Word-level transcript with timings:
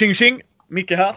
Tjing 0.00 0.14
tjing! 0.14 0.40
Micke 0.68 0.90
här. 0.90 1.14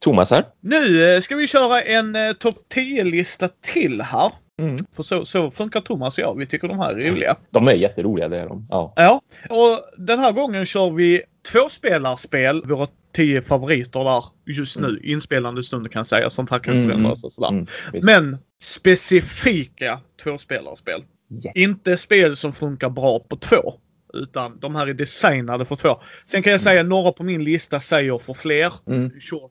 Thomas 0.00 0.30
här. 0.30 0.46
Nu 0.60 1.14
eh, 1.14 1.20
ska 1.20 1.36
vi 1.36 1.46
köra 1.46 1.82
en 1.82 2.16
eh, 2.16 2.32
topp 2.32 2.56
10-lista 2.74 3.48
till 3.60 4.00
här. 4.00 4.32
Mm. 4.62 4.76
För 4.96 5.02
så, 5.02 5.24
så 5.24 5.50
funkar 5.50 5.80
Thomas 5.80 6.18
och 6.18 6.24
jag. 6.24 6.38
Vi 6.38 6.46
tycker 6.46 6.68
de 6.68 6.78
här 6.78 6.94
är 6.94 7.10
roliga. 7.10 7.36
De 7.50 7.68
är 7.68 7.72
jätteroliga, 7.72 8.28
det 8.28 8.40
är 8.40 8.46
de. 8.46 8.66
Ja. 8.70 8.92
Ja, 8.96 9.20
och 9.50 10.04
den 10.06 10.18
här 10.18 10.32
gången 10.32 10.66
kör 10.66 10.90
vi 10.90 11.22
tvåspelarspel. 11.52 12.62
Våra 12.64 12.86
tio 13.12 13.42
favoriter 13.42 14.04
där 14.04 14.24
just 14.46 14.78
nu. 14.78 15.00
Inspelande 15.02 15.62
stund 15.64 15.92
kan 15.92 16.00
jag 16.00 16.06
säga. 16.06 16.30
Sånt 16.30 16.50
här 16.50 16.58
kan 16.58 16.74
Mm, 16.74 16.88
förändras 16.88 17.24
och 17.24 17.32
sådär. 17.32 17.48
Mm. 17.48 17.66
Men 18.02 18.38
specifika 18.62 20.00
tvåspelarspel. 20.22 21.04
Ja. 21.28 21.52
Inte 21.54 21.96
spel 21.96 22.36
som 22.36 22.52
funkar 22.52 22.90
bra 22.90 23.18
på 23.18 23.36
två. 23.36 23.74
Utan 24.14 24.58
de 24.60 24.74
här 24.76 24.86
är 24.86 24.94
designade 24.94 25.64
för 25.64 25.76
två. 25.76 26.00
Sen 26.26 26.42
kan 26.42 26.52
jag 26.52 26.60
säga 26.60 26.82
några 26.82 27.12
på 27.12 27.22
min 27.22 27.44
lista 27.44 27.80
säger 27.80 28.18
för 28.18 28.34
fler. 28.34 28.72
Mm. 28.86 29.10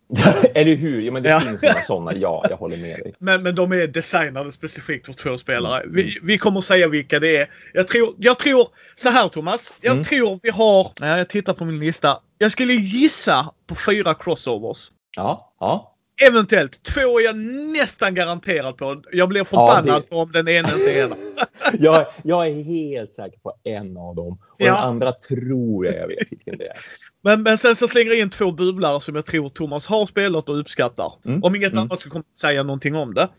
Eller 0.55 0.75
hur? 0.75 1.01
Ja, 1.01 1.11
men 1.11 1.23
det 1.23 1.29
Ja. 1.29 1.39
finns 1.39 1.61
några 1.61 1.81
sådana. 1.81 2.13
Ja, 2.15 2.45
jag 2.49 2.57
håller 2.57 2.77
med 2.77 2.99
dig. 2.99 3.13
Men, 3.19 3.43
men 3.43 3.55
de 3.55 3.71
är 3.71 3.87
designade 3.87 4.51
specifikt 4.51 5.05
för 5.05 5.13
två 5.13 5.37
spelare. 5.37 5.83
Vi, 5.87 6.19
vi 6.23 6.37
kommer 6.37 6.61
säga 6.61 6.87
vilka 6.87 7.19
det 7.19 7.37
är. 7.37 7.49
Jag 7.73 7.87
tror, 7.87 8.15
jag 8.17 8.39
tror 8.39 8.67
så 8.95 9.09
här 9.09 9.27
Thomas. 9.29 9.73
Jag 9.81 9.91
Mm. 9.91 10.03
tror 10.03 10.39
vi 10.43 10.49
har, 10.49 10.91
ja, 10.99 11.17
jag 11.17 11.29
tittar 11.29 11.53
på 11.53 11.65
min 11.65 11.79
lista. 11.79 12.17
Jag 12.37 12.51
skulle 12.51 12.73
gissa 12.73 13.51
på 13.67 13.75
fyra 13.75 14.13
crossovers. 14.13 14.91
Ja, 15.15 15.53
ja. 15.59 15.95
Eventuellt. 16.27 16.83
Två 16.83 17.19
är 17.19 17.23
jag 17.23 17.35
nästan 17.77 18.15
garanterad 18.15 18.77
på. 18.77 19.01
Jag 19.11 19.29
blir 19.29 19.43
förbannad 19.43 20.01
det- 20.01 20.07
på 20.09 20.15
om 20.15 20.31
den 20.31 20.47
ena 20.47 20.69
inte 20.73 20.99
är. 20.99 21.09
Jag, 21.79 22.05
jag 22.23 22.47
är 22.47 22.63
helt 22.63 23.13
säker 23.13 23.39
på 23.39 23.53
en 23.63 23.97
av 23.97 24.15
dem. 24.15 24.33
Och 24.33 24.55
Ja. 24.57 24.65
den 24.65 24.75
andra 24.75 25.11
tror 25.13 25.85
jag 25.85 25.95
jag 25.95 26.07
vet 26.07 26.31
vilken 26.31 26.57
det 26.57 26.65
är. 26.67 26.73
Men, 27.23 27.43
men 27.43 27.57
sen 27.57 27.75
så 27.75 27.87
slänger 27.87 28.11
jag 28.11 28.19
in 28.19 28.29
två 28.29 28.51
bubblare 28.51 29.01
som 29.01 29.15
jag 29.15 29.25
tror 29.25 29.49
Thomas 29.49 29.85
har 29.85 30.05
spelat 30.05 30.49
och 30.49 30.59
uppskattar. 30.59 31.13
Mm, 31.25 31.43
Om 31.43 31.55
inget 31.55 31.71
mm. 31.71 31.83
annat 31.83 31.99
så 31.99 32.09
kommer 32.09 32.25
jag 32.33 32.39
säga 32.39 32.63
någonting 32.63 32.95
om 32.95 33.13
det. 33.13 33.29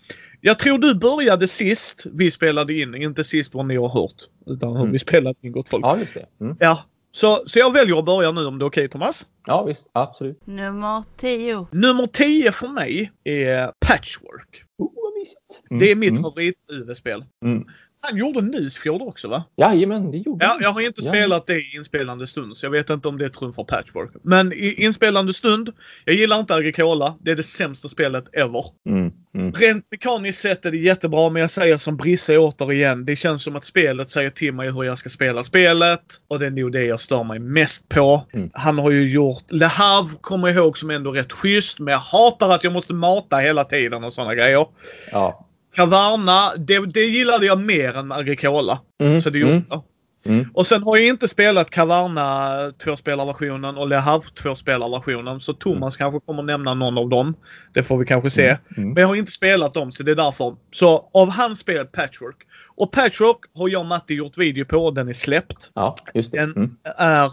Jag 0.40 0.58
tror 0.58 0.78
du 0.78 0.94
började 0.94 1.48
sist 1.48 2.06
vi 2.12 2.30
spelade 2.30 2.72
in, 2.74 2.94
inte 2.94 3.24
sist 3.24 3.54
vad 3.54 3.66
ni 3.66 3.76
har 3.76 3.88
hört. 3.88 4.14
Utan 4.46 4.72
hur 4.72 4.80
Mm. 4.80 4.92
vi 4.92 4.98
spelade 4.98 5.34
in 5.40 5.52
Gott 5.52 5.68
Folk. 5.70 5.84
Ja, 5.84 5.98
just 5.98 6.14
det. 6.14 6.26
Mm. 6.44 6.56
Ja, 6.60 6.84
så, 7.12 7.42
så 7.46 7.58
jag 7.58 7.72
väljer 7.72 7.98
att 7.98 8.04
börja 8.04 8.30
nu 8.30 8.46
om 8.46 8.58
det 8.58 8.64
är 8.64 8.66
okej 8.66 8.88
Thomas. 8.88 9.26
Ja, 9.46 9.62
visst. 9.64 9.88
Absolut. 9.92 10.46
Nummer 10.46 11.04
10. 11.16 11.66
Nummer 11.70 12.06
10 12.06 12.52
för 12.52 12.68
mig 12.68 13.12
är 13.24 13.72
Patchwork. 13.86 14.64
Oh, 14.78 14.90
vad 14.94 15.12
mysigt. 15.18 15.62
Mm, 15.70 15.78
Det 15.80 15.90
är 15.90 15.94
mitt 15.96 16.10
mm, 16.10 16.22
favorit-UV-spel. 16.22 17.24
Mm. 17.44 17.64
Han 18.02 18.16
gjorde 18.18 18.40
Nusfjord 18.40 19.02
också 19.02 19.28
va? 19.28 19.44
Jajamän, 19.56 20.10
det 20.10 20.18
gjorde 20.18 20.44
Ja, 20.44 20.50
han. 20.50 20.62
jag 20.62 20.70
har 20.70 20.80
inte 20.80 21.00
Ja. 21.04 21.12
spelat 21.12 21.46
det 21.46 21.56
i 21.56 21.76
inspelande 21.76 22.26
stund 22.26 22.56
så 22.56 22.66
jag 22.66 22.70
vet 22.70 22.90
inte 22.90 23.08
om 23.08 23.18
det 23.18 23.28
trumfar 23.30 23.64
Patchwork. 23.64 24.10
Men 24.22 24.52
i 24.52 24.74
inspelande 24.84 25.34
stund, 25.34 25.72
jag 26.04 26.14
gillar 26.16 26.40
inte 26.40 26.54
Agricola. 26.54 27.16
Det 27.20 27.30
är 27.30 27.36
det 27.36 27.42
sämsta 27.42 27.88
spelet 27.88 28.24
ever. 28.32 28.64
Mm, 28.88 29.10
mm. 29.34 29.52
Rent 29.52 29.84
mekaniskt 29.90 30.40
sett 30.40 30.66
är 30.66 30.70
det 30.70 30.76
jättebra 30.78 31.30
men 31.30 31.40
jag 31.42 31.50
säger 31.50 31.78
som 31.78 31.96
Brisse 31.96 32.38
återigen. 32.38 33.04
Det 33.04 33.16
känns 33.16 33.42
som 33.44 33.56
att 33.56 33.64
spelet 33.64 34.10
säger 34.10 34.30
till 34.30 34.54
mig 34.54 34.72
hur 34.72 34.84
jag 34.84 34.98
ska 34.98 35.08
spela 35.08 35.44
spelet. 35.44 36.00
Och 36.28 36.38
det 36.38 36.46
är 36.46 36.50
nog 36.50 36.72
det 36.72 36.84
jag 36.84 37.00
stör 37.00 37.24
mig 37.24 37.38
mest 37.38 37.88
på. 37.88 38.26
Mm. 38.32 38.50
Han 38.52 38.78
har 38.78 38.90
ju 38.90 39.10
gjort 39.12 39.44
Le 39.50 39.66
Havre, 39.66 40.16
kommer 40.20 40.48
jag 40.48 40.56
ihåg, 40.56 40.78
som 40.78 40.90
ändå 40.90 41.12
rätt 41.12 41.32
schysst. 41.32 41.78
Men 41.78 41.92
jag 41.92 41.98
hatar 41.98 42.48
att 42.50 42.64
jag 42.64 42.72
måste 42.72 42.94
mata 42.94 43.36
hela 43.36 43.64
tiden 43.64 44.04
och 44.04 44.12
sådana 44.12 44.34
grejer. 44.34 44.66
Ja. 45.12 45.46
Caverna, 45.74 46.56
det, 46.56 46.78
det 46.94 47.04
gillade 47.04 47.46
jag 47.46 47.60
mer 47.60 47.96
än 47.96 48.12
Agricola. 48.12 48.80
Mm, 49.00 49.20
Så 49.20 49.30
det 49.30 49.38
gjorde 49.38 49.52
mm, 49.52 49.64
jag. 49.70 49.82
mm. 50.24 50.48
Och 50.54 50.66
sen 50.66 50.82
har 50.82 50.96
jag 50.96 51.06
inte 51.06 51.28
spelat 51.28 51.70
Caverna 51.70 52.50
tvåspelarversionen 52.84 53.76
och 53.76 53.88
Le 53.88 53.96
Havre 53.96 54.28
tvåspelarversionen. 54.42 55.40
Så 55.40 55.52
Thomas 55.52 55.96
kanske 55.96 56.20
kommer 56.20 56.42
nämna 56.42 56.74
någon 56.74 56.98
av 56.98 57.08
dem. 57.08 57.34
Det 57.72 57.82
får 57.84 57.98
vi 57.98 58.06
kanske 58.06 58.30
se. 58.30 58.56
Mm. 58.76 58.88
Men 58.92 59.00
jag 59.00 59.08
har 59.08 59.14
inte 59.16 59.32
spelat 59.32 59.74
dem 59.74 59.92
så 59.92 60.02
det 60.02 60.10
är 60.10 60.16
därför. 60.16 60.56
Så 60.70 61.10
av 61.14 61.30
hans 61.30 61.58
spel 61.58 61.86
Patchwork. 61.86 62.36
Och 62.76 62.92
Patchwork 62.92 63.38
har 63.54 63.68
jag 63.68 63.80
och 63.80 63.86
Matti 63.86 64.14
gjort 64.14 64.38
video 64.38 64.64
på 64.64 64.90
den 64.90 65.08
är 65.08 65.12
släppt. 65.12 65.70
Ja, 65.74 65.96
just 66.14 66.32
det. 66.32 66.38
Den 66.38 66.52
Mm. 66.56 66.76
är... 66.96 67.30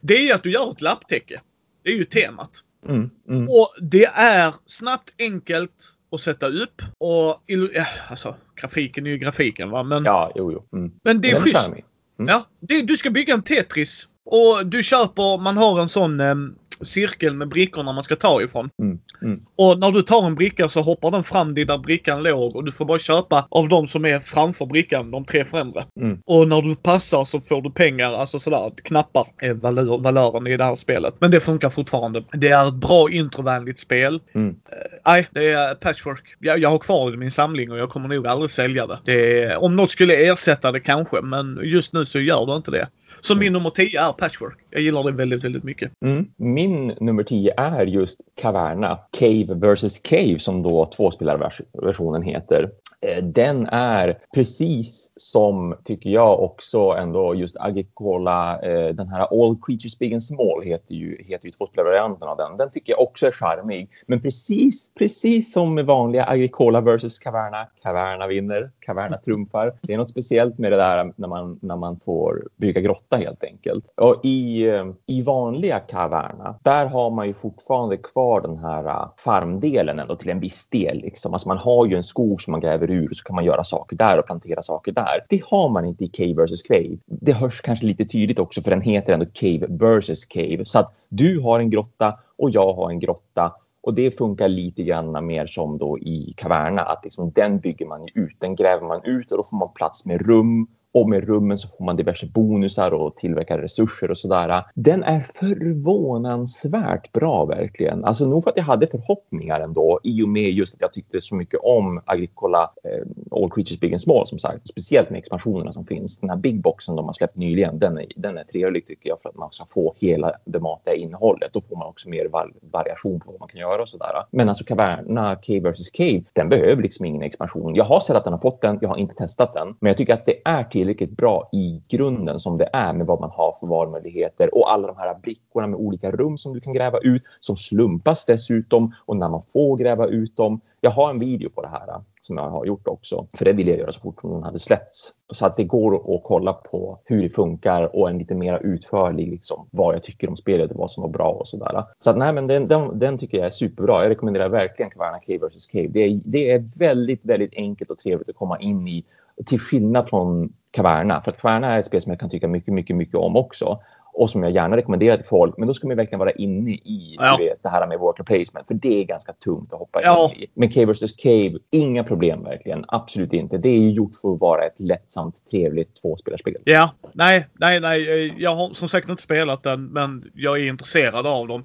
Det 0.00 0.30
är 0.30 0.34
att 0.34 0.42
du 0.42 0.50
gör 0.52 0.70
ett 0.70 0.80
lapptäcke. 0.80 1.40
Det 1.84 1.90
är 1.90 1.96
ju 1.96 2.04
temat. 2.04 2.50
Mm. 2.88 3.10
Mm. 3.28 3.42
Och 3.42 3.84
det 3.84 4.04
är 4.14 4.54
snabbt, 4.66 5.14
enkelt 5.18 5.94
att 6.12 6.20
sätta 6.20 6.48
upp. 6.48 6.82
Och 6.98 7.42
ja, 7.74 7.86
alltså, 8.08 8.36
grafiken 8.60 9.06
är 9.06 9.10
ju 9.10 9.18
grafiken 9.18 9.70
va. 9.70 9.82
Men, 9.82 10.04
Ja, 10.04 10.32
jo, 10.34 10.52
jo. 10.52 10.78
Mm. 10.78 10.92
men 11.04 11.20
det 11.20 11.30
är 11.30 11.32
Den 11.32 11.42
schysst. 11.42 11.68
Mm. 11.68 12.28
Ja, 12.28 12.46
det, 12.60 12.82
du 12.82 12.96
ska 12.96 13.10
bygga 13.10 13.34
en 13.34 13.42
Tetris. 13.42 14.08
Och 14.30 14.66
du 14.66 14.82
köper, 14.82 15.38
man 15.38 15.56
har 15.56 15.80
en 15.80 15.88
sån 15.88 16.20
em, 16.20 16.54
cirkel 16.82 17.34
med 17.34 17.48
brickorna 17.48 17.92
man 17.92 18.04
ska 18.04 18.16
ta 18.16 18.42
ifrån. 18.42 18.70
Mm. 18.82 18.98
Mm. 19.22 19.40
Och 19.56 19.78
när 19.78 19.90
du 19.90 20.02
tar 20.02 20.26
en 20.26 20.34
bricka 20.34 20.68
så 20.68 20.80
hoppar 20.80 21.10
den 21.10 21.24
fram 21.24 21.54
dit 21.54 21.68
där 21.68 21.78
brickan 21.78 22.22
låg 22.22 22.56
och 22.56 22.64
du 22.64 22.72
får 22.72 22.84
bara 22.84 22.98
köpa 22.98 23.46
av 23.50 23.68
de 23.68 23.86
som 23.86 24.04
är 24.04 24.18
framför 24.18 24.66
brickan, 24.66 25.10
de 25.10 25.24
tre 25.24 25.44
främre. 25.44 25.84
Mm. 26.00 26.18
Och 26.26 26.48
när 26.48 26.62
du 26.62 26.76
passar 26.76 27.24
så 27.24 27.40
får 27.40 27.62
du 27.62 27.70
pengar, 27.70 28.12
alltså 28.12 28.38
sådär, 28.38 28.72
knappar 28.84 29.26
är 29.38 29.54
valör, 29.54 29.98
valören 29.98 30.46
i 30.46 30.56
det 30.56 30.64
här 30.64 30.76
spelet. 30.76 31.14
Men 31.20 31.30
det 31.30 31.40
funkar 31.40 31.70
fortfarande. 31.70 32.24
Det 32.32 32.48
är 32.48 32.68
ett 32.68 32.74
bra 32.74 33.10
introvänligt 33.10 33.78
spel. 33.78 34.20
Mm. 34.34 34.48
Eh, 34.48 34.76
Nej, 35.06 35.28
det 35.30 35.50
är 35.50 35.74
patchwork. 35.74 36.36
Jag, 36.38 36.58
jag 36.58 36.70
har 36.70 36.78
kvar 36.78 37.10
det 37.10 37.14
i 37.14 37.16
min 37.18 37.30
samling 37.30 37.72
och 37.72 37.78
jag 37.78 37.88
kommer 37.88 38.08
nog 38.08 38.26
aldrig 38.26 38.50
sälja 38.50 38.86
det. 38.86 38.98
det 39.04 39.42
är, 39.42 39.62
om 39.62 39.76
något 39.76 39.90
skulle 39.90 40.14
ersätta 40.14 40.72
det 40.72 40.80
kanske, 40.80 41.22
men 41.22 41.60
just 41.62 41.92
nu 41.92 42.06
så 42.06 42.20
gör 42.20 42.46
det 42.46 42.56
inte 42.56 42.70
det. 42.70 42.88
Så 43.20 43.34
min 43.34 43.52
nummer 43.52 43.70
10 43.70 44.00
är 44.00 44.12
patchwork. 44.12 44.58
Jag 44.70 44.82
gillar 44.82 45.04
det 45.04 45.12
väldigt, 45.12 45.44
väldigt 45.44 45.64
mycket. 45.64 45.92
Mm. 46.04 46.26
Min 46.36 46.86
nummer 46.86 47.22
10 47.22 47.54
är 47.56 47.86
just 47.86 48.20
Caverna, 48.40 48.98
Cave 49.18 49.74
vs. 49.74 49.98
Cave 49.98 50.38
som 50.38 50.62
då 50.62 50.86
tvåspelarversionen 50.86 52.22
heter. 52.22 52.70
Eh, 53.06 53.24
Den 53.24 53.66
är 53.66 54.18
precis 54.34 55.12
som, 55.16 55.74
tycker 55.84 56.10
jag 56.10 56.42
också 56.42 56.78
ändå, 56.78 57.34
just 57.34 57.56
Agricola, 57.56 58.60
eh, 58.60 58.94
den 58.94 59.08
här 59.08 59.20
All 59.20 59.56
Creatures 59.66 59.98
Big 59.98 60.12
and 60.12 60.22
Small 60.22 60.62
heter 60.64 60.94
ju, 60.94 61.24
heter 61.24 61.46
ju 61.46 61.50
tvåspelarvarianten 61.50 62.28
av 62.28 62.36
den. 62.36 62.56
Den 62.56 62.70
tycker 62.70 62.92
jag 62.92 63.00
också 63.00 63.26
är 63.26 63.32
charmig. 63.32 63.88
Men 64.06 64.22
precis, 64.22 64.90
precis 64.94 65.52
som 65.52 65.74
med 65.74 65.86
vanliga 65.86 66.24
Agricola 66.26 66.80
vs. 66.80 67.18
Caverna, 67.18 67.66
Caverna 67.82 68.26
vinner, 68.26 68.70
Caverna 68.80 69.16
trumfar. 69.16 69.72
Det 69.82 69.92
är 69.92 69.98
något 69.98 70.10
speciellt 70.10 70.58
med 70.58 70.72
det 70.72 70.76
där 70.76 71.12
när 71.16 71.28
man, 71.28 71.58
när 71.62 71.76
man 71.76 72.00
får 72.04 72.48
bygga 72.56 72.80
grotta 72.80 73.16
helt 73.16 73.44
enkelt. 73.44 73.84
Och 73.96 74.24
i, 74.24 74.68
eh, 74.68 74.86
i 75.06 75.22
vanliga 75.22 75.78
Caverna, 75.78 76.58
där 76.62 76.86
har 76.86 77.10
man 77.10 77.26
ju 77.26 77.34
fortfarande 77.34 77.96
kvar 77.96 78.40
den 78.40 78.58
här 78.58 79.08
farmdelen 79.16 79.98
ändå 79.98 80.14
till 80.14 80.30
en 80.30 80.40
viss 80.40 80.68
del. 80.68 80.98
Liksom. 80.98 81.32
Alltså 81.32 81.48
man 81.48 81.58
har 81.58 81.86
ju 81.86 81.96
en 81.96 82.04
skog 82.04 82.42
som 82.42 82.50
man 82.50 82.60
gräver 82.60 82.87
ur 82.90 83.10
och 83.10 83.16
så 83.16 83.24
kan 83.24 83.36
man 83.36 83.44
göra 83.44 83.64
saker 83.64 83.96
där 83.96 84.18
och 84.18 84.26
plantera 84.26 84.62
saker 84.62 84.92
där. 84.92 85.24
Det 85.28 85.42
har 85.44 85.68
man 85.68 85.84
inte 85.84 86.04
i 86.04 86.08
Cave 86.08 86.44
vs. 86.46 86.62
Cave. 86.62 86.96
Det 87.06 87.32
hörs 87.32 87.60
kanske 87.60 87.86
lite 87.86 88.04
tydligt 88.04 88.38
också 88.38 88.62
för 88.62 88.70
den 88.70 88.80
heter 88.80 89.12
ändå 89.12 89.26
Cave 89.26 89.66
vs. 89.68 90.24
Cave. 90.24 90.64
Så 90.64 90.78
att 90.78 90.94
du 91.08 91.40
har 91.40 91.60
en 91.60 91.70
grotta 91.70 92.18
och 92.38 92.50
jag 92.50 92.72
har 92.72 92.90
en 92.90 92.98
grotta 92.98 93.52
och 93.80 93.94
det 93.94 94.10
funkar 94.10 94.48
lite 94.48 94.82
grann 94.82 95.26
mer 95.26 95.46
som 95.46 95.78
då 95.78 95.98
i 95.98 96.34
Caverna, 96.36 96.82
att 96.82 97.04
liksom 97.04 97.30
den 97.30 97.58
bygger 97.58 97.86
man 97.86 98.04
ut, 98.14 98.36
den 98.38 98.56
gräver 98.56 98.86
man 98.86 99.04
ut 99.04 99.32
och 99.32 99.38
då 99.38 99.44
får 99.44 99.56
man 99.56 99.72
plats 99.74 100.04
med 100.04 100.26
rum 100.26 100.66
och 100.94 101.08
med 101.08 101.26
rummen 101.26 101.58
så 101.58 101.68
får 101.68 101.84
man 101.84 101.96
diverse 101.96 102.26
bonusar 102.26 102.90
och 102.90 103.16
tillverkar 103.16 103.58
resurser 103.58 104.10
och 104.10 104.18
sådär. 104.18 104.64
Den 104.74 105.02
är 105.02 105.26
förvånansvärt 105.34 107.12
bra 107.12 107.44
verkligen. 107.44 108.04
Alltså 108.04 108.26
nog 108.26 108.44
för 108.44 108.50
att 108.50 108.56
jag 108.56 108.64
hade 108.64 108.86
förhoppningar 108.86 109.60
ändå 109.60 110.00
i 110.02 110.22
och 110.22 110.28
med 110.28 110.50
just 110.50 110.74
att 110.74 110.80
jag 110.80 110.92
tyckte 110.92 111.20
så 111.20 111.34
mycket 111.34 111.60
om 111.62 112.02
Agricola 112.04 112.70
eh, 112.84 113.40
All 113.42 113.50
Creatures 113.50 113.80
Big 113.80 113.92
and 113.92 114.00
Small 114.00 114.26
som 114.26 114.38
sagt. 114.38 114.68
Speciellt 114.68 115.10
med 115.10 115.18
expansionerna 115.18 115.72
som 115.72 115.86
finns. 115.86 116.18
Den 116.20 116.30
här 116.30 116.36
Big 116.36 116.62
Boxen 116.62 116.96
de 116.96 117.06
har 117.06 117.12
släppt 117.12 117.36
nyligen, 117.36 117.78
den 117.78 117.98
är, 117.98 118.06
den 118.16 118.38
är 118.38 118.44
trevlig 118.44 118.86
tycker 118.86 119.08
jag 119.08 119.20
för 119.22 119.28
att 119.28 119.36
man 119.36 119.52
ska 119.52 119.64
få 119.70 119.94
hela 119.96 120.32
det 120.44 120.60
matiga 120.60 120.94
innehållet. 120.94 121.50
Då 121.52 121.60
får 121.60 121.76
man 121.76 121.88
också 121.88 122.08
mer 122.08 122.28
var 122.28 122.52
variation 122.72 123.20
på 123.20 123.30
vad 123.30 123.40
man 123.40 123.48
kan 123.48 123.60
göra 123.60 123.82
och 123.82 123.88
sådär. 123.88 124.24
Men 124.30 124.48
alltså 124.48 124.64
Caverna, 124.64 125.36
Cave 125.36 125.70
vs. 125.70 125.90
Cave, 125.90 126.22
den 126.32 126.48
behöver 126.48 126.82
liksom 126.82 127.04
ingen 127.04 127.22
expansion. 127.22 127.74
Jag 127.74 127.84
har 127.84 128.00
sett 128.00 128.16
att 128.16 128.24
den 128.24 128.32
har 128.32 128.40
fått 128.40 128.60
den, 128.60 128.78
jag 128.80 128.88
har 128.88 128.96
inte 128.96 129.14
testat 129.14 129.54
den. 129.54 129.76
Men 129.80 129.88
jag 129.90 129.96
tycker 129.96 130.14
att 130.14 130.26
det 130.26 130.40
är 130.44 130.64
tillräckligt 130.78 131.16
bra 131.16 131.48
i 131.52 131.82
grunden 131.88 132.38
som 132.38 132.58
det 132.58 132.68
är 132.72 132.92
med 132.92 133.06
vad 133.06 133.20
man 133.20 133.30
har 133.30 133.52
för 133.60 133.66
valmöjligheter 133.66 134.54
och 134.54 134.72
alla 134.72 134.86
de 134.86 134.96
här 134.96 135.14
brickorna 135.22 135.66
med 135.66 135.80
olika 135.80 136.10
rum 136.10 136.38
som 136.38 136.54
du 136.54 136.60
kan 136.60 136.72
gräva 136.72 136.98
ut 136.98 137.22
som 137.40 137.56
slumpas 137.56 138.24
dessutom 138.24 138.94
och 139.06 139.16
när 139.16 139.28
man 139.28 139.42
får 139.52 139.76
gräva 139.76 140.06
ut 140.06 140.36
dem. 140.36 140.60
Jag 140.80 140.90
har 140.90 141.10
en 141.10 141.18
video 141.18 141.50
på 141.50 141.62
det 141.62 141.68
här 141.68 142.00
som 142.20 142.36
jag 142.36 142.50
har 142.50 142.66
gjort 142.66 142.88
också, 142.88 143.26
för 143.32 143.44
det 143.44 143.52
ville 143.52 143.70
jag 143.70 143.80
göra 143.80 143.92
så 143.92 144.00
fort 144.00 144.22
den 144.22 144.42
hade 144.42 144.58
släppts. 144.58 145.12
Så 145.32 145.46
att 145.46 145.56
det 145.56 145.64
går 145.64 146.16
att 146.16 146.22
kolla 146.24 146.52
på 146.52 146.98
hur 147.04 147.22
det 147.22 147.28
funkar 147.28 147.96
och 147.96 148.10
en 148.10 148.18
lite 148.18 148.34
mer 148.34 148.58
utförlig 148.58 149.28
liksom, 149.28 149.66
vad 149.70 149.94
jag 149.94 150.02
tycker 150.02 150.28
om 150.28 150.36
spelet 150.36 150.70
och 150.70 150.76
vad 150.76 150.90
som 150.90 151.02
var 151.02 151.10
bra 151.10 151.30
och 151.30 151.48
sådär. 151.48 151.84
Så 151.98 152.10
att 152.10 152.18
nej, 152.18 152.32
men 152.32 152.46
den, 152.46 152.68
den, 152.68 152.98
den 152.98 153.18
tycker 153.18 153.38
jag 153.38 153.46
är 153.46 153.50
superbra. 153.50 154.02
Jag 154.02 154.10
rekommenderar 154.10 154.48
verkligen 154.48 154.90
Caverna 154.90 155.18
Cave 155.18 155.48
vs. 155.48 155.66
Cave. 155.66 155.88
Det 155.88 156.00
är, 156.00 156.20
det 156.24 156.50
är 156.50 156.70
väldigt, 156.74 157.24
väldigt 157.24 157.54
enkelt 157.54 157.90
och 157.90 157.98
trevligt 157.98 158.28
att 158.28 158.36
komma 158.36 158.58
in 158.58 158.88
i 158.88 159.04
till 159.46 159.60
skillnad 159.60 160.08
från 160.08 160.52
Caverna. 160.70 161.20
För 161.22 161.30
att 161.32 161.40
Caverna 161.40 161.74
är 161.74 161.78
ett 161.78 161.84
spel 161.86 162.00
som 162.00 162.12
jag 162.12 162.20
kan 162.20 162.30
tycka 162.30 162.48
mycket, 162.48 162.74
mycket, 162.74 162.96
mycket 162.96 163.14
om 163.14 163.36
också. 163.36 163.78
och 164.20 164.30
som 164.30 164.42
jag 164.42 164.52
gärna 164.52 164.76
rekommenderar 164.76 165.16
till 165.16 165.26
folk. 165.26 165.54
Men 165.58 165.68
då 165.68 165.74
ska 165.74 165.86
man 165.86 165.96
verkligen 165.96 166.18
vara 166.18 166.30
inne 166.30 166.70
i 166.70 167.16
Ja. 167.20 167.36
vet, 167.38 167.62
det 167.62 167.68
här 167.68 167.86
med 167.86 167.98
worker 167.98 168.24
placement, 168.24 168.66
för 168.66 168.74
det 168.74 169.00
är 169.00 169.04
ganska 169.04 169.32
tungt 169.32 169.72
att 169.72 169.78
hoppa 169.78 170.00
Ja. 170.02 170.32
in 170.36 170.42
i. 170.42 170.46
Men 170.54 170.70
Cave 170.70 170.92
vs. 170.92 171.12
Cave, 171.16 171.52
inga 171.70 172.04
problem 172.04 172.42
verkligen. 172.44 172.84
Absolut 172.88 173.32
inte. 173.32 173.58
Det 173.58 173.68
är 173.68 173.78
ju 173.78 173.90
gjort 173.90 174.16
för 174.22 174.34
att 174.34 174.40
vara 174.40 174.62
ett 174.64 174.80
lättsamt, 174.80 175.34
trevligt 175.50 176.00
tvåspelarspel. 176.02 176.56
Ja, 176.64 176.90
nej, 177.12 177.46
nej, 177.52 177.80
nej. 177.80 178.34
Jag 178.38 178.54
har 178.54 178.74
som 178.74 178.88
sagt 178.88 179.08
inte 179.08 179.22
spelat 179.22 179.62
den, 179.62 179.84
men 179.86 180.30
jag 180.34 180.58
är 180.58 180.68
intresserad 180.68 181.26
av 181.26 181.48
dem. 181.48 181.64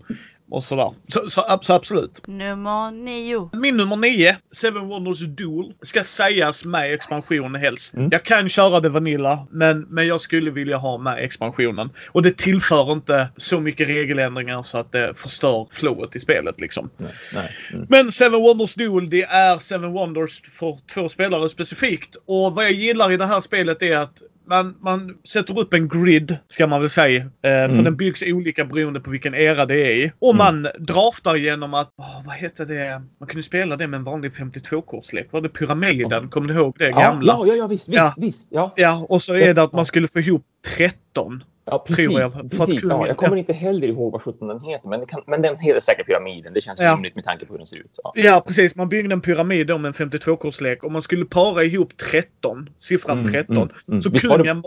Och 0.53 0.63
sådär. 0.63 0.93
Så, 1.07 1.29
så, 1.29 1.41
ab- 1.41 1.63
så 1.63 1.73
absolut. 1.73 2.27
Nummer 2.27 2.91
nio. 2.91 3.49
Min 3.53 3.77
nummer 3.77 3.95
nio, 3.95 4.37
Seven 4.51 4.87
Wonders 4.87 5.19
Duel, 5.19 5.73
ska 5.81 6.03
sägas 6.03 6.65
med 6.65 6.93
expansion 6.93 7.55
helst. 7.55 7.93
Mm. 7.93 8.09
Jag 8.11 8.23
kan 8.25 8.49
köra 8.49 8.79
det 8.79 8.89
Vanilla, 8.89 9.47
men, 9.51 9.81
men 9.89 10.07
jag 10.07 10.21
skulle 10.21 10.51
vilja 10.51 10.77
ha 10.77 10.97
med 10.97 11.17
expansionen. 11.17 11.89
Och 12.11 12.21
det 12.21 12.37
tillför 12.37 12.91
inte 12.91 13.29
så 13.37 13.59
mycket 13.59 13.87
regeländringar 13.87 14.63
så 14.63 14.77
att 14.77 14.91
det 14.91 15.13
förstör 15.15 15.67
flowet 15.71 16.15
i 16.15 16.19
spelet 16.19 16.61
liksom. 16.61 16.89
Nej, 16.97 17.13
nej. 17.33 17.49
Mm. 17.73 17.85
Men 17.89 18.11
Seven 18.11 18.41
Wonders 18.41 18.73
Duel, 18.73 19.09
det 19.09 19.23
är 19.23 19.57
Seven 19.57 19.91
Wonders 19.91 20.41
för 20.41 20.77
två 20.93 21.09
spelare 21.09 21.49
specifikt. 21.49 22.15
Och 22.25 22.55
vad 22.55 22.65
jag 22.65 22.71
gillar 22.71 23.11
i 23.11 23.17
det 23.17 23.25
här 23.25 23.41
spelet 23.41 23.81
är 23.81 23.97
att 23.97 24.21
man, 24.45 24.75
man 24.81 25.17
sätter 25.27 25.59
upp 25.59 25.73
en 25.73 25.87
grid, 25.87 26.37
ska 26.47 26.67
man 26.67 26.81
väl 26.81 26.89
säga. 26.89 27.19
Eh, 27.21 27.27
För 27.41 27.63
Mm. 27.69 27.83
den 27.83 27.95
byggs 27.95 28.23
olika 28.27 28.65
beroende 28.65 28.99
på 28.99 29.09
vilken 29.11 29.35
era 29.35 29.65
det 29.65 29.75
är 29.87 29.91
i. 29.91 30.11
Och 30.19 30.33
Mm. 30.33 30.37
man 30.37 30.67
draftar 30.79 31.35
genom 31.35 31.73
att, 31.73 31.93
åh, 31.97 32.21
vad 32.25 32.35
heter 32.35 32.65
det? 32.65 33.01
Man 33.19 33.29
kunde 33.29 33.43
spela 33.43 33.75
det 33.77 33.87
med 33.87 33.97
en 33.97 34.03
vanlig 34.03 34.33
52-kortslek. 34.33 35.27
Var 35.31 35.41
det 35.41 35.49
Pyramiden? 35.49 36.29
Kommer 36.29 36.47
du 36.47 36.53
ihåg 36.59 36.75
det 36.79 36.91
gamla? 36.91 37.33
ja, 37.33 37.45
ja, 37.47 37.53
ja, 37.53 37.67
visst, 37.67 37.87
visst, 37.87 37.97
Ja. 37.97 38.13
visst. 38.17 38.47
Ja, 38.49 38.73
Ja, 38.77 39.05
och 39.09 39.21
så 39.21 39.33
är 39.33 39.53
det 39.53 39.63
att 39.63 39.73
man 39.73 39.85
skulle 39.85 40.07
få 40.07 40.19
ihop 40.19 40.43
13. 40.77 41.43
Ja 41.65 41.83
precis. 41.87 42.05
Tror 42.07 42.21
jag, 42.21 42.33
för 42.33 42.39
precis 42.41 42.83
kungen- 42.83 42.89
ja, 43.01 43.07
jag 43.07 43.17
kommer 43.17 43.35
inte 43.37 43.53
heller 43.53 43.87
ihåg 43.87 44.11
vad 44.11 44.21
sjutton 44.21 44.47
den 44.47 44.61
heter, 44.61 44.87
men, 44.89 45.05
kan, 45.05 45.21
men 45.27 45.41
den 45.41 45.57
heter 45.57 45.79
säkert 45.79 46.05
Pyramiden. 46.07 46.53
Det 46.53 46.61
känns 46.61 46.79
Ja. 46.79 46.93
rimligt 46.93 47.15
med 47.15 47.23
tanke 47.25 47.45
på 47.45 47.53
hur 47.53 47.57
den 47.57 47.65
ser 47.65 47.77
ut. 47.77 47.99
Ja. 48.03 48.11
Ja, 48.15 48.43
precis. 48.47 48.75
Man 48.75 48.89
byggde 48.89 49.13
en 49.13 49.21
pyramid 49.21 49.71
om 49.71 49.85
en 49.85 49.93
52-kortslek 49.93 50.83
och 50.83 50.91
man 50.91 51.01
skulle 51.01 51.25
para 51.25 51.63
ihop 51.63 51.97
13. 51.97 52.69
Siffran 52.79 53.19
Mm, 53.19 53.31
13. 53.31 53.55
mm, 53.57 53.69
mm. 53.89 54.01
Så 54.01 54.09
Visst 54.09 54.25
var 54.25 54.37
det- 54.37 54.43
kungen... 54.43 54.63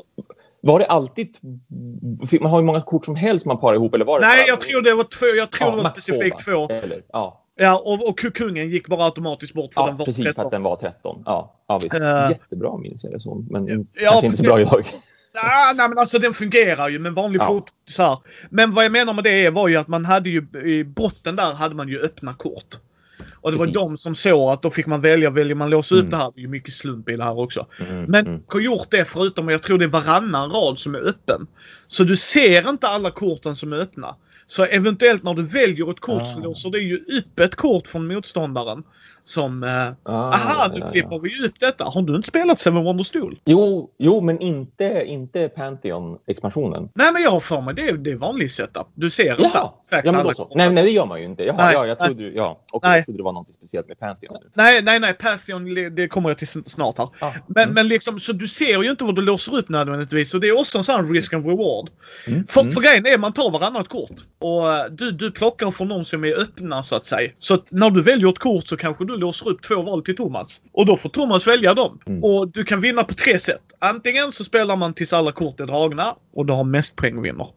Var 0.61 0.79
det 0.79 0.87
alltid... 0.87 1.29
Man 2.41 2.51
har 2.51 2.61
ju 2.61 2.67
många 2.67 2.81
kort 2.81 3.05
som 3.05 3.15
helst 3.17 3.47
man 3.47 3.59
parar 3.61 3.75
ihop, 3.75 3.95
eller 3.95 4.05
var 4.05 4.21
det 4.21 4.27
Nej, 4.27 4.37
bara- 4.37 4.47
jag 4.49 4.61
tror 4.61 4.83
det 4.83 4.95
var 4.95 5.05
två. 5.05 5.27
Jag 5.27 5.51
tror 5.51 5.71
Ja, 5.71 5.77
det 5.77 5.83
var 5.83 5.91
specifikt 5.91 6.45
två? 6.45 6.69
Eller, 6.71 7.03
ja, 7.13 7.43
Ja, 7.59 7.83
och, 7.85 8.09
och 8.09 8.19
kungen 8.35 8.69
gick 8.71 8.89
bara 8.89 9.05
automatiskt 9.05 9.55
bort 9.55 9.75
för 9.75 9.81
ja 9.81 9.87
den 9.87 9.97
var 9.97 10.05
precis, 10.05 10.25
för 10.25 10.33
13. 10.33 10.45
att 10.47 10.51
den 10.53 10.63
var 10.63 10.77
13. 10.77 11.23
Ja, 11.27 11.55
ja 11.69 11.79
visst. 11.83 11.95
Eh. 11.95 12.29
Jättebra 12.31 12.77
minns 12.77 13.05
jag 13.05 13.13
det 13.13 13.21
som, 13.21 13.47
men 13.51 13.67
Ja, 13.67 13.75
kanske 13.75 14.05
ja, 14.05 14.15
inte 14.17 14.29
precis. 14.29 14.39
så 14.39 14.45
bra 14.45 14.61
idag. 14.61 14.87
Ah, 15.43 15.73
nej, 15.77 15.89
men 15.89 15.99
alltså 15.99 16.19
den 16.19 16.33
fungerar 16.33 16.89
ju 16.89 16.99
med 16.99 17.13
vanlig 17.13 17.41
Ja. 17.41 17.47
fot. 17.47 17.65
Så 17.89 18.03
här. 18.03 18.19
Men 18.51 18.71
vad 18.75 18.85
jag 18.85 18.93
menar 18.93 19.13
med 19.15 19.25
det 19.25 19.51
var 19.51 19.69
ju 19.69 19.77
att 19.77 19.89
man 19.89 20.05
hade 20.05 20.31
ju 20.31 20.47
i 20.65 20.85
botten 20.85 21.37
där 21.37 21.55
hade 21.55 21.75
man 21.75 21.89
ju 21.89 22.01
öppna 22.01 22.35
kort. 22.35 22.75
Och 23.41 23.53
det 23.53 23.59
var 23.59 23.67
Precis. 23.67 23.81
de 23.83 23.97
som 23.99 24.15
såg 24.15 24.51
att 24.53 24.63
då 24.63 24.71
fick 24.71 24.87
man 24.87 25.01
välja, 25.01 25.31
väljer 25.31 25.55
man 25.55 25.71
låsa 25.71 25.95
ut 25.95 26.01
Mm. 26.01 26.11
det 26.11 26.17
här. 26.17 26.33
Det 26.35 26.41
är 26.41 26.43
ju 26.43 26.49
mycket 26.49 26.75
slump 26.75 27.09
i 27.09 27.17
det 27.17 27.25
här 27.25 27.39
också. 27.39 27.67
Mm, 27.81 28.05
Men 28.05 28.27
mm. 28.27 28.41
har 28.49 28.61
gjort 28.61 28.91
det 28.91 29.05
förutom, 29.05 29.49
jag 29.49 29.63
tror 29.63 29.79
det 29.79 29.85
är 29.85 29.89
varannan 29.89 30.51
rad 30.51 30.79
som 30.79 30.95
är 30.95 30.99
öppen. 31.09 31.47
Så 31.87 32.05
du 32.05 32.17
ser 32.17 32.69
inte 32.69 32.89
alla 32.89 33.11
korten 33.11 33.57
som 33.57 33.73
är 33.73 33.77
öppna. 33.77 34.17
Så 34.49 34.65
eventuellt 34.65 35.23
när 35.23 35.35
du 35.35 35.43
väljer 35.47 35.91
ett 35.91 36.01
kort 36.01 36.27
så 36.27 36.39
Ah. 36.41 36.45
låser 36.45 36.71
det 36.71 36.79
ju 36.79 36.97
upp 36.97 37.41
ett 37.41 37.55
kort 37.55 37.87
från 37.87 38.07
motståndaren. 38.07 38.83
Som, 39.29 39.63
eh, 39.65 39.71
Ah, 40.03 40.13
aha 40.13 40.69
nu 40.69 40.75
ja, 40.79 40.85
ja. 40.87 40.91
flippar 40.93 41.19
vi 41.19 41.47
upp 41.47 41.61
detta. 41.61 41.85
Har 41.85 42.03
du 42.03 42.17
inte 42.17 42.29
spelat 42.29 42.61
Seven 42.61 42.85
Wonders 42.85 43.11
Duel? 43.11 43.39
Jo, 43.45 43.91
jo, 43.99 44.21
men 44.21 44.41
inte, 44.41 45.03
inte 45.07 45.49
Pantheon-expansionen. 45.49 46.89
Nej 46.95 47.13
men 47.13 47.23
jag 47.23 47.31
har 47.31 47.41
för 47.41 47.61
mig 47.61 47.75
det, 47.75 47.89
är- 47.89 47.97
det 47.97 48.11
är 48.11 48.17
vanlig 48.17 48.51
setup. 48.51 48.87
Du 48.95 49.11
ser 49.11 49.45
inte 49.45 49.61
säkert 49.91 50.05
ja, 50.07 50.13
men 50.13 50.25
då 50.25 50.31
så. 50.31 50.45
kort. 50.45 50.53
Nej, 50.55 50.71
nej, 50.71 50.85
det 50.85 50.91
gör 50.91 51.07
man 51.07 51.19
ju 51.21 51.25
inte. 51.27 51.45
Jaha, 51.45 51.57
Nej, 51.57 51.75
ja, 51.75 51.87
jag 51.87 51.99
trodde, 51.99 52.23
ja, 52.23 52.61
Nej. 52.83 52.97
jag 52.97 53.05
trodde 53.05 53.19
det 53.19 53.23
var 53.23 53.33
något 53.33 53.55
speciellt 53.55 53.89
med 53.89 53.99
Pantheon. 53.99 54.37
nu. 54.43 54.51
Nej, 54.55 54.83
nej, 54.83 55.01
nej. 55.01 55.15
Pantheon, 55.15 55.75
det 55.95 56.09
kommer 56.09 56.31
jag 56.31 56.39
till 56.39 56.49
snart 56.49 56.99
här. 56.99 57.09
Ah, 57.21 57.33
Men, 57.47 57.63
mm, 57.63 57.75
men 57.75 57.89
liksom, 57.89 58.19
så 58.21 58.33
du 58.33 58.49
ser 58.49 58.83
ju 58.83 58.91
inte 58.91 59.05
vad 59.05 59.15
du 59.17 59.23
låser 59.23 59.57
upp 59.57 59.69
nödvändigtvis. 59.69 60.31
Så 60.31 60.39
det 60.39 60.49
är 60.49 60.59
också 60.61 60.79
en 60.79 60.85
sån 60.85 60.95
här 61.07 61.13
risk 61.13 61.33
and 61.33 61.47
reward. 61.47 61.91
mm, 62.29 62.47
För, 62.47 62.61
mm. 62.61 62.73
för 62.73 62.81
grejen 62.81 63.07
är 63.07 63.19
man 63.19 63.33
tar 63.33 63.51
varannat 63.51 63.89
kort. 63.89 64.11
Och 64.39 64.73
eh, 64.73 64.85
du, 64.91 65.11
du 65.11 65.31
plockar 65.31 65.71
från 65.71 65.89
de 65.89 66.05
som 66.05 66.25
är 66.25 66.41
öppna 66.41 66.83
så 66.83 66.97
att 66.97 67.07
säga. 67.07 67.31
Så 67.39 67.55
att 67.55 67.71
när 67.71 67.91
du 67.91 68.03
väljer 68.03 68.29
ett 68.29 68.39
kort 68.39 68.67
så 68.67 68.77
kanske 68.77 69.05
du 69.05 69.16
låser 69.17 69.49
upp 69.49 69.63
två 69.63 69.83
val 69.83 70.03
till 70.03 70.17
Thomas. 70.17 70.63
Och 70.73 70.87
då 70.87 70.97
får 70.97 71.09
Thomas 71.09 71.47
välja 71.47 71.75
dem. 71.75 71.99
Mm. 72.07 72.21
Och 72.25 72.49
du 72.49 72.65
kan 72.65 72.81
vinna 72.81 73.03
på 73.05 73.15
tre 73.15 73.39
sätt. 73.39 73.63
Antingen 73.79 74.33
så 74.33 74.45
spelar 74.45 74.77
man 74.77 74.95
tills 74.95 75.13
alla 75.13 75.33
kort 75.33 75.61
är 75.61 75.67
dragna 75.67 76.17
och 76.35 76.47
du 76.47 76.53
har 76.53 76.65
mest 76.65 76.97
poäng 76.97 77.23
vinner. 77.23 77.49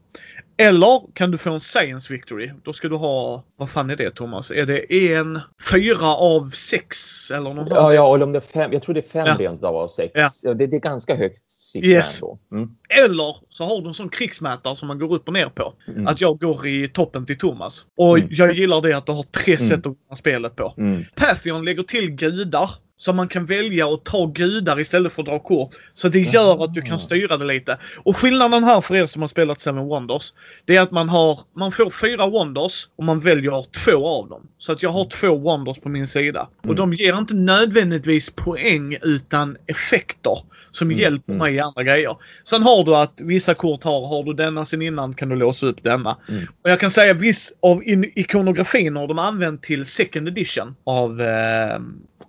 Eller 0.57 1.13
kan 1.13 1.31
du 1.31 1.37
få 1.37 1.51
en 1.51 1.59
science 1.59 2.13
victory. 2.13 2.51
Då 2.63 2.73
ska 2.73 2.87
du 2.87 2.95
ha, 2.95 3.43
vad 3.57 3.69
fan 3.69 3.89
är 3.89 3.95
det 3.95 4.15
Thomas? 4.15 4.51
Är 4.51 4.65
det 4.65 5.13
en, 5.15 5.39
fyra 5.71 6.07
av 6.07 6.49
sex 6.49 6.97
eller 7.31 7.53
något 7.53 7.67
Ja, 7.69 7.93
ja, 7.93 8.15
eller 8.15 8.25
om 8.25 8.31
det 8.31 8.39
är 8.39 8.41
fem. 8.41 8.73
Jag 8.73 8.81
tror 8.81 8.93
det 8.95 8.99
är 8.99 9.09
fem 9.09 9.25
Ja. 9.27 9.35
rent 9.39 9.63
av 9.63 9.87
sex. 9.87 10.11
Ja. 10.13 10.53
det, 10.53 10.67
det 10.67 10.75
är 10.75 10.79
ganska 10.79 11.15
högt 11.15 11.48
siffra 11.69 11.89
Yes. 11.89 12.21
Mm. 12.51 12.69
Eller 13.03 13.35
så 13.49 13.63
har 13.65 13.81
du 13.81 13.87
en 13.87 13.93
sån 13.93 14.09
krigsmätare 14.09 14.75
som 14.75 14.87
man 14.87 14.99
går 14.99 15.13
upp 15.13 15.27
och 15.27 15.33
ner 15.33 15.49
på. 15.49 15.73
Mm. 15.87 16.07
Att 16.07 16.21
jag 16.21 16.39
går 16.39 16.67
i 16.67 16.87
toppen 16.87 17.25
till 17.25 17.37
Thomas. 17.37 17.85
Och 17.97 18.17
Mm. 18.17 18.29
jag 18.31 18.53
gillar 18.53 18.81
det 18.81 18.93
att 18.93 19.05
du 19.05 19.11
har 19.11 19.23
tre 19.23 19.53
Mm. 19.55 19.67
sätt 19.67 19.79
att 19.79 19.85
vinna 19.85 20.15
spelet 20.15 20.55
på. 20.55 20.73
Mm. 20.77 21.03
Pantheon 21.15 21.65
lägger 21.65 21.83
till 21.83 22.11
gudar. 22.11 22.69
Så 23.01 23.13
man 23.13 23.27
kan 23.27 23.45
välja 23.45 23.87
att 23.87 24.05
ta 24.05 24.25
gudar 24.25 24.79
istället 24.79 25.13
för 25.13 25.21
att 25.21 25.25
dra 25.25 25.39
kort. 25.39 25.75
Så 25.93 26.07
det 26.09 26.19
gör 26.19 26.63
att 26.63 26.73
du 26.73 26.81
kan 26.81 26.99
styra 26.99 27.37
det 27.37 27.45
lite. 27.45 27.77
Och 28.03 28.17
skillnaden 28.17 28.63
här 28.63 28.81
för 28.81 28.95
er 28.95 29.07
som 29.07 29.21
har 29.21 29.29
spelat 29.29 29.59
Seven 29.59 29.85
Wonders. 29.87 30.33
Det 30.65 30.75
är 30.75 30.81
att 30.81 30.91
man 30.91 31.09
har, 31.09 31.39
man 31.55 31.71
får 31.71 31.89
fyra 31.89 32.27
Wonders 32.27 32.87
och 32.97 33.03
man 33.03 33.17
väljer 33.19 33.65
två 33.85 34.07
av 34.07 34.29
dem. 34.29 34.47
Så 34.61 34.71
att 34.71 34.83
jag 34.83 34.89
har 34.89 35.05
två 35.05 35.35
Wonders 35.37 35.79
på 35.79 35.89
min 35.89 36.07
sida. 36.07 36.49
Och 36.57 36.65
Mm. 36.65 36.75
de 36.75 36.93
ger 36.93 37.17
inte 37.17 37.33
nödvändigtvis 37.33 38.29
poäng 38.35 38.97
utan 39.01 39.57
effekter. 39.67 40.37
Som 40.71 40.87
Mm, 40.87 40.99
hjälper 40.99 41.33
mm. 41.33 41.43
mig 41.43 41.55
i 41.55 41.59
andra 41.59 41.83
grejer. 41.83 42.17
Sen 42.43 42.63
har 42.63 42.83
du 42.83 42.95
att 42.95 43.13
vissa 43.21 43.53
kort 43.53 43.83
har, 43.83 44.07
har 44.07 44.23
du 44.23 44.33
denna 44.33 44.65
sen 44.65 44.81
innan 44.81 45.13
kan 45.13 45.29
du 45.29 45.35
låsa 45.35 45.65
upp 45.65 45.83
denna. 45.83 46.17
Mm. 46.29 46.43
Och 46.63 46.69
jag 46.69 46.79
kan 46.79 46.91
säga 46.91 47.13
viss 47.13 47.53
av 47.61 47.83
in- 47.83 48.11
ikonografin 48.15 48.95
har 48.95 49.07
de 49.07 49.19
använt 49.19 49.63
till 49.63 49.85
second 49.85 50.27
edition 50.27 50.75
av 50.83 51.21
eh, 51.21 51.79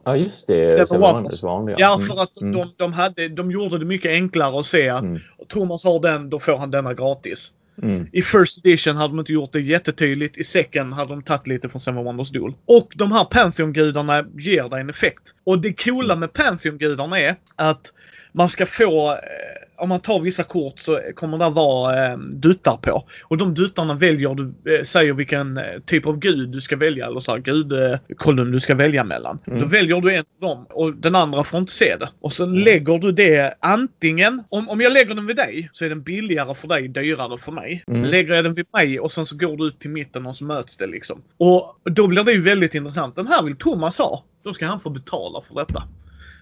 Ja, 0.04 0.16
just 0.16 0.46
det. 0.46 0.68
Seven 0.68 1.00
Wonders. 1.00 1.42
Vanliga. 1.42 1.76
Ja, 1.78 1.94
Mm. 1.94 2.06
för 2.06 2.22
att 2.22 2.40
Mm. 2.42 2.52
de, 2.52 2.72
de, 2.76 2.92
hade, 2.92 3.28
de 3.28 3.50
gjorde 3.50 3.78
det 3.78 3.84
mycket 3.84 4.10
enklare 4.10 4.58
att 4.60 4.66
se 4.66 4.88
att. 4.88 5.04
Thomas 5.48 5.84
har 5.84 6.00
den, 6.00 6.30
då 6.30 6.38
får 6.38 6.56
han 6.56 6.70
denna 6.70 6.94
gratis. 6.94 7.50
Mm. 7.82 8.06
I 8.12 8.22
First 8.22 8.66
Edition 8.66 8.96
hade 8.96 9.08
de 9.08 9.18
inte 9.18 9.32
gjort 9.32 9.52
det 9.52 9.60
jättetydligt. 9.60 10.38
I 10.38 10.44
Second 10.44 10.94
hade 10.94 11.12
de 11.12 11.22
tagit 11.22 11.46
lite 11.46 11.68
från 11.68 11.80
Seven 11.80 12.04
Wonders 12.04 12.30
Duel. 12.30 12.54
Och 12.66 12.92
de 12.94 13.12
här 13.12 13.24
Pantheon-gudarna 13.24 14.24
ger 14.38 14.68
dig 14.68 14.80
en 14.80 14.90
effekt. 14.90 15.22
Och 15.46 15.60
det 15.60 15.84
coola 15.84 16.16
med 16.16 16.32
Pantheon-gudarna 16.32 17.20
är 17.20 17.36
att 17.56 17.92
man 18.32 18.48
ska 18.48 18.66
få, 18.66 19.10
eh, 19.10 19.16
om 19.80 19.88
man 19.88 20.00
tar 20.00 20.20
vissa 20.20 20.42
kort 20.42 20.78
så 20.78 21.00
kommer 21.14 21.38
det 21.38 21.50
vara 21.50 22.06
eh, 22.06 22.18
duttar 22.18 22.76
på. 22.76 23.04
Och 23.24 23.36
de 23.36 23.54
duttarna 23.54 23.94
väljer 23.94 24.34
du, 24.34 24.74
eh, 24.74 24.84
säger 24.84 25.12
vilken 25.12 25.56
eh, 25.56 25.64
typ 25.86 26.06
av 26.06 26.18
gud 26.18 26.48
du 26.48 26.60
ska 26.60 26.76
välja. 26.76 27.06
Eller 27.06 27.20
så 27.20 27.30
här 27.30 27.38
gudkolumn 27.38 28.52
du 28.52 28.60
ska 28.60 28.74
välja 28.74 29.04
mellan. 29.04 29.38
Mm. 29.46 29.60
Då 29.60 29.66
väljer 29.66 30.00
du 30.00 30.14
en 30.14 30.24
av 30.42 30.48
dem 30.48 30.66
och 30.70 30.94
den 30.94 31.14
andra 31.14 31.44
får 31.44 31.58
inte 31.58 31.72
se 31.72 31.96
det. 32.00 32.08
Och 32.20 32.32
sen 32.32 32.54
lägger 32.54 32.98
du 32.98 33.12
det 33.12 33.54
antingen, 33.60 34.42
om, 34.48 34.68
om 34.68 34.80
jag 34.80 34.92
lägger 34.92 35.14
den 35.14 35.26
vid 35.26 35.36
dig 35.36 35.68
så 35.72 35.84
är 35.84 35.88
den 35.88 36.02
billigare 36.02 36.54
för 36.54 36.68
dig, 36.68 36.88
dyrare 36.88 37.38
för 37.38 37.52
mig. 37.52 37.84
Mm. 37.88 38.04
Lägger 38.04 38.34
jag 38.34 38.44
den 38.44 38.54
vid 38.54 38.66
mig 38.72 39.00
och 39.00 39.12
sen 39.12 39.26
så 39.26 39.36
går 39.36 39.56
du 39.56 39.66
ut 39.66 39.80
till 39.80 39.90
mitten 39.90 40.26
och 40.26 40.36
så 40.36 40.44
möts 40.44 40.76
det 40.76 40.86
liksom. 40.86 41.22
Och 41.38 41.80
då 41.84 42.06
blir 42.06 42.24
det 42.24 42.32
ju 42.32 42.42
väldigt 42.42 42.74
intressant. 42.74 43.16
Den 43.16 43.26
här 43.26 43.42
vill 43.42 43.56
Thomas 43.56 43.98
ha. 43.98 44.24
Då 44.44 44.54
ska 44.54 44.66
han 44.66 44.80
få 44.80 44.90
betala 44.90 45.40
för 45.40 45.54
detta. 45.54 45.82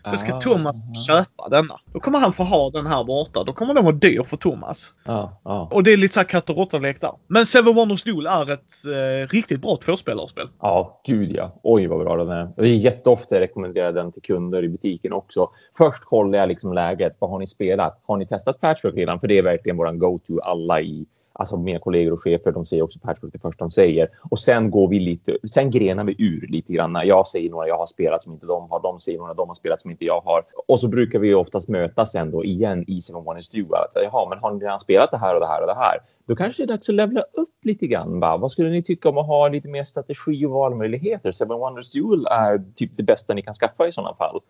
Då 0.04 0.16
ska 0.16 0.34
Ah. 0.36 0.40
Thomas 0.40 0.88
få 0.88 0.94
köpa 1.12 1.48
denna. 1.48 1.80
Då 1.92 2.00
kommer 2.00 2.18
han 2.18 2.32
få 2.32 2.42
ha 2.42 2.70
den 2.70 2.86
här 2.86 3.04
borta. 3.04 3.44
Då 3.44 3.52
kommer 3.52 3.74
den 3.74 3.84
vara 3.84 3.94
dyr 3.94 4.22
för 4.22 4.36
Thomas. 4.36 4.92
Ja. 5.04 5.68
Och 5.72 5.82
det 5.82 5.92
är 5.92 5.96
lite 5.96 6.14
såhär 6.14 6.24
katt 6.26 6.50
och 6.50 6.56
råtta-lek 6.56 7.00
där. 7.00 7.10
Men 7.26 7.46
Seven 7.46 7.74
Wonders 7.74 8.04
Duel 8.04 8.26
är 8.26 8.52
ett 8.52 8.72
eh, 8.86 9.28
riktigt 9.34 9.60
bra 9.62 9.76
tvåspelarspel. 9.76 10.48
ja, 10.60 11.00
gud 11.06 11.32
ja. 11.36 11.60
Oj, 11.62 11.86
vad 11.86 11.98
bra 11.98 12.16
den 12.16 12.28
är. 12.28 12.48
Det 12.56 12.62
är 12.62 12.66
jätteofta 12.66 13.34
jag 13.34 13.40
rekommenderar 13.40 13.92
den 13.92 14.12
till 14.12 14.22
kunder 14.22 14.64
i 14.64 14.68
butiken 14.68 15.12
också. 15.12 15.50
Först 15.78 16.04
kollar 16.04 16.38
jag 16.38 16.48
liksom 16.48 16.72
läget. 16.72 17.16
Vad 17.18 17.30
har 17.30 17.38
ni 17.38 17.46
spelat? 17.46 18.00
Har 18.06 18.16
ni 18.16 18.26
testat 18.26 18.60
Patchwork 18.60 18.94
redan? 18.96 19.20
För 19.20 19.28
det 19.28 19.38
är 19.38 19.42
verkligen 19.42 19.76
våran 19.76 19.98
go-to. 19.98 20.40
Alla 20.40 20.80
i 20.80 21.06
Alltså 21.40 21.56
mina 21.56 21.78
kollegor 21.78 22.12
och 22.12 22.22
chefer, 22.22 22.52
de 22.52 22.66
säger 22.66 22.82
också 22.82 22.98
patchwork 22.98 23.32
det 23.32 23.38
första 23.38 23.64
de 23.64 23.70
säger. 23.70 24.08
Och 24.30 24.38
sen 24.38 24.70
går 24.70 24.88
vi 24.88 25.00
lite, 25.00 25.38
sen 25.48 25.70
grenar 25.70 26.04
vi 26.04 26.16
ur 26.18 26.46
lite 26.48 26.72
grann. 26.72 27.00
Jag 27.04 27.28
säger 27.28 27.50
några 27.50 27.68
jag 27.68 27.78
har 27.78 27.86
spelat 27.86 28.22
som 28.22 28.32
inte 28.32 28.46
de 28.46 28.70
har, 28.70 28.82
de 28.82 28.98
säger 28.98 29.18
några 29.18 29.34
de 29.34 29.48
har 29.48 29.54
spelat 29.54 29.80
som 29.80 29.90
inte 29.90 30.04
jag 30.04 30.20
har. 30.20 30.42
Och 30.66 30.80
så 30.80 30.88
brukar 30.88 31.18
vi 31.18 31.34
oftast 31.34 31.68
mötas 31.68 32.12
sen 32.12 32.30
då 32.30 32.44
igen 32.44 32.84
i 32.86 33.00
Seven 33.00 33.22
One 33.26 33.40
Duel. 33.52 33.72
Att, 33.72 34.02
Jaha, 34.02 34.28
men 34.28 34.38
har 34.38 34.52
ni 34.52 34.60
redan 34.64 34.80
spelat 34.80 35.10
det 35.10 35.18
här 35.18 35.34
och 35.34 35.40
det 35.40 35.46
här 35.46 35.60
och 35.60 35.66
det 35.66 35.74
här? 35.74 35.98
Då 36.26 36.36
kanske 36.36 36.62
det 36.62 36.64
är 36.64 36.76
dags 36.76 36.88
att 36.88 36.94
levla 36.94 37.20
upp 37.20 37.54
lite 37.62 37.86
grann. 37.86 38.20
Va? 38.20 38.36
Vad 38.36 38.52
skulle 38.52 38.70
ni 38.70 38.82
tycka 38.82 39.08
om 39.08 39.18
att 39.18 39.26
ha 39.26 39.48
lite 39.48 39.68
mer 39.68 39.84
strategi 39.84 40.46
och 40.46 40.50
valmöjligheter? 40.50 41.32
Seven 41.32 41.58
Wonders 41.58 41.92
Duel 41.92 42.26
är 42.30 42.64
typ 42.74 42.90
det 42.96 43.02
bästa 43.02 43.34
ni 43.34 43.42
kan 43.42 43.54
skaffa 43.54 43.88
i 43.88 43.92
sådana 43.92 44.14
fall 44.14 44.40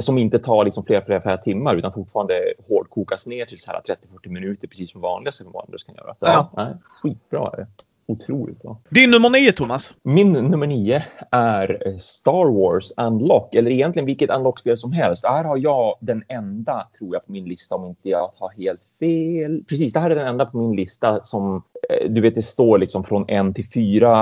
som 0.00 0.18
inte 0.18 0.38
tar 0.38 0.64
liksom 0.64 0.84
flera, 0.84 1.04
flera, 1.04 1.20
flera 1.20 1.36
timmar 1.36 1.76
utan 1.76 1.92
fortfarande 1.92 2.34
hårdkokas 2.68 3.26
ner 3.26 3.44
till 3.44 3.58
30-40 3.58 4.28
minuter 4.28 4.68
precis 4.68 4.90
som 4.90 5.00
vanliga 5.00 5.32
Seven 5.32 5.52
Wonders 5.52 5.84
kan 5.84 5.94
göra. 5.94 6.14
Ja. 6.20 6.50
Ja, 6.56 6.68
skitbra 7.02 7.50
är 7.52 7.56
det. 7.56 7.66
Otroligt 8.08 8.62
bra. 8.62 8.78
Din 8.88 9.10
nummer 9.10 9.30
nio, 9.30 9.52
Thomas? 9.52 9.94
Min 10.02 10.32
nummer 10.32 10.66
nio 10.66 11.02
är 11.30 11.88
eh, 11.88 11.96
Star 11.96 12.46
Wars 12.46 12.92
Unlock, 12.96 13.54
eller 13.54 13.70
egentligen 13.70 14.06
vilket 14.06 14.30
Unlock-spel 14.30 14.78
som 14.78 14.92
helst. 14.92 15.26
Här 15.26 15.44
har 15.44 15.56
jag 15.56 15.94
den 16.00 16.24
enda, 16.28 16.88
tror 16.98 17.14
jag, 17.14 17.26
på 17.26 17.32
min 17.32 17.44
lista 17.44 17.74
om 17.74 17.84
inte 17.84 18.08
jag 18.08 18.32
har 18.36 18.50
helt 18.50 18.80
fel. 18.98 19.64
Precis, 19.68 19.92
det 19.92 20.00
här 20.00 20.10
är 20.10 20.14
den 20.14 20.26
enda 20.26 20.46
på 20.46 20.58
min 20.58 20.76
lista 20.76 21.22
som 21.22 21.62
du 22.08 22.20
vet, 22.20 22.34
det 22.34 22.42
står 22.42 22.78
liksom 22.78 23.04
från 23.04 23.24
en 23.28 23.54
till 23.54 23.66
fyra 23.66 24.16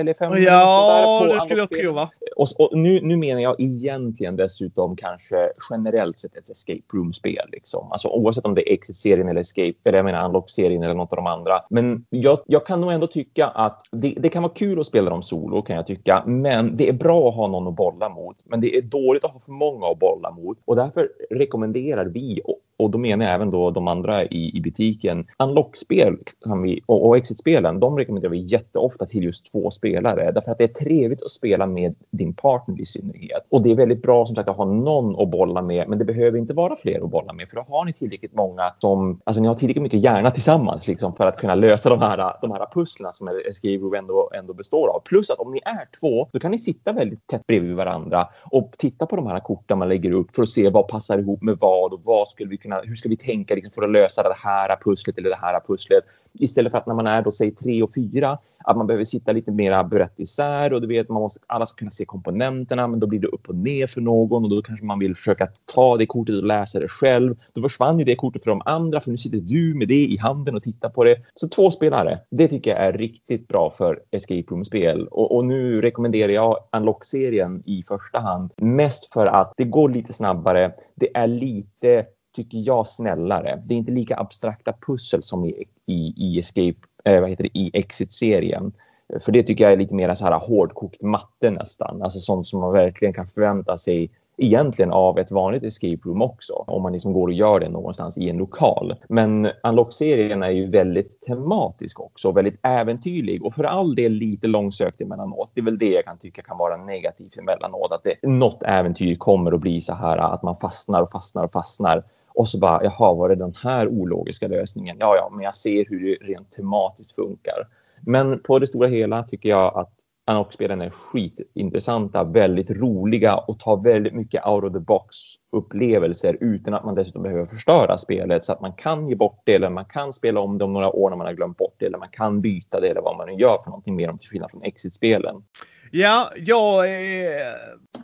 eller 0.00 0.14
fem. 0.14 0.32
Ja, 0.42 1.26
det 1.34 1.40
skulle 1.40 1.60
jag 1.60 1.70
tro, 1.70 1.92
va? 1.92 2.10
Och, 2.36 2.48
och, 2.58 2.78
nu, 2.78 3.00
nu 3.02 3.16
menar 3.16 3.40
jag 3.40 3.54
egentligen 3.58 4.36
dessutom 4.36 4.96
kanske 4.96 5.50
generellt 5.70 6.18
sett 6.18 6.36
ett 6.36 6.50
escape 6.50 6.82
room-spel. 6.92 7.48
Liksom. 7.52 7.92
Alltså, 7.92 8.08
oavsett 8.08 8.46
om 8.46 8.54
det 8.54 8.70
är 8.70 8.74
Exit-serien 8.74 9.28
eller 9.28 9.40
Escape, 9.40 9.74
eller 9.84 9.98
jag 9.98 10.04
menar 10.04 10.24
Unlock-serien 10.24 10.82
eller 10.82 10.94
något 10.94 11.12
av 11.12 11.16
de 11.16 11.26
andra. 11.26 11.60
Men 11.70 12.04
jag, 12.10 12.40
jag 12.46 12.66
kan 12.66 12.80
nog 12.80 12.92
ändå 12.92 13.06
tycka 13.06 13.46
att 13.46 13.80
det, 13.92 14.14
det, 14.16 14.28
kan 14.28 14.42
vara 14.42 14.52
kul 14.52 14.80
att 14.80 14.86
spela 14.86 15.10
dem 15.10 15.22
solo, 15.22 15.62
kan 15.62 15.76
jag 15.76 15.86
tycka. 15.86 16.22
Men 16.26 16.76
det 16.76 16.88
är 16.88 16.92
bra 16.92 17.28
att 17.28 17.34
ha 17.34 17.46
någon 17.46 17.68
att 17.68 17.76
bolla 17.76 18.08
mot. 18.08 18.36
Men 18.44 18.60
det 18.60 18.76
är 18.76 18.82
dåligt 18.82 19.24
att 19.24 19.32
ha 19.32 19.40
för 19.40 19.52
många 19.52 19.86
att 19.86 19.98
bolla 19.98 20.30
mot. 20.30 20.58
Och 20.64 20.76
därför 20.76 21.08
rekommenderar 21.30 22.06
vi 22.06 22.40
och 22.78 22.90
då 22.90 22.98
menar 22.98 23.24
jag 23.24 23.34
även 23.34 23.50
då 23.50 23.70
de 23.70 23.88
andra 23.88 24.24
i, 24.24 24.56
i 24.56 24.60
butiken. 24.60 25.26
Unlock-spel 25.38 26.16
kan 26.44 26.62
vi, 26.62 26.80
och, 26.86 27.06
och 27.06 27.16
Exit-spelen, 27.16 27.80
de 27.80 27.98
rekommenderar 27.98 28.30
vi 28.30 28.38
jätteofta 28.38 29.04
till 29.06 29.24
just 29.24 29.52
två 29.52 29.70
spelare. 29.70 30.32
Därför 30.32 30.52
att 30.52 30.58
det 30.58 30.64
är 30.64 30.68
trevligt 30.68 31.22
att 31.22 31.30
spela 31.30 31.66
med 31.66 31.94
din 32.10 32.34
partner 32.34 32.80
i 32.80 32.84
synnerhet. 32.84 33.46
Och 33.48 33.62
det 33.62 33.70
är 33.70 33.74
väldigt 33.74 34.02
bra 34.02 34.26
som 34.26 34.36
sagt 34.36 34.48
att 34.48 34.56
ha 34.56 34.64
någon 34.64 35.22
att 35.22 35.30
bolla 35.30 35.62
med, 35.62 35.88
men 35.88 35.98
det 35.98 36.04
behöver 36.04 36.38
inte 36.38 36.54
vara 36.54 36.76
fler 36.76 37.04
att 37.04 37.10
bolla 37.10 37.32
med. 37.32 37.48
För 37.48 37.56
då 37.56 37.64
har 37.68 37.84
ni 37.84 37.92
tillräckligt 37.92 38.34
många 38.34 38.72
som, 38.78 39.20
alltså 39.24 39.42
ni 39.42 39.48
har 39.48 39.54
tillräckligt 39.54 39.82
mycket 39.82 40.00
hjärna 40.00 40.30
tillsammans 40.30 40.88
liksom, 40.88 41.14
för 41.14 41.24
att 41.24 41.36
kunna 41.36 41.54
lösa 41.54 41.88
de 41.88 42.00
här, 42.00 42.40
de 42.40 42.50
här 42.50 42.66
pusslen 42.74 43.12
som 43.12 43.28
Escape 43.48 43.76
Room 43.76 43.94
ändå, 43.94 44.30
ändå 44.34 44.54
består 44.54 44.88
av. 44.88 45.00
Plus 45.00 45.30
att 45.30 45.38
om 45.38 45.52
ni 45.52 45.60
är 45.64 45.88
två, 46.00 46.28
så 46.32 46.40
kan 46.40 46.50
ni 46.50 46.58
sitta 46.58 46.92
väldigt 46.92 47.26
tätt 47.26 47.46
bredvid 47.46 47.76
varandra 47.76 48.28
och 48.50 48.74
titta 48.78 49.06
på 49.06 49.16
de 49.16 49.26
här 49.26 49.40
korten 49.40 49.78
man 49.78 49.88
lägger 49.88 50.12
upp 50.12 50.36
för 50.36 50.42
att 50.42 50.48
se 50.48 50.70
vad 50.70 50.88
passar 50.88 51.18
ihop 51.18 51.42
med 51.42 51.58
vad 51.60 51.92
och 51.92 52.00
vad 52.04 52.28
skulle 52.28 52.50
vi 52.50 52.56
kunna 52.56 52.67
kunna, 52.68 52.80
hur 52.80 52.96
ska 52.96 53.08
vi 53.08 53.16
tänka 53.16 53.54
liksom, 53.54 53.72
för 53.72 53.82
att 53.82 53.90
lösa 53.90 54.22
det 54.22 54.34
här 54.44 54.76
pusslet 54.84 55.18
eller 55.18 55.30
det 55.30 55.36
här 55.36 55.60
pusslet? 55.60 56.04
Istället 56.32 56.70
för 56.70 56.78
att 56.78 56.86
när 56.86 56.94
man 56.94 57.06
är 57.06 57.22
då, 57.22 57.30
säg 57.30 57.50
tre 57.50 57.82
och 57.82 57.94
fyra, 57.94 58.38
att 58.64 58.76
man 58.76 58.86
behöver 58.86 59.04
sitta 59.04 59.32
lite 59.32 59.50
mer 59.50 59.84
brett 59.84 60.20
isär 60.20 60.72
och 60.72 60.80
du 60.80 60.86
vet, 60.86 61.08
man 61.08 61.22
måste, 61.22 61.40
alla 61.46 61.66
ska 61.66 61.78
kunna 61.78 61.90
se 61.90 62.04
komponenterna, 62.04 62.86
men 62.86 63.00
då 63.00 63.06
blir 63.06 63.20
det 63.20 63.26
upp 63.26 63.48
och 63.48 63.54
ner 63.54 63.86
för 63.86 64.00
någon 64.00 64.44
och 64.44 64.50
då 64.50 64.62
kanske 64.62 64.86
man 64.86 64.98
vill 64.98 65.14
försöka 65.16 65.48
ta 65.74 65.96
det 65.96 66.06
kortet 66.06 66.36
och 66.36 66.46
läsa 66.46 66.80
det 66.80 66.88
själv. 66.88 67.36
Då 67.52 67.62
försvann 67.62 67.98
ju 67.98 68.04
det 68.04 68.16
kortet 68.16 68.44
för 68.44 68.50
de 68.50 68.62
andra, 68.64 69.00
för 69.00 69.10
nu 69.10 69.16
sitter 69.16 69.38
du 69.38 69.74
med 69.74 69.88
det 69.88 70.06
i 70.06 70.16
handen 70.16 70.56
och 70.56 70.62
tittar 70.62 70.88
på 70.88 71.04
det. 71.04 71.16
Så 71.34 71.48
två 71.48 71.70
spelare, 71.70 72.18
det 72.30 72.48
tycker 72.48 72.70
jag 72.70 72.80
är 72.80 72.92
riktigt 72.92 73.48
bra 73.48 73.70
för 73.70 74.00
escape 74.10 74.44
room-spel. 74.50 75.08
Och, 75.10 75.36
och 75.36 75.44
nu 75.44 75.80
rekommenderar 75.80 76.32
jag 76.32 76.56
Unlock-serien 76.72 77.62
i 77.66 77.82
första 77.82 78.20
hand, 78.20 78.52
mest 78.56 79.12
för 79.12 79.26
att 79.26 79.52
det 79.56 79.64
går 79.64 79.88
lite 79.88 80.12
snabbare. 80.12 80.72
Det 80.94 81.16
är 81.16 81.26
lite 81.26 82.06
tycker 82.36 82.58
jag, 82.58 82.86
snällare. 82.86 83.62
Det 83.66 83.74
är 83.74 83.78
inte 83.78 83.92
lika 83.92 84.16
abstrakta 84.16 84.72
pussel 84.86 85.22
som 85.22 85.44
i, 85.44 85.64
i, 85.86 86.14
i 86.16 86.38
Escape, 86.38 86.78
eh, 87.04 87.20
vad 87.20 87.30
heter 87.30 87.44
det, 87.44 87.58
i 87.58 87.70
Exit-serien. 87.74 88.72
För 89.20 89.32
det 89.32 89.42
tycker 89.42 89.64
jag 89.64 89.72
är 89.72 89.76
lite 89.76 89.94
mer 89.94 90.14
så 90.14 90.24
här 90.24 90.38
hårdkokt 90.38 91.02
matte 91.02 91.50
nästan. 91.50 92.02
Alltså 92.02 92.18
sånt 92.18 92.46
som 92.46 92.60
man 92.60 92.72
verkligen 92.72 93.14
kan 93.14 93.28
förvänta 93.28 93.76
sig 93.76 94.10
egentligen 94.38 94.92
av 94.92 95.18
ett 95.18 95.30
vanligt 95.30 95.62
escape 95.62 95.98
room 96.04 96.22
också. 96.22 96.52
Om 96.52 96.82
man 96.82 96.92
liksom 96.92 97.12
går 97.12 97.28
och 97.28 97.32
gör 97.32 97.60
det 97.60 97.68
någonstans 97.68 98.18
i 98.18 98.30
en 98.30 98.36
lokal. 98.36 98.94
Men 99.08 99.48
Unlock-serien 99.62 100.42
är 100.42 100.50
ju 100.50 100.70
väldigt 100.70 101.20
tematisk 101.20 102.00
också, 102.00 102.32
väldigt 102.32 102.60
äventyrlig 102.62 103.44
och 103.44 103.54
för 103.54 103.64
all 103.64 103.94
del 103.94 104.12
lite 104.12 104.46
långsökt 104.46 105.00
emellanåt. 105.00 105.50
Det 105.54 105.60
är 105.60 105.64
väl 105.64 105.78
det 105.78 105.90
jag 105.90 106.04
kan 106.04 106.18
tycka 106.18 106.42
kan 106.42 106.58
vara 106.58 106.76
negativt 106.76 107.36
emellanåt, 107.36 107.92
att 107.92 108.04
det, 108.04 108.28
något 108.28 108.62
äventyr 108.62 109.16
kommer 109.16 109.52
att 109.52 109.60
bli 109.60 109.80
så 109.80 109.94
här 109.94 110.18
att 110.18 110.42
man 110.42 110.56
fastnar 110.56 111.02
och 111.02 111.10
fastnar 111.10 111.44
och 111.44 111.52
fastnar 111.52 112.04
och 112.38 112.48
så 112.48 112.58
bara, 112.58 112.84
jaha, 112.84 113.14
var 113.14 113.28
det 113.28 113.34
den 113.34 113.54
här 113.62 113.88
ologiska 113.88 114.48
lösningen? 114.48 114.96
Ja, 115.00 115.16
ja, 115.16 115.30
men 115.32 115.44
jag 115.44 115.54
ser 115.54 115.84
hur 115.88 116.04
det 116.04 116.26
rent 116.26 116.50
tematiskt 116.50 117.14
funkar. 117.14 117.68
Men 118.00 118.42
på 118.42 118.58
det 118.58 118.66
stora 118.66 118.88
hela 118.88 119.22
tycker 119.22 119.48
jag 119.48 119.78
att 119.78 119.92
Anok-spelen 120.26 120.80
är 120.80 120.90
skitintressanta, 120.90 122.24
väldigt 122.24 122.70
roliga 122.70 123.36
och 123.36 123.58
tar 123.60 123.76
väldigt 123.76 124.14
mycket 124.14 124.46
out 124.46 124.64
of 124.64 124.72
the 124.72 124.78
box 124.78 125.16
upplevelser 125.52 126.36
utan 126.40 126.74
att 126.74 126.84
man 126.84 126.94
dessutom 126.94 127.22
behöver 127.22 127.46
förstöra 127.46 127.98
spelet 127.98 128.44
så 128.44 128.52
att 128.52 128.60
man 128.60 128.72
kan 128.72 129.08
ge 129.08 129.14
bort 129.14 129.42
det 129.44 129.54
eller 129.54 129.70
man 129.70 129.84
kan 129.84 130.12
spela 130.12 130.40
om 130.40 130.58
det 130.58 130.64
om 130.64 130.72
några 130.72 130.92
år 130.92 131.10
när 131.10 131.16
man 131.16 131.26
har 131.26 131.34
glömt 131.34 131.56
bort 131.56 131.74
det 131.78 131.86
eller 131.86 131.98
man 131.98 132.10
kan 132.12 132.40
byta 132.40 132.80
det 132.80 132.88
eller 132.88 133.00
vad 133.00 133.16
man 133.16 133.26
nu 133.26 133.34
gör 133.34 133.58
för 133.64 133.70
någonting 133.70 133.96
mer 133.96 134.10
om 134.10 134.18
till 134.18 134.28
skillnad 134.28 134.50
från 134.50 134.62
Exit-spelen. 134.62 135.42
Ja, 135.90 136.32
jag 136.36 136.90
är 136.90 137.56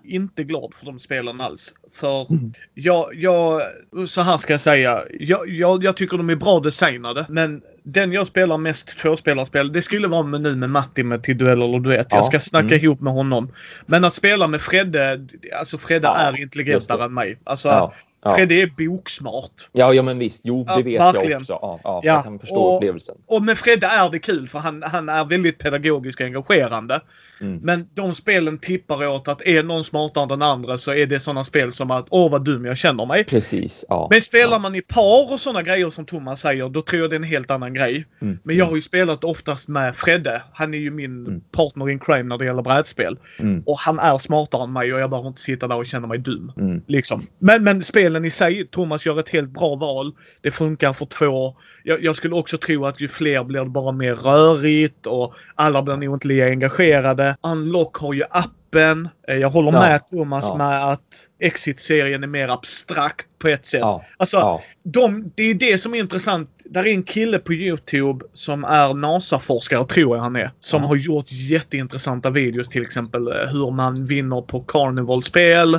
inte 0.05 0.45
glad 0.45 0.75
för 0.75 0.87
de 0.87 0.99
spelen 0.99 1.41
alls. 1.41 1.75
För 1.93 2.31
mm. 2.31 2.53
jag, 2.75 3.15
jag, 3.15 3.63
så 4.09 4.21
här 4.21 4.39
ska 4.39 4.53
jag 4.53 4.61
säga. 4.61 5.03
Jag, 5.21 5.49
jag, 5.49 5.85
jag, 5.85 5.97
tycker 5.97 6.17
de 6.17 6.31
är 6.31 6.37
bra 6.37 6.61
designade. 6.61 7.27
Men 7.29 7.63
den 7.83 8.13
jag 8.13 8.27
spelar 8.27 8.59
mest 8.59 8.99
tvåspelarspel, 8.99 9.73
det 9.73 9.83
skulle 9.83 10.09
vara 10.09 10.23
med 10.23 10.41
nu 10.41 10.57
med 10.57 10.71
Matti 10.71 11.03
med 11.03 11.23
till 11.23 11.39
duell 11.39 11.63
eller 11.63 11.81
duett. 11.81 12.07
Ja. 12.11 12.17
Jag 12.17 12.27
ska 12.27 12.41
snacka 12.41 12.67
mm. 12.67 12.85
ihop 12.85 13.01
med 13.01 13.13
honom. 13.13 13.53
Men 13.87 14.05
att 14.05 14.15
spela 14.15 14.47
med 14.49 14.61
Fredde, 14.61 15.27
alltså 15.59 15.79
Fredde 15.79 16.07
ja, 16.07 16.17
är 16.17 16.41
intelligentare 16.41 17.05
än 17.05 17.15
mig. 17.15 17.39
Alltså, 17.45 17.69
ja. 17.69 17.95
Ja. 18.25 18.35
Fredde 18.35 18.55
är 18.55 18.67
boksmart. 18.67 19.69
Ja, 19.73 19.95
ja 19.95 20.03
men 20.03 20.19
visst. 20.19 20.41
Jo, 20.45 20.65
det 20.65 20.73
ja, 20.73 20.77
vet 20.77 21.01
verkligen. 21.01 21.31
jag 21.31 21.41
också. 21.41 21.53
Ja, 21.53 21.81
ja, 21.85 22.01
ja. 22.05 22.15
Jag 22.15 22.25
kan 22.25 22.39
förstå 22.39 22.57
och, 22.57 22.77
upplevelsen. 22.77 23.15
Och 23.27 23.43
med 23.43 23.59
Fredde 23.59 23.87
är 23.87 24.11
det 24.11 24.19
kul 24.19 24.49
för 24.49 24.59
han, 24.59 24.83
han 24.83 25.09
är 25.09 25.25
väldigt 25.25 25.59
pedagogisk 25.59 26.21
och 26.21 26.27
engagerande. 26.27 27.01
Mm. 27.41 27.61
Men 27.63 27.89
de 27.95 28.15
spelen 28.15 28.59
tippar 28.59 29.07
åt 29.09 29.29
att 29.29 29.43
är 29.43 29.63
någon 29.63 29.85
smartare 29.85 30.23
än 30.23 30.29
den 30.29 30.43
andra 30.43 30.79
så 30.79 30.95
är 30.95 31.07
det 31.07 31.21
sådana 31.21 31.45
spel 31.45 31.73
som 31.73 31.91
att 31.91 32.07
åh 32.11 32.31
vad 32.31 32.45
dum 32.45 32.65
jag 32.65 32.79
känner 32.79 33.07
mig. 33.07 33.25
Precis. 33.25 33.85
Ja, 33.89 34.09
men 34.11 34.21
spelar 34.21 34.59
man 34.59 34.75
i 34.75 34.83
par 34.83 35.33
och 35.33 35.41
sådana 35.41 35.63
grejer 35.63 35.91
som 35.91 36.07
Thomas 36.07 36.41
säger, 36.41 36.69
då 36.69 36.83
tror 36.83 37.03
jag 37.03 37.11
det 37.11 37.17
är 37.17 37.19
en 37.19 37.25
helt 37.25 37.51
annan 37.51 37.75
grej. 37.75 38.07
Mm. 38.23 38.39
Men 38.43 38.57
jag 38.57 38.67
har 38.67 38.77
ju 38.77 38.83
spelat 38.83 39.25
oftast 39.25 39.69
med 39.69 39.97
Fredde. 39.97 40.43
Han 40.53 40.75
är 40.75 40.79
ju 40.79 40.91
min 40.91 41.27
mm. 41.27 41.41
partner 41.41 41.91
in 41.91 41.99
crime 41.99 42.23
när 42.23 42.39
det 42.39 42.45
gäller 42.45 42.63
brädspel. 42.63 43.19
Mm. 43.39 43.63
Och 43.67 43.79
han 43.79 43.99
är 43.99 44.19
smartare 44.19 44.63
än 44.63 44.73
mig 44.73 44.95
och 44.95 45.01
jag 45.01 45.11
behöver 45.11 45.29
inte 45.29 45.41
sitta 45.41 45.69
där 45.69 45.77
och 45.77 45.87
känna 45.87 46.07
mig 46.07 46.19
dum. 46.19 46.53
Mm. 46.57 46.83
Liksom. 46.87 47.23
Men, 47.39 47.65
men 47.65 47.83
spelen 48.15 48.25
i 48.25 48.31
sig, 48.31 48.67
Thomas 48.71 49.07
gör 49.07 49.19
ett 49.19 49.29
helt 49.29 49.51
bra 49.51 49.75
val. 49.75 50.13
Det 50.43 50.51
funkar 50.51 50.93
för 50.93 51.07
två. 51.07 51.57
Jag, 51.85 52.05
jag 52.05 52.17
skulle 52.17 52.35
också 52.35 52.59
tro 52.59 52.85
att 52.85 53.01
ju 53.01 53.09
fler 53.09 53.45
blir 53.45 53.61
det 53.61 53.71
bara 53.71 53.93
mer 53.93 54.15
rörigt 54.15 55.07
och 55.07 55.35
alla 55.55 55.83
blir 55.83 55.97
nog 55.97 56.17
inte 56.17 56.29
lika 56.29 56.47
engagerade. 56.47 57.37
Unlock 57.43 57.97
har 57.97 58.15
ju 58.15 58.23
appen. 58.31 59.09
Eh, 59.29 59.37
jag 59.37 59.51
håller 59.51 59.73
ja. 59.73 59.81
med 59.81 60.09
Thomas 60.11 60.45
ja. 60.49 60.57
med 60.57 60.93
att 60.93 61.29
Exit-serien 61.41 62.23
är 62.23 62.27
mer 62.27 62.49
abstrakt 62.49 63.27
på 63.39 63.49
ett 63.49 63.67
sätt. 63.67 63.81
Ja. 63.81 64.05
Alltså, 64.17 64.37
ja. 64.37 64.61
De, 64.83 65.33
det 65.35 65.43
är 65.43 65.55
det 65.55 65.79
som 65.79 65.95
är 65.95 65.99
intressant. 65.99 66.51
Där 66.65 66.87
är 66.87 66.91
en 66.91 67.03
kille 67.03 67.39
på 67.39 67.53
Youtube 67.53 68.25
som 68.35 68.65
är 68.65 68.95
NASA-forskare, 68.95 69.85
tror 69.87 70.17
jag 70.17 70.23
han 70.23 70.37
är. 70.37 70.51
Som 70.61 70.83
ja. 70.83 70.89
har 70.89 70.97
gjort 70.97 71.27
jätteintressanta 71.29 72.31
videos 72.31 72.69
till 72.69 72.83
exempel 72.83 73.27
eh, 73.29 73.53
hur 73.53 73.71
man 73.71 74.05
vinner 74.05 74.41
på 74.41 74.61
Carnival-spel. 74.61 75.79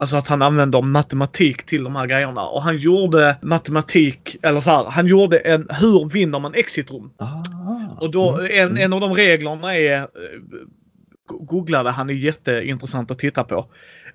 Alltså 0.00 0.16
att 0.16 0.28
han 0.28 0.42
använder 0.42 0.82
matematik 0.82 1.66
till 1.66 1.84
de 1.84 1.96
här 1.96 2.06
grejerna. 2.06 2.46
Och 2.46 2.62
han 2.62 2.76
gjorde 2.76 3.36
matematik, 3.42 4.36
eller 4.42 4.60
så 4.60 4.70
här, 4.70 4.84
han 4.84 5.06
gjorde 5.06 5.38
en 5.38 5.66
hur 5.70 6.08
vinner 6.08 6.38
man 6.38 6.54
exitrum? 6.54 7.10
Ah, 7.16 7.42
och 8.00 8.10
då, 8.10 8.38
mm. 8.38 8.50
en, 8.52 8.78
en 8.78 8.92
av 8.92 9.00
de 9.00 9.14
reglerna 9.14 9.76
är 9.76 9.96
eh, 9.96 10.06
googlade 11.26 11.90
han 11.90 12.10
är 12.10 12.14
jätteintressant 12.14 13.10
att 13.10 13.18
titta 13.18 13.44
på. 13.44 13.66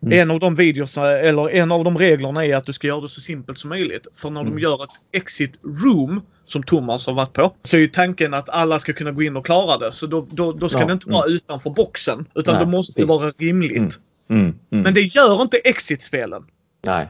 Mm. 0.01 0.19
En 0.19 0.31
av 0.31 0.39
de 0.39 0.55
videos, 0.55 0.97
eller 0.97 1.49
en 1.49 1.71
av 1.71 1.83
de 1.83 1.97
reglerna 1.97 2.45
är 2.45 2.55
att 2.55 2.65
du 2.65 2.73
ska 2.73 2.87
göra 2.87 3.01
det 3.01 3.09
så 3.09 3.21
simpelt 3.21 3.59
som 3.59 3.69
möjligt. 3.69 4.07
För 4.13 4.29
när 4.29 4.41
mm. 4.41 4.55
de 4.55 4.61
gör 4.61 4.83
ett 4.83 5.21
exit 5.21 5.59
room, 5.83 6.21
som 6.45 6.63
Thomas 6.63 7.07
har 7.07 7.13
varit 7.13 7.33
på, 7.33 7.53
så 7.63 7.77
är 7.77 7.81
ju 7.81 7.87
tanken 7.87 8.33
att 8.33 8.49
alla 8.49 8.79
ska 8.79 8.93
kunna 8.93 9.11
gå 9.11 9.23
in 9.23 9.37
och 9.37 9.45
klara 9.45 9.77
det. 9.77 9.91
Så 9.91 10.07
då, 10.07 10.27
då, 10.31 10.51
då 10.51 10.69
ska 10.69 10.79
ja. 10.79 10.85
det 10.85 10.93
inte 10.93 11.09
vara 11.09 11.25
mm. 11.25 11.35
utanför 11.35 11.69
boxen. 11.69 12.25
Utan 12.35 12.55
Nej, 12.55 12.65
det 12.65 12.71
måste 12.71 13.01
precis. 13.01 13.09
vara 13.09 13.29
rimligt. 13.29 13.99
Mm. 14.29 14.41
Mm. 14.41 14.55
Mm. 14.71 14.83
Men 14.83 14.93
det 14.93 15.01
gör 15.01 15.41
inte 15.41 15.57
exit-spelen. 15.57 16.43
Nej. 16.85 17.09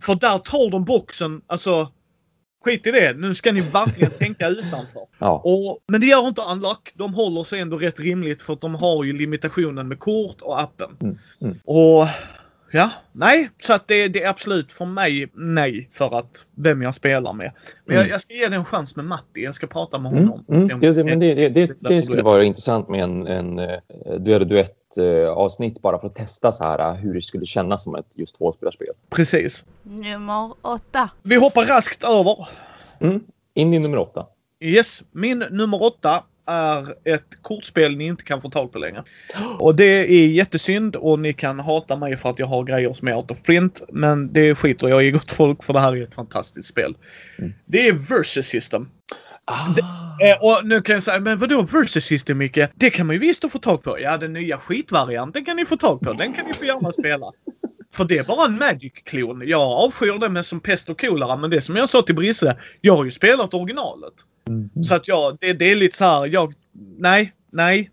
För 0.00 0.14
där 0.14 0.38
tar 0.38 0.70
de 0.70 0.84
boxen, 0.84 1.40
alltså 1.46 1.88
Skit 2.64 2.86
i 2.86 2.90
det. 2.90 3.16
Nu 3.16 3.34
ska 3.34 3.52
ni 3.52 3.60
verkligen 3.60 4.10
tänka 4.18 4.48
utanför. 4.48 5.02
Ja. 5.18 5.42
Och, 5.44 5.78
men 5.88 6.00
det 6.00 6.06
gör 6.06 6.28
inte 6.28 6.42
Unlock. 6.42 6.92
De 6.94 7.14
håller 7.14 7.44
sig 7.44 7.60
ändå 7.60 7.78
rätt 7.78 8.00
rimligt 8.00 8.42
för 8.42 8.52
att 8.52 8.60
de 8.60 8.74
har 8.74 9.04
ju 9.04 9.12
limitationen 9.12 9.88
med 9.88 9.98
kort 9.98 10.42
och 10.42 10.60
appen. 10.60 10.96
Mm. 11.00 11.18
Mm. 11.42 11.56
Och 11.64 12.06
Ja, 12.76 12.90
nej, 13.12 13.50
så 13.62 13.72
att 13.72 13.88
det, 13.88 14.08
det 14.08 14.22
är 14.22 14.28
absolut 14.30 14.72
för 14.72 14.84
mig 14.84 15.30
nej 15.34 15.88
för 15.92 16.18
att 16.18 16.46
vem 16.54 16.82
jag 16.82 16.94
spelar 16.94 17.32
med. 17.32 17.52
Men 17.84 17.96
Mm. 17.96 18.06
jag, 18.08 18.14
jag 18.14 18.20
ska 18.20 18.34
ge 18.34 18.48
det 18.48 18.56
en 18.56 18.64
chans 18.64 18.96
med 18.96 19.04
Matti. 19.04 19.44
Jag 19.44 19.54
ska 19.54 19.66
prata 19.66 19.98
med 19.98 20.12
Mm, 20.12 20.28
honom. 20.28 20.44
mm, 20.48 20.68
Se 20.68 20.74
om- 20.74 20.80
det, 20.80 20.92
det, 20.92 21.04
men 21.04 21.18
det, 21.18 21.34
det, 21.34 21.48
det, 21.48 21.72
det 21.80 22.02
skulle 22.02 22.16
du- 22.18 22.22
vara 22.22 22.44
intressant 22.44 22.88
med 22.88 23.00
en, 23.02 23.26
en 23.26 23.58
uh, 23.58 23.78
duell 24.20 24.48
duett 24.48 24.96
eh, 24.98 25.28
avsnitt 25.28 25.82
bara 25.82 25.98
för 25.98 26.06
att 26.06 26.14
testa 26.14 26.52
så 26.52 26.64
här, 26.64 26.78
eh, 26.78 26.92
hur 26.94 27.14
det 27.14 27.22
skulle 27.22 27.46
kännas 27.46 27.82
som 27.84 27.94
ett 27.94 28.06
just 28.14 28.38
tvåspelarspel. 28.38 28.88
Precis. 29.10 29.64
Nummer 29.82 30.52
åtta. 30.62 31.10
Vi 31.22 31.34
hoppar 31.36 31.64
raskt 31.66 32.04
över. 32.04 32.48
Mm. 33.00 33.20
In 33.54 33.74
i 33.74 33.78
nummer 33.78 33.98
åtta. 33.98 34.26
Yes, 34.60 35.02
min 35.12 35.38
nummer 35.50 35.82
åtta 35.82 36.24
är 36.46 36.94
ett 37.14 37.42
kortspel 37.42 37.96
ni 37.96 38.06
inte 38.06 38.24
kan 38.24 38.40
få 38.40 38.50
tag 38.50 38.72
på 38.72 38.78
längre. 38.78 39.04
Och 39.58 39.74
det 39.74 39.84
är 39.84 40.26
jättesynd 40.26 40.96
och 40.96 41.18
ni 41.18 41.32
kan 41.32 41.60
hata 41.60 41.96
mig 41.96 42.16
för 42.16 42.30
att 42.30 42.38
jag 42.38 42.46
har 42.46 42.64
grejer 42.64 42.92
som 42.92 43.08
är 43.08 43.16
out 43.16 43.30
of 43.30 43.42
print. 43.42 43.82
Men 43.88 44.32
det 44.32 44.54
skiter 44.54 44.88
jag 44.88 45.04
i 45.04 45.10
gott 45.10 45.30
folk 45.30 45.64
för 45.64 45.72
det 45.72 45.80
här 45.80 45.96
är 45.96 46.02
ett 46.02 46.14
fantastiskt 46.14 46.68
spel. 46.68 46.96
Mm. 47.38 47.54
Det 47.66 47.88
är 47.88 47.92
Versus 47.92 48.46
System. 48.46 48.88
Ah. 49.46 49.68
Eh, 50.20 50.36
och 50.40 50.66
nu 50.66 50.82
kan 50.82 50.94
jag 50.94 51.04
säga, 51.04 51.20
men 51.20 51.38
vadå 51.38 51.62
Versus 51.62 52.04
System 52.04 52.38
Micke? 52.38 52.58
Det 52.74 52.90
kan 52.90 53.06
man 53.06 53.14
ju 53.14 53.20
visst 53.20 53.52
få 53.52 53.58
tag 53.58 53.82
på. 53.82 54.00
Ja, 54.00 54.16
den 54.16 54.32
nya 54.32 54.56
skitvarianten 54.58 55.44
kan 55.44 55.56
ni 55.56 55.66
få 55.66 55.76
tag 55.76 56.00
på. 56.00 56.12
Den 56.12 56.32
kan 56.32 56.46
ni 56.46 56.54
få 56.54 56.64
gärna 56.64 56.92
spela. 56.92 57.26
För 57.94 58.04
det 58.04 58.18
är 58.18 58.24
bara 58.24 58.46
en 58.46 58.58
Magic-klon. 58.58 59.42
Jag 59.48 59.60
avskyr 59.60 60.18
det 60.18 60.28
med 60.28 60.46
som 60.46 60.60
pest 60.60 60.88
och 60.88 61.00
kolera, 61.00 61.36
men 61.36 61.50
det 61.50 61.60
som 61.60 61.76
jag 61.76 61.88
sa 61.88 62.02
till 62.02 62.14
Brisse, 62.14 62.56
jag 62.80 62.96
har 62.96 63.04
ju 63.04 63.10
spelat 63.10 63.54
originalet. 63.54 64.12
Mm. 64.48 64.84
Så 64.84 64.94
att 64.94 65.08
ja, 65.08 65.36
det, 65.40 65.52
det 65.52 65.70
är 65.70 65.76
lite 65.76 65.96
så 65.96 66.04
här, 66.04 66.26
jag, 66.26 66.54
nej, 66.98 67.32
nej. 67.52 67.90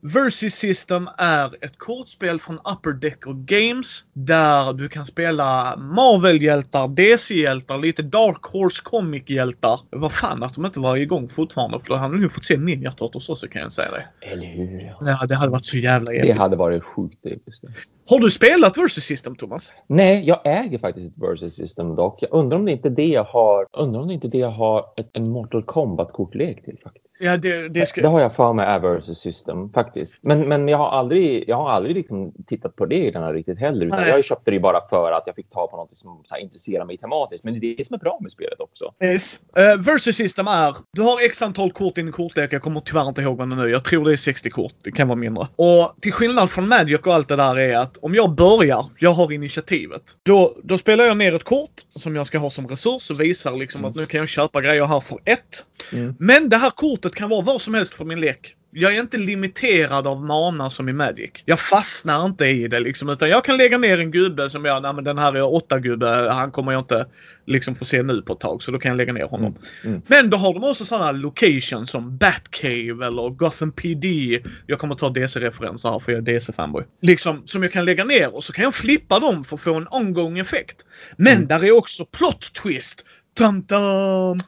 Versus 0.00 0.54
System 0.54 1.08
är 1.18 1.64
ett 1.64 1.78
kortspel 1.78 2.40
från 2.40 2.56
Upper 2.58 2.92
Decker 2.92 3.32
Games 3.44 4.04
där 4.12 4.72
du 4.72 4.88
kan 4.88 5.06
spela 5.06 5.76
Marvel-hjältar, 5.76 6.88
DC-hjältar, 6.88 7.78
lite 7.78 8.02
Dark 8.02 8.42
Horse 8.42 8.82
Comic-hjältar. 8.84 9.80
Vad 9.90 10.12
fan 10.12 10.42
att 10.42 10.54
de 10.54 10.66
inte 10.66 10.80
var 10.80 10.96
igång 10.96 11.28
fortfarande 11.28 11.80
för 11.80 11.88
då 11.88 11.94
hade 11.94 12.18
du 12.20 12.28
fått 12.28 12.44
se 12.44 12.56
Ninja 12.56 12.92
Turtles 12.92 13.28
också 13.28 13.46
kan 13.48 13.62
jag 13.62 13.72
säga 13.72 13.90
det. 13.90 14.26
Eller 14.26 14.46
hur? 14.46 14.80
Ja. 14.80 14.96
Ja, 15.00 15.26
det 15.26 15.34
hade 15.34 15.52
varit 15.52 15.66
så 15.66 15.76
jävla 15.76 16.10
Det 16.12 16.18
episkt. 16.18 16.38
hade 16.40 16.56
varit 16.56 16.84
sjukt 16.84 17.26
episkt. 17.26 17.64
Har 18.10 18.20
du 18.20 18.30
spelat 18.30 18.78
Versus 18.78 19.04
System 19.04 19.36
Thomas? 19.36 19.72
Nej, 19.86 20.24
jag 20.26 20.40
äger 20.44 20.78
faktiskt 20.78 21.06
ett 21.06 21.22
versus 21.22 21.54
system 21.54 21.96
dock. 21.96 22.22
Jag 22.22 22.32
undrar 22.32 22.58
om 22.58 22.64
det 22.64 22.72
inte 22.72 22.88
är 22.88 22.90
det 22.90 23.06
jag 23.06 23.24
har. 23.24 23.66
Undrar 23.72 24.00
om 24.00 24.08
det 24.08 24.14
inte 24.14 24.26
är 24.26 24.30
det 24.30 24.38
jag 24.38 24.50
har 24.50 24.84
ett, 24.96 25.16
en 25.16 25.28
Mortal 25.28 25.62
Kombat-kortlek 25.62 26.64
till 26.64 26.78
faktiskt. 26.82 27.06
Ja, 27.24 27.36
det, 27.36 27.68
det 27.68 27.86
ska... 27.86 28.00
Det 28.00 28.08
har 28.08 28.20
jag 28.20 28.34
för 28.34 28.52
mig 28.52 28.66
är 28.66 28.78
versus 28.78 29.18
system 29.18 29.72
faktiskt. 29.72 30.14
Men, 30.20 30.48
men 30.48 30.68
jag 30.68 30.78
har 30.78 30.88
aldrig, 30.88 31.44
jag 31.48 31.56
har 31.56 31.70
aldrig 31.70 31.96
liksom 31.96 32.32
tittat 32.46 32.76
på 32.76 32.86
reglerna 32.86 33.32
riktigt 33.32 33.60
heller. 33.60 33.86
Utan 33.86 34.00
Nej. 34.00 34.08
jag 34.08 34.24
köpte 34.24 34.50
det 34.50 34.54
ju 34.54 34.60
bara 34.60 34.88
för 34.88 35.12
att 35.12 35.22
jag 35.26 35.36
fick 35.36 35.50
ta 35.50 35.66
på 35.66 35.76
något 35.76 35.96
som 35.96 36.20
så 36.24 36.34
här, 36.34 36.42
intresserar 36.42 36.84
mig 36.84 36.96
tematiskt. 36.96 37.44
Men 37.44 37.60
det 37.60 37.72
är 37.72 37.76
det 37.76 37.86
som 37.86 37.94
är 37.94 37.98
bra 37.98 38.18
med 38.22 38.32
spelet 38.32 38.60
också. 38.60 38.94
Yes. 39.02 39.40
Uh, 39.58 39.82
versus 39.82 40.16
system 40.16 40.46
är, 40.46 40.76
du 40.92 41.02
har 41.02 41.24
x 41.24 41.42
antal 41.42 41.72
kort 41.72 41.98
i 41.98 42.02
din 42.02 42.12
kortlek. 42.12 42.52
Jag 42.52 42.62
kommer 42.62 42.80
tyvärr 42.80 43.08
inte 43.08 43.22
ihåg 43.22 43.36
vad 43.36 43.48
det 43.48 43.56
nu. 43.56 43.68
Jag 43.68 43.84
tror 43.84 44.04
det 44.04 44.12
är 44.12 44.16
60 44.16 44.50
kort. 44.50 44.74
Det 44.82 44.92
kan 44.92 45.08
vara 45.08 45.18
mindre. 45.18 45.48
Och 45.56 46.00
till 46.00 46.12
skillnad 46.12 46.50
från 46.50 46.68
Magic 46.68 47.00
och 47.00 47.14
allt 47.14 47.28
det 47.28 47.36
där 47.36 47.58
är 47.58 47.76
att 47.76 47.91
om 48.00 48.14
jag 48.14 48.34
börjar, 48.34 48.86
jag 48.98 49.10
har 49.10 49.32
initiativet. 49.32 50.02
Då, 50.22 50.56
då 50.62 50.78
spelar 50.78 51.04
jag 51.04 51.16
ner 51.16 51.34
ett 51.34 51.44
kort 51.44 51.80
som 51.96 52.16
jag 52.16 52.26
ska 52.26 52.38
ha 52.38 52.50
som 52.50 52.68
resurs 52.68 53.10
och 53.10 53.20
visar 53.20 53.56
liksom 53.56 53.84
att 53.84 53.94
nu 53.94 54.06
kan 54.06 54.20
jag 54.20 54.28
köpa 54.28 54.60
grejer 54.60 54.84
här 54.84 55.00
för 55.00 55.18
ett. 55.24 55.64
Mm. 55.92 56.14
Men 56.18 56.48
det 56.48 56.56
här 56.56 56.70
kortet 56.70 57.14
kan 57.14 57.28
vara 57.28 57.42
vad 57.42 57.60
som 57.60 57.74
helst 57.74 57.94
för 57.94 58.04
min 58.04 58.20
lek. 58.20 58.56
Jag 58.74 58.96
är 58.96 59.00
inte 59.00 59.18
limiterad 59.18 60.06
av 60.06 60.24
mana 60.24 60.70
som 60.70 60.88
i 60.88 60.92
Magic. 60.92 61.30
Jag 61.44 61.60
fastnar 61.60 62.26
inte 62.26 62.46
i 62.46 62.68
det 62.68 62.80
liksom. 62.80 63.08
Utan 63.08 63.28
jag 63.28 63.44
kan 63.44 63.56
lägga 63.56 63.78
ner 63.78 63.98
en 63.98 64.10
gubbe 64.10 64.50
som 64.50 64.64
jag, 64.64 64.82
nej 64.82 64.94
men 64.94 65.04
den 65.04 65.18
här 65.18 65.32
är 65.36 65.54
åtta 65.54 65.78
gubbe. 65.78 66.30
Han 66.32 66.50
kommer 66.50 66.72
jag 66.72 66.80
inte 66.80 67.06
liksom 67.46 67.74
få 67.74 67.84
se 67.84 68.02
nu 68.02 68.22
på 68.22 68.32
ett 68.32 68.40
tag. 68.40 68.62
Så 68.62 68.70
då 68.70 68.78
kan 68.78 68.88
jag 68.90 68.96
lägga 68.96 69.12
ner 69.12 69.24
honom. 69.24 69.56
Mm. 69.84 69.94
Mm. 69.94 70.02
Men 70.06 70.30
då 70.30 70.36
har 70.36 70.54
de 70.54 70.64
också 70.64 70.84
sådana 70.84 71.12
locations 71.12 71.90
som 71.90 72.16
Batcave 72.18 73.06
eller 73.06 73.30
Gotham 73.30 73.72
PD. 73.72 74.40
Jag 74.66 74.78
kommer 74.78 74.94
ta 74.94 75.08
DC-referenser 75.10 75.90
här 75.90 75.98
för 75.98 76.12
jag 76.12 76.28
är 76.28 76.32
DC-fanboy. 76.34 76.84
Liksom 77.02 77.42
som 77.46 77.62
jag 77.62 77.72
kan 77.72 77.84
lägga 77.84 78.04
ner 78.04 78.36
och 78.36 78.44
så 78.44 78.52
kan 78.52 78.64
jag 78.64 78.74
flippa 78.74 79.18
dem 79.18 79.44
för 79.44 79.56
att 79.56 79.60
få 79.62 79.74
en 79.74 79.86
ongoing 79.90 80.38
effekt. 80.38 80.76
Men 81.16 81.36
Mm. 81.36 81.48
där 81.48 81.64
är 81.64 81.72
också 81.76 82.04
plot 82.04 82.54
twist. 82.62 83.04
Dum, 83.38 83.62
dum. 83.62 84.38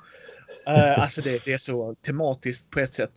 Eh, 0.66 1.02
alltså 1.02 1.22
det, 1.22 1.44
det 1.44 1.52
är 1.52 1.58
så 1.58 1.94
tematiskt 2.06 2.70
på 2.70 2.80
ett 2.80 2.94
sätt. 2.94 3.12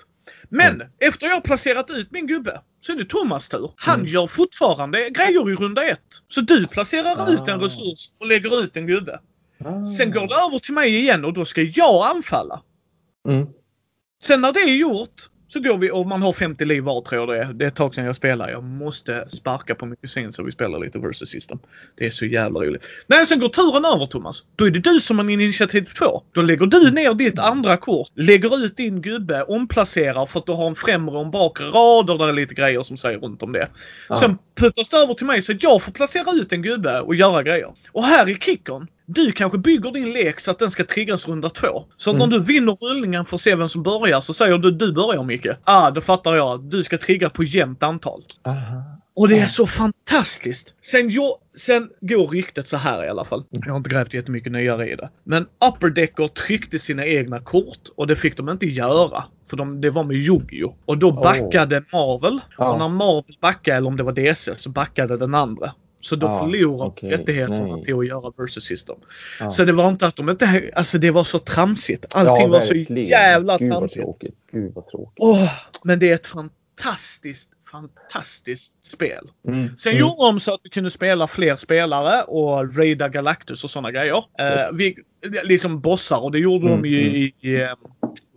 Men 0.49 0.73
Mm. 0.75 0.87
efter 0.99 1.27
jag 1.27 1.43
placerat 1.43 1.89
ut 1.91 2.11
min 2.11 2.27
gubbe 2.27 2.61
så 2.79 2.91
är 2.91 2.95
det 2.95 3.05
Thomas 3.05 3.49
tur. 3.49 3.71
Han 3.75 3.95
Mm. 3.99 4.05
gör 4.11 4.27
fortfarande 4.27 5.09
grejer 5.09 5.51
i 5.51 5.55
runda 5.55 5.83
ett. 5.83 5.99
Så 6.27 6.41
du 6.41 6.67
placerar 6.67 7.15
Ah. 7.17 7.29
ut 7.31 7.47
en 7.47 7.59
resurs 7.59 8.11
och 8.19 8.27
lägger 8.27 8.63
ut 8.63 8.77
en 8.77 8.87
gubbe. 8.87 9.19
Ah. 9.65 9.85
Sen 9.85 10.11
går 10.11 10.27
det 10.27 10.35
över 10.47 10.59
till 10.59 10.73
mig 10.73 10.95
igen 10.97 11.25
och 11.25 11.33
då 11.33 11.45
ska 11.45 11.61
jag 11.61 12.15
anfalla. 12.15 12.61
Mm. 13.27 13.47
Sen 14.23 14.41
när 14.41 14.53
det 14.53 14.59
är 14.59 14.75
gjort 14.75 15.21
så 15.57 15.69
går 15.69 15.77
vi 15.77 15.91
och 15.91 16.07
man 16.07 16.21
har 16.21 16.33
50 16.33 16.65
liv 16.65 16.83
var 16.83 17.01
tror 17.01 17.21
jag 17.21 17.29
det 17.29 17.43
är. 17.43 17.53
Det 17.53 17.65
är 17.65 17.67
ett 17.67 17.75
tag 17.75 17.95
sedan 17.95 18.05
jag 18.05 18.15
spelar. 18.15 18.49
Jag 18.49 18.63
måste 18.63 19.29
sparka 19.29 19.75
på 19.75 19.85
min 19.85 19.95
kusin 19.95 20.31
så 20.31 20.43
vi 20.43 20.51
spelar 20.51 20.79
lite 20.79 20.99
versus 20.99 21.29
system. 21.29 21.59
Det 21.97 22.07
är 22.07 22.11
så 22.11 22.25
jävla 22.25 22.59
roligt. 22.59 22.89
Nej, 23.07 23.25
sen 23.25 23.39
går 23.39 23.49
turen 23.49 23.85
över 23.85 24.05
Thomas. 24.05 24.45
Då 24.55 24.65
är 24.65 24.71
det 24.71 24.79
du 24.79 24.99
som 24.99 25.19
har 25.19 25.29
initiativ 25.29 25.81
två. 25.81 26.21
Då 26.31 26.41
lägger 26.41 26.65
du 26.65 26.91
ner 26.91 27.13
ditt 27.13 27.39
andra 27.39 27.77
kort, 27.77 28.09
lägger 28.15 28.63
ut 28.63 28.77
din 28.77 29.01
gubbe, 29.01 29.43
omplacerar 29.43 30.25
för 30.25 30.39
att 30.39 30.45
du 30.45 30.51
har 30.51 30.67
en 30.67 30.75
främre 30.75 31.15
och 31.15 31.21
en 31.21 31.31
bakre 31.31 31.65
rad 31.65 32.09
och 32.09 32.17
det 32.17 32.25
är 32.25 32.33
lite 32.33 32.53
grejer 32.55 32.81
som 32.81 32.97
säger 32.97 33.19
runt 33.19 33.43
om 33.43 33.51
det. 33.51 33.69
Ja. 34.09 34.15
Sen 34.15 34.37
puttas 34.59 34.89
det 34.89 34.97
över 34.97 35.13
till 35.13 35.25
mig 35.25 35.41
så 35.41 35.51
att 35.51 35.63
jag 35.63 35.83
får 35.83 35.91
placera 35.91 36.31
ut 36.31 36.53
en 36.53 36.61
gubbe 36.61 36.99
och 37.01 37.15
göra 37.15 37.43
grejer. 37.43 37.73
Och 37.91 38.03
här 38.03 38.29
i 38.29 38.35
kickon, 38.35 38.87
du 39.07 39.31
kanske 39.31 39.57
bygger 39.57 39.91
din 39.91 40.13
lek 40.13 40.39
så 40.39 40.51
att 40.51 40.59
den 40.59 40.71
ska 40.71 40.83
triggas 40.83 41.27
runda 41.27 41.49
två. 41.49 41.83
Så 41.97 42.09
Mm. 42.09 42.19
när 42.29 42.37
du 42.37 42.43
vinner 42.43 42.73
rullningen 42.73 43.25
för 43.25 43.35
att 43.35 43.41
se 43.41 43.55
vem 43.55 43.69
som 43.69 43.83
börjar 43.83 44.21
så 44.21 44.33
säger 44.33 44.57
du 44.57 44.71
du 44.71 44.93
börjar 44.93 45.23
Micke. 45.23 45.47
Ah, 45.63 45.91
då 45.91 46.01
fattar 46.01 46.35
jag 46.35 46.63
du 46.63 46.83
ska 46.83 46.97
trigga 46.97 47.29
på 47.29 47.43
jämnt 47.43 47.83
antal. 47.83 48.23
Aha. 48.45 48.83
Och 49.15 49.27
det 49.29 49.39
är 49.39 49.45
så 49.47 49.67
fantastiskt. 49.67 50.75
Sen, 50.81 51.09
jo, 51.09 51.23
sen 51.57 51.89
går 52.01 52.27
ryktet 52.27 52.67
så 52.67 52.77
här 52.77 53.05
i 53.05 53.09
alla 53.09 53.25
fall. 53.25 53.43
Jag 53.49 53.69
har 53.71 53.77
inte 53.77 53.89
grävt 53.89 54.13
jättemycket 54.13 54.51
nyare 54.51 54.89
i 54.89 54.95
det. 54.95 55.09
Men 55.23 55.45
Upper 55.71 55.89
Decker 55.89 56.27
tryckte 56.27 56.79
sina 56.79 57.05
egna 57.05 57.39
kort 57.39 57.89
och 57.97 58.07
det 58.07 58.15
fick 58.15 58.37
de 58.37 58.49
inte 58.49 58.65
göra. 58.65 59.23
För 59.49 59.57
de, 59.57 59.81
det 59.81 59.89
var 59.89 60.03
med 60.03 60.15
Yu-Gi-Oh! 60.17 60.73
Och 60.85 60.97
då 60.97 61.09
Oh. 61.09 61.21
backade 61.23 61.83
Marvel. 61.93 62.39
Ja. 62.57 62.71
Och 62.71 62.79
när 62.79 62.89
Marvel 62.89 63.37
backade, 63.41 63.77
eller 63.77 63.87
om 63.87 63.97
det 63.97 64.03
var 64.03 64.11
DC, 64.13 64.55
så 64.55 64.69
backade 64.69 65.17
den 65.17 65.35
andra. 65.35 65.71
Så 66.07 66.15
då 66.15 66.27
Ja, 66.27 66.39
förlorade 66.39 66.83
okej. 66.89 67.09
rättigheterna 67.09 67.75
Nej. 67.75 67.83
till 67.83 67.95
att 67.99 68.07
göra 68.07 68.31
versus 68.37 68.63
system. 68.63 68.95
Ja. 69.39 69.49
Så 69.49 69.63
det 69.65 69.73
var 69.73 69.89
inte 69.89 70.07
att 70.07 70.15
de 70.15 70.29
inte... 70.29 70.71
Alltså 70.75 70.97
det 70.97 71.11
var 71.11 71.23
så 71.23 71.39
tramsigt. 71.39 72.05
Allting 72.15 72.49
var 72.49 72.59
så 72.61 72.73
jävla 72.75 73.57
Gud 73.57 73.71
tramsigt. 73.71 74.01
tråkigt. 74.01 74.35
Gud 74.51 74.73
vad 74.75 74.87
tråkigt. 74.87 75.17
Åh, 75.19 75.49
men 75.83 75.99
det 75.99 76.09
är 76.09 76.13
ett 76.15 76.27
fantastiskt, 76.27 77.49
fantastiskt 77.71 78.83
spel. 78.85 79.29
Mm. 79.47 79.69
Sen 79.77 79.91
Mm. 79.91 79.99
gjorde 80.01 80.25
de 80.25 80.39
så 80.39 80.53
att 80.53 80.59
vi 80.63 80.69
kunde 80.69 80.91
spela 80.91 81.27
fler 81.27 81.55
spelare 81.57 82.21
och 82.23 82.77
raida 82.77 83.09
Galactus 83.09 83.63
och 83.63 83.69
sådana 83.69 83.91
grejer. 83.91 84.15
Eh, 84.39 84.73
vi, 84.73 84.95
liksom 85.43 85.81
bossar 85.81 86.23
och 86.23 86.31
det 86.31 86.39
gjorde 86.39 86.67
Mm, 86.67 86.81
de 86.81 86.89
ju 86.89 86.97
i, 87.01 87.33
i 87.41 87.61
eh, 87.61 87.69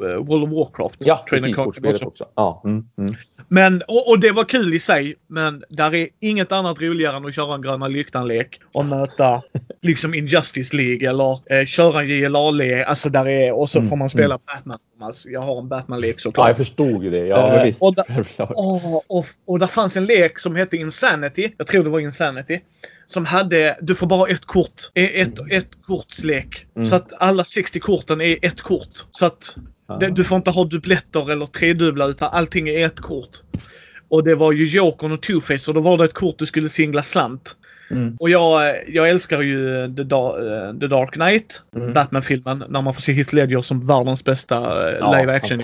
World 0.01 0.45
of 0.45 0.53
Warcraft. 0.53 0.97
Ja, 0.99 1.25
precis. 1.31 1.59
Också. 1.59 2.07
också. 2.07 2.29
Ja. 2.35 2.63
Mm. 2.65 2.85
Mm. 2.99 3.15
Men, 3.49 3.83
och, 3.89 4.11
och 4.11 4.21
det 4.21 4.31
var 4.31 4.45
kul 4.45 4.75
i 4.75 4.79
sig, 4.79 5.15
men 5.27 5.65
där 5.69 5.95
är 5.95 6.09
inget 6.21 6.53
annat 6.53 6.81
roligare 6.81 7.17
än 7.17 7.27
att 7.27 7.35
köra 7.35 7.55
en 7.55 7.63
gröna 7.63 7.89
lyktan-lek 7.89 8.61
och 8.75 8.85
möta 8.85 9.43
liksom 9.83 10.15
Injustice 10.15 10.73
League 10.73 11.09
eller 11.09 11.53
eh, 11.53 11.67
köra 11.67 12.01
en 12.01 12.09
JLA-lek. 12.09 12.87
Alltså 12.87 13.11
där 13.11 13.29
är, 13.29 13.53
och 13.53 13.71
så 13.71 13.79
Mm, 13.79 13.89
får 13.89 13.97
man 13.97 14.11
spela 14.11 14.39
Batman. 14.55 14.79
Thomas. 15.01 15.27
Jag 15.27 15.41
har 15.43 15.59
en 15.59 15.69
Batman-lek 15.69 16.15
Ja, 16.17 16.21
såklart. 16.21 16.49
jag 16.49 16.57
förstod 16.57 17.05
ju 17.05 17.11
det. 17.11 17.27
Ja, 17.27 17.53
men 17.53 17.67
visst. 17.67 17.83
och 17.83 17.95
da-. 17.95 18.05
Åh, 18.39 18.97
och, 19.09 19.25
och 19.47 19.59
där 19.59 19.67
fanns 19.67 19.97
en 19.97 20.05
lek 20.07 20.39
som 20.39 20.57
hette 20.57 20.77
Insanity. 20.77 21.53
Jag 21.59 21.67
tror 21.67 21.85
det 21.85 21.91
var 21.91 22.01
Insanity. 22.01 22.61
Som 23.07 23.25
hade, 23.27 23.79
du 23.81 23.95
får 23.95 24.07
bara 24.07 24.29
ett 24.29 24.45
kort. 24.45 24.91
eh, 24.95 25.05
Ett, 25.05 25.35
ett 25.51 25.69
kortslek. 25.83 26.67
Mm. 26.77 26.89
Så 26.89 26.95
att 26.95 27.13
alla 27.19 27.45
60 27.45 27.81
korten 27.81 28.21
är 28.21 28.37
ett 28.43 28.61
kort. 28.61 29.05
Så 29.11 29.27
att 29.27 29.57
det, 30.01 30.11
du 30.11 30.25
får 30.25 30.37
inte 30.37 30.51
ha 30.51 30.65
dubbletter 30.65 31.31
eller 31.33 31.47
tredubbla 31.47 32.07
utan 32.07 32.29
allting 32.33 32.69
är 32.69 32.87
ett 32.87 33.01
kort. 33.01 33.43
Och 34.09 34.25
det 34.25 34.35
var 34.35 34.53
ju 34.53 34.67
Jokern 34.67 35.13
och 35.13 35.19
Two-Face 35.25 35.69
och 35.69 35.75
då 35.75 35.81
var 35.81 35.99
det 35.99 36.05
ett 36.05 36.15
kort 36.15 36.39
du 36.39 36.47
skulle 36.47 36.69
singla 36.69 37.03
slant. 37.03 37.57
Mm. 37.91 38.17
Och 38.21 38.31
jag, 38.31 38.75
jag 38.89 39.09
älskar 39.11 39.41
ju 39.41 39.95
The, 39.97 40.03
Da- 40.03 40.69
eh, 40.69 40.79
The 40.79 40.87
Dark 40.87 41.13
Knight, 41.13 41.63
Mm. 41.77 41.93
Batman-filmen, 41.93 42.65
när 42.69 42.83
man 42.83 42.95
får 42.95 43.01
se 43.03 43.13
Heath 43.13 43.35
Ledger 43.35 43.63
som 43.63 43.87
världens 43.87 44.25
bästa 44.25 44.57
eh, 44.99 45.21
live 45.21 45.33
action. 45.35 45.63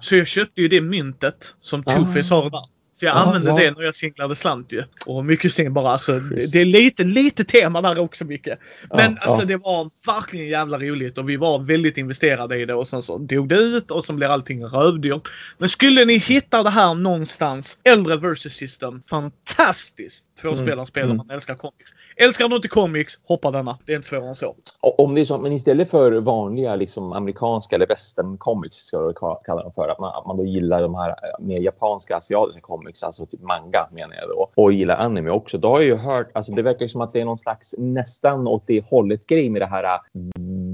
Så 0.00 0.16
jag 0.16 0.26
köpte 0.26 0.60
ju 0.62 0.68
det 0.68 0.80
myntet 0.80 1.54
som 1.60 1.82
Ah. 1.86 1.90
Two-Face 1.90 2.30
har 2.34 2.50
där. 2.50 2.60
Så 2.98 3.06
jag 3.06 3.14
Ja, 3.16 3.18
använde 3.20 3.50
ja. 3.50 3.56
det 3.56 3.70
när 3.78 3.82
jag 3.84 3.94
singlade 3.94 4.34
slant 4.36 4.72
ju. 4.72 4.82
Och 5.06 5.24
min 5.24 5.36
kusin 5.36 5.72
bara 5.74 5.90
alltså, 5.90 6.20
det, 6.20 6.52
det 6.52 6.60
är 6.60 6.64
lite, 6.64 7.04
lite 7.04 7.44
tema 7.44 7.82
där 7.82 7.98
också 7.98 8.24
mycket. 8.24 8.58
Men 8.94 9.12
Ja, 9.20 9.26
alltså 9.26 9.42
ja. 9.42 9.46
det 9.46 9.56
var 9.56 9.90
verkligen 10.14 10.48
jävla 10.48 10.78
roligt 10.78 11.18
och 11.18 11.28
vi 11.28 11.36
var 11.36 11.58
väldigt 11.58 11.96
investerade 11.98 12.58
i 12.58 12.64
det 12.64 12.74
och 12.74 12.88
sen 12.88 13.02
så 13.02 13.18
dog 13.18 13.48
det 13.48 13.56
ut 13.56 13.90
och 13.90 14.04
så 14.04 14.12
blev 14.12 14.30
allting 14.30 14.64
rövdyrt. 14.64 15.28
Men 15.58 15.68
skulle 15.68 16.04
ni 16.04 16.16
hitta 16.18 16.62
det 16.62 16.70
här 16.70 16.94
någonstans, 16.94 17.78
äldre 17.84 18.16
versus 18.16 18.52
system, 18.54 19.00
fantastiskt 19.02 20.24
tvåspelarspel 20.42 21.04
om 21.04 21.10
mm. 21.10 21.16
man 21.16 21.30
älskar 21.30 21.54
comics. 21.54 21.90
Älskar 22.16 22.48
du 22.48 22.56
inte 22.56 22.68
comics, 22.68 23.18
hoppa 23.24 23.50
denna. 23.50 23.78
Det 23.86 23.92
är 23.92 23.96
inte 23.96 24.08
svårare 24.08 24.28
än 24.28 24.34
så. 24.34 24.56
Om 24.80 25.14
det 25.14 25.20
är 25.20 25.24
så, 25.24 25.38
men 25.38 25.52
istället 25.52 25.90
för 25.90 26.12
vanliga 26.12 26.76
liksom, 26.76 27.12
amerikanska 27.12 27.76
eller 27.76 27.86
western 27.86 28.38
comics 28.38 28.76
ska 28.76 28.96
jag 28.96 29.14
ka- 29.14 29.40
kalla 29.44 29.62
dem 29.62 29.72
för, 29.74 29.88
att 29.88 29.98
man, 29.98 30.14
att 30.14 30.26
man 30.26 30.36
då 30.36 30.44
gillar 30.44 30.82
de 30.82 30.94
här 30.94 31.08
eh, 31.08 31.44
mer 31.44 31.60
japanska 31.60 32.16
asiatiska 32.16 32.60
comics, 32.60 33.02
alltså 33.02 33.26
typ 33.26 33.42
manga 33.42 33.88
menar 33.90 34.14
jag 34.14 34.28
då, 34.28 34.50
och 34.54 34.72
gillar 34.72 34.96
anime 34.96 35.30
också. 35.30 35.58
Då 35.58 35.68
har 35.68 35.80
jag 35.80 35.86
ju 35.86 35.96
hört, 35.96 36.30
alltså 36.32 36.52
det 36.52 36.62
verkar 36.62 36.86
som 36.86 37.00
att 37.00 37.12
det 37.12 37.20
är 37.20 37.24
någon 37.24 37.38
slags 37.38 37.74
nästan 37.78 38.46
åt 38.46 38.62
det 38.66 38.84
hållet 38.84 39.26
grej 39.26 39.50
med 39.50 39.62
det 39.62 39.66
här 39.66 40.00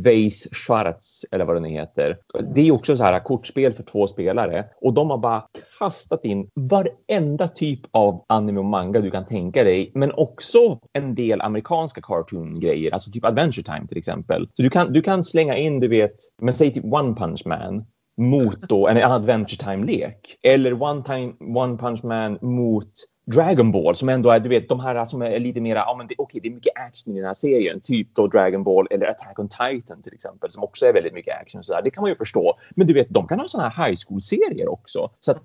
Vase 0.05 0.49
Schwarz 0.53 1.25
eller 1.33 1.45
vad 1.45 1.57
det 1.57 1.61
nu 1.61 1.69
heter. 1.69 2.19
Det 2.55 2.69
är 2.69 2.73
också 2.73 2.97
så 2.97 3.03
här 3.03 3.21
kortspel 3.21 3.73
för 3.73 3.83
två 3.83 4.07
spelare 4.07 4.65
och 4.81 4.95
de 4.95 5.11
har 5.11 5.19
bara 5.19 5.45
kastat 5.79 6.25
in 6.25 6.49
varenda 6.55 7.49
typ 7.49 7.81
av 7.91 8.25
anime 8.27 8.59
och 8.59 8.65
manga 8.65 9.01
du 9.01 9.11
kan 9.11 9.27
tänka 9.27 9.65
dig, 9.65 9.93
men 9.95 10.13
också 10.13 10.79
en 10.93 11.15
del 11.15 11.41
amerikanska 11.41 12.01
cartoon-grejer, 12.01 12.93
alltså 12.93 13.11
typ 13.11 13.25
Adventure 13.25 13.65
Time 13.65 13.87
till 13.89 13.99
exempel. 13.99 14.49
Så 14.57 14.63
du 14.63 14.71
kan, 14.71 14.93
du 14.93 15.03
kan 15.03 15.25
slänga 15.25 15.57
in, 15.57 15.81
du 15.81 15.89
vet, 15.89 16.17
men 16.43 16.55
säg 16.55 16.75
typ 16.75 16.85
One 16.85 17.15
Punch 17.15 17.43
Man 17.47 17.85
mot 18.17 18.61
då 18.69 18.89
en 18.89 18.97
Adventure 18.97 19.57
Time-lek. 19.57 20.39
Eller 20.43 20.83
One, 20.83 21.05
time, 21.05 21.33
One 21.41 21.79
Punch 21.79 22.05
Man 22.05 22.39
mot 22.43 22.93
Dragon 23.25 23.73
Ball 23.73 23.95
som 23.95 24.09
ändå 24.09 24.31
är, 24.31 24.41
du 24.41 24.49
vet, 24.49 24.69
de 24.69 24.81
här 24.81 25.05
som 25.05 25.23
är 25.23 25.39
lite 25.41 25.61
mera, 25.61 25.79
ja 25.79 25.95
men 25.99 26.07
det, 26.07 26.15
okay, 26.19 26.41
det 26.41 26.49
är 26.49 26.53
mycket 26.53 26.73
action 26.77 27.15
i 27.15 27.17
den 27.17 27.27
här 27.27 27.35
serien, 27.35 27.81
typ 27.81 28.09
då 28.15 28.27
Dragon 28.27 28.65
Ball 28.65 28.87
eller 28.91 29.07
Attack 29.07 29.39
on 29.39 29.49
Titan 29.49 30.03
till 30.03 30.15
exempel, 30.15 30.51
som 30.51 30.63
också 30.63 30.87
är 30.87 30.93
väldigt 30.93 31.13
mycket 31.13 31.41
action 31.41 31.59
och 31.59 31.65
sådär. 31.65 31.83
Det 31.83 31.91
kan 31.91 32.03
man 32.03 32.11
ju 32.11 32.17
förstå. 32.17 32.59
Men 32.71 32.87
du 32.87 32.95
vet, 32.95 33.09
de 33.09 33.29
kan 33.29 33.41
ha 33.41 33.49
sådana 33.49 33.69
här 33.69 33.87
high 33.87 33.99
school-serier 34.07 34.69
också. 34.69 35.11
Så 35.21 35.31
att 35.31 35.39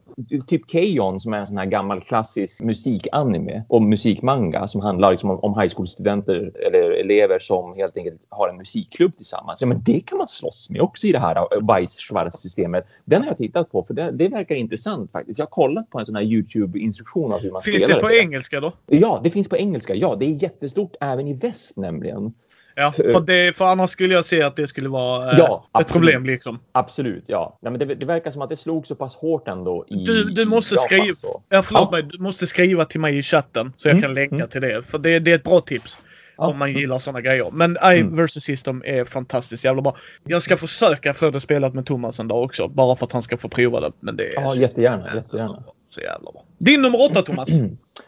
typ 0.47 0.71
K-On 0.71 1.19
som 1.19 1.33
är 1.33 1.37
en 1.37 1.47
sån 1.47 1.57
här 1.57 1.65
gammal 1.65 2.01
klassisk 2.01 2.61
musikanime 2.61 3.63
och 3.67 3.81
musikmanga 3.81 4.67
som 4.67 4.81
handlar 4.81 5.11
liksom 5.11 5.29
om, 5.29 5.39
om 5.39 5.59
high 5.61 5.73
school-studenter 5.75 6.51
eller 6.67 6.91
elever 6.91 7.39
som 7.39 7.75
helt 7.75 7.97
enkelt 7.97 8.21
har 8.29 8.49
en 8.49 8.57
musikklubb 8.57 9.17
tillsammans. 9.17 9.61
Ja, 9.61 9.67
men 9.67 9.83
det 9.83 9.99
kan 9.99 10.17
man 10.17 10.27
slåss 10.27 10.69
med 10.69 10.81
också 10.81 11.07
i 11.07 11.11
det 11.11 11.19
här 11.19 11.35
eh, 11.35 11.59
Weiss-Schwarz-systemet. 11.61 12.87
Den 13.05 13.21
har 13.21 13.27
jag 13.27 13.37
tittat 13.37 13.71
på 13.71 13.83
för 13.83 13.93
det, 13.93 14.11
det 14.11 14.27
verkar 14.27 14.55
intressant 14.55 15.11
faktiskt. 15.11 15.39
Jag 15.39 15.45
har 15.45 15.51
kollat 15.51 15.89
på 15.89 15.99
en 15.99 16.05
sån 16.05 16.15
här 16.15 16.23
YouTube-instruktion 16.23 17.33
av 17.33 17.39
hur 17.39 17.51
man 17.51 17.61
Finns 17.71 17.83
det 17.83 17.99
på 18.01 18.11
engelska 18.11 18.59
då? 18.59 18.71
Ja, 18.87 19.21
det 19.23 19.29
finns 19.29 19.49
på 19.49 19.57
engelska. 19.57 19.95
Ja, 19.95 20.15
det 20.19 20.25
är 20.25 20.43
jättestort 20.43 20.95
även 21.01 21.27
i 21.27 21.33
väst 21.33 21.77
nämligen. 21.77 22.33
Ja, 22.75 22.91
för, 22.91 23.19
det, 23.21 23.57
för 23.57 23.65
annars 23.65 23.89
skulle 23.89 24.13
jag 24.13 24.25
säga 24.25 24.47
att 24.47 24.55
det 24.55 24.67
skulle 24.67 24.89
vara 24.89 25.31
eh, 25.31 25.39
Ja, 25.39 25.63
ett 25.63 25.69
absolut. 25.71 25.91
problem 25.93 26.25
liksom. 26.25 26.59
Absolut, 26.71 27.23
ja. 27.27 27.59
Nej, 27.61 27.71
men 27.71 27.79
det, 27.79 27.95
det 27.95 28.05
verkar 28.05 28.31
som 28.31 28.41
att 28.41 28.49
det 28.49 28.55
slog 28.55 28.87
så 28.87 28.95
pass 28.95 29.15
hårt 29.15 29.47
ändå 29.47 29.85
i 29.89 29.95
Du, 29.95 30.23
du 30.23 30.45
måste 30.45 30.75
Japan, 30.75 30.85
skriva. 30.99 31.15
så. 31.15 31.41
Ja, 31.49 31.63
förlåt 31.63 31.89
Ja. 31.91 31.97
mig. 31.97 32.03
Du 32.11 32.19
måste 32.23 32.47
skriva 32.47 32.85
till 32.85 32.99
mig 32.99 33.17
i 33.17 33.21
chatten 33.21 33.73
så 33.77 33.87
jag 33.87 33.91
Mm, 33.91 34.01
kan 34.01 34.13
länka 34.13 34.35
mm. 34.35 34.47
till 34.47 34.61
det. 34.61 34.83
För 34.83 34.97
det, 34.99 35.19
det 35.19 35.31
är 35.31 35.35
ett 35.35 35.43
bra 35.43 35.59
tips. 35.61 35.99
Ja. 36.37 36.47
Om 36.47 36.57
man 36.59 36.73
gillar 36.73 36.99
såna 36.99 37.21
grejer. 37.21 37.49
Men 37.51 37.71
I 37.95 37.99
Mm. 37.99 38.25
vs 38.25 38.43
System 38.43 38.83
är 38.85 39.05
fantastiskt 39.05 39.63
jävla 39.65 39.81
bra. 39.81 39.95
Jag 40.23 40.43
ska 40.43 40.57
försöka 40.57 41.13
få 41.13 41.29
det 41.29 41.39
spelat 41.41 41.73
med 41.73 41.85
Thomas 41.85 42.19
en 42.19 42.27
dag 42.27 42.43
också. 42.43 42.67
Bara 42.67 42.95
för 42.95 43.05
att 43.05 43.11
han 43.11 43.21
ska 43.21 43.37
få 43.37 43.49
prova 43.49 43.79
det. 43.79 43.91
Men 43.99 44.15
det 44.17 44.23
är 44.23 44.41
Ja, 44.41 44.49
så, 44.49 44.61
jättegärna, 44.61 45.05
jättegärna. 45.15 45.63
så 45.87 46.01
jävla 46.01 46.31
bra. 46.31 46.43
Din 46.57 46.81
nummer 46.81 46.99
åtta 47.01 47.21
Thomas. 47.21 47.49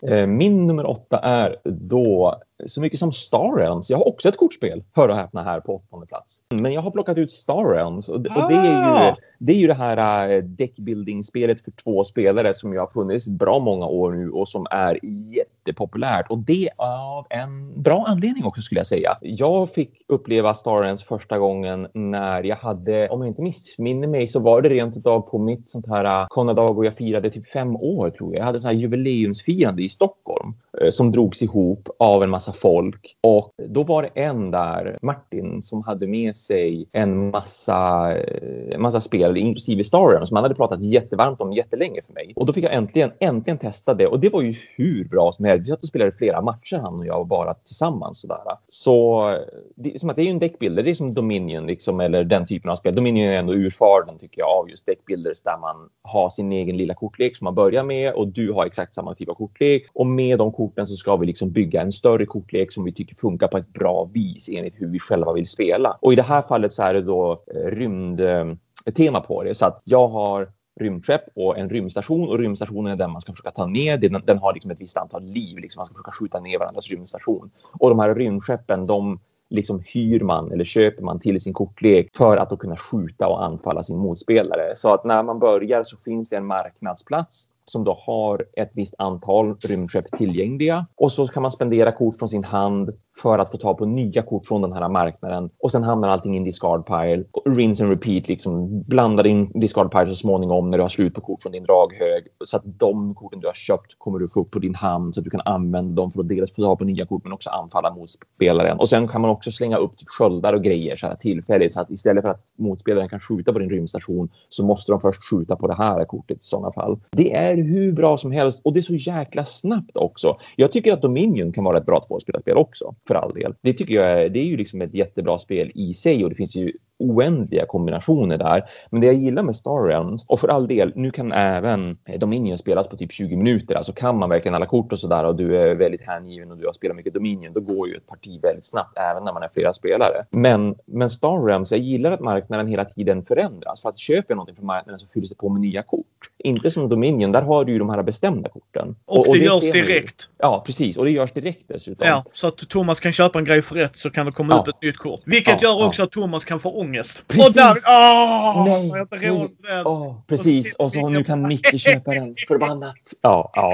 Eh, 0.01 0.25
Min 0.25 0.67
nummer 0.67 0.85
åtta 0.85 1.19
är 1.19 1.55
då 1.63 2.41
så 2.67 2.81
mycket 2.81 2.99
som 2.99 3.11
Star 3.11 3.57
Realms. 3.57 3.89
Jag 3.89 3.97
har 3.97 4.07
också 4.07 4.29
ett 4.29 4.37
kortspel, 4.37 4.83
hör 4.93 5.09
och 5.09 5.15
häpna 5.15 5.43
här 5.43 5.59
på 5.59 5.75
åttonde 5.75 6.07
plats. 6.07 6.43
Men 6.49 6.73
jag 6.73 6.81
har 6.81 6.91
plockat 6.91 7.17
ut 7.17 7.31
Star 7.31 7.73
Realms 7.73 8.09
och, 8.09 8.15
och 8.15 8.21
det, 8.21 8.55
är 8.55 8.65
ju, 8.65 8.71
Ah! 8.71 9.15
det 9.39 9.53
är 9.53 9.57
ju 9.57 9.67
det 9.67 9.73
här 9.73 10.29
uh, 10.35 10.43
deckbuilding-spelet 10.43 11.61
för 11.61 11.71
två 11.71 12.03
spelare 12.03 12.53
som 12.53 12.73
ju 12.73 12.79
har 12.79 12.87
funnits 12.87 13.27
bra 13.27 13.59
många 13.59 13.85
år 13.85 14.11
nu 14.11 14.29
och 14.29 14.47
som 14.47 14.65
är 14.71 14.99
jättepopulärt. 15.35 16.25
Och 16.29 16.37
det 16.37 16.69
av 16.77 17.25
en 17.29 17.81
bra 17.81 18.05
anledning 18.07 18.45
också 18.45 18.61
skulle 18.61 18.79
jag 18.79 18.87
säga. 18.87 19.17
Jag 19.21 19.69
fick 19.69 20.05
uppleva 20.07 20.53
Star 20.53 20.81
Realms 20.81 21.03
första 21.03 21.37
gången 21.39 21.87
när 21.93 22.43
jag 22.43 22.55
hade, 22.55 23.09
om 23.09 23.21
jag 23.21 23.27
inte 23.29 23.41
missminner 23.41 24.07
mig, 24.07 24.27
så 24.27 24.39
var 24.39 24.61
det 24.61 24.69
rent 24.69 24.97
utav 24.97 25.21
på 25.21 25.37
mitt 25.37 25.69
sånt 25.69 25.87
här 25.87 26.27
Konnadag 26.29 26.77
och 26.77 26.85
jag 26.85 26.95
firade 26.95 27.29
typ 27.29 27.47
fem 27.47 27.75
år 27.75 28.09
tror 28.09 28.33
jag. 28.33 28.39
Jag 28.39 28.45
hade 28.45 28.57
ett 28.57 28.61
sånt 28.61 28.73
här 28.73 28.81
jubileumsfirande 28.81 29.78
i 29.81 29.89
Stockholm 29.89 30.53
eh, 30.81 30.89
som 30.89 31.11
drogs 31.11 31.41
ihop 31.41 31.89
av 31.99 32.23
en 32.23 32.29
massa 32.29 32.53
folk. 32.53 33.15
Och 33.21 33.51
då 33.67 33.83
var 33.83 34.01
det 34.01 34.21
en 34.21 34.51
där, 34.51 34.99
Martin, 35.01 35.61
som 35.61 35.83
hade 35.83 36.07
med 36.07 36.35
sig 36.35 36.89
en 36.91 37.29
massa, 37.29 38.11
eh, 38.17 38.75
en 38.75 38.81
massa 38.81 39.01
spel, 39.01 39.37
inklusive 39.37 39.83
Star 39.83 40.09
Realms, 40.09 40.27
som 40.27 40.35
han 40.35 40.43
hade 40.43 40.55
pratat 40.55 40.83
jättevarmt 40.83 41.41
om 41.41 41.53
jättelänge 41.53 42.01
för 42.05 42.13
mig. 42.13 42.33
Och 42.35 42.45
då 42.45 42.53
fick 42.53 42.63
jag 42.63 42.73
äntligen, 42.73 43.11
äntligen 43.19 43.57
testa 43.57 43.93
det 43.93 44.07
och 44.07 44.19
det 44.19 44.29
var 44.29 44.41
ju 44.41 44.55
hur 44.75 45.03
bra 45.03 45.31
som 45.31 45.45
helst. 45.45 45.67
Vi 45.67 45.71
satt 45.71 45.83
och 45.83 45.89
spelade 45.89 46.11
flera 46.11 46.41
matcher 46.41 46.77
han 46.77 46.99
och 46.99 47.05
jag 47.05 47.27
bara 47.27 47.53
tillsammans 47.53 48.21
sådär. 48.21 48.39
Så 48.69 49.29
eh, 49.29 49.35
det, 49.75 49.93
är 49.95 49.99
som 49.99 50.09
att 50.09 50.15
det 50.15 50.21
är 50.21 50.25
ju 50.25 50.31
en 50.31 50.39
deckbilder, 50.39 50.83
det 50.83 50.89
är 50.89 50.95
som 50.95 51.13
Dominion 51.13 51.67
liksom, 51.67 51.99
eller 51.99 52.23
den 52.23 52.45
typen 52.47 52.71
av 52.71 52.75
spel. 52.75 52.95
Dominion 52.95 53.27
är 53.27 53.37
ändå 53.37 53.53
urfaren 53.53 54.17
tycker 54.19 54.39
jag 54.41 54.49
av 54.49 54.69
just 54.69 54.85
deckbilder 54.85 55.33
där 55.43 55.57
man 55.57 55.89
har 56.01 56.29
sin 56.29 56.51
egen 56.51 56.77
lilla 56.77 56.93
kortlek 56.93 57.37
som 57.37 57.45
man 57.45 57.55
börjar 57.55 57.83
med 57.83 58.13
och 58.13 58.27
du 58.27 58.51
har 58.51 58.65
exakt 58.65 58.95
samma 58.95 59.15
typ 59.15 59.29
av 59.29 59.33
kortlek 59.33 59.68
och 59.93 60.07
med 60.07 60.37
de 60.37 60.51
korten 60.51 60.87
så 60.87 60.95
ska 60.95 61.15
vi 61.15 61.25
liksom 61.25 61.51
bygga 61.51 61.81
en 61.81 61.91
större 61.91 62.25
kortlek 62.25 62.71
som 62.71 62.83
vi 62.83 62.93
tycker 62.93 63.15
funkar 63.15 63.47
på 63.47 63.57
ett 63.57 63.73
bra 63.73 64.09
vis 64.13 64.49
enligt 64.51 64.81
hur 64.81 64.87
vi 64.87 64.99
själva 64.99 65.33
vill 65.33 65.47
spela. 65.47 65.97
Och 66.01 66.13
i 66.13 66.15
det 66.15 66.21
här 66.21 66.41
fallet 66.41 66.73
så 66.73 66.83
är 66.83 66.93
det 66.93 67.01
då 67.01 67.43
eh, 67.55 67.71
rymdtema 67.71 69.17
eh, 69.17 69.23
på 69.23 69.43
det 69.43 69.55
så 69.55 69.65
att 69.65 69.81
jag 69.83 70.07
har 70.07 70.51
rymdskepp 70.79 71.21
och 71.35 71.57
en 71.57 71.69
rymdstation 71.69 72.29
och 72.29 72.39
rymdstationen 72.39 72.93
är 72.93 72.95
den 72.95 73.11
man 73.11 73.21
ska 73.21 73.31
försöka 73.31 73.49
ta 73.49 73.65
ner. 73.65 73.97
Den, 73.97 74.21
den 74.25 74.37
har 74.37 74.53
liksom 74.53 74.71
ett 74.71 74.81
visst 74.81 74.97
antal 74.97 75.23
liv, 75.23 75.57
liksom 75.57 75.79
man 75.79 75.85
ska 75.85 75.93
försöka 75.93 76.11
skjuta 76.11 76.39
ner 76.39 76.59
varandras 76.59 76.87
rymdstation. 76.87 77.51
Och 77.79 77.89
de 77.89 77.99
här 77.99 78.15
rymdskeppen, 78.15 78.87
de 78.87 79.19
liksom 79.49 79.83
hyr 79.85 80.19
man 80.19 80.51
eller 80.51 80.65
köper 80.65 81.03
man 81.03 81.19
till 81.19 81.41
sin 81.41 81.53
kortlek 81.53 82.09
för 82.15 82.37
att 82.37 82.49
då 82.49 82.57
kunna 82.57 82.77
skjuta 82.77 83.27
och 83.27 83.43
anfalla 83.43 83.83
sin 83.83 83.97
motspelare. 83.97 84.75
Så 84.75 84.93
att 84.93 85.03
när 85.03 85.23
man 85.23 85.39
börjar 85.39 85.83
så 85.83 85.97
finns 85.97 86.29
det 86.29 86.35
en 86.35 86.45
marknadsplats 86.45 87.47
som 87.69 87.83
då 87.83 87.97
har 88.05 88.45
ett 88.57 88.71
visst 88.73 88.95
antal 88.97 89.55
rymdskepp 89.67 90.11
tillgängliga 90.17 90.85
och 90.95 91.11
så 91.11 91.27
kan 91.27 91.41
man 91.41 91.51
spendera 91.51 91.91
kort 91.91 92.19
från 92.19 92.29
sin 92.29 92.43
hand 92.43 92.89
för 93.21 93.39
att 93.39 93.51
få 93.51 93.57
ta 93.57 93.73
på 93.73 93.85
nya 93.85 94.21
kort 94.21 94.45
från 94.45 94.61
den 94.61 94.73
här 94.73 94.89
marknaden 94.89 95.49
och 95.59 95.71
sen 95.71 95.83
hamnar 95.83 96.09
allting 96.09 96.33
i 96.33 96.37
en 96.37 96.43
discard 96.43 96.85
pile. 96.85 97.23
Och 97.31 97.55
rinse 97.55 97.83
and 97.83 97.91
repeat, 97.91 98.27
liksom 98.27 98.83
blanda 98.83 99.23
din 99.23 99.51
discard 99.59 99.91
pile 99.91 100.07
så 100.07 100.15
småningom 100.15 100.71
när 100.71 100.77
du 100.77 100.81
har 100.81 100.89
slut 100.89 101.13
på 101.13 101.21
kort 101.21 101.41
från 101.41 101.51
din 101.51 101.63
draghög 101.63 102.27
så 102.45 102.57
att 102.57 102.63
de 102.65 103.15
korten 103.15 103.39
du 103.39 103.47
har 103.47 103.53
köpt 103.53 103.95
kommer 103.97 104.19
du 104.19 104.27
få 104.27 104.41
upp 104.41 104.51
på 104.51 104.59
din 104.59 104.75
hand 104.75 105.15
så 105.15 105.19
att 105.19 105.23
du 105.23 105.29
kan 105.29 105.41
använda 105.45 106.01
dem 106.01 106.11
för 106.11 106.19
att 106.19 106.27
dels 106.27 106.55
få 106.55 106.61
ta 106.61 106.75
på 106.75 106.83
nya 106.83 107.05
kort 107.05 107.23
men 107.23 107.33
också 107.33 107.49
anfalla 107.49 107.93
motspelaren. 107.93 108.79
Och 108.79 108.89
sen 108.89 109.07
kan 109.07 109.21
man 109.21 109.29
också 109.29 109.51
slänga 109.51 109.77
upp 109.77 109.97
typ 109.97 110.09
sköldar 110.09 110.53
och 110.53 110.63
grejer 110.63 110.95
så 110.95 111.07
här 111.07 111.15
tillfälligt 111.15 111.73
så 111.73 111.81
att 111.81 111.91
istället 111.91 112.21
för 112.21 112.29
att 112.29 112.43
motspelaren 112.57 113.09
kan 113.09 113.19
skjuta 113.19 113.53
på 113.53 113.59
din 113.59 113.69
rymdstation 113.69 114.29
så 114.49 114.65
måste 114.65 114.91
de 114.91 115.01
först 115.01 115.29
skjuta 115.29 115.55
på 115.55 115.67
det 115.67 115.75
här 115.75 116.05
kortet 116.05 116.37
i 116.37 116.43
sådana 116.43 116.71
fall. 116.71 116.99
Det 117.11 117.35
är 117.35 117.58
hur 117.63 117.91
bra 117.91 118.17
som 118.17 118.31
helst 118.31 118.61
och 118.63 118.73
det 118.73 118.79
är 118.79 118.81
så 118.81 118.95
jäkla 118.95 119.45
snabbt 119.45 119.97
också. 119.97 120.37
Jag 120.55 120.71
tycker 120.71 120.93
att 120.93 121.01
Dominion 121.01 121.53
kan 121.53 121.63
vara 121.63 121.77
ett 121.77 121.85
bra 121.85 122.01
tvåspelarspel 122.07 122.57
också 122.57 122.95
för 123.07 123.15
all 123.15 123.33
del. 123.33 123.55
Det 123.61 123.73
tycker 123.73 123.95
jag 123.95 124.11
är, 124.11 124.29
det 124.29 124.39
är 124.39 124.45
ju 124.45 124.57
liksom 124.57 124.81
ett 124.81 124.93
jättebra 124.93 125.39
spel 125.39 125.71
i 125.75 125.93
sig 125.93 126.23
och 126.23 126.29
det 126.29 126.35
finns 126.35 126.55
ju 126.55 126.73
oändliga 126.99 127.65
kombinationer 127.65 128.37
där. 128.37 128.63
Men 128.89 129.01
det 129.01 129.07
jag 129.07 129.15
gillar 129.15 129.43
med 129.43 129.55
Star 129.55 129.87
Realms, 129.87 130.25
och 130.27 130.39
för 130.39 130.47
all 130.47 130.67
del, 130.67 130.91
nu 130.95 131.11
kan 131.11 131.31
även 131.31 131.97
Dominion 132.17 132.57
spelas 132.57 132.87
på 132.87 132.97
typ 132.97 133.11
20 133.11 133.35
minuter. 133.35 133.75
Alltså 133.75 133.91
kan 133.93 134.17
man 134.19 134.29
verkligen 134.29 134.55
alla 134.55 134.65
kort 134.65 134.93
och 134.93 134.99
sådär 134.99 135.23
och 135.23 135.35
du 135.35 135.57
är 135.57 135.75
väldigt 135.75 136.01
hängiven 136.07 136.51
och 136.51 136.57
du 136.57 136.65
har 136.65 136.73
spelat 136.73 136.97
mycket 136.97 137.13
Dominion, 137.13 137.53
då 137.53 137.59
går 137.59 137.87
ju 137.89 137.95
ett 137.95 138.07
parti 138.07 138.39
väldigt 138.43 138.65
snabbt 138.65 138.97
även 138.97 139.23
när 139.23 139.33
man 139.33 139.43
är 139.43 139.49
flera 139.53 139.73
spelare. 139.73 140.25
Men, 140.29 140.75
men 140.85 141.09
Star 141.09 141.45
Realms, 141.45 141.71
jag 141.71 141.79
gillar 141.81 142.11
att 142.11 142.19
marknaden 142.19 142.67
hela 142.67 142.85
tiden 142.85 143.25
förändras. 143.25 143.81
För 143.81 143.89
att 143.89 143.97
köper 143.97 144.25
jag 144.27 144.35
någonting 144.35 144.55
från 144.55 144.65
marknaden 144.65 144.99
så 144.99 145.07
fylls 145.07 145.29
det 145.29 145.35
på 145.35 145.49
med 145.49 145.61
nya 145.61 145.81
kort. 145.83 146.05
Inte 146.43 146.71
som 146.71 146.89
Dominion, 146.89 147.31
där 147.31 147.41
har 147.41 147.65
du 147.65 147.71
ju 147.71 147.79
de 147.79 147.89
här 147.89 148.03
bestämda 148.03 148.49
korten. 148.49 148.95
Och, 149.05 149.25
det, 149.33 149.39
görs 149.39 149.59
ser 149.61 149.67
man 149.67 149.77
ju. 149.77 149.83
direkt. 149.85 150.29
Ja, 150.37 150.63
precis. 150.65 150.97
Och 150.97 151.05
det 151.05 151.11
görs 151.11 151.31
direkt 151.31 151.63
dessutom. 151.67 152.07
Ja, 152.07 152.23
så 152.31 152.47
att 152.47 152.57
Thomas 152.57 152.99
kan 152.99 153.11
köpa 153.11 153.39
en 153.39 153.45
grej 153.45 153.61
för 153.61 153.75
rätt 153.75 153.97
så 153.97 154.09
kan 154.09 154.25
det 154.25 154.31
komma 154.31 154.53
Ja. 154.53 154.59
upp 154.61 154.67
ett 154.67 154.81
nytt 154.81 154.97
kort. 154.97 155.21
Vilket 155.25 155.61
Ja, 155.61 155.69
gör 155.69 155.79
ja. 155.79 155.87
också 155.87 156.03
att 156.03 156.11
Thomas 156.11 156.45
kan 156.45 156.59
få 156.59 156.69
ångest. 156.79 156.88
Precis. 156.93 157.47
Och 157.47 157.53
där... 157.53 157.75
Åh! 157.87 158.63
Nej, 158.65 158.89
så 158.89 158.97
jag 158.97 159.03
inte 159.03 159.27
råd 159.27 159.39
med 159.39 159.77
den. 159.77 159.87
Åh, 159.87 160.15
precis. 160.27 160.75
Och 160.75 160.91
så 160.91 161.09
nu 161.09 161.23
kan 161.23 161.41
Micke 161.41 161.79
köpa 161.79 162.11
den. 162.13 162.35
Förbannat. 162.47 162.95
Ja, 163.21 163.51
ja. 163.53 163.73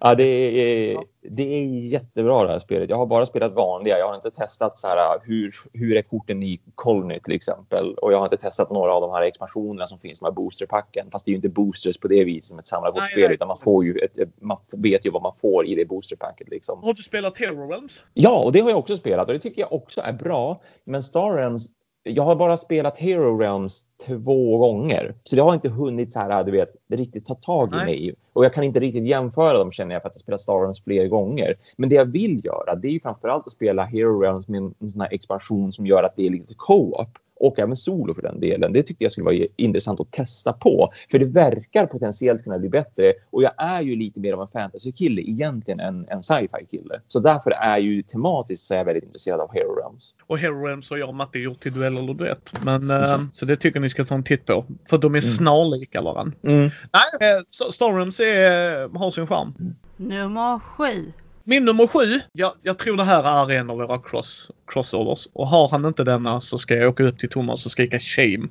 Ja, 0.00 0.14
det 0.14 0.24
är, 0.24 0.98
det 1.30 1.42
är 1.42 1.64
jättebra 1.66 2.44
det 2.44 2.52
här 2.52 2.58
spelet. 2.58 2.90
Jag 2.90 2.96
har 2.96 3.06
bara 3.06 3.26
spelat 3.26 3.52
vanliga. 3.52 3.98
Jag 3.98 4.08
har 4.08 4.14
inte 4.14 4.30
testat 4.30 4.78
så 4.78 4.86
här, 4.88 4.98
hur, 5.22 5.54
hur 5.72 5.96
är 5.96 6.02
korten 6.02 6.42
i 6.42 6.60
Colony 6.74 7.20
till 7.20 7.34
exempel. 7.34 7.94
Och 7.94 8.12
jag 8.12 8.18
har 8.18 8.24
inte 8.24 8.36
testat 8.36 8.70
några 8.70 8.94
av 8.94 9.00
de 9.00 9.10
här 9.12 9.22
expansionerna 9.22 9.86
som 9.86 9.98
finns, 9.98 10.18
de 10.18 10.24
här 10.24 10.32
boosterpacken. 10.32 11.08
Fast 11.12 11.24
det 11.24 11.28
är 11.28 11.32
ju 11.32 11.36
inte 11.36 11.48
boosters 11.48 11.98
på 11.98 12.08
det 12.08 12.24
viset 12.24 12.48
som 12.48 12.58
ett 12.58 12.66
samlarkortspel, 12.66 13.32
utan 13.32 13.48
man 13.48 13.58
får 13.58 13.84
ju 13.84 13.96
ett, 13.98 14.18
man 14.40 14.58
vet 14.76 15.06
ju 15.06 15.10
vad 15.10 15.22
man 15.22 15.32
får 15.40 15.66
i 15.66 15.74
det 15.74 15.84
boosterpacket. 15.84 16.48
Liksom. 16.48 16.82
Har 16.82 16.94
du 16.94 17.02
spelat 17.02 17.38
Hero 17.38 17.68
Realms? 17.68 18.04
Ja, 18.14 18.42
och 18.42 18.52
det 18.52 18.60
har 18.60 18.70
jag 18.70 18.78
också 18.78 18.96
spelat 18.96 19.26
och 19.26 19.34
det 19.34 19.40
tycker 19.40 19.60
jag 19.60 19.72
också 19.72 20.00
är 20.00 20.12
bra. 20.12 20.60
Men 20.84 21.02
Star 21.02 21.36
Realms 21.36 21.70
jag 22.08 22.22
har 22.22 22.36
bara 22.36 22.56
spelat 22.56 22.98
Hero 22.98 23.38
Realms 23.38 23.84
två 24.06 24.58
gånger, 24.58 25.14
så 25.22 25.36
det 25.36 25.42
har 25.42 25.54
inte 25.54 25.68
hunnit 25.68 26.12
så 26.12 26.20
här, 26.20 26.44
du 26.44 26.50
vet, 26.50 26.76
riktigt 26.88 27.26
ta 27.26 27.34
tag 27.34 27.68
i 27.68 27.76
Nej. 27.76 27.86
mig. 27.86 28.14
Och 28.32 28.44
jag 28.44 28.54
kan 28.54 28.64
inte 28.64 28.80
riktigt 28.80 29.06
jämföra 29.06 29.58
dem 29.58 29.72
känner 29.72 29.94
jag 29.94 30.02
för 30.02 30.08
att 30.08 30.14
jag 30.14 30.20
spelat 30.20 30.40
Star 30.40 30.60
Realms 30.60 30.84
fler 30.84 31.06
gånger. 31.06 31.54
Men 31.76 31.88
det 31.88 31.94
jag 31.96 32.04
vill 32.04 32.44
göra, 32.44 32.74
det 32.74 32.88
är 32.88 32.92
ju 32.92 33.00
framförallt 33.00 33.46
att 33.46 33.52
spela 33.52 33.84
Hero 33.84 34.20
Realms 34.20 34.48
med 34.48 34.58
en, 34.58 34.74
en 34.80 34.88
sån 34.88 35.00
här 35.00 35.12
expansion 35.12 35.72
som 35.72 35.86
gör 35.86 36.02
att 36.02 36.16
det 36.16 36.26
är 36.26 36.30
lite 36.30 36.54
co-op 36.56 37.08
och 37.36 37.58
även 37.58 37.76
solo 37.76 38.14
för 38.14 38.22
den 38.22 38.40
delen. 38.40 38.72
Det 38.72 38.82
tyckte 38.82 39.04
jag 39.04 39.12
skulle 39.12 39.24
vara 39.24 39.36
intressant 39.56 40.00
att 40.00 40.12
testa 40.12 40.52
på. 40.52 40.92
För 41.10 41.18
det 41.18 41.24
verkar 41.24 41.86
potentiellt 41.86 42.44
kunna 42.44 42.58
bli 42.58 42.68
bättre. 42.68 43.12
Och 43.30 43.42
jag 43.42 43.52
är 43.56 43.82
ju 43.82 43.96
lite 43.96 44.20
mer 44.20 44.32
av 44.32 44.40
en 44.40 44.48
fantasy-kille 44.48 45.22
egentligen 45.22 45.80
än 45.80 46.06
en 46.08 46.22
sci-fi-kille. 46.22 47.00
Så 47.08 47.20
därför 47.20 47.50
är 47.50 47.78
ju 47.78 48.02
tematiskt 48.02 48.62
så 48.62 48.74
är 48.74 48.78
jag 48.78 48.84
väldigt 48.84 49.04
intresserad 49.04 49.40
av 49.40 49.52
Hero 49.52 49.74
Realms. 49.74 50.14
Och 50.26 50.38
Hero 50.38 50.66
Realms 50.66 50.90
har 50.90 50.96
jag 50.96 51.08
och 51.08 51.14
Matti 51.14 51.38
gjort 51.38 51.60
till 51.60 51.72
duell 51.72 51.96
eller 51.96 52.14
duett. 52.14 52.52
Men, 52.64 52.90
mm. 52.90 53.02
äh, 53.02 53.20
så 53.32 53.46
det 53.46 53.56
tycker 53.56 53.80
ni 53.80 53.88
ska 53.88 54.04
ta 54.04 54.14
en 54.14 54.24
titt 54.24 54.46
på. 54.46 54.64
För 54.90 54.98
de 54.98 55.06
är 55.06 55.08
mm. 55.08 55.22
snarlika 55.22 56.02
varandra. 56.02 56.36
Mm. 56.42 56.60
Nej, 56.60 57.36
äh, 57.36 57.70
Star 57.70 57.96
Realms 57.96 58.20
är, 58.20 58.98
har 58.98 59.10
sin 59.10 59.26
charm. 59.26 59.54
Nummer 59.96 60.58
sju. 60.58 61.12
Min 61.48 61.64
nummer 61.64 61.86
sju, 61.86 62.20
jag, 62.32 62.52
jag 62.62 62.78
tror 62.78 62.96
det 62.96 63.04
här 63.04 63.50
är 63.50 63.58
en 63.58 63.70
av 63.70 63.76
våra 63.76 63.98
cross, 63.98 64.50
crossovers. 64.66 65.28
Och 65.32 65.46
har 65.46 65.68
han 65.68 65.84
inte 65.84 66.04
denna 66.04 66.40
så 66.40 66.58
ska 66.58 66.74
jag 66.74 66.88
åka 66.88 67.04
upp 67.04 67.18
till 67.18 67.28
Thomas 67.28 67.66
och 67.66 67.72
skrika 67.72 68.00
shame. 68.00 68.48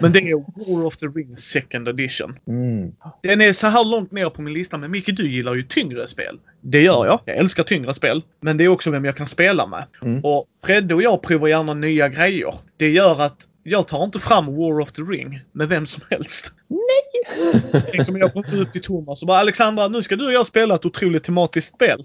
Men 0.00 0.12
det 0.12 0.18
är 0.18 0.34
War 0.36 0.86
of 0.86 0.96
the 0.96 1.06
Rings 1.06 1.40
second 1.40 1.88
edition. 1.88 2.38
Mm. 2.48 2.92
Den 3.22 3.40
är 3.40 3.52
så 3.52 3.66
här 3.66 3.84
långt 3.84 4.12
ner 4.12 4.30
på 4.30 4.42
min 4.42 4.54
lista, 4.54 4.78
men 4.78 4.90
Micke 4.90 5.16
du 5.16 5.30
gillar 5.30 5.54
ju 5.54 5.62
tyngre 5.62 6.06
spel. 6.06 6.38
Det 6.60 6.82
gör 6.82 7.06
jag. 7.06 7.20
Jag 7.24 7.36
älskar 7.36 7.62
tyngre 7.62 7.94
spel. 7.94 8.22
Men 8.40 8.56
det 8.56 8.64
är 8.64 8.68
också 8.68 8.90
vem 8.90 9.04
jag 9.04 9.16
kan 9.16 9.26
spela 9.26 9.66
med. 9.66 9.84
Mm. 10.02 10.24
Och 10.24 10.46
Fredde 10.64 10.94
och 10.94 11.02
jag 11.02 11.22
provar 11.22 11.48
gärna 11.48 11.74
nya 11.74 12.08
grejer. 12.08 12.54
Det 12.76 12.90
gör 12.90 13.22
att 13.22 13.48
jag 13.70 13.88
tar 13.88 14.04
inte 14.04 14.18
fram 14.18 14.46
War 14.46 14.80
of 14.80 14.92
the 14.92 15.02
Ring 15.02 15.40
med 15.52 15.68
vem 15.68 15.86
som 15.86 16.02
helst. 16.10 16.52
Nej! 16.68 17.84
liksom 17.92 18.16
jag 18.16 18.32
går 18.32 18.44
inte 18.44 18.56
ut 18.56 18.72
till 18.72 18.82
Thomas 18.82 19.22
och 19.22 19.28
bara 19.28 19.38
Alexandra, 19.38 19.88
nu 19.88 20.02
ska 20.02 20.16
du 20.16 20.26
och 20.26 20.32
jag 20.32 20.46
spela 20.46 20.74
ett 20.74 20.86
otroligt 20.86 21.24
tematiskt 21.24 21.74
spel. 21.74 22.04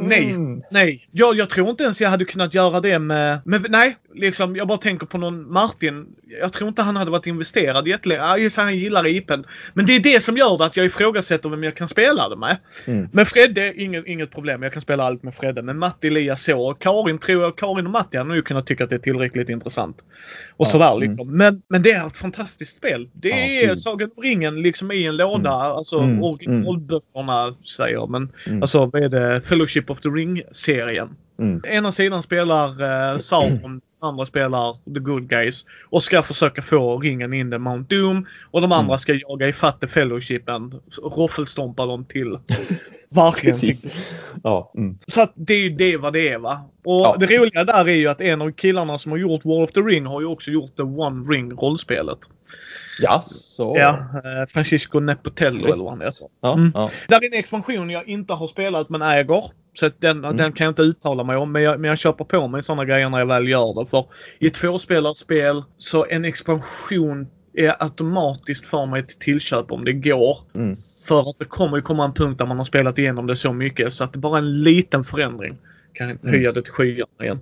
Mm. 0.00 0.08
Nej, 0.08 0.62
nej. 0.70 1.08
Jag, 1.12 1.36
jag 1.36 1.48
tror 1.48 1.70
inte 1.70 1.84
ens 1.84 2.00
jag 2.00 2.10
hade 2.10 2.24
kunnat 2.24 2.54
göra 2.54 2.80
det 2.80 2.98
med, 2.98 3.40
med... 3.44 3.66
Nej, 3.68 3.96
liksom 4.14 4.56
jag 4.56 4.68
bara 4.68 4.78
tänker 4.78 5.06
på 5.06 5.18
någon 5.18 5.52
Martin. 5.52 6.06
Jag 6.40 6.52
tror 6.52 6.68
inte 6.68 6.82
han 6.82 6.96
hade 6.96 7.10
varit 7.10 7.26
investerad 7.26 7.88
jättelänge. 7.88 8.20
Ja, 8.20 8.38
just 8.38 8.56
han 8.56 8.78
gillar 8.78 9.06
IPen. 9.06 9.44
Men 9.74 9.86
det 9.86 9.96
är 9.96 10.00
det 10.00 10.20
som 10.20 10.36
gör 10.36 10.58
det 10.58 10.64
att 10.64 10.76
jag 10.76 10.86
ifrågasätter 10.86 11.48
vem 11.48 11.64
jag 11.64 11.76
kan 11.76 11.88
spela 11.88 12.28
det 12.28 12.36
med. 12.36 12.56
Mm. 12.86 13.08
Med 13.12 13.28
Fredde, 13.28 13.74
inget, 13.82 14.06
inget 14.06 14.30
problem. 14.30 14.62
Jag 14.62 14.72
kan 14.72 14.82
spela 14.82 15.04
allt 15.04 15.22
med 15.22 15.34
Fredde. 15.34 15.62
Men 15.62 15.78
Matti, 15.78 16.06
Elias 16.06 16.44
så. 16.44 16.74
Karin 16.74 17.18
tror 17.18 17.42
jag, 17.42 17.56
Karin 17.56 17.86
och 17.86 17.92
Matti 17.92 18.16
hade 18.16 18.34
nog 18.34 18.44
kunnat 18.44 18.66
tycka 18.66 18.84
att 18.84 18.90
det 18.90 18.96
är 18.96 19.00
tillräckligt 19.00 19.48
intressant. 19.48 20.04
Och 20.56 20.66
ja, 20.66 20.70
sådär 20.70 20.96
mm. 20.96 21.00
liksom. 21.00 21.28
Mm. 21.28 21.38
Men, 21.38 21.62
men 21.68 21.82
det 21.82 21.90
är 21.90 22.06
ett 22.06 22.16
fantastiskt 22.16 22.76
spel. 22.76 23.08
Det 23.12 23.28
ja, 23.28 23.36
är 23.36 23.74
Sagan 23.74 24.10
om 24.16 24.22
ringen 24.22 24.62
liksom 24.62 24.92
i 24.92 25.06
en 25.06 25.16
låda. 25.16 25.54
Mm. 25.54 25.76
Alltså 25.76 25.98
mm. 25.98 26.22
originalböckerna 26.22 27.54
säger 27.76 27.94
jag. 27.94 28.10
Men 28.10 28.32
mm. 28.46 28.62
alltså 28.62 28.86
vad 28.86 29.02
är 29.02 29.08
det? 29.08 29.42
Fellowship 29.42 29.79
of 29.88 30.00
the 30.00 30.08
Ring-serien. 30.08 31.16
Mm. 31.38 31.60
Ena 31.64 31.92
sidan 31.92 32.22
spelar 32.22 32.68
eh, 33.12 33.18
Sauron, 33.18 33.80
andra 34.00 34.26
spelar 34.26 34.94
The 34.94 35.00
Good 35.00 35.28
Guys 35.28 35.64
och 35.90 36.02
ska 36.02 36.22
försöka 36.22 36.62
få 36.62 36.98
ringen 36.98 37.32
in 37.32 37.52
i 37.52 37.58
Mount 37.58 37.96
Doom 37.96 38.26
och 38.50 38.60
de 38.60 38.72
andra 38.72 38.94
mm. 38.94 38.98
ska 38.98 39.14
jaga 39.14 39.48
ifatt 39.48 39.80
The 39.80 39.88
Fellowshipen, 39.88 40.80
roffelstompa 41.02 41.86
dem 41.86 42.04
till 42.04 42.38
Verkligen. 43.14 43.76
Ja, 44.42 44.72
mm. 44.76 44.98
Så 45.06 45.22
att 45.22 45.32
det 45.34 45.54
är 45.54 45.62
ju 45.62 45.70
det 45.70 45.96
vad 45.96 46.12
det 46.12 46.28
är 46.28 46.38
va. 46.38 46.70
Och 46.84 47.00
ja. 47.00 47.16
det 47.20 47.26
roliga 47.26 47.64
där 47.64 47.88
är 47.88 47.94
ju 47.94 48.08
att 48.08 48.20
en 48.20 48.42
av 48.42 48.52
killarna 48.52 48.98
som 48.98 49.12
har 49.12 49.18
gjort 49.18 49.44
War 49.44 49.62
of 49.62 49.72
the 49.72 49.80
Ring 49.80 50.06
har 50.06 50.20
ju 50.20 50.26
också 50.26 50.50
gjort 50.50 50.76
The 50.76 50.82
One 50.82 51.34
Ring 51.34 51.52
rollspelet. 51.52 52.18
Ja, 53.00 53.22
så. 53.26 53.74
Ja, 53.76 53.88
eh, 53.88 54.46
Francisco 54.48 55.00
Nepotello 55.00 55.64
eller 55.64 55.84
vad 55.84 55.92
han 55.92 56.00
heter. 56.00 56.26
Ja, 56.40 56.52
mm. 56.52 56.72
ja. 56.74 56.90
Där 57.08 57.16
är 57.16 57.34
en 57.34 57.38
expansion 57.38 57.90
jag 57.90 58.08
inte 58.08 58.32
har 58.32 58.46
spelat 58.46 58.88
men 58.88 59.02
äger. 59.02 59.44
Så 59.72 59.86
att 59.86 60.00
den, 60.00 60.24
mm. 60.24 60.36
den 60.36 60.52
kan 60.52 60.64
jag 60.64 60.70
inte 60.70 60.82
uttala 60.82 61.24
mig 61.24 61.36
om. 61.36 61.52
Men 61.52 61.62
jag, 61.62 61.80
men 61.80 61.88
jag 61.88 61.98
köper 61.98 62.24
på 62.24 62.48
mig 62.48 62.62
sådana 62.62 62.84
grejer 62.84 63.08
när 63.08 63.18
jag 63.18 63.26
väl 63.26 63.48
gör 63.48 63.80
det. 63.80 63.90
För 63.90 64.04
i 64.38 64.50
tvåspelarspel 64.50 65.62
så 65.76 66.06
en 66.10 66.24
expansion 66.24 67.26
är 67.54 67.82
automatiskt 67.82 68.66
för 68.66 68.86
mig 68.86 69.00
ett 69.00 69.20
tillköp 69.20 69.72
om 69.72 69.84
det 69.84 69.92
går. 69.92 70.38
Mm. 70.54 70.74
För 71.08 71.20
att 71.20 71.38
det 71.38 71.44
kommer 71.44 71.76
ju 71.76 71.82
komma 71.82 72.04
en 72.04 72.14
punkt 72.14 72.38
där 72.38 72.46
man 72.46 72.58
har 72.58 72.64
spelat 72.64 72.98
igenom 72.98 73.26
det 73.26 73.36
så 73.36 73.52
mycket 73.52 73.92
så 73.92 74.04
att 74.04 74.12
det 74.12 74.18
bara 74.18 74.38
en 74.38 74.62
liten 74.62 75.04
förändring 75.04 75.58
kan 75.92 76.10
mm. 76.10 76.18
höja 76.22 76.52
det 76.52 76.62
till 76.62 76.72
skyarna 76.72 77.24
igen. 77.24 77.40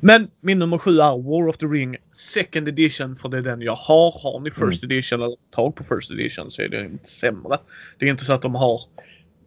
Men 0.00 0.28
min 0.40 0.58
nummer 0.58 0.78
sju 0.78 0.98
är 0.98 1.22
War 1.22 1.48
of 1.48 1.56
the 1.56 1.66
Ring 1.66 1.96
Second 2.12 2.68
Edition 2.68 3.16
för 3.16 3.28
det 3.28 3.38
är 3.38 3.42
den 3.42 3.60
jag 3.60 3.74
har. 3.74 4.22
Har 4.22 4.40
ni 4.40 4.50
First 4.50 4.82
mm. 4.82 4.92
Edition 4.92 5.22
eller 5.22 5.36
tag 5.50 5.76
på 5.76 5.84
First 5.84 6.10
Edition 6.10 6.50
så 6.50 6.62
är 6.62 6.68
det 6.68 6.84
inte 6.84 7.10
sämre. 7.10 7.56
Det 7.98 8.06
är 8.06 8.10
inte 8.10 8.24
så 8.24 8.32
att 8.32 8.42
de 8.42 8.54
har 8.54 8.80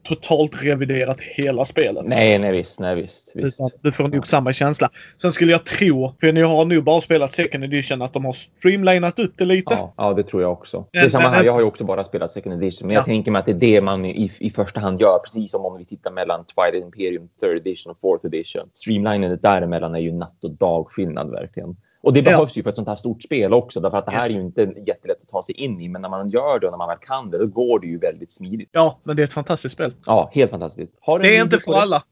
totalt 0.07 0.63
reviderat 0.63 1.21
hela 1.21 1.65
spelet. 1.65 2.05
Nej, 2.05 2.39
nej 2.39 2.51
visst, 2.51 2.79
nej 2.79 2.95
visst. 2.95 3.31
visst. 3.35 3.59
Du 3.81 3.91
får 3.91 4.07
nog 4.07 4.27
samma 4.27 4.53
känsla. 4.53 4.89
Sen 5.21 5.31
skulle 5.31 5.51
jag 5.51 5.65
tro, 5.65 6.13
för 6.19 6.31
ni 6.31 6.41
har 6.41 6.65
nu 6.65 6.81
bara 6.81 7.01
spelat 7.01 7.31
second 7.31 7.63
edition, 7.63 8.01
att 8.01 8.13
de 8.13 8.25
har 8.25 8.33
streamlinat 8.33 9.19
ut 9.19 9.33
det 9.37 9.45
lite. 9.45 9.73
Ja, 9.73 9.93
ja 9.97 10.13
det 10.13 10.23
tror 10.23 10.41
jag 10.41 10.51
också. 10.51 10.85
Det 10.91 10.99
är 10.99 11.09
samma 11.09 11.29
här. 11.29 11.43
Jag 11.43 11.53
har 11.53 11.59
ju 11.59 11.65
också 11.65 11.83
bara 11.83 12.03
spelat 12.03 12.31
second 12.31 12.63
edition, 12.63 12.87
men 12.87 12.93
ja. 12.93 12.99
jag 12.99 13.05
tänker 13.05 13.31
mig 13.31 13.39
att 13.39 13.45
det 13.45 13.51
är 13.51 13.55
det 13.55 13.81
man 13.81 14.05
i, 14.05 14.31
i 14.39 14.49
första 14.51 14.79
hand 14.79 15.01
gör, 15.01 15.19
precis 15.19 15.51
som 15.51 15.65
om 15.65 15.77
vi 15.77 15.85
tittar 15.85 16.11
mellan 16.11 16.45
Twilight 16.45 16.85
Imperium 16.85 17.29
third 17.41 17.57
edition 17.57 17.91
och 17.91 17.99
fourth 18.01 18.25
edition. 18.25 18.69
Streamlinen 18.73 19.39
däremellan 19.41 19.95
är 19.95 19.99
ju 19.99 20.11
natt 20.11 20.43
och 20.43 20.51
dag 20.51 20.87
skillnad 20.91 21.31
verkligen. 21.31 21.75
Och 22.01 22.13
det 22.13 22.21
behövs 22.21 22.55
ja. 22.55 22.59
ju 22.59 22.63
för 22.63 22.69
ett 22.69 22.75
sånt 22.75 22.87
här 22.87 22.95
stort 22.95 23.23
spel 23.23 23.53
också, 23.53 23.79
därför 23.79 23.97
att 23.97 24.05
det 24.05 24.11
här 24.11 24.25
yes. 24.25 24.35
är 24.35 24.39
ju 24.39 24.45
inte 24.45 24.61
jättelätt 24.87 25.21
att 25.21 25.27
ta 25.27 25.43
sig 25.43 25.55
in 25.55 25.81
i. 25.81 25.89
Men 25.89 26.01
när 26.01 26.09
man 26.09 26.29
gör 26.29 26.59
det 26.59 26.67
och 26.67 26.71
när 26.71 26.77
man 26.77 26.87
väl 26.87 26.97
kan 27.01 27.31
det, 27.31 27.37
då 27.37 27.47
går 27.47 27.79
det 27.79 27.87
ju 27.87 27.97
väldigt 27.97 28.31
smidigt. 28.31 28.69
Ja, 28.71 28.99
men 29.03 29.15
det 29.15 29.21
är 29.21 29.23
ett 29.23 29.33
fantastiskt 29.33 29.73
spel. 29.73 29.93
Ja, 30.05 30.29
helt 30.33 30.51
fantastiskt. 30.51 30.93
det 31.21 31.37
är 31.37 31.43
inte 31.43 31.57
för 31.57 31.73
alla. 31.73 32.03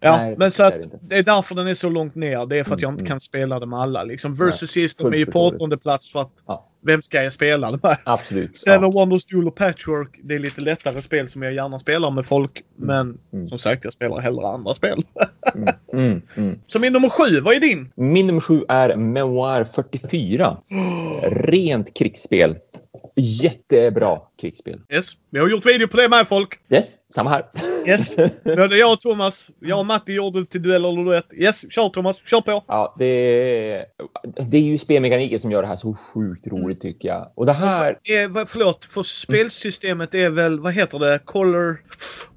Ja, 0.00 0.16
Nej, 0.16 0.34
men 0.38 0.50
så 0.50 0.62
att 0.62 0.74
det 1.02 1.16
är 1.16 1.22
därför 1.22 1.54
den 1.54 1.66
är 1.66 1.74
så 1.74 1.88
långt 1.88 2.14
ner. 2.14 2.46
Det 2.46 2.56
är 2.56 2.64
för 2.64 2.74
att 2.74 2.82
jag 2.82 2.92
inte 2.92 3.02
mm, 3.02 3.08
kan 3.08 3.20
spela 3.20 3.60
det 3.60 3.66
med 3.66 3.78
alla. 3.78 4.04
Liksom, 4.04 4.34
versus 4.34 4.70
System 4.70 5.12
är 5.12 5.16
ju 5.16 5.26
på 5.26 5.46
åttonde 5.46 5.78
plats 5.78 6.12
för 6.12 6.20
att 6.20 6.32
ja. 6.46 6.68
vem 6.82 7.02
ska 7.02 7.22
jag 7.22 7.32
spela 7.32 7.70
det 7.70 7.78
med? 7.82 7.96
Absolut. 8.04 8.56
Seven 8.56 8.82
ja. 8.82 8.90
Wonders 8.90 9.26
Duel 9.26 9.48
och 9.48 9.54
Patchwork. 9.54 10.20
Det 10.22 10.34
är 10.34 10.38
lite 10.38 10.60
lättare 10.60 11.02
spel 11.02 11.28
som 11.28 11.42
jag 11.42 11.52
gärna 11.52 11.78
spelar 11.78 12.10
med 12.10 12.26
folk. 12.26 12.56
Mm. 12.56 12.86
Men 12.86 13.18
mm. 13.32 13.48
som 13.48 13.58
sagt, 13.58 13.84
jag 13.84 13.92
spelar 13.92 14.20
hellre 14.20 14.46
andra 14.46 14.74
spel. 14.74 15.04
mm. 15.54 15.68
Mm. 15.92 16.22
mm. 16.36 16.58
Så 16.66 16.78
min 16.78 16.92
nummer 16.92 17.08
sju, 17.08 17.40
vad 17.40 17.54
är 17.54 17.60
din? 17.60 17.92
Min 17.94 18.26
nummer 18.26 18.40
sju 18.40 18.64
är 18.68 18.96
Memoir 18.96 19.64
44. 19.64 20.56
Rent 21.30 21.94
krigsspel. 21.94 22.56
Jättebra 23.16 24.20
krigsspel. 24.40 24.80
Yes, 24.92 25.12
vi 25.30 25.38
har 25.38 25.48
gjort 25.48 25.66
video 25.66 25.88
på 25.88 25.96
det 25.96 26.08
med 26.08 26.28
folk. 26.28 26.58
Yes, 26.68 26.94
samma 27.14 27.30
här. 27.30 27.44
Yes, 27.86 28.16
både 28.44 28.76
jag 28.76 28.92
och 28.92 29.00
Thomas. 29.00 29.50
Jag 29.60 29.78
och 29.78 29.86
Matti 29.86 30.12
gjorde 30.12 30.46
till 30.46 30.62
duell 30.62 30.84
eller 30.84 31.04
duett. 31.04 31.26
Yes, 31.32 31.72
kör 31.72 31.88
Thomas, 31.88 32.16
kör 32.26 32.40
på. 32.40 32.64
Ja, 32.66 32.94
det 32.98 33.04
är, 33.04 33.84
det 34.48 34.56
är 34.56 34.62
ju 34.62 34.78
spelmekaniken 34.78 35.38
som 35.38 35.50
gör 35.50 35.62
det 35.62 35.68
här 35.68 35.76
så 35.76 35.96
sjukt 36.14 36.46
roligt 36.46 36.80
tycker 36.80 37.08
jag. 37.08 37.32
Och 37.34 37.46
det 37.46 37.52
här... 37.52 37.90
Eh, 37.90 38.44
förlåt, 38.46 38.84
för 38.84 39.02
spelsystemet 39.02 40.14
är 40.14 40.30
väl, 40.30 40.60
vad 40.60 40.72
heter 40.72 40.98
det, 40.98 41.20
Color... 41.24 41.80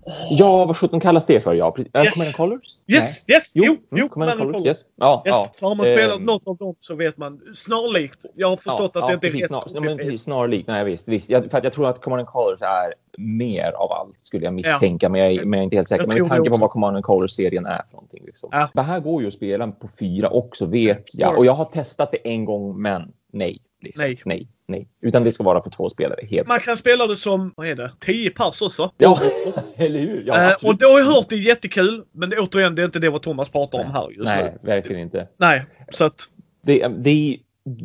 Oh. 0.03 0.37
Ja, 0.39 0.65
vad 0.65 0.77
sjutton 0.77 0.99
kallas 0.99 1.25
det 1.25 1.41
för? 1.41 1.53
Ja, 1.53 1.75
yes. 1.77 2.13
Command 2.13 2.35
Colors? 2.35 2.67
Yes, 2.87 3.23
Nej. 3.27 3.37
yes, 3.37 3.51
jo, 3.55 3.77
jo, 3.91 3.97
mm, 3.97 4.09
Command 4.09 4.31
Colors. 4.31 4.51
Colors. 4.51 4.67
Yes. 4.67 4.79
Ja, 4.95 5.23
yes. 5.25 5.35
ja. 5.35 5.53
Så 5.55 5.67
har 5.67 5.75
man 5.75 5.85
spelat 5.85 6.17
um, 6.17 6.23
något 6.23 6.47
av 6.47 6.57
dem 6.57 6.75
så 6.79 6.95
vet 6.95 7.17
man 7.17 7.41
snarlikt. 7.55 8.25
Jag 8.35 8.49
har 8.49 8.57
förstått 8.57 8.91
ja, 8.93 9.01
att 9.01 9.07
det 9.07 9.13
inte 9.13 9.27
är 9.27 9.31
precis, 9.31 9.51
rätt. 9.51 9.71
Snar, 9.71 9.81
men 9.81 9.97
precis, 9.97 10.23
snarlikt. 10.23 10.67
Nej, 10.67 10.85
visst. 10.85 11.07
visst. 11.07 11.29
Jag, 11.29 11.51
för 11.51 11.57
att 11.57 11.63
jag 11.63 11.73
tror 11.73 11.89
att 11.89 12.01
Command 12.01 12.27
Colors 12.27 12.61
är 12.61 12.80
mer 13.17 13.71
av 13.71 13.91
allt 13.91 14.15
skulle 14.21 14.45
jag 14.45 14.53
misstänka, 14.53 15.05
ja. 15.05 15.09
men, 15.09 15.21
jag, 15.21 15.47
men 15.47 15.57
jag 15.57 15.59
är 15.59 15.63
inte 15.63 15.75
helt 15.75 15.89
säker. 15.89 16.07
Men 16.07 16.17
med 16.17 16.29
tanke 16.29 16.49
på 16.49 16.57
vad 16.57 16.69
Command 16.69 17.03
Colors-serien 17.03 17.65
är 17.65 17.81
för 17.89 17.93
någonting. 17.93 18.23
Liksom. 18.25 18.49
Ja. 18.51 18.69
Det 18.73 18.81
här 18.81 18.99
går 18.99 19.21
ju 19.21 19.27
att 19.27 19.33
spela 19.33 19.67
på 19.67 19.87
fyra 19.99 20.29
också, 20.29 20.65
vet 20.65 21.19
jag. 21.19 21.37
Och 21.37 21.45
jag 21.45 21.53
har 21.53 21.65
testat 21.65 22.11
det 22.11 22.17
en 22.17 22.45
gång, 22.45 22.81
men 22.81 23.13
nej. 23.31 23.59
Liksom. 23.81 24.05
Nej. 24.05 24.21
nej. 24.25 24.47
Nej, 24.71 24.87
utan 25.01 25.23
det 25.23 25.31
ska 25.31 25.43
vara 25.43 25.63
för 25.63 25.69
två 25.69 25.89
spelare. 25.89 26.25
Helt. 26.25 26.47
Man 26.47 26.59
kan 26.59 26.77
spela 26.77 27.07
det 27.07 27.15
som, 27.15 27.53
vad 27.55 27.67
är 27.67 27.75
det, 27.75 27.91
10 27.99 28.29
pers 28.29 28.61
också. 28.61 28.91
Ja, 28.97 29.19
eller 29.75 29.99
hur? 29.99 30.23
Ja, 30.27 30.49
uh, 30.49 30.69
och 30.69 30.77
då 30.77 30.85
har 30.85 30.99
jag 30.99 31.05
hört 31.05 31.25
det 31.29 31.35
är 31.35 31.39
jättekul. 31.39 32.03
Men 32.11 32.33
återigen, 32.37 32.75
det 32.75 32.81
är 32.81 32.85
inte 32.85 32.99
det 32.99 33.09
vad 33.09 33.21
Thomas 33.21 33.49
pratar 33.49 33.77
nej. 33.77 33.87
om 33.87 33.93
här 33.93 34.09
just 34.11 34.25
Nej, 34.25 34.57
nu. 34.61 34.67
verkligen 34.67 35.01
inte. 35.01 35.27
Nej, 35.37 35.65
så 35.89 36.03
att... 36.03 36.29
Det, 36.63 36.87
det, 36.87 37.37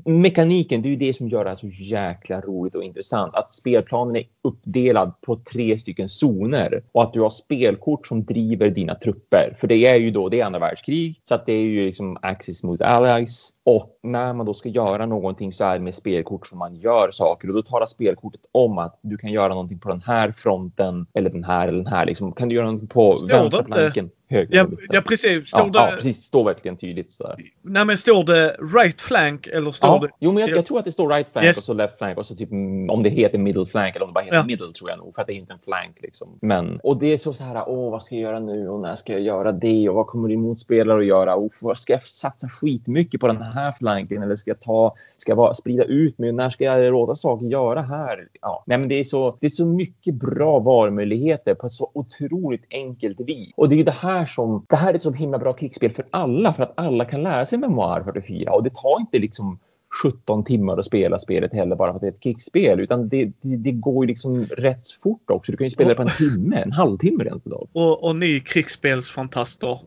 mekaniken, 0.04 0.82
det 0.82 0.88
är 0.88 0.90
ju 0.90 0.96
det 0.96 1.16
som 1.16 1.28
gör 1.28 1.44
det 1.44 1.50
här 1.50 1.56
så 1.56 1.68
jäkla 1.68 2.40
roligt 2.40 2.74
och 2.74 2.84
intressant. 2.84 3.34
Att 3.34 3.54
spelplanen 3.54 4.16
är 4.16 4.24
uppdelad 4.42 5.20
på 5.20 5.36
tre 5.36 5.78
stycken 5.78 6.08
zoner 6.08 6.82
och 6.92 7.02
att 7.02 7.12
du 7.12 7.20
har 7.20 7.30
spelkort 7.30 8.06
som 8.06 8.24
driver 8.24 8.70
dina 8.70 8.94
trupper. 8.94 9.56
För 9.60 9.66
det 9.66 9.86
är 9.86 9.94
ju 9.94 10.10
då, 10.10 10.28
det 10.28 10.40
är 10.40 10.44
andra 10.44 10.58
världskrig, 10.58 11.20
så 11.24 11.34
att 11.34 11.46
det 11.46 11.52
är 11.52 11.60
ju 11.60 11.86
liksom 11.86 12.18
Axis 12.22 12.62
mot 12.62 12.80
Allies. 12.80 13.52
Och 13.64 13.95
när 14.06 14.32
man 14.32 14.46
då 14.46 14.54
ska 14.54 14.68
göra 14.68 15.06
någonting 15.06 15.52
så 15.52 15.64
är 15.64 15.72
det 15.78 15.84
med 15.84 15.94
spelkort 15.94 16.46
som 16.46 16.58
man 16.58 16.74
gör 16.74 17.10
saker 17.10 17.48
och 17.48 17.54
då 17.54 17.62
talar 17.62 17.86
spelkortet 17.86 18.40
om 18.52 18.78
att 18.78 18.98
du 19.02 19.16
kan 19.16 19.32
göra 19.32 19.48
någonting 19.48 19.78
på 19.78 19.88
den 19.88 20.02
här 20.06 20.32
fronten 20.32 21.06
eller 21.14 21.30
den 21.30 21.44
här 21.44 21.68
eller 21.68 21.78
den 21.78 21.86
här. 21.92 22.06
Liksom, 22.06 22.32
kan 22.32 22.48
du 22.48 22.54
göra 22.54 22.66
någonting 22.66 22.88
på 22.88 23.10
vänstra 23.28 23.64
flanken? 23.64 24.10
Höger, 24.28 24.56
Ja, 24.56 24.66
ja 24.88 25.00
precis. 25.00 25.48
Står 25.48 25.60
ja, 25.60 25.66
det... 25.66 25.78
ja, 25.78 25.90
precis. 25.94 26.24
Står 26.24 26.44
verkligen 26.44 26.76
tydligt 26.76 27.12
sådär. 27.12 27.36
Nej 27.62 27.84
men 27.84 27.98
står 27.98 28.24
det 28.24 28.56
right 28.78 29.00
flank 29.00 29.46
eller 29.46 29.72
står 29.72 29.88
Ja, 29.90 29.98
det... 29.98 30.08
jo, 30.20 30.32
men 30.32 30.40
jag, 30.40 30.50
jag 30.50 30.66
tror 30.66 30.78
att 30.78 30.84
det 30.84 30.92
står 30.92 31.08
right 31.08 31.26
flank 31.32 31.46
Yes. 31.46 31.56
och 31.56 31.62
så 31.62 31.72
left 31.74 31.98
flank 31.98 32.18
och 32.18 32.26
så 32.26 32.34
typ 32.34 32.50
om 32.90 33.02
det 33.02 33.08
heter 33.10 33.38
middle 33.38 33.66
flank 33.66 33.96
eller 33.96 34.04
om 34.04 34.10
det 34.10 34.14
bara 34.14 34.24
heter 34.24 34.36
Ja. 34.36 34.44
middle 34.46 34.72
tror 34.72 34.90
jag 34.90 34.98
nog 34.98 35.14
för 35.14 35.20
att 35.22 35.26
det 35.26 35.32
är 35.32 35.36
inte 35.36 35.52
en 35.52 35.58
flank 35.64 35.96
liksom. 36.02 36.38
Men 36.40 36.80
och 36.82 36.96
det 36.96 37.12
är 37.12 37.18
så 37.18 37.32
så 37.32 37.44
här. 37.44 37.64
Åh, 37.68 37.90
vad 37.90 38.02
ska 38.02 38.14
jag 38.14 38.22
göra 38.22 38.40
nu 38.40 38.68
och 38.68 38.80
när 38.80 38.94
ska 38.94 39.12
jag 39.12 39.22
göra 39.22 39.52
det 39.52 39.88
och 39.88 39.94
vad 39.94 40.06
kommer 40.06 40.28
din 40.28 40.40
motspelare 40.40 40.98
att 41.00 41.06
göra? 41.06 41.34
Och 41.36 41.52
ska 41.78 41.92
jag 41.92 42.04
satsa 42.04 42.48
skitmycket 42.48 43.20
på 43.20 43.26
den 43.26 43.42
här 43.42 43.72
flanken 43.72 43.95
eller 43.98 44.34
ska 44.34 44.50
jag 44.50 44.60
ta? 44.60 44.94
Ska 45.16 45.32
jag 45.32 45.56
sprida 45.56 45.84
ut 45.84 46.18
mig? 46.18 46.32
När 46.32 46.50
ska 46.50 46.64
jag 46.64 46.92
låta 46.92 47.14
saker 47.14 47.46
göra 47.46 47.82
här? 47.82 48.28
Ja, 48.40 48.64
nej, 48.66 48.78
men 48.78 48.88
det 48.88 48.94
är 48.94 49.04
så. 49.04 49.36
Det 49.40 49.46
är 49.46 49.50
så 49.50 49.66
mycket 49.66 50.14
bra 50.14 50.58
valmöjligheter 50.58 51.54
på 51.54 51.66
ett 51.66 51.72
så 51.72 51.90
otroligt 51.94 52.64
enkelt 52.70 53.20
vis. 53.20 53.52
Och 53.56 53.68
det 53.68 53.74
är 53.74 53.78
ju 53.78 53.84
det 53.84 53.90
här 53.90 54.26
som 54.26 54.64
det 54.68 54.76
här 54.76 54.90
är 54.90 54.94
ett 54.94 55.02
så 55.02 55.12
himla 55.12 55.38
bra 55.38 55.52
krigsspel 55.52 55.90
för 55.90 56.04
alla 56.10 56.52
för 56.52 56.62
att 56.62 56.72
alla 56.74 57.04
kan 57.04 57.22
lära 57.22 57.44
sig 57.44 57.58
Memoir 57.58 58.02
44 58.04 58.52
och 58.52 58.62
det 58.62 58.70
tar 58.70 59.00
inte 59.00 59.18
liksom 59.18 59.58
17 60.02 60.44
timmar 60.44 60.78
att 60.78 60.84
spela 60.84 61.18
spelet 61.18 61.52
heller 61.52 61.76
bara 61.76 61.90
för 61.90 61.96
att 61.96 62.00
det 62.00 62.06
är 62.06 62.12
ett 62.12 62.20
krigsspel 62.20 62.80
utan 62.80 63.08
det, 63.08 63.24
det, 63.24 63.56
det 63.56 63.72
går 63.72 64.04
ju 64.04 64.08
liksom 64.08 64.44
rätt 64.44 64.90
fort 65.02 65.30
också. 65.30 65.52
Du 65.52 65.58
kan 65.58 65.66
ju 65.66 65.70
spela 65.70 65.88
det 65.88 65.94
på 65.94 66.02
en 66.02 66.08
timme, 66.08 66.56
en 66.56 66.72
halvtimme 66.72 67.24
rent 67.24 67.46
utav. 67.46 67.68
Och, 67.72 68.04
och 68.04 68.16
ni 68.16 68.40
krigsspelsfantaster. 68.40 69.78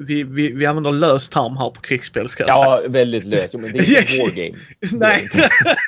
Vi, 0.00 0.22
vi, 0.22 0.52
vi 0.52 0.66
använder 0.66 0.92
lös 0.92 1.28
term 1.30 1.56
här 1.56 1.70
på 1.70 1.80
krigsspel 1.80 2.28
ska 2.28 2.42
jag 2.46 2.54
säga. 2.54 2.66
Ja, 2.66 2.82
väldigt 2.88 3.24
löst. 3.24 3.54
Jo, 3.54 3.60
Men 3.60 3.72
det 3.72 3.78
är 3.78 3.98
inte 3.98 3.98
ett 3.98 4.18
wargame. 4.20 4.56
Nej. 4.92 5.28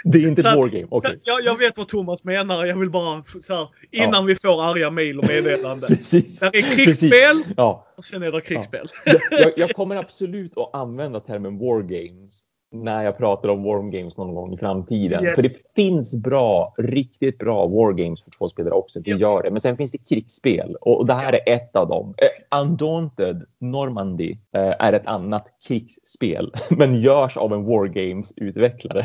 Det 0.05 0.19
är 0.25 0.29
inte 0.29 0.41
ett 0.41 0.57
wargame. 0.57 0.87
Okej. 0.91 1.19
Jag, 1.25 1.45
jag 1.45 1.59
vet 1.59 1.79
vad 1.79 1.89
Thomas 1.89 2.25
menar. 2.25 2.67
Jag 2.67 2.77
vill 2.79 2.91
bara 2.91 3.25
så 3.43 3.55
här, 3.55 3.69
innan 3.91 4.27
vi 4.27 4.37
får 4.37 4.63
arga 4.71 4.91
mejl 4.91 5.19
och 5.19 5.29
meddelanden. 5.29 5.89
Precis. 5.97 6.39
Där 6.41 6.57
är 6.57 6.63
krigsspel 6.63 7.43
Ja. 7.57 7.87
och 7.97 8.05
sen 8.05 8.23
är 8.23 8.33
det 8.33 8.41
krigsspel. 8.41 8.87
jag, 9.05 9.21
jag, 9.31 9.53
jag 9.57 9.71
kommer 9.71 9.97
absolut 9.97 10.53
att 10.59 10.75
använda 10.75 11.21
termen 11.21 11.59
wargames 11.59 12.43
när 12.73 13.05
jag 13.05 13.19
pratar 13.19 13.49
om 13.49 13.63
wargames 13.63 14.17
någon 14.19 14.35
gång 14.35 14.55
i 14.55 14.57
framtiden. 14.57 15.25
Yes. 15.25 15.35
För 15.37 15.43
det 15.43 15.55
finns 15.77 16.17
bra, 16.17 16.75
riktigt 16.79 17.39
bra 17.39 17.67
wargames 17.67 18.23
för 18.23 18.31
två 18.31 18.49
spelare 18.49 18.75
också. 18.75 19.01
Det 19.01 19.11
Ja. 19.11 19.17
gör 19.17 19.43
det. 19.43 19.51
Men 19.51 19.61
sen 19.61 19.77
finns 19.77 19.91
det 19.93 19.99
krigsspel 19.99 20.77
och, 20.81 20.99
och 20.99 21.07
det 21.07 21.15
här 21.15 21.33
är 21.33 21.53
ett 21.53 21.77
av 21.77 21.89
dem. 21.89 22.15
Eh, 22.19 22.59
Undaunted 22.61 23.45
Normandy 23.59 24.31
eh, 24.57 24.75
är 24.79 24.93
ett 24.93 25.07
annat 25.07 25.47
krigsspel, 25.69 26.53
men 26.71 27.01
görs 27.01 27.37
av 27.37 27.53
en 27.53 27.65
wargames-utvecklare. 27.67 29.05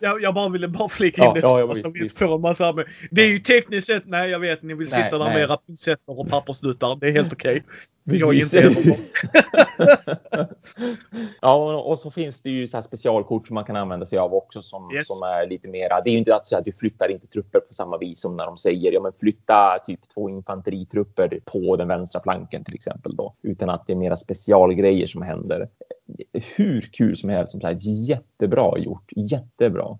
Jag, 0.00 0.22
jag 0.22 0.34
bara 0.34 0.48
ville 0.48 0.68
bara 0.68 0.88
flika 0.88 1.22
in 1.22 1.28
Ja, 1.28 1.34
det. 1.34 1.40
ja, 1.40 1.60
ja, 1.60 1.66
så 1.66 1.72
visst, 1.74 1.86
vi 1.96 2.00
visst. 2.02 2.18
får 2.18 2.34
en 2.34 2.40
massa 2.40 2.72
med. 2.72 2.84
Det 3.10 3.22
är 3.22 3.28
ju 3.28 3.38
tekniskt 3.38 3.86
sett, 3.86 4.06
nej 4.06 4.30
jag 4.30 4.38
vet, 4.40 4.62
ni 4.62 4.74
vill 4.74 4.88
Nej, 4.92 5.04
sitta 5.04 5.18
där 5.18 5.24
nej. 5.24 5.34
med 5.34 5.42
era 5.42 5.56
pincetter 5.56 6.18
och 6.20 6.28
pappersnuttar. 6.28 6.96
Det 7.00 7.08
är 7.08 7.12
helt 7.12 7.32
okej. 7.32 7.64
Jag 8.04 8.34
är 8.36 8.40
inte 8.42 8.60
heller 8.60 8.96
ja, 11.40 11.76
och 11.82 11.98
så 11.98 12.10
finns 12.10 12.42
det 12.42 12.50
ju 12.50 12.68
så 12.68 12.76
här 12.76 12.82
specialkort 12.82 13.46
som 13.46 13.54
man 13.54 13.64
kan 13.64 13.76
använda 13.76 14.06
sig 14.06 14.18
av 14.18 14.34
också 14.34 14.62
som, 14.62 14.94
Yes. 14.94 15.06
som 15.08 15.28
är 15.28 15.46
lite 15.48 15.68
mera. 15.68 16.00
Det 16.00 16.10
är 16.10 16.12
ju 16.12 16.18
inte 16.18 16.34
att 16.34 16.46
säga 16.46 16.58
att 16.58 16.64
du 16.64 16.72
flyttar 16.72 17.10
inte 17.10 17.26
trupper 17.26 17.60
på 17.60 17.74
samma 17.74 17.98
vis 17.98 18.20
som 18.20 18.36
när 18.36 18.46
de 18.46 18.56
säger 18.56 18.92
ja, 18.92 19.00
men 19.00 19.12
flytta 19.20 19.78
typ 19.86 20.00
två 20.14 20.28
infanteritrupper 20.30 21.40
på 21.44 21.76
den 21.76 21.88
vänstra 21.88 22.22
flanken 22.22 22.64
till 22.64 22.74
exempel 22.74 23.16
då, 23.16 23.34
utan 23.42 23.70
att 23.70 23.86
det 23.86 23.92
är 23.92 23.96
mera 23.96 24.16
specialgrejer 24.16 25.06
som 25.06 25.22
händer. 25.22 25.68
Hur 26.32 26.80
kul 26.92 27.16
som 27.16 27.28
helst 27.30 27.50
som 27.52 27.60
sagt, 27.60 27.80
jättebra 27.84 28.78
gjort, 28.78 29.12
jättebra. 29.32 29.98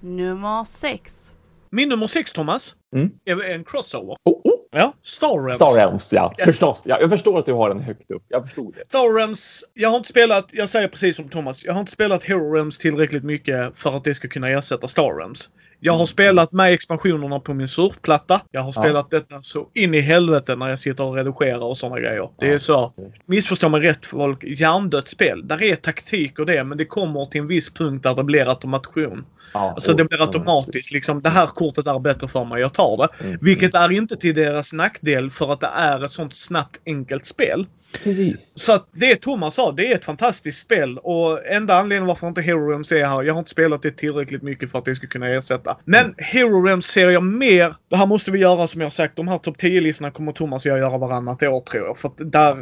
Nummer 0.00 0.64
6. 0.64 1.30
Min 1.70 1.88
nummer 1.88 2.06
sex, 2.06 2.32
Thomas, 2.32 2.76
Mm. 2.96 3.10
är 3.24 3.50
en 3.54 3.64
crossover. 3.64 4.16
Oh, 4.24 4.40
oh. 4.44 4.52
Ja, 4.70 4.92
Star 5.02 5.28
Realms. 5.44 5.56
Star 5.56 5.76
Realms, 5.78 6.12
ja, 6.12 6.34
Yes. 6.38 6.44
förstås. 6.46 6.82
Ja, 6.84 7.00
jag 7.00 7.10
förstår 7.10 7.38
att 7.38 7.46
du 7.46 7.52
har 7.52 7.68
den 7.68 7.80
högt 7.80 8.10
upp. 8.10 8.22
Jag 8.28 8.44
förstod 8.46 8.74
det. 8.74 8.84
Star 8.84 9.16
Realms, 9.18 9.64
jag 9.74 9.88
har 9.90 9.96
inte 9.96 10.08
spelat, 10.08 10.48
jag 10.52 10.68
säger 10.68 10.88
precis 10.88 11.16
som 11.16 11.28
Thomas, 11.28 11.64
jag 11.64 11.72
har 11.72 11.80
inte 11.80 11.92
spelat 11.92 12.24
Hero 12.24 12.52
Realms 12.54 12.78
tillräckligt 12.78 13.24
mycket 13.24 13.78
för 13.78 13.96
att 13.96 14.04
det 14.04 14.14
ska 14.14 14.28
kunna 14.28 14.48
ersätta 14.48 14.88
Star 14.88 15.16
Realms. 15.18 15.50
Jag 15.86 15.92
har 15.94 16.06
spelat 16.06 16.52
med 16.52 16.72
expansionerna 16.72 17.40
på 17.40 17.54
min 17.54 17.68
surfplatta. 17.68 18.40
Jag 18.50 18.60
har 18.60 18.72
Ja. 18.76 18.82
spelat 18.82 19.10
detta 19.10 19.42
så 19.42 19.68
in 19.74 19.94
i 19.94 20.00
helvete 20.00 20.56
när 20.56 20.68
jag 20.70 20.80
sitter 20.80 21.04
och 21.04 21.14
redigerar 21.14 21.64
och 21.64 21.78
sådana 21.78 22.00
grejer. 22.00 22.28
Det 22.38 22.48
är 22.48 22.52
Ja. 22.52 22.58
så, 22.58 22.92
missförstå 23.26 23.68
mig 23.68 23.80
rätt 23.80 24.06
folk, 24.06 24.44
hjärndött 24.44 25.08
spel. 25.08 25.48
Där 25.48 25.62
är 25.62 25.74
taktik 25.76 26.38
och 26.38 26.46
det, 26.46 26.64
men 26.64 26.78
det 26.78 26.84
kommer 26.84 27.26
till 27.26 27.40
en 27.40 27.46
viss 27.46 27.70
punkt 27.70 28.02
där 28.02 28.14
det 28.14 28.24
blir 28.24 28.48
automation. 28.48 29.24
Ja, 29.54 29.72
Alltså 29.74 29.92
det 29.94 30.04
blir 30.04 30.18
mm. 30.18 30.28
automatiskt 30.28 30.92
liksom, 30.92 31.22
det 31.22 31.28
här 31.28 31.46
kortet 31.46 31.86
är 31.86 31.98
bättre 31.98 32.28
för 32.28 32.44
mig, 32.44 32.60
jag 32.60 32.72
tar 32.72 32.96
det. 32.96 33.24
Mm, 33.26 33.38
Vilket 33.40 33.74
är 33.74 33.92
inte 33.92 34.16
till 34.16 34.34
deras 34.34 34.72
nackdel 34.72 35.30
för 35.30 35.52
att 35.52 35.60
det 35.60 35.70
är 35.76 36.04
ett 36.04 36.12
sånt 36.12 36.34
snabbt 36.34 36.80
enkelt 36.86 37.26
spel. 37.26 37.66
Precis. 38.04 38.52
Så 38.56 38.72
att 38.72 38.88
det 38.92 39.16
Thomas 39.16 39.54
sa, 39.54 39.72
det 39.72 39.92
är 39.92 39.94
ett 39.96 40.04
fantastiskt 40.04 40.62
spel 40.62 40.98
och 40.98 41.46
enda 41.46 41.74
anledningen 41.74 42.06
varför 42.06 42.28
inte 42.28 42.42
Hero 42.42 42.68
Realms 42.68 42.92
är 42.92 43.04
här, 43.04 43.22
jag 43.22 43.34
har 43.34 43.38
inte 43.38 43.50
spelat 43.50 43.82
det 43.82 43.90
tillräckligt 43.90 44.42
mycket 44.42 44.70
för 44.70 44.78
att 44.78 44.84
det 44.84 44.94
ska 44.96 45.06
kunna 45.06 45.28
ersätta. 45.28 45.73
Men 45.84 46.14
Hero 46.18 46.62
Realms 46.62 46.86
ser 46.86 47.10
jag 47.10 47.22
mer, 47.22 47.74
det 47.90 47.96
här 47.96 48.06
måste 48.06 48.30
vi 48.30 48.38
göra 48.38 48.66
som 48.66 48.80
jag 48.80 48.92
sagt, 48.92 49.16
de 49.16 49.28
här 49.28 49.38
topp 49.38 49.56
10-listorna 49.56 50.10
kommer 50.10 50.32
Thomas 50.32 50.66
och 50.66 50.70
jag 50.72 50.78
göra 50.78 50.98
varannat 50.98 51.42
år 51.42 51.60
tror 51.60 51.86
jag. 51.86 51.98
För 51.98 52.08
att 52.08 52.32
där, 52.32 52.56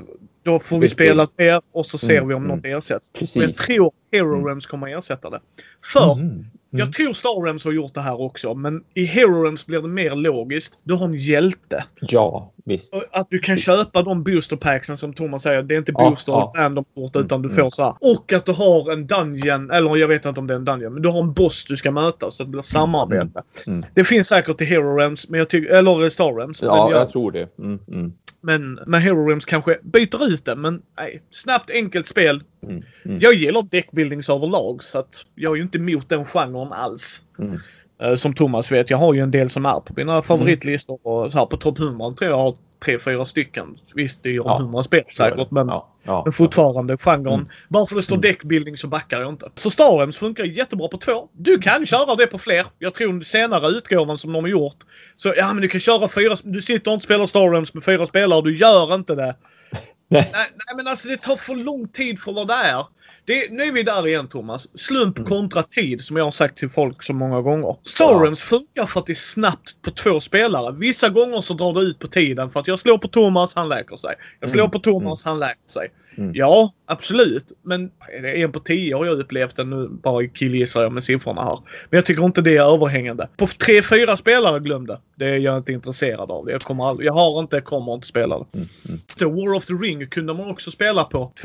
då 0.45 0.59
får 0.59 0.77
vi 0.77 0.81
Visst, 0.83 0.95
spela 0.95 1.29
mer 1.39 1.61
och 1.73 1.87
så 1.87 1.99
ser 1.99 2.17
Mm, 2.17 2.29
vi 2.29 2.35
om 2.35 2.45
mm. 2.45 2.57
något 2.57 2.67
ersätts. 2.67 3.11
Precis. 3.13 3.37
Och 3.37 3.43
jag 3.43 3.55
tror 3.55 3.93
Hero 4.13 4.35
Mm. 4.35 4.47
Realms 4.47 4.67
kommer 4.67 4.99
ersätta 4.99 5.31
det. 5.31 5.41
För 5.85 6.13
Mm. 6.13 6.45
jag 6.71 6.93
tror 6.93 7.13
Star 7.13 7.45
Realms 7.45 7.65
har 7.65 7.73
gjort 7.73 7.95
det 7.95 8.01
här 8.01 8.21
också, 8.21 8.55
men 8.55 8.85
i 8.95 9.05
Hero 9.05 9.43
Realms 9.43 9.67
blir 9.67 9.83
det 9.83 9.89
mer 9.89 10.15
logiskt. 10.17 10.79
Du 10.83 10.95
har 10.95 11.05
en 11.05 11.15
hjälte. 11.15 11.85
Ja, 12.01 12.53
visst. 12.65 12.95
Att 13.13 13.27
du 13.31 13.39
kan 13.39 13.57
köpa 13.59 14.03
de 14.03 14.23
boosterpacksen 14.23 14.97
som 14.97 15.13
Thomas 15.13 15.43
säger. 15.43 15.63
Det 15.63 15.75
är 15.75 15.79
inte 15.79 15.93
booster 15.93 16.33
ja. 16.33 16.53
random 16.57 16.85
kort 16.95 17.17
utan 17.17 17.43
du 17.43 17.49
Mm, 17.49 17.65
får 17.65 17.71
så 17.71 17.83
här. 17.83 17.95
Och 18.01 18.33
att 18.33 18.47
du 18.47 18.53
har 18.53 18.93
en 18.93 19.07
dungeon, 19.07 19.71
eller 19.71 19.97
jag 19.97 20.09
vet 20.09 20.25
inte 20.27 20.41
om 20.41 20.47
det 20.47 20.55
är 20.55 20.59
en 20.59 20.65
dungeon, 20.65 20.93
men 20.93 21.03
du 21.03 21.09
har 21.09 21.21
en 21.21 21.33
boss 21.33 21.65
du 21.69 21.77
ska 21.77 21.91
möta 21.91 22.31
så 22.31 22.43
det 22.45 22.49
blir 22.51 22.63
samarbete. 22.63 23.43
mm. 23.67 23.85
Det 23.95 24.05
finns 24.05 24.29
säkert 24.29 24.61
i 24.61 24.65
Hero 24.65 24.97
Realms, 24.97 25.29
men 25.29 25.39
jag 25.39 25.49
tycker, 25.49 25.71
eller 25.75 26.09
Star 26.11 26.33
Realms. 26.37 26.63
Ja, 26.63 26.91
jag, 26.91 27.01
jag 27.01 27.09
tror 27.09 27.33
det. 27.33 27.59
Mm, 27.59 27.79
mm, 27.89 28.13
men 28.43 28.79
med 28.87 29.03
Hero 29.03 29.27
Realms 29.27 29.45
kanske 29.45 29.79
byter 29.83 30.27
ut 30.29 30.45
det. 30.45 30.57
Men 30.57 30.83
nej, 30.99 31.23
snabbt 31.31 31.71
enkelt 31.71 32.07
spel. 32.07 32.43
mm, 32.63 32.83
mm, 33.05 33.19
Jag 33.21 33.35
gillar 33.35 33.63
deckbuildings 33.63 34.29
överlag 34.29 34.83
så 34.83 34.99
att 34.99 35.25
jag 35.35 35.53
är 35.53 35.57
ju 35.57 35.63
inte 35.63 35.79
emot 35.79 36.09
den 36.09 36.25
genren 36.25 36.73
alls. 36.73 37.23
mm. 37.39 37.59
Eh, 38.03 38.15
Som 38.15 38.35
Thomas 38.35 38.73
vet, 38.73 38.91
jag 38.91 38.99
har 38.99 39.15
ju 39.15 39.21
en 39.21 39.31
del 39.31 39.51
som 39.51 39.67
är 39.67 39.81
på 39.81 39.93
mina 39.97 40.23
favoritlistor. 40.23 40.99
Och 41.07 41.33
så 41.33 41.39
här 41.39 41.47
på 41.47 41.57
topp 41.57 41.79
100 41.79 42.13
tror 42.19 42.31
jag 42.31 42.37
har 42.37 42.57
tre, 42.85 42.99
fyra 42.99 43.25
stycken. 43.25 43.79
Visst, 43.95 44.23
det 44.23 44.29
ju 44.29 44.37
Ja, 44.37 44.59
100 44.61 44.83
spel 44.83 45.05
säkert, 45.12 45.51
men, 45.51 45.68
Ja, 45.68 45.88
ja. 46.03 46.23
men 46.25 46.33
fortfarande 46.33 46.99
genren. 46.99 47.35
Mm. 47.35 47.49
Bara 47.68 47.87
för 47.87 47.97
det 47.97 48.03
står 48.03 48.16
Mm. 48.16 48.21
deckbuilding 48.23 48.77
så 48.77 48.87
backar 48.88 49.21
jag 49.21 49.29
inte. 49.33 49.51
Så 49.55 49.71
Star 49.71 49.97
Realms 49.97 50.16
funkar 50.16 50.45
jättebra 50.45 50.88
på 50.88 50.97
två. 50.99 51.29
Du 51.33 51.59
kan 51.59 51.87
köra 51.87 52.14
det 52.16 52.27
på 52.27 52.38
fler. 52.38 52.66
Jag 52.79 52.95
tror 52.95 53.21
senare 53.21 53.68
utgåvan 53.68 54.18
som 54.18 54.33
de 54.33 54.45
har 54.45 54.51
gjort. 54.51 54.77
Så 55.16 55.35
ja, 55.37 55.53
men 55.53 55.62
du 55.62 55.68
kan 55.68 55.81
köra 55.81 56.09
fyra. 56.09 56.37
Du 56.42 56.62
sitter 56.62 56.90
och 56.90 56.95
inte 56.95 57.05
spelar 57.05 57.27
Star 57.27 57.51
Realms 57.51 57.75
med 57.75 57.85
fyra 57.85 58.07
spelare. 58.07 58.42
Du 58.42 58.57
gör 58.57 58.95
inte 58.95 59.14
det. 59.14 59.37
Nej. 60.09 60.31
Nej, 60.33 60.51
nej 60.66 60.77
men 60.77 60.87
alltså 60.88 61.09
det 61.09 61.16
tar 61.16 61.37
för 61.37 61.55
lång 61.55 61.88
tid 61.88 62.18
för 62.18 62.33
vad 62.33 62.47
det 62.49 62.55
är. 62.55 62.85
Det, 63.25 63.51
nu 63.51 63.63
är 63.63 63.73
vi 63.73 63.83
där 63.83 64.07
igen 64.07 64.29
Thomas. 64.29 64.69
Slump 64.79 65.19
Mm. 65.19 65.29
kontra 65.29 65.63
tid 65.63 66.05
som 66.05 66.17
jag 66.17 66.25
har 66.25 66.31
sagt 66.31 66.59
till 66.59 66.71
folk 66.71 67.03
så 67.03 67.13
många 67.13 67.41
gånger. 67.41 67.77
Star 67.83 68.25
Ja. 68.27 68.35
Funkar 68.35 68.87
för 68.87 69.01
att 69.01 69.07
det 69.07 69.13
är 69.13 69.15
snabbt 69.15 69.83
på 69.83 69.91
två 69.91 70.21
spelare. 70.21 70.75
Vissa 70.79 71.09
gånger 71.09 71.41
så 71.41 71.55
drar 71.55 71.73
det 71.73 71.81
ut 71.81 71.99
på 71.99 72.07
tiden 72.07 72.51
för 72.51 72.61
att 72.61 72.69
jag 72.69 72.79
slår 72.79 72.99
på 72.99 73.09
Thomas, 73.09 73.55
han 73.55 73.69
läker 73.69 73.97
sig. 73.97 74.15
Jag 74.41 74.51
slår 74.51 74.63
Mm. 74.63 74.71
på 74.71 74.79
Thomas, 74.79 75.25
han 75.25 75.39
läker 75.39 75.71
sig. 75.73 75.93
Mm. 76.19 76.33
Ja, 76.35 76.73
absolut. 76.87 77.53
Men 77.65 77.91
en 78.35 78.53
på 78.53 78.61
tio 78.61 78.97
har 78.97 79.07
jag 79.07 79.19
upplevt 79.19 79.57
det 79.57 79.65
nu. 79.65 79.89
Bara 79.89 80.27
killgissar 80.27 80.83
jag 80.83 80.93
med 80.93 81.05
siffrorna 81.05 81.45
här. 81.45 81.59
Men 81.91 81.99
jag 81.99 82.07
tycker 82.07 82.25
inte 82.25 82.41
det 82.41 82.57
är 82.57 82.75
överhängande. 82.75 83.29
På 83.37 83.47
tre, 83.47 83.83
fyra 83.83 84.17
spelare 84.17 84.61
glöm 84.61 84.87
det. 84.87 84.99
Är 85.21 85.39
jag 85.39 85.57
inte 85.57 85.73
intresserad 85.73 86.31
av. 86.31 86.51
Jag, 86.51 86.61
kommer 86.63 86.89
aldrig, 86.89 87.07
jag 87.09 87.13
har 87.13 87.41
inte, 87.41 87.61
kommer 87.61 87.95
inte 87.95 88.07
spela 88.07 88.39
det. 88.39 88.45
Mm, 88.55 88.67
mm. 88.89 89.01
The 89.19 89.25
War 89.25 89.57
of 89.57 89.67
the 89.67 89.73
Ring 89.73 90.07
kunde 90.07 90.35
man 90.35 90.51
också 90.51 90.71
spela 90.71 91.05
på. 91.05 91.33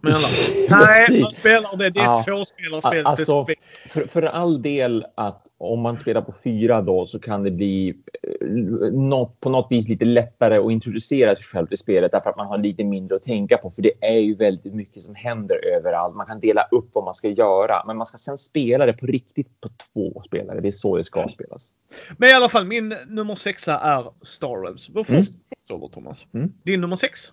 Mellan. 0.00 0.20
Nej, 0.86 1.20
man 1.22 1.32
spelar 1.32 1.76
det. 1.76 1.90
Det 1.90 2.00
är 2.00 2.04
Ja. 2.04 2.20
ett 2.20 2.26
tvåspelarspel 2.26 3.06
Alltså. 3.06 3.44
För, 3.88 4.06
för 4.06 4.22
all 4.22 4.62
del 4.62 5.06
att 5.14 5.46
om 5.58 5.80
man 5.80 5.98
spelar 5.98 6.20
på 6.22 6.34
fyra 6.44 6.82
då 6.82 7.06
så 7.06 7.18
kan 7.18 7.42
det 7.42 7.50
bli 7.50 7.88
eh, 8.22 8.46
något, 8.92 9.40
på 9.40 9.48
något 9.50 9.66
vis 9.70 9.88
lite 9.88 10.04
lättare 10.04 10.58
att 10.58 10.70
introducera 10.70 11.34
sig 11.36 11.44
själv 11.44 11.66
till 11.66 11.78
spelet 11.78 12.12
därför 12.12 12.30
att 12.30 12.36
man 12.36 12.46
har 12.46 12.58
lite 12.58 12.84
mindre 12.84 13.16
att 13.16 13.22
tänka 13.22 13.56
på. 13.56 13.70
För 13.70 13.82
det 13.82 13.92
är 14.00 14.18
ju 14.18 14.34
väldigt 14.34 14.74
mycket 14.74 15.02
som 15.02 15.14
händer 15.14 15.60
överallt. 15.76 16.16
Man 16.16 16.26
kan 16.26 16.40
dela 16.40 16.62
upp 16.70 16.90
vad 16.92 17.04
man 17.04 17.14
ska 17.14 17.28
göra, 17.28 17.82
men 17.86 17.96
man 17.96 18.06
ska 18.06 18.18
sen 18.18 18.38
spela 18.38 18.86
det 18.86 18.92
på 18.92 19.06
riktigt 19.06 19.60
på 19.60 19.68
två 19.92 20.22
spelare. 20.26 20.60
Det 20.60 20.68
är 20.68 20.72
så 20.72 20.96
det 20.96 21.04
ska 21.04 21.28
spelas. 21.28 21.70
Men 22.16 22.28
i 22.28 22.32
alla 22.32 22.48
fall, 22.48 22.66
min 22.66 22.94
nummer 23.08 23.34
sexa 23.34 23.78
är 23.78 24.04
Star 24.22 24.62
Realms. 24.62 24.90
Vår 24.94 25.04
Mm. 25.10 25.22
första 25.22 25.38
crossover, 25.56 25.88
Thomas. 25.88 26.26
Mm. 26.34 26.52
Din 26.62 26.80
nummer 26.80 26.96
sex? 26.96 27.32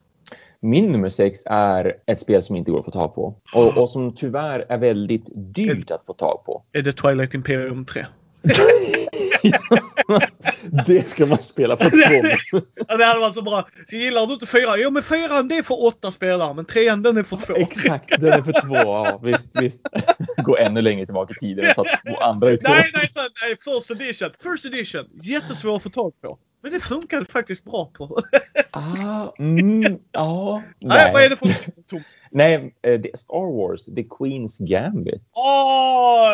Min 0.61 0.91
nummer 0.91 1.09
sex 1.09 1.39
är 1.45 1.95
ett 2.05 2.19
spel 2.19 2.41
som 2.41 2.55
inte 2.55 2.71
går 2.71 2.79
att 2.79 2.85
få 2.85 2.91
tag 2.91 3.15
på 3.15 3.35
och, 3.55 3.77
och 3.77 3.89
som 3.89 4.15
tyvärr 4.15 4.65
är 4.69 4.77
väldigt 4.77 5.25
dyrt 5.33 5.91
att 5.91 6.05
få 6.05 6.13
tag 6.13 6.43
på. 6.45 6.63
Är 6.71 6.81
det 6.81 6.93
Twilight 6.93 7.33
Imperium 7.33 7.85
3? 7.85 8.05
det 10.87 11.07
ska 11.07 11.25
man 11.25 11.37
spela 11.37 11.75
på 11.75 11.83
två. 11.83 11.97
Det 12.97 13.05
hade 13.05 13.19
varit 13.19 13.33
så 13.33 13.41
bra. 13.41 13.67
Så 13.89 13.95
gillar 13.95 14.25
du 14.25 14.33
inte 14.33 14.45
fyran? 14.45 14.75
Jo, 14.77 14.91
men 14.91 15.03
fyran 15.03 15.47
det 15.47 15.57
är 15.57 15.63
för 15.63 15.85
åtta 15.85 16.11
spelare, 16.11 16.53
men 16.53 16.65
trean 16.65 17.03
den 17.03 17.17
är 17.17 17.23
för 17.23 17.37
två. 17.37 17.55
Exakt, 17.55 18.09
den 18.19 18.33
är 18.33 18.41
för 18.41 18.67
två. 18.67 18.75
Ja, 18.75 19.19
visst, 19.23 19.61
visst. 19.61 19.81
Gå 20.37 20.57
ännu 20.57 20.81
längre 20.81 21.05
tillbaka 21.05 21.33
i 21.33 21.39
tiden 21.39 21.69
och 21.69 21.75
ta 21.75 21.83
två 21.83 22.17
andra 22.21 22.49
utgåvor. 22.49 22.75
Nej, 22.75 22.91
nej, 22.93 23.09
så, 23.09 23.19
nej, 23.19 23.55
first 23.55 23.91
edition. 23.91 24.29
First 24.43 24.65
edition. 24.65 25.05
Jättesvår 25.21 25.75
att 25.75 25.83
få 25.83 25.89
tag 25.89 26.13
på. 26.21 26.37
Men 26.67 26.73
det 26.73 26.79
funkade 26.85 27.25
faktiskt 27.25 27.63
bra 27.65 27.85
på. 27.93 28.17
Ah, 28.71 29.27
mm, 29.39 29.99
ja. 30.11 30.61
Nej, 30.79 31.13
vad 31.13 31.23
är 31.23 31.29
det 31.29 31.35
för? 31.35 31.49
Nej, 32.31 32.75
eh, 32.81 32.99
det 32.99 33.19
Star 33.19 33.57
Wars, 33.57 33.85
The 33.85 33.91
Queen's 34.03 34.57
Gambit. 34.65 35.21
Åh, 35.35 36.27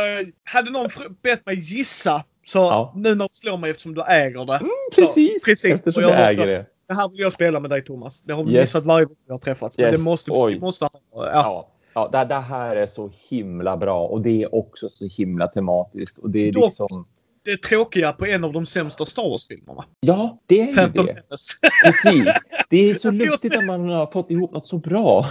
hade 0.43 0.71
någon 0.71 0.89
bett 1.23 1.45
mig 1.45 1.55
gissa 1.59 2.23
så 2.47 2.57
Ja. 2.59 2.93
nu 2.95 3.15
när 3.15 3.23
du 3.25 3.29
slår 3.31 3.57
mig 3.57 3.71
eftersom 3.71 3.93
du 3.95 4.01
äger 4.03 4.45
det. 4.45 4.59
Precis, 4.95 5.41
Så, 5.41 5.45
precis. 5.45 5.73
eftersom 5.73 6.03
jag 6.03 6.11
jag 6.11 6.29
äger 6.29 6.47
det. 6.47 6.65
Det 6.87 6.93
här 6.93 7.09
vill 7.09 7.19
jag 7.19 7.33
spela 7.33 7.59
med 7.59 7.69
dig 7.69 7.83
Thomas. 7.85 8.21
Det 8.21 8.33
har 8.33 8.43
vi 8.43 8.51
Yes. 8.53 8.61
missat 8.61 8.85
varje 8.85 9.05
gång 9.05 9.15
vi 9.27 9.31
har 9.31 9.39
träffats. 9.39 9.77
Men 9.77 9.85
Yes. 9.87 9.97
det 9.99 10.03
måste 10.03 10.31
Oj. 10.31 10.53
vi 10.53 10.59
måste 10.59 10.85
ha. 10.85 10.91
Ja. 11.11 11.25
Ja, 11.33 11.69
ja 11.93 12.09
det, 12.11 12.25
det 12.25 12.39
här 12.39 12.75
är 12.75 12.85
så 12.85 13.11
himla 13.29 13.77
bra 13.77 14.07
och 14.07 14.21
det 14.21 14.43
är 14.43 14.55
också 14.55 14.89
så 14.89 15.05
himla 15.07 15.47
tematiskt. 15.47 16.17
Och 16.19 16.29
det 16.29 16.47
är 16.47 16.51
Dock- 16.51 16.65
liksom... 16.65 17.05
Det 17.45 17.61
tråkiga 17.61 18.11
på 18.11 18.25
en 18.25 18.43
av 18.43 18.53
de 18.53 18.65
sämsta 18.65 19.05
Star 19.05 19.23
Wars-filmerna. 19.29 19.85
Ja, 19.99 20.41
det 20.45 20.61
är 20.61 20.65
ju 20.65 20.73
Phantom 20.73 21.05
det. 21.05 21.13
Menace. 21.13 21.53
Precis. 21.83 22.33
Det 22.69 22.89
är 22.89 22.93
så 22.93 23.11
lustigt 23.25 23.57
att 23.57 23.65
man 23.65 23.89
har 23.89 24.11
fått 24.11 24.31
ihop 24.31 24.51
något 24.51 24.67
så 24.67 24.77
bra. 24.77 25.17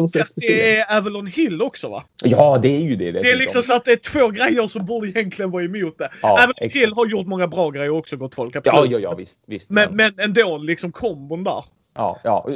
Och 0.00 0.20
att 0.20 0.32
det 0.36 0.76
är 0.76 0.96
Avalon 0.98 1.26
Hill 1.26 1.62
också 1.62 1.88
va? 1.88 2.04
Ja, 2.24 2.58
det 2.62 2.76
är 2.76 2.80
ju 2.80 2.96
det. 2.96 3.12
Det 3.12 3.30
är 3.30 3.36
liksom 3.36 3.62
så 3.62 3.74
att 3.74 3.84
det 3.84 3.92
är 3.92 3.96
två 3.96 4.28
grejer 4.28 4.68
som 4.68 4.86
borde 4.86 5.08
egentligen 5.08 5.50
vara 5.50 5.64
emot 5.64 5.98
det. 5.98 6.10
Ja, 6.22 6.32
Avalon 6.32 6.50
exakt. 6.56 6.74
Hill 6.82 6.92
har 6.96 7.06
gjort 7.06 7.26
många 7.26 7.46
bra 7.48 7.70
grejer 7.70 7.90
också 7.90 8.16
gott 8.16 8.34
folk. 8.34 8.56
Ja, 8.56 8.60
Absolut. 8.64 8.90
ja, 8.90 8.98
ja, 8.98 9.14
visst. 9.14 9.38
visst 9.46 9.70
Men, 9.70 9.96
men 9.96 10.12
ändå 10.18 10.58
liksom 10.58 10.92
kombon 10.92 11.44
där. 11.44 11.64
Ja, 11.94 12.18
ja. 12.24 12.48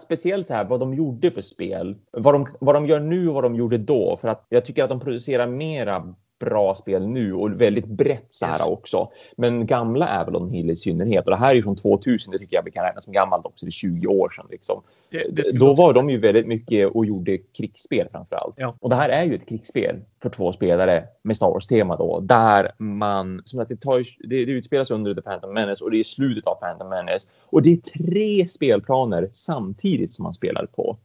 Speciellt 0.00 0.50
här 0.50 0.64
vad 0.64 0.80
de 0.80 0.94
gjorde 0.94 1.30
för 1.30 1.40
spel. 1.40 1.96
Vad 2.10 2.34
de, 2.34 2.48
vad 2.60 2.74
de 2.74 2.86
gör 2.86 3.00
nu 3.00 3.28
och 3.28 3.34
vad 3.34 3.44
de 3.44 3.54
gjorde 3.54 3.78
då. 3.78 4.18
För 4.20 4.28
att 4.28 4.46
jag 4.48 4.64
tycker 4.64 4.84
att 4.84 4.90
de 4.90 5.00
producerar 5.00 5.46
mera 5.46 6.14
bra 6.44 6.74
spel 6.74 7.06
nu 7.08 7.32
och 7.32 7.60
väldigt 7.60 7.86
brett 7.86 8.26
så 8.30 8.46
här 8.46 8.72
också. 8.72 9.08
Men 9.36 9.66
gamla 9.66 10.20
Avalon 10.20 10.50
Hill 10.50 10.70
i 10.70 10.76
synnerhet. 10.76 11.24
Och 11.24 11.30
det 11.30 11.36
här 11.36 11.50
är 11.50 11.54
ju 11.54 11.62
från 11.62 11.76
2000. 11.76 12.32
Det 12.32 12.38
tycker 12.38 12.56
jag 12.56 12.62
vi 12.64 12.70
kan 12.70 12.84
räkna 12.84 13.00
som 13.00 13.12
gammalt 13.12 13.46
också. 13.46 13.66
Det 13.66 13.68
är 13.68 13.70
20 13.70 14.06
år 14.06 14.30
sedan 14.30 14.46
liksom. 14.50 14.82
Det, 15.10 15.36
det 15.36 15.58
Då 15.58 15.74
var 15.74 15.94
de 15.94 16.10
ju 16.10 16.18
väldigt 16.18 16.46
mycket 16.46 16.90
och 16.90 17.06
gjorde 17.06 17.38
krigsspel 17.38 18.08
framför 18.12 18.36
allt. 18.36 18.54
Ja. 18.56 18.74
Och 18.80 18.90
det 18.90 18.96
här 18.96 19.08
är 19.08 19.24
ju 19.24 19.34
ett 19.34 19.48
krigsspel 19.48 19.96
för 20.22 20.30
två 20.30 20.52
spelare 20.52 21.04
med 21.22 21.36
Star 21.36 21.50
Wars-tema 21.50 21.96
då. 21.96 22.20
Där 22.20 22.72
man, 22.78 23.42
som 23.44 23.60
att 23.60 23.68
det, 23.68 23.76
tar, 23.76 24.04
det, 24.28 24.44
det 24.44 24.52
utspelas 24.52 24.90
under 24.90 25.14
The 25.14 25.22
Phantom 25.22 25.54
Menace 25.54 25.84
och 25.84 25.90
det 25.90 25.98
är 25.98 26.02
slutet 26.02 26.46
av 26.46 26.54
Phantom 26.54 26.88
Menace. 26.88 27.28
Och 27.40 27.62
det 27.62 27.72
är 27.72 27.76
tre 27.76 28.46
spelplaner 28.46 29.28
samtidigt 29.32 30.12
som 30.12 30.22
man 30.22 30.34
spelar 30.34 30.66
på. 30.66 30.96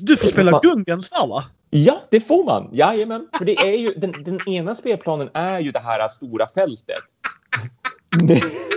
Du 0.00 0.16
får 0.16 0.28
spela 0.28 0.50
Man- 0.50 0.60
Gungans 0.62 1.10
där 1.10 1.26
va? 1.28 1.44
Ja, 1.74 2.02
det 2.10 2.20
får 2.20 2.44
man. 2.44 2.68
Jajamän. 2.72 3.28
För 3.38 3.44
det 3.44 3.56
är 3.56 3.78
ju, 3.78 3.94
den, 3.94 4.12
den 4.24 4.48
ena 4.48 4.74
spelplanen 4.74 5.30
är 5.34 5.60
ju 5.60 5.72
det 5.72 5.78
här 5.78 6.08
stora 6.08 6.46
fältet. 6.48 7.02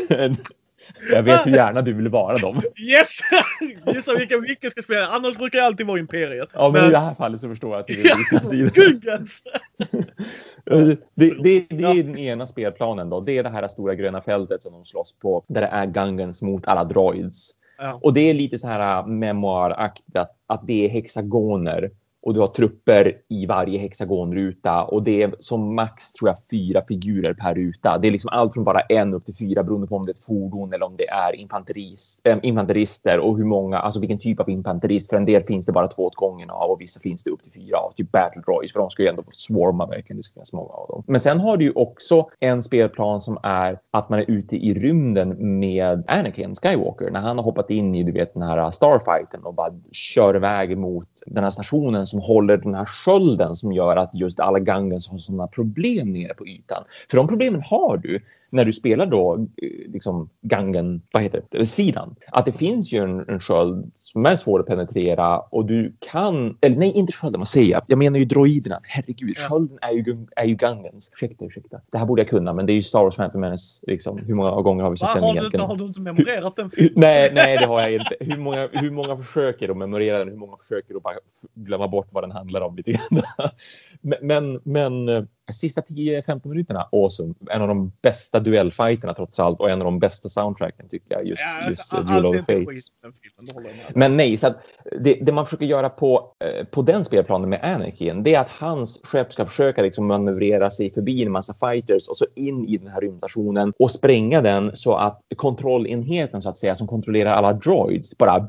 Men- 0.10 0.36
Jag 1.14 1.24
vet 1.24 1.48
hur 1.48 1.52
gärna 1.52 1.82
du 1.82 1.94
vill 1.94 2.08
vara 2.10 2.38
dem. 2.38 2.62
Yes! 2.92 3.20
Gissa 3.94 4.16
vilken 4.18 4.42
vilken 4.42 4.72
ska 4.72 4.82
spela. 4.82 5.08
Annars 5.08 5.38
brukar 5.38 5.58
jag 5.58 5.66
alltid 5.66 5.88
vara 5.88 6.00
Imperiet. 6.00 6.50
Ja, 6.54 6.70
men 6.74 6.86
i 6.86 6.90
det 6.92 6.98
här 6.98 7.16
fallet 7.16 7.40
så 7.40 7.50
förstår 7.50 7.72
jag 7.72 7.80
att 7.80 7.88
du 7.88 8.02
Ja, 8.08 8.16
byta 8.32 8.46
sida. 8.46 8.72
Gungans! 8.74 9.44
Det, 10.66 10.98
det, 11.16 11.30
det, 11.44 11.70
det 11.70 11.84
är 11.84 12.04
den 12.04 12.18
ena 12.18 12.46
spelplanen 12.46 13.10
då. 13.10 13.20
Det 13.22 13.38
är 13.38 13.44
det 13.44 13.50
här 13.50 13.68
stora 13.68 13.96
gröna 13.96 14.22
fältet 14.22 14.64
som 14.64 14.74
de 14.74 14.86
slåss 14.86 15.16
på. 15.20 15.44
Där 15.48 15.62
det 15.62 15.68
är 15.68 15.86
Gungans 15.86 16.42
mot 16.42 16.68
alla 16.68 16.84
droids. 16.84 17.52
Ja. 17.78 18.00
Och 18.04 18.14
det 18.14 18.30
är 18.30 18.34
lite 18.34 18.60
så 18.60 18.68
här 18.68 19.00
äh, 19.00 19.08
memoaraktigt 19.08 20.18
att, 20.18 20.32
att 20.48 20.68
det 20.68 20.86
är 20.86 20.90
hexagoner. 20.90 21.92
Och 22.26 22.34
du 22.34 22.40
har 22.40 22.48
trupper 22.48 23.18
i 23.28 23.46
varje 23.46 23.80
hexagonruta. 23.80 24.84
Och 24.84 25.04
det 25.04 25.24
är 25.24 25.36
som 25.40 25.76
max 25.76 26.14
tror 26.14 26.30
jag 26.30 26.38
fyra 26.52 26.82
figurer 26.88 27.34
per 27.34 27.56
ruta. 27.56 27.98
Det 27.98 28.08
är 28.08 28.12
liksom 28.12 28.30
allt 28.34 28.54
från 28.54 28.64
bara 28.64 28.80
en 28.80 29.14
upp 29.14 29.26
till 29.26 29.36
fyra 29.36 29.64
beroende 29.64 29.88
på 29.88 29.96
om 29.96 30.06
det 30.06 30.10
är 30.10 30.14
ett 30.14 30.26
fordon 30.26 30.74
eller 30.74 30.86
om 30.86 30.98
det 30.98 31.08
är 31.08 31.36
infanterist, 31.36 32.22
äh, 32.28 32.38
infanterister. 32.42 33.20
Och 33.20 33.38
hur 33.38 33.46
många, 33.46 33.80
alltså 33.80 34.00
vilken 34.00 34.20
typ 34.20 34.40
av 34.40 34.50
infanterist. 34.50 35.10
För 35.10 35.18
en 35.18 35.26
del 35.26 35.44
finns 35.44 35.66
det 35.66 35.72
bara 35.72 35.88
två 35.88 36.06
åt 36.06 36.16
gången 36.16 36.50
av 36.50 36.72
och 36.72 36.82
vissa 36.82 37.00
finns 37.00 37.24
det 37.24 37.30
upp 37.30 37.44
till 37.44 37.52
fyra 37.52 37.78
av. 37.78 37.92
Typ 37.96 38.12
battle 38.12 38.42
Royce 38.48 38.74
För 38.74 38.80
de 38.80 38.90
ska 38.90 39.04
ju 39.04 39.10
ändå 39.10 39.24
swarma 39.30 39.86
verkligen. 39.86 40.18
Det 40.18 40.24
ska 40.24 40.34
finnas 40.34 40.54
många 40.54 40.70
av 40.70 40.88
dem. 40.88 41.04
Men 41.08 41.20
sen 41.20 41.40
har 41.40 41.58
du 41.58 41.66
ju 41.66 41.72
också 41.72 42.28
en 42.40 42.64
spelplan 42.64 43.22
som 43.22 43.38
är 43.44 43.80
att 43.92 44.10
man 44.10 44.20
är 44.20 44.32
ute 44.32 44.56
i 44.56 44.74
rymden 44.74 45.60
med 45.60 46.04
Anakin 46.08 46.56
Skywalker. 46.56 47.12
När 47.12 47.20
han 47.20 47.38
har 47.38 47.44
hoppat 47.44 47.70
in 47.70 47.96
i 47.96 48.04
du 48.04 48.12
vet, 48.12 48.34
den 48.34 48.44
här 48.44 48.72
starfighten 48.72 49.44
och 49.44 49.54
bara 49.54 49.74
kör 49.92 50.36
iväg 50.36 50.78
mot 50.78 51.10
den 51.26 51.44
här 51.44 51.52
stationen 51.52 52.08
som 52.16 52.22
håller 52.22 52.58
den 52.58 52.76
här 52.76 52.86
skölden 52.86 53.56
som 53.56 53.74
gör 53.74 53.98
att 53.98 54.16
just 54.16 54.40
alla 54.40 54.60
gangens 54.60 55.08
har 55.08 55.18
sådana 55.18 55.48
problem 55.48 56.14
nere 56.14 56.34
på 56.34 56.48
ytan. 56.48 56.84
För 57.10 57.18
de 57.18 57.28
problemen 57.28 57.62
har 57.66 57.98
du 57.98 58.20
när 58.50 58.66
du 58.66 58.74
spelar 58.74 59.06
då 59.06 59.36
eh, 59.36 59.92
liksom 59.92 60.30
gangen, 60.42 61.02
vad 61.12 61.24
heter 61.24 61.42
det, 61.50 61.66
sidan. 61.66 62.16
Att 62.32 62.46
det 62.46 62.52
finns 62.52 62.92
ju 62.92 63.04
en, 63.04 63.30
en 63.30 63.40
sköld 63.40 63.92
som 64.16 64.26
är 64.26 64.36
svår 64.36 64.60
att 64.60 64.66
penetrera 64.66 65.40
och 65.40 65.66
du 65.66 65.96
kan, 66.12 66.58
eller 66.62 66.76
nej 66.78 66.92
inte 66.92 67.14
skölden, 67.14 67.40
vad 67.40 67.48
säger 67.48 67.72
jag? 67.72 67.82
Jag 67.88 67.98
menar 67.98 68.20
ju 68.20 68.26
droiderna. 68.26 68.80
Herregud, 68.84 69.36
Ja. 69.42 69.50
skölden 69.50 69.78
är 69.82 69.92
ju, 69.92 70.26
är 70.36 70.46
ju 70.46 70.56
Gungans. 70.56 71.12
Ursäkta, 71.14 71.46
ursäkta. 71.46 71.82
Det 71.92 71.98
här 71.98 72.06
borde 72.06 72.22
jag 72.22 72.30
kunna, 72.30 72.54
men 72.54 72.66
det 72.66 72.74
är 72.74 72.76
ju 72.76 72.84
Star 72.84 73.04
Wars 73.04 73.16
Phantom 73.16 73.42
Menace. 73.42 73.84
Liksom. 73.88 74.18
Hur 74.18 74.36
många 74.36 74.62
gånger 74.62 74.84
har 74.84 74.92
vi 74.92 74.98
sett 74.98 75.08
Va, 75.08 75.14
den 75.16 75.24
har, 75.24 75.34
du 75.34 75.40
egentligen? 75.40 75.66
har 75.66 75.76
du 75.76 75.86
inte 75.86 76.02
memorerat 76.02 76.56
den 76.56 76.70
filmen? 76.70 76.94
Nej, 76.96 77.32
nej, 77.34 77.58
det 77.58 77.66
har 77.66 77.82
jag 77.82 77.94
inte. 77.94 78.16
Hur 78.20 78.38
många, 78.38 78.68
hur 78.72 78.92
många 78.92 79.18
försöker 79.18 79.70
att 79.70 79.78
memorera 79.78 80.20
den? 80.20 80.30
Hur 80.30 80.38
många 80.38 80.58
försöker 80.58 80.96
att 80.96 81.04
bara 81.04 81.16
glömma 81.54 81.88
bort 81.88 82.08
vad 82.12 82.24
den 82.24 82.32
handlar 82.32 82.62
om 82.62 82.76
lite 82.76 82.92
grann? 82.92 83.22
Men, 84.02 84.18
men, 84.22 84.60
men 84.64 85.10
eh, 85.10 85.24
sista 85.54 85.82
10-15 85.82 86.48
minuterna, 86.48 86.90
awesome. 86.92 87.34
En 87.50 87.62
av 87.62 87.68
de 87.68 87.92
bästa 88.02 88.40
duellfighterna 88.40 89.14
trots 89.14 89.40
allt 89.40 89.60
och 89.60 89.70
en 89.70 89.82
av 89.82 89.86
de 89.86 90.00
bästa 90.00 90.30
soundtracken 90.30 90.90
tycker 90.90 91.16
jag. 91.16 91.28
Just, 91.28 91.44
Ja, 91.46 91.70
just 91.70 91.94
alltså, 91.94 92.14
uh, 92.14 92.22
Duel 92.22 92.26
of 92.26 92.36
Fates. 92.36 92.92
Men 93.96 94.18
nej, 94.18 94.38
så 94.38 94.54
det, 95.00 95.14
det 95.14 95.32
man 95.32 95.46
försöker 95.46 95.66
göra 95.66 95.90
på, 95.90 96.34
eh, 96.40 96.66
på 96.66 96.82
den 96.82 97.06
spelplanen 97.06 97.50
med 97.50 97.64
Anakin, 97.64 98.24
det 98.24 98.36
är 98.36 98.40
att 98.40 98.50
hans 98.50 99.00
skepp 99.04 99.34
ska 99.34 99.46
försöka 99.46 99.82
liksom 99.82 100.08
manövrera 100.08 100.70
sig 100.70 100.94
förbi 100.94 101.24
en 101.24 101.32
massa 101.32 101.54
fighters 101.54 102.10
och 102.10 102.18
så 102.18 102.26
in 102.36 102.68
i 102.68 102.78
den 102.78 102.88
här 102.88 103.02
rymdstationen 103.02 103.74
och 103.80 103.92
spränga 103.92 104.42
den 104.42 104.76
så 104.76 104.96
att 104.96 105.22
kontrollenheten 105.36 106.42
så 106.42 106.50
att 106.50 106.58
säga 106.58 106.76
som 106.76 106.88
kontrollerar 106.88 107.32
alla 107.32 107.54
droids 107.54 108.18
bara 108.18 108.48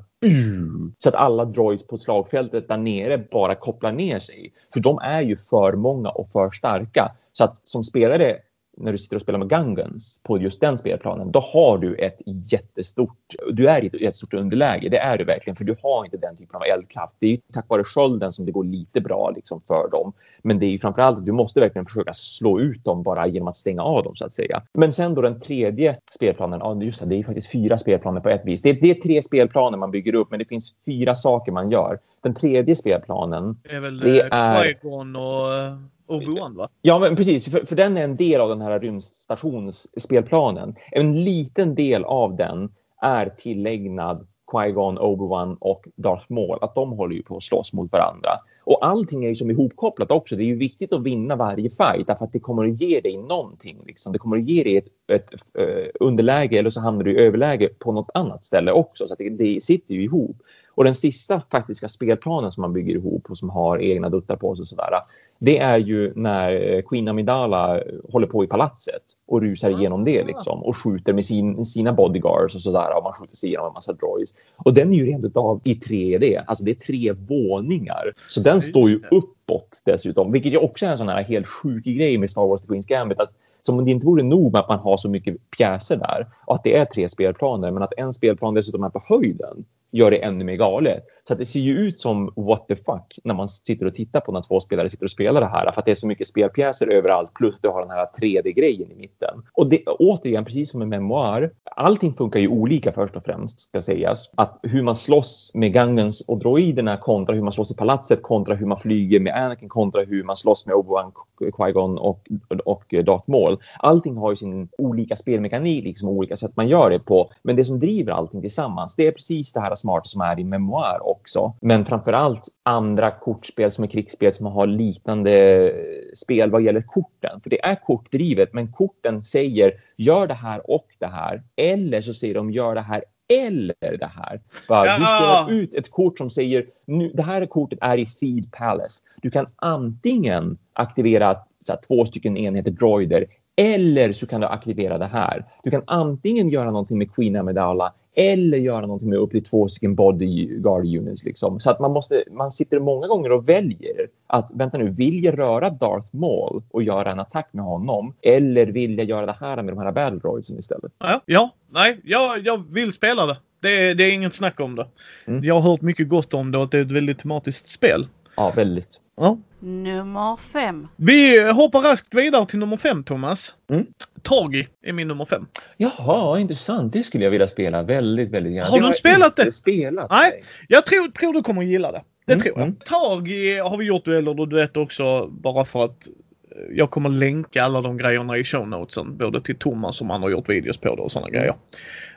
så 0.99 1.09
att 1.09 1.15
alla 1.15 1.45
droids 1.45 1.87
på 1.87 1.99
slagfältet 1.99 2.69
där 2.69 2.77
nere 2.77 3.19
bara 3.19 3.55
kopplar 3.55 3.93
ner 3.93 4.19
sig. 4.19 4.53
För 4.73 4.81
de 4.81 4.99
är 4.99 5.21
ju 5.21 5.37
för 5.37 5.73
många 5.73 6.09
och 6.09 6.29
för 6.29 6.51
starka. 6.51 7.13
Så 7.33 7.45
att 7.45 7.69
som 7.69 7.85
spelare 7.85 8.37
när 8.77 8.93
du 8.93 8.99
sitter 8.99 9.17
och 9.17 9.23
spelar 9.23 9.39
med 9.39 9.49
Gungans 9.49 10.21
på 10.23 10.39
just 10.39 10.61
den 10.61 10.79
spelplanen, 10.79 11.31
då 11.33 11.41
har 11.41 11.79
du 11.79 11.95
ett 11.95 12.19
jättestort, 12.27 13.35
du 13.53 13.69
är 13.69 13.85
i 13.85 13.87
ett 13.87 14.01
jättestort 14.01 14.35
underläge. 14.35 14.89
Det 14.89 14.99
är 14.99 15.19
du 15.19 15.25
verkligen, 15.25 15.57
för 15.57 15.65
du 15.65 15.77
har 15.83 16.05
inte 16.05 16.17
den 16.17 16.37
typen 16.37 16.57
av 16.57 16.63
eldkraft. 16.63 17.15
Det 17.19 17.27
är 17.33 17.39
tack 17.53 17.65
vare 17.69 17.85
skölden 17.85 18.33
som 18.33 18.47
det 18.47 18.53
går 18.53 18.65
lite 18.65 19.01
bra 19.01 19.31
liksom 19.37 19.61
för 19.69 19.89
dem. 19.91 20.13
Men 20.43 20.59
det 20.59 20.67
är 20.67 20.79
framför 20.79 21.03
allt 21.03 21.19
att 21.19 21.25
du 21.27 21.33
måste 21.33 21.61
verkligen 21.61 21.87
försöka 21.87 22.13
slå 22.15 22.61
ut 22.61 22.85
dem 22.85 23.03
bara 23.03 23.27
genom 23.27 23.49
att 23.49 23.57
stänga 23.57 23.83
av 23.83 24.05
dem 24.05 24.17
så 24.17 24.25
att 24.25 24.33
säga. 24.33 24.63
Men 24.73 24.93
sen 24.93 25.15
då 25.15 25.23
den 25.23 25.41
tredje 25.41 25.97
spelplanen, 26.11 26.61
ja 26.63 26.83
just 26.83 27.01
det, 27.01 27.07
det 27.07 27.17
är 27.17 27.25
faktiskt 27.25 27.51
fyra 27.53 27.79
spelplaner 27.79 28.21
på 28.21 28.29
ett 28.29 28.43
vis. 28.45 28.63
Det 28.63 28.71
är, 28.71 28.75
det 28.81 28.91
är 28.91 28.95
tre 28.95 29.23
spelplaner 29.23 29.79
man 29.79 29.91
bygger 29.91 30.15
upp, 30.15 30.31
men 30.31 30.39
det 30.39 30.45
finns 30.45 30.75
fyra 30.87 31.15
saker 31.15 31.53
man 31.53 31.71
gör. 31.71 31.99
Den 32.23 32.35
tredje 32.35 32.75
spelplanen, 32.75 33.59
Det 33.63 33.75
är 33.77 33.81
väl 33.81 34.01
Det 34.01 34.21
eh, 34.21 34.29
är- 34.33 34.77
och 35.17 35.55
eh, 35.55 35.77
Obi-Wan 36.07 36.57
va? 36.57 36.69
Ja, 36.83 36.99
men 36.99 37.17
precis. 37.17 37.45
För, 37.45 37.67
för 37.67 37.77
den 37.77 37.97
är 37.97 38.05
en 38.05 38.17
del 38.17 38.41
av 38.41 38.49
den 38.49 38.61
här 38.61 38.81
rymdstationsspelplanen. 38.81 40.75
En 40.91 41.25
liten 41.25 41.75
del 41.75 42.05
av 42.05 42.37
den 42.37 42.69
är 43.01 43.29
tillägnad 43.29 44.27
Qui-Gon, 44.53 44.99
Obi-Wan 44.99 45.57
och 45.61 45.89
Darth 45.97 46.25
Maul, 46.29 46.59
att 46.61 46.75
de 46.75 46.93
håller 46.93 47.15
ju 47.15 47.23
på 47.23 47.37
att 47.37 47.43
slåss 47.43 47.73
mot 47.73 47.93
varandra. 47.93 48.31
Och 48.65 48.87
allting 48.87 49.25
är 49.25 49.29
ju 49.29 49.37
som 49.37 49.51
ihopkopplat 49.51 50.11
också. 50.11 50.37
Det 50.37 50.43
är 50.43 50.47
ju 50.47 50.57
viktigt 50.57 50.93
att 50.93 51.03
vinna 51.03 51.37
varje 51.37 51.71
fight 51.71 52.07
därför 52.07 52.25
att 52.25 52.33
det 52.33 52.41
kommer 52.41 52.65
att 52.65 52.81
ge 52.81 53.01
dig 53.01 53.17
någonting. 53.17 53.79
Liksom. 53.87 54.13
Det 54.13 54.19
kommer 54.19 54.37
att 54.37 54.45
ge 54.45 54.63
dig 54.63 54.77
ett, 54.77 55.11
ett 55.11 55.31
uh, 55.59 55.87
underläge 56.01 56.59
eller 56.59 56.71
så 56.71 56.81
hamnar 56.81 57.05
du 57.05 57.13
i 57.13 57.21
överläge 57.21 57.69
på 57.69 57.93
något 57.93 58.11
annat 58.15 58.45
ställe 58.45 58.73
också. 58.73 59.07
Så 59.07 59.15
det, 59.19 59.29
det 59.29 59.63
sitter 59.63 59.95
ju 59.95 60.05
ihop. 60.05 60.37
Och 60.77 60.85
den 60.85 60.95
sista 60.95 61.43
faktiska 61.51 61.89
spelplanen 61.89 62.53
som 62.53 62.61
man 62.61 62.73
bygger 62.73 62.95
ihop 62.95 63.31
och 63.31 63.39
som 63.39 63.51
har 63.51 63.79
egna 63.79 64.09
duttar 64.09 64.37
på 64.37 64.57
sig 64.57 64.63
och 64.63 64.69
sådär. 64.69 64.91
Det 65.39 65.59
är 65.59 65.79
ju 65.79 66.13
när 66.17 66.83
Queen 66.83 67.09
Amidala 67.09 67.81
håller 68.13 68.27
på 68.27 68.45
i 68.45 68.47
palatset 68.47 69.03
och 69.27 69.41
rusar 69.41 69.71
igenom 69.71 70.05
det 70.05 70.25
liksom 70.25 70.63
och 70.63 70.77
skjuter 70.77 71.13
med 71.13 71.25
sin, 71.25 71.65
sina 71.65 71.93
bodyguards 71.93 72.55
och 72.55 72.63
sådär 72.63 72.97
och 72.97 73.05
man 73.05 73.13
skjuter 73.13 73.37
sig 73.37 73.49
igenom 73.49 73.67
en 73.67 73.73
massa 73.73 73.93
droids. 73.93 74.35
Och 74.57 74.75
den 74.75 74.93
är 74.93 74.97
ju 74.97 75.07
rent 75.07 75.25
utav 75.25 75.61
i 75.65 75.75
3D, 75.75 76.43
alltså 76.47 76.65
det 76.65 76.71
är 76.71 76.75
tre 76.75 77.13
våningar. 77.13 78.13
Så 78.29 78.41
den 78.41 78.61
står 78.61 78.91
ju 78.91 79.01
uppåt 79.11 79.83
dessutom, 79.85 80.33
vilket 80.33 80.53
ju 80.53 80.59
också 80.59 80.87
är 80.87 80.91
en 80.91 80.99
sån 80.99 81.09
här 81.09 81.23
helt 81.23 81.47
sjuk 81.47 81.85
grej 81.85 82.19
med 82.19 82.31
Star 82.31 82.47
Wars 82.47 82.63
The 82.63 82.69
Queen's 82.69 82.89
Gambit. 82.89 83.21
Att 83.21 83.31
som 83.63 83.79
om 83.79 83.85
det 83.85 83.91
inte 83.91 84.07
vore 84.07 84.23
nog 84.23 84.53
med 84.53 84.61
att 84.61 84.69
man 84.69 84.79
har 84.79 84.97
så 84.97 85.09
mycket 85.09 85.51
pjäser 85.51 85.97
där 85.97 86.27
och 86.45 86.55
att 86.55 86.65
det 86.65 86.77
är 86.77 86.85
tre 86.85 87.09
spelplaner, 87.09 87.71
men 87.71 87.83
att 87.83 87.93
en 87.97 88.13
spelplan 88.13 88.55
dessutom 88.55 88.85
är 88.85 88.89
på 88.89 89.03
höjden 89.09 89.65
gör 89.93 90.11
det 90.11 90.17
ännu 90.25 90.45
mer 90.45 90.57
galet. 90.57 91.05
Så 91.29 91.33
att 91.33 91.39
det 91.39 91.47
ser 91.47 91.61
ju 91.61 91.79
ut 91.79 91.99
som 91.99 92.33
what 92.37 92.69
the 92.69 92.77
fuck 92.77 93.19
när 93.25 93.35
man 93.35 93.49
sitter 93.49 93.87
och 93.87 93.95
tittar 93.95 94.21
på 94.21 94.33
när 94.33 94.43
två 94.43 94.61
spelare 94.61 94.91
sitter 94.91 95.05
och 95.05 95.11
spelar 95.11 95.41
det 95.41 95.47
här. 95.47 95.73
För 95.73 95.81
att 95.81 95.85
det 95.85 95.91
är 95.91 95.95
så 95.95 96.07
mycket 96.07 96.27
spelpjäser 96.27 96.87
överallt 96.87 97.35
plus 97.35 97.61
du 97.61 97.69
har 97.69 97.83
den 97.83 97.91
här 97.91 98.07
3D-grejen 98.21 98.93
i 98.93 98.95
mitten. 98.95 99.43
Och 99.53 99.67
det, 99.67 99.85
återigen, 99.87 100.45
precis 100.45 100.71
som 100.71 100.83
en 100.83 100.89
memoar, 100.89 101.51
allting 101.65 102.15
funkar 102.15 102.41
ju 102.41 102.49
olika 102.49 102.93
först 102.93 103.17
och 103.17 103.25
främst 103.25 103.61
ska 103.61 103.83
sägas. 103.83 104.31
Att 104.35 104.59
hur 104.63 104.83
man 104.83 104.97
slåss 104.97 105.51
med 105.55 105.73
Gangens 105.73 106.21
och 106.21 106.39
droiderna 106.39 106.97
kontra 106.97 107.35
hur 107.35 107.43
man 107.43 107.53
slåss 107.53 107.71
i 107.71 107.75
palatset 107.75 108.23
kontra 108.23 108.55
hur 108.55 108.67
man 108.67 108.81
flyger 108.81 109.21
med 109.21 109.35
Anakin 109.35 109.69
kontra 109.69 110.03
hur 110.03 110.25
man 110.25 110.37
slåss 110.37 110.67
med 110.67 110.75
Obi-Wan, 110.75 111.13
Qui-Gon 111.41 111.99
och, 111.99 112.29
och 112.65 112.95
Darth 113.05 113.31
Maul. 113.31 113.59
Allting 113.79 114.17
har 114.17 114.31
ju 114.31 114.37
sin 114.37 114.69
olika 114.79 115.17
spelmekanik, 115.17 115.85
liksom 115.85 116.09
olika 116.09 116.37
sätt 116.37 116.53
man 116.57 116.69
gör 116.69 116.91
det 116.91 116.99
på. 116.99 117.31
Men 117.43 117.57
det 117.57 117.65
som 117.65 117.81
driver 117.81 118.13
allting 118.13 118.41
tillsammans, 118.41 118.97
det 118.97 119.07
är 119.07 119.13
precis 119.13 119.53
det 119.53 119.61
här 119.61 119.75
smarta 119.75 120.05
som 120.05 120.21
är 120.21 120.41
i 120.41 120.45
memoar 120.45 121.01
också. 121.21 121.55
Men 121.61 121.85
framför 121.85 122.13
allt 122.13 122.49
andra 122.63 123.11
kortspel 123.11 123.73
som 123.73 123.85
är 123.85 123.89
krigsspel 123.89 124.33
som 124.33 124.47
har 124.47 124.67
liknande 124.67 125.73
spel 126.15 126.51
vad 126.51 126.63
gäller 126.63 126.83
korten. 126.83 127.41
För 127.41 127.51
det 127.51 127.65
är 127.65 127.75
kortdrivet, 127.75 128.53
men 128.53 128.73
korten 128.73 129.23
säger 129.23 129.73
gör 129.97 130.27
det 130.27 130.35
här 130.35 130.71
och 130.71 130.87
det 130.99 131.07
här. 131.07 131.43
Eller 131.57 132.03
så 132.03 132.15
säger 132.15 132.35
de 132.35 132.51
gör 132.51 132.75
det 132.75 132.81
här 132.81 133.05
eller 133.29 133.99
det 133.99 134.11
här. 134.15 134.41
Bara, 134.69 134.87
ja. 134.87 134.99
Du 134.99 135.05
spelar 135.05 135.63
ut 135.63 135.75
ett 135.75 135.91
kort 135.91 136.19
som 136.19 136.31
säger 136.31 136.67
nu, 136.87 137.13
det 137.15 137.23
här 137.23 137.47
kortet 137.47 137.79
är 137.83 137.97
i 137.97 138.07
Feed 138.07 138.53
Palace. 138.53 139.03
Du 139.23 139.31
kan 139.31 139.47
antingen 139.57 140.59
aktivera 140.73 141.27
här, 141.69 141.79
två 141.89 142.07
stycken 142.07 142.37
enheter 142.37 142.71
droider 142.71 143.27
eller 143.57 144.13
så 144.13 144.27
kan 144.27 144.41
du 144.41 144.47
aktivera 144.47 144.99
det 144.99 145.07
här. 145.07 145.45
Du 145.63 145.71
kan 145.71 145.83
antingen 145.87 146.49
göra 146.49 146.71
någonting 146.71 146.99
med 146.99 147.15
Queen 147.15 147.37
Amidala 147.37 147.93
eller 148.17 148.59
göra 148.59 148.81
någonting 148.81 149.09
med 149.09 149.19
upp 149.19 149.31
till 149.31 149.45
två 149.45 149.69
stycken 149.69 149.95
bodyguard 149.95 150.85
units. 150.85 151.25
Liksom. 151.25 151.61
Så 151.61 151.71
att 151.71 151.81
man, 151.81 151.93
måste, 151.93 152.25
man 152.31 152.53
sitter 152.53 152.79
många 152.79 153.07
gånger 153.07 153.33
och 153.33 153.49
väljer 153.49 154.09
att 154.27 154.51
vänta 154.55 154.79
nu, 154.79 154.89
vill 154.91 155.25
jag 155.25 155.39
röra 155.39 155.71
Darth 155.71 156.17
Maul 156.17 156.63
och 156.71 156.83
göra 156.83 157.13
en 157.13 157.21
attack 157.21 157.49
med 157.53 157.65
honom? 157.65 158.15
Eller 158.23 158.67
vill 158.67 158.99
jag 158.99 159.09
göra 159.09 159.27
det 159.27 159.37
här 159.41 159.63
med 159.63 159.75
de 159.75 159.79
här 159.79 159.93
battle 159.93 160.19
droidsen 160.19 160.59
istället? 160.59 160.93
Ja, 160.99 161.21
ja 161.27 161.51
nej, 161.71 162.01
jag, 162.05 162.47
jag 162.47 162.73
vill 162.73 162.93
spela 162.93 163.27
det. 163.27 163.37
Det, 163.61 163.95
det 163.95 164.05
är 164.05 164.13
inget 164.13 164.35
snack 164.35 164.61
om 164.61 164.75
det. 164.75 164.87
Mm. 165.27 165.45
Jag 165.45 165.59
har 165.59 165.71
hört 165.71 165.81
mycket 165.81 166.09
gott 166.09 166.35
om 166.35 166.53
det 166.53 166.59
och 166.59 166.65
att 166.65 166.71
det 166.71 166.79
är 166.79 166.83
ett 166.83 166.91
väldigt 166.93 167.19
tematiskt 167.19 167.69
spel. 167.69 168.07
Ja, 168.37 168.53
väldigt. 168.57 169.01
Ja. 169.17 169.39
Nummer 169.59 170.37
fem. 170.37 170.89
Vi 170.97 171.51
hoppar 171.53 171.81
raskt 171.81 172.15
vidare 172.15 172.47
till 172.47 172.59
nummer 172.59 172.77
fem, 172.77 173.05
Thomas. 173.05 173.55
Mm. 173.71 173.87
Tagi 174.27 174.69
är 174.83 174.93
min 174.93 175.09
nummer 175.09 175.25
fem. 175.25 175.47
Jaha, 175.77 176.41
intressant. 176.41 176.93
Det 176.93 177.03
skulle 177.03 177.25
jag 177.25 177.31
vilja 177.31 177.47
spela 177.47 177.83
väldigt, 177.83 178.31
väldigt 178.31 178.53
gärna. 178.53 178.69
Har 178.69 178.81
du 178.81 178.95
spelat 178.95 179.37
det? 179.37 179.53
Spelat, 179.53 180.11
nej. 180.11 180.31
nej. 180.31 180.43
Jag 180.69 180.87
tror, 180.87 181.09
tror 181.09 181.33
du 181.33 181.43
kommer 181.43 181.63
att 181.63 181.69
gilla 181.69 181.93
det. 181.93 182.03
Det 182.27 182.33
mm, 182.33 182.43
tror 182.43 182.59
jag. 182.59 182.67
Mm. 182.67 182.77
Tagi 182.85 183.59
har 183.59 183.77
vi 183.77 183.85
gjort 183.85 184.05
dueller 184.05 184.41
och 184.41 184.49
duett 184.49 184.77
också 184.77 185.27
bara 185.27 185.65
för 185.65 185.85
att 185.85 186.09
eh, 186.09 186.77
jag 186.77 186.91
kommer 186.91 187.09
länka 187.09 187.63
alla 187.63 187.81
de 187.81 187.97
grejerna 187.97 188.37
i 188.37 188.45
show 188.45 188.69
notesen. 188.69 189.17
Både 189.17 189.41
till 189.41 189.57
Thomas 189.57 189.97
som 189.97 190.11
han 190.11 190.23
har 190.23 190.31
gjort 190.31 190.49
videos 190.49 190.79
på 190.79 190.97
det 190.97 191.03
och 191.03 191.13
sådana 191.13 191.31
grejer. 191.31 191.55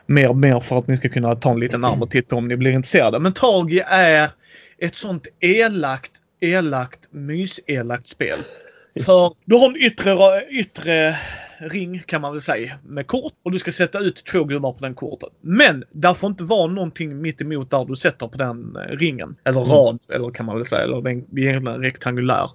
Mer, 0.06 0.32
mer 0.32 0.60
för 0.60 0.78
att 0.78 0.86
ni 0.86 0.96
ska 0.96 1.08
kunna 1.08 1.34
ta 1.34 1.50
en 1.50 1.60
liten 1.60 1.80
närmare 1.80 2.10
titt 2.10 2.28
på 2.28 2.36
om 2.36 2.48
ni 2.48 2.56
blir 2.56 2.70
intresserade. 2.70 3.18
Men 3.18 3.32
Tagi 3.32 3.82
är 3.86 4.30
ett 4.78 4.94
sånt 4.94 5.28
elakt 5.40 6.12
elakt, 6.40 7.08
myselakt 7.10 8.06
spel. 8.06 8.38
För 9.04 9.32
du 9.44 9.56
har 9.56 9.68
en 9.68 9.76
yttre, 9.76 10.44
yttre 10.50 11.18
ring 11.60 12.02
kan 12.06 12.20
man 12.20 12.32
väl 12.32 12.40
säga 12.40 12.78
med 12.82 13.06
kort 13.06 13.32
och 13.42 13.52
du 13.52 13.58
ska 13.58 13.72
sätta 13.72 13.98
ut 13.98 14.24
två 14.24 14.44
gubbar 14.44 14.72
på 14.72 14.78
den 14.84 14.94
kortet. 14.94 15.28
Men 15.40 15.84
där 15.92 16.14
får 16.14 16.30
inte 16.30 16.44
vara 16.44 16.66
någonting 16.66 17.20
mitt 17.20 17.42
emot 17.42 17.70
där 17.70 17.84
du 17.84 17.96
sätter 17.96 18.28
på 18.28 18.36
den 18.36 18.76
eh, 18.76 18.96
ringen. 18.96 19.36
Eller 19.44 19.60
mm. 19.60 19.72
rad, 19.72 19.98
eller 20.08 20.30
kan 20.30 20.46
man 20.46 20.56
väl 20.56 20.66
säga. 20.66 20.82
Eller 20.82 21.02
den 21.02 21.18
är 21.18 21.38
egentligen 21.38 21.82
rektangulär. 21.82 22.50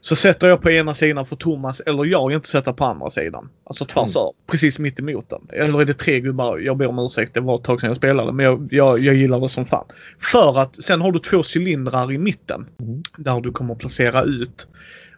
Så 0.00 0.16
sätter 0.16 0.48
jag 0.48 0.60
på 0.60 0.70
ena 0.70 0.94
sidan 0.94 1.26
för 1.26 1.36
Thomas 1.36 1.80
eller 1.80 2.04
jag 2.04 2.32
inte 2.32 2.48
sätta 2.48 2.72
på 2.72 2.84
andra 2.84 3.10
sidan. 3.10 3.48
Alltså 3.64 3.84
tvärs 3.84 4.16
mm. 4.16 4.28
Precis 4.46 4.78
mitt 4.78 5.00
emot 5.00 5.30
den. 5.30 5.40
Eller 5.52 5.80
är 5.80 5.84
det 5.84 5.94
tre 5.94 6.20
gubbar? 6.20 6.58
Jag 6.58 6.76
ber 6.76 6.86
om 6.86 6.98
ursäkt. 6.98 7.34
Det 7.34 7.40
var 7.40 7.56
ett 7.56 7.64
tag 7.64 7.80
sedan 7.80 7.90
jag 7.90 7.96
spelade. 7.96 8.32
Men 8.32 8.46
jag, 8.46 8.68
jag, 8.70 8.98
jag 8.98 9.14
gillar 9.14 9.40
det 9.40 9.48
som 9.48 9.66
fan. 9.66 9.86
För 10.18 10.58
att 10.58 10.82
sen 10.82 11.00
har 11.00 11.12
du 11.12 11.18
två 11.18 11.42
cylindrar 11.56 12.12
i 12.12 12.18
mitten. 12.18 12.66
Mm. 12.80 13.02
Där 13.16 13.40
du 13.40 13.52
kommer 13.52 13.74
placera 13.74 14.22
ut 14.22 14.68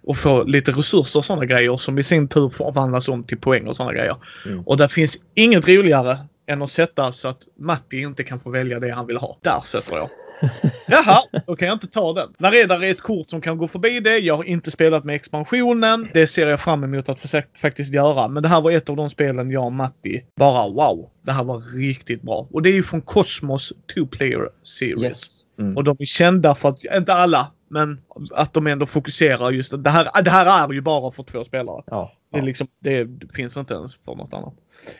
och 0.06 0.16
få 0.16 0.44
lite 0.44 0.72
resurser 0.72 1.18
och 1.18 1.24
sådana 1.24 1.44
grejer 1.44 1.76
som 1.76 1.98
i 1.98 2.02
sin 2.02 2.28
tur 2.28 2.48
förvandlas 2.48 3.08
om 3.08 3.24
till 3.24 3.38
poäng 3.38 3.66
och 3.66 3.76
sådana 3.76 3.92
grejer. 3.92 4.16
Mm. 4.46 4.62
Och 4.66 4.76
det 4.76 4.88
finns 4.88 5.18
inget 5.34 5.68
roligare 5.68 6.18
än 6.46 6.62
att 6.62 6.70
sätta 6.70 7.12
så 7.12 7.28
att 7.28 7.42
Matti 7.58 8.00
inte 8.00 8.24
kan 8.24 8.40
få 8.40 8.50
välja 8.50 8.80
det 8.80 8.90
han 8.90 9.06
vill 9.06 9.16
ha. 9.16 9.38
Där 9.42 9.60
sätter 9.64 9.96
jag. 9.96 10.08
Jaha, 10.86 11.22
då 11.46 11.56
kan 11.56 11.68
jag 11.68 11.74
inte 11.74 11.86
ta 11.86 12.12
den. 12.12 12.28
När 12.38 12.54
är 12.54 12.78
det 12.80 12.88
ett 12.88 13.00
kort 13.00 13.30
som 13.30 13.40
kan 13.40 13.58
gå 13.58 13.68
förbi 13.68 14.00
det? 14.00 14.18
Jag 14.18 14.36
har 14.36 14.44
inte 14.44 14.70
spelat 14.70 15.04
med 15.04 15.14
expansionen. 15.14 16.08
Det 16.14 16.26
ser 16.26 16.48
jag 16.48 16.60
fram 16.60 16.84
emot 16.84 17.08
att 17.08 17.34
faktiskt 17.60 17.94
göra. 17.94 18.28
Men 18.28 18.42
det 18.42 18.48
här 18.48 18.60
var 18.60 18.70
ett 18.70 18.90
av 18.90 18.96
de 18.96 19.10
spelen 19.10 19.50
jag 19.50 19.64
och 19.64 19.72
Matti 19.72 20.24
bara 20.36 20.68
wow. 20.68 21.10
Det 21.22 21.32
här 21.32 21.44
var 21.44 21.78
riktigt 21.78 22.22
bra. 22.22 22.48
Och 22.52 22.62
det 22.62 22.68
är 22.68 22.74
ju 22.74 22.82
från 22.82 23.00
Cosmos 23.00 23.72
Two 23.94 24.06
Player 24.06 24.48
Series. 24.62 25.02
Yes. 25.02 25.42
Mm. 25.58 25.76
Och 25.76 25.84
de 25.84 25.96
är 25.98 26.04
kända 26.04 26.54
för 26.54 26.68
att, 26.68 26.84
inte 26.96 27.12
alla, 27.12 27.52
men 27.68 28.00
att 28.30 28.54
de 28.54 28.66
ändå 28.66 28.86
fokuserar 28.86 29.50
just 29.50 29.84
det 29.84 29.90
här. 29.90 30.22
Det 30.22 30.30
här 30.30 30.68
är 30.68 30.72
ju 30.72 30.80
bara 30.80 31.10
för 31.10 31.22
två 31.22 31.44
spelare. 31.44 31.82
Ja, 31.86 32.12
det, 32.32 32.38
är 32.38 32.42
liksom, 32.42 32.68
det 32.78 33.08
finns 33.34 33.56
inte 33.56 33.74
ens 33.74 33.96
för 33.96 34.14
något 34.14 34.32
annat. 34.34 34.54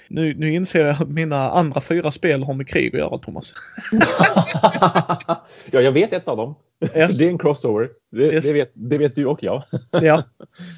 Nu, 0.08 0.34
nu 0.34 0.54
inser 0.54 0.86
jag 0.86 1.02
att 1.02 1.08
mina 1.08 1.50
andra 1.50 1.80
fyra 1.80 2.12
spel 2.12 2.42
har 2.42 2.54
med 2.54 2.68
krig 2.68 2.94
att 2.94 3.00
göra, 3.00 3.18
Thomas. 3.18 3.54
ja, 5.72 5.80
jag 5.80 5.92
vet 5.92 6.12
ett 6.12 6.28
av 6.28 6.36
dem. 6.36 6.54
Yes. 6.96 7.18
Det 7.18 7.24
är 7.24 7.28
en 7.28 7.38
crossover. 7.38 7.90
Det, 8.10 8.22
yes. 8.22 8.44
det, 8.44 8.52
vet, 8.52 8.72
det 8.74 8.98
vet 8.98 9.14
du 9.14 9.26
och 9.26 9.42
jag. 9.42 9.62
ja. 9.90 10.22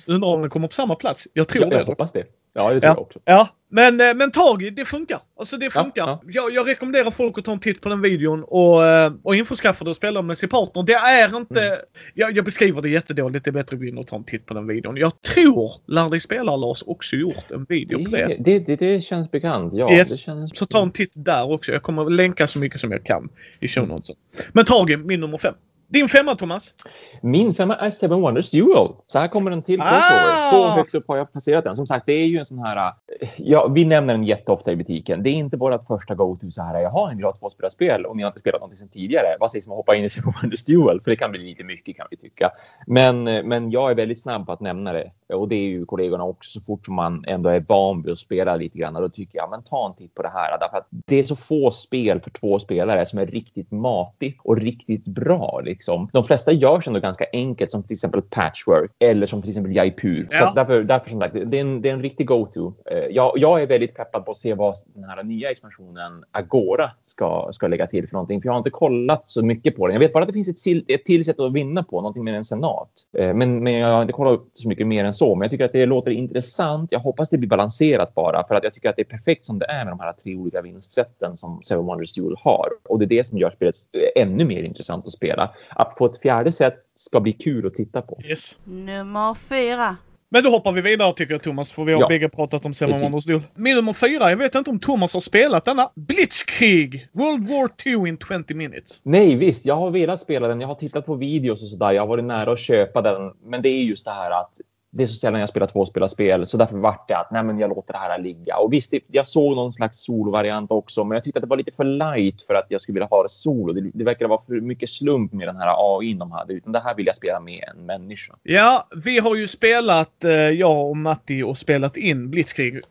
Undrar 0.07 0.29
om 0.29 0.41
den 0.41 0.51
kommer 0.51 0.69
på 0.69 0.75
samma 0.75 0.95
plats. 0.95 1.29
Jag 1.33 1.49
tror 1.49 1.65
ja, 1.65 1.71
det. 1.71 1.77
Jag 1.77 1.85
hoppas 1.85 2.13
det. 2.13 2.25
Ja, 2.59 2.75
det 2.75 2.81
tror 2.81 2.89
ja. 2.89 2.95
jag 2.95 3.03
också. 3.03 3.19
Ja, 3.25 3.49
men, 3.71 4.01
eh, 4.01 4.15
men 4.15 4.31
Tagi, 4.31 4.71
det 4.71 4.85
funkar. 4.85 5.19
Alltså 5.39 5.57
det 5.57 5.71
funkar. 5.71 6.07
Ja, 6.07 6.21
ja. 6.27 6.31
Jag, 6.33 6.53
jag, 6.53 6.69
rekommenderar 6.69 7.11
folk 7.11 7.39
att 7.39 7.45
ta 7.45 7.53
en 7.53 7.61
titt 7.61 7.81
på 7.81 7.89
den 7.89 8.03
videon 8.03 8.45
och, 8.45 8.87
eh, 8.87 9.13
och 9.23 9.37
införskaffa 9.37 9.85
det 9.85 9.91
och 9.91 9.97
spela 9.97 10.23
med 10.23 10.39
sin 10.39 10.49
partner. 10.49 10.83
Det 10.83 10.93
är 10.93 11.37
inte... 11.37 11.67
Mm. 11.67 11.79
Jag, 12.15 12.37
jag, 12.37 12.45
beskriver 12.45 12.83
det 12.83 12.89
jättedåligt. 12.89 13.45
Det 13.45 13.51
är 13.51 13.53
bättre 13.53 13.77
att 13.77 13.81
gå 13.81 13.87
in 13.87 13.99
och 13.99 14.07
ta 14.07 14.17
en 14.17 14.25
titt 14.25 14.47
på 14.47 14.55
den 14.55 14.67
videon. 14.67 14.97
Jag 14.97 15.23
tror 15.23 15.73
Lär 15.87 16.11
dig 16.11 16.21
spela 16.21 16.57
Lars 16.57 16.83
också 16.87 17.17
gjort 17.17 17.51
en 17.51 17.65
video 17.65 18.05
på 18.05 18.11
det. 18.11 18.37
Det, 18.41 18.59
det, 18.59 18.77
det 18.77 19.01
känns 19.01 19.31
bekant. 19.31 19.73
Ja, 19.77 19.93
yes. 19.93 20.11
det 20.11 20.17
känns... 20.17 20.59
Så 20.59 20.67
ta 20.67 20.83
en 20.83 20.91
titt 20.91 21.13
där 21.15 21.51
också. 21.51 21.73
Jag 21.73 21.83
kommer 21.83 22.11
länka 22.11 22.47
så 22.47 22.59
mycket 22.59 22.81
som 22.81 22.93
jag 22.93 23.05
kan 23.05 23.29
i 23.61 23.69
show 23.69 23.89
notesen. 23.89 24.17
Men 24.53 24.65
Tagi, 24.65 24.97
min 24.97 25.21
nummer 25.21 25.39
fem. 25.39 25.55
Din 25.91 26.09
femma, 26.09 26.35
Thomas? 26.35 26.75
Min 27.23 27.55
femma 27.55 27.77
är 27.77 27.91
Seven 27.91 28.21
Wonders 28.21 28.51
Duel. 28.51 28.89
Så 29.07 29.19
här 29.19 29.29
kommer 29.29 29.51
den 29.51 29.63
till 29.63 29.81
ah! 29.81 30.51
Så 30.51 30.69
högt 30.69 30.95
upp 30.95 31.05
har 31.09 31.17
jag 31.17 31.33
placerat 31.33 31.65
den. 31.65 31.77
Som 31.77 31.87
sagt, 31.87 32.07
det 32.07 32.13
är 32.13 32.27
ju 32.27 32.39
en 32.39 32.45
sån 32.45 32.59
här... 32.59 32.93
Ja, 33.37 33.69
vi 33.69 33.85
nämner 33.85 34.15
den 34.15 34.25
jätteofta 34.25 34.73
i 34.73 34.77
butiken. 34.77 35.23
Det 35.23 35.31
är 35.31 35.35
inte 35.35 35.57
vårt 35.57 35.87
första 35.87 36.15
go-to 36.15 36.51
så 36.51 36.63
här. 36.63 36.81
Jaha, 36.81 37.11
ni 37.11 37.17
vill 37.17 37.25
ha 37.25 37.33
tvåspelarspel 37.33 38.07
och 38.07 38.17
ni 38.17 38.23
har 38.23 38.29
inte 38.29 38.41
spelat 38.41 38.61
någonting 38.61 38.79
sedan 38.79 38.89
tidigare. 38.89 39.27
Vad 39.41 39.51
sägs 39.51 39.67
om 39.67 39.73
att 39.73 39.77
hoppa 39.77 39.97
in 39.97 40.05
i 40.05 40.11
Seven 40.11 40.33
Wonders 40.43 40.65
Duel? 40.65 41.01
För 41.01 41.11
det 41.11 41.17
kan 41.17 41.31
bli 41.31 41.41
lite 41.41 41.65
mycket 41.65 41.97
kan 41.97 42.07
vi 42.11 42.17
tycka. 42.17 42.51
Men, 42.87 43.25
men 43.25 43.71
jag 43.71 43.91
är 43.91 43.95
väldigt 43.95 44.21
snabb 44.21 44.47
på 44.47 44.53
att 44.53 44.61
nämna 44.61 44.93
det 44.93 45.13
och 45.35 45.49
det 45.49 45.57
är 45.57 45.69
ju 45.69 45.87
kollegorna 45.87 46.25
också. 46.25 46.51
Så 46.61 46.65
fort 46.65 46.87
som 46.87 46.95
man 46.95 47.25
ändå 47.27 47.49
är 47.51 47.65
van 47.69 48.03
vid 48.03 48.13
att 48.13 48.19
spela 48.19 48.57
lite 48.57 48.79
grann, 48.79 48.95
då 48.95 49.09
tycker 49.09 49.39
jag 49.39 49.51
men 49.51 49.63
ta 49.63 49.87
en 49.87 49.95
titt 49.95 50.15
på 50.15 50.23
det 50.23 50.29
här. 50.29 50.59
Därför 50.61 50.77
att 50.77 50.87
det 50.91 51.17
är 51.17 51.23
så 51.23 51.37
få 51.37 51.71
spel 51.71 52.21
för 52.21 52.31
två 52.31 52.59
spelare 52.59 53.07
som 53.07 53.19
är 53.19 53.27
riktigt 53.27 53.71
matigt 53.71 54.41
och 54.43 54.57
riktigt 54.57 55.05
bra. 55.05 55.61
Liksom. 55.65 56.09
De 56.13 56.25
flesta 56.25 56.53
görs 56.53 56.87
ändå 56.87 57.01
ganska 57.01 57.25
enkelt, 57.33 57.71
som 57.71 57.83
till 57.83 57.93
exempel 57.93 58.23
Patchwork 58.23 58.91
eller 58.99 59.27
som 59.27 59.41
till 59.43 59.49
exempel 59.51 59.77
Jaipur. 59.77 60.29
Ja. 60.31 60.49
Så 60.49 60.55
därför, 60.55 60.83
därför 60.83 61.11
som 61.11 61.21
sagt, 61.21 61.35
det 61.47 61.57
är 61.59 61.61
en, 61.61 61.83
det 61.83 61.89
är 61.89 61.93
en 61.93 62.03
riktig 62.03 62.27
go-to. 62.27 62.73
Eh, 62.91 62.99
Jag, 63.11 63.33
jag 63.37 63.63
är 63.63 63.67
väldigt 63.67 63.95
peppad 63.95 64.25
på 64.25 64.31
att 64.31 64.37
se 64.37 64.55
vad 64.55 64.75
den 64.95 65.05
här 65.05 65.23
nya 65.23 65.51
expansionen 65.51 66.25
Agora 66.31 66.91
ska, 67.07 67.49
ska 67.53 67.67
lägga 67.67 67.87
till 67.87 68.09
för 68.09 68.15
någonting. 68.15 68.41
För 68.43 68.47
jag 68.47 68.53
har 68.53 68.59
inte 68.59 68.71
kollat 68.71 69.29
så 69.29 69.43
mycket 69.45 69.77
på 69.77 69.87
den. 69.87 69.95
Jag 69.95 70.01
vet 70.01 70.13
bara 70.13 70.23
att 70.23 70.27
det 70.29 70.33
finns 70.33 70.49
ett, 70.49 70.57
till- 70.57 70.85
ett 70.89 71.05
till 71.05 71.25
sätt 71.25 71.41
att 71.41 71.53
vinna 71.53 71.83
på, 71.83 71.97
någonting 71.97 72.25
med 72.25 72.35
en 72.35 72.45
senat. 72.45 72.91
Eh, 73.19 73.35
Men, 73.35 73.63
men 73.63 73.73
jag 73.73 73.91
har 73.95 74.03
inte 74.03 74.13
kollat 74.13 74.33
upp 74.33 74.49
så 74.53 74.69
mycket 74.69 74.87
mer 74.87 75.05
än 75.05 75.15
så. 75.19 75.35
Men 75.35 75.43
jag 75.43 75.51
tycker 75.51 75.65
att 75.65 75.73
det 75.73 75.87
låter 75.87 76.11
intressant. 76.11 76.93
Jag 76.93 77.01
hoppas 77.01 77.31
det 77.31 77.39
blir 77.39 77.49
balanserat 77.49 78.15
bara 78.15 78.47
för 78.47 78.55
att 78.55 78.65
jag 78.65 78.75
tycker 78.75 78.91
att 78.91 78.97
det 78.97 79.03
är 79.03 79.19
perfekt 79.19 79.45
som 79.45 79.59
det 79.59 79.67
är 79.67 79.85
med 79.85 79.93
de 79.93 80.01
här 80.01 80.13
tre 80.13 80.35
olika 80.37 80.63
vinstsätten 80.63 81.37
som 81.37 81.61
Seven 81.63 81.85
Wonders 81.85 82.13
Duel 82.13 82.37
har. 82.39 82.69
Och 82.85 82.99
det 82.99 83.05
är 83.05 83.07
det 83.07 83.27
som 83.27 83.39
gör 83.39 83.51
spelet 83.51 83.75
ännu 84.17 84.45
mer 84.45 84.63
intressant 84.63 85.07
att 85.07 85.13
spela. 85.13 85.51
Att 85.71 85.95
få 85.99 86.07
ett 86.07 86.19
fjärde 86.23 86.53
sätt 86.53 86.75
ska 86.95 87.21
bli 87.21 87.33
kul 87.33 87.67
att 87.67 87.75
titta 87.75 88.03
på. 88.03 88.21
Yes. 88.25 88.59
Nummer 88.65 89.35
fyra. 89.35 89.97
Men 90.31 90.43
då 90.45 90.51
hoppar 90.51 90.73
vi 90.73 90.81
vidare 90.81 91.13
tycker 91.13 91.35
jag 91.35 91.43
Thomas, 91.43 91.73
för 91.73 91.85
vi 91.85 91.93
har 91.93 92.01
Ja. 92.01 92.09
bägge 92.09 92.29
pratat 92.29 92.67
om 92.67 92.75
Seven. 92.75 93.01
Wonders 93.01 93.25
Duel. 93.25 93.43
Min 93.55 93.77
nummer 93.77 93.93
fyra, 93.93 94.31
jag 94.31 94.37
vet 94.37 94.55
inte 94.55 94.71
om 94.71 94.81
Thomas 94.81 95.15
har 95.15 95.21
spelat 95.21 95.65
denna. 95.65 95.91
Blitzkrieg! 95.95 97.09
World 97.13 97.49
War 97.49 97.69
2 97.99 98.07
in 98.07 98.19
20 98.47 98.55
minutes. 98.55 99.01
Nej, 99.03 99.37
visst, 99.37 99.67
jag 99.67 99.75
har 99.77 99.91
velat 99.91 100.21
spela 100.21 100.49
den. 100.49 100.61
Jag 100.61 100.69
har 100.69 100.75
tittat 100.75 101.07
på 101.07 101.15
videos 101.15 101.63
och 101.63 101.69
sådär. 101.69 101.93
Jag 101.93 102.03
har 102.03 102.07
varit 102.07 102.25
nära 102.25 102.53
att 102.53 102.59
köpa 102.59 103.03
den. 103.03 103.33
Men 103.45 103.63
det 103.63 103.69
är 103.69 103.83
just 103.83 104.05
det 104.05 104.11
här 104.11 104.41
att 104.41 104.61
det 104.91 105.03
är 105.03 105.07
så 105.07 105.15
sällan 105.15 105.41
jag 105.41 105.49
spelar 105.49 105.67
tvåspelarspel, 105.67 106.47
så 106.47 106.57
därför 106.57 106.77
vart 106.77 107.09
det 107.09 107.19
att 107.19 107.31
nej, 107.31 107.45
men 107.45 107.59
jag 107.59 107.71
låter 107.71 107.93
det 107.93 107.99
här 107.99 108.19
ligga. 108.19 108.57
Och 108.57 108.73
visst, 108.73 108.95
jag 109.07 109.27
såg 109.27 109.57
någon 109.57 109.73
slags 109.73 109.99
solovariant 110.05 110.71
också, 110.71 111.05
men 111.05 111.17
jag 111.17 111.25
tyckte 111.25 111.39
att 111.39 111.43
det 111.43 111.49
var 111.49 111.57
lite 111.57 111.73
för 111.73 111.85
light 111.85 112.43
för 112.43 112.55
att 112.55 112.67
jag 112.69 112.81
skulle 112.81 112.95
vilja 112.95 113.07
ha 113.11 113.23
det 113.23 113.29
solo. 113.29 113.73
Det, 113.73 113.91
det 113.95 114.05
verkar 114.05 114.29
vara 114.29 114.43
för 114.47 114.61
mycket 114.61 114.91
slump 114.91 115.33
med 115.33 115.49
den 115.49 115.57
här 115.57 115.99
AI 115.99 116.15
de 116.15 116.33
hade, 116.33 116.53
utan 116.53 116.73
det 116.73 116.81
här 116.81 116.95
vill 116.95 117.07
jag 117.07 117.17
spela 117.17 117.41
med 117.41 117.65
en 117.77 117.87
människa. 117.87 118.35
Ja, 118.43 118.87
vi 119.05 119.19
har 119.19 119.37
ju 119.37 119.47
spelat, 119.47 120.25
eh, 120.25 120.33
jag 120.33 120.89
och 120.89 120.97
Matti, 120.97 121.43
och 121.43 121.59
spelat 121.59 121.97
in 121.97 122.31
Blitzkrieg. 122.31 122.75
Eh, 122.77 122.83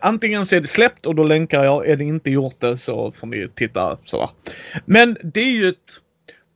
antingen 0.00 0.46
så 0.46 0.56
är 0.56 0.60
det 0.60 0.66
släppt 0.66 1.06
och 1.06 1.14
då 1.14 1.22
länkar 1.22 1.64
jag. 1.64 1.88
Är 1.88 1.96
det 1.96 2.04
inte 2.04 2.30
gjort 2.30 2.60
det 2.60 2.76
så 2.76 3.12
får 3.12 3.26
ni 3.26 3.48
titta 3.54 3.98
sådär. 4.04 4.28
Men 4.84 5.16
det 5.22 5.40
är 5.40 5.52
ju 5.62 5.68
ett 5.68 6.00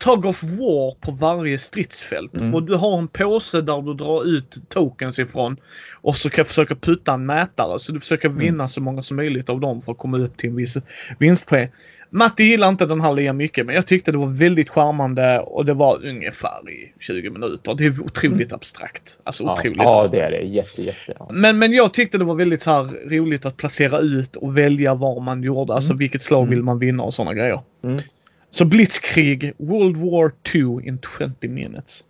tug 0.05 0.25
of 0.27 0.43
war 0.43 1.01
på 1.01 1.13
varje 1.13 1.59
stridsfält. 1.59 2.35
Mm. 2.41 2.55
Och 2.55 2.63
du 2.63 2.75
har 2.75 2.99
en 2.99 3.09
påse 3.09 3.61
där 3.63 3.83
du 3.83 3.95
drar 3.95 4.27
ut 4.29 4.57
tokens 4.69 5.19
ifrån. 5.19 5.57
Och 6.01 6.17
så 6.17 6.31
kan 6.31 6.37
jag 6.39 6.47
försöka 6.49 6.75
putta 6.75 7.13
en 7.13 7.27
mätare. 7.27 7.79
Så 7.79 7.93
du 7.93 8.01
försöker 8.01 8.29
vinna 8.29 8.69
så 8.69 8.81
många 8.81 9.03
som 9.03 9.17
möjligt 9.17 9.49
av 9.51 9.61
dem 9.61 9.81
för 9.81 9.93
att 9.93 9.99
komma 9.99 10.19
upp 10.19 10.37
till 10.37 10.51
en 10.51 10.57
viss 10.57 10.77
vinstpoäng. 11.19 11.69
Matti 12.11 12.45
gillar 12.45 12.69
inte 12.69 12.87
den 12.87 13.01
här 13.01 13.13
lika 13.13 13.33
mycket 13.33 13.67
men 13.67 13.75
jag 13.75 13.87
tyckte 13.87 14.13
det 14.13 14.19
var 14.19 14.27
väldigt 14.27 14.69
charmande 14.71 15.39
och 15.39 15.65
det 15.65 15.75
var 15.75 16.07
ungefär 16.07 16.71
i 16.71 16.93
20 17.01 17.31
minuter. 17.31 17.75
Det 17.75 17.87
är 17.87 18.01
otroligt 18.03 18.53
abstrakt. 18.53 19.19
Alltså 19.25 19.45
Ja, 19.45 19.53
otroligt 19.53 19.77
ja 19.77 20.01
abstrakt. 20.03 20.31
det 20.31 20.37
är 20.37 20.41
det. 20.41 20.47
Jätte, 20.49 20.83
jätte. 20.83 21.15
Ja. 21.19 21.29
Men, 21.33 21.59
men 21.59 21.73
jag 21.73 21.95
tyckte 21.95 22.19
det 22.19 22.25
var 22.25 22.35
väldigt 22.35 22.63
så 22.63 22.89
roligt 23.07 23.47
att 23.47 23.57
placera 23.57 23.99
ut 23.99 24.37
och 24.37 24.59
välja 24.59 24.95
var 24.95 25.21
man 25.21 25.43
gjorde. 25.43 25.75
Alltså 25.75 25.95
vilket 25.95 26.23
slag 26.23 26.39
Mm. 26.43 26.51
vill 26.51 26.63
man 26.63 26.79
vinna 26.79 27.03
och 27.03 27.15
sådana 27.15 27.35
grejer. 27.35 27.61
Mm. 27.85 27.99
Så 28.51 28.65
Blitzkrieg, 28.65 29.53
World 29.59 29.97
War 29.97 30.33
2 30.53 30.81
in 30.81 30.99
20 31.19 31.49
minutes. 31.49 32.05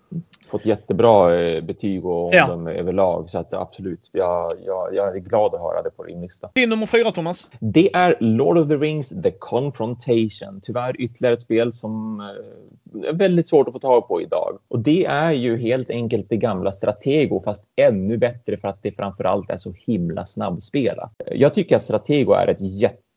Fått 0.51 0.67
jättebra 0.67 1.41
eh, 1.41 1.65
betyg 1.65 2.07
och 2.07 2.35
Ja. 2.35 2.45
omdöme 2.53 2.73
överlag, 2.79 3.31
så 3.31 3.39
att 3.39 3.53
absolut. 3.55 4.11
Jag, 4.13 4.51
jag, 4.67 4.95
jag 4.95 5.17
är 5.17 5.21
glad 5.21 5.55
att 5.55 5.61
höra 5.61 5.83
det 5.83 5.91
på 5.91 6.05
din 6.05 6.21
lista. 6.21 6.51
Din 6.55 6.69
nummer 6.69 6.87
fyra 6.87 7.11
Thomas. 7.13 7.51
Det 7.61 7.95
är 7.95 8.17
Lord 8.21 8.59
of 8.59 8.69
the 8.69 8.77
Rings 8.77 9.09
The 9.09 9.31
Confrontation. 9.39 10.61
Tyvärr 10.63 11.01
ytterligare 11.01 11.35
ett 11.35 11.43
spel 11.43 11.73
som 11.73 12.21
eh, 12.21 13.09
är 13.09 13.13
väldigt 13.13 13.49
svårt 13.49 13.67
att 13.69 13.73
få 13.73 13.79
tag 13.79 14.09
på 14.09 14.23
idag. 14.23 14.59
Och 14.69 14.79
det 14.79 15.05
är 15.05 15.33
ju 15.33 15.57
helt 15.59 15.91
enkelt 15.91 16.27
det 16.29 16.37
gamla 16.37 16.73
Stratego 16.73 17.43
fast 17.45 17.65
ännu 17.77 18.17
bättre 18.17 18.57
för 18.57 18.69
att 18.69 18.83
det 18.83 18.93
framförallt 18.93 19.51
är 19.51 19.57
så 19.57 19.73
himla 19.87 20.27
snabbspelat. 20.27 21.13
Jag 21.33 21.55
tycker 21.55 21.77
att 21.77 21.85
Stratego 21.85 22.33
är 22.33 22.47
ett 22.49 22.61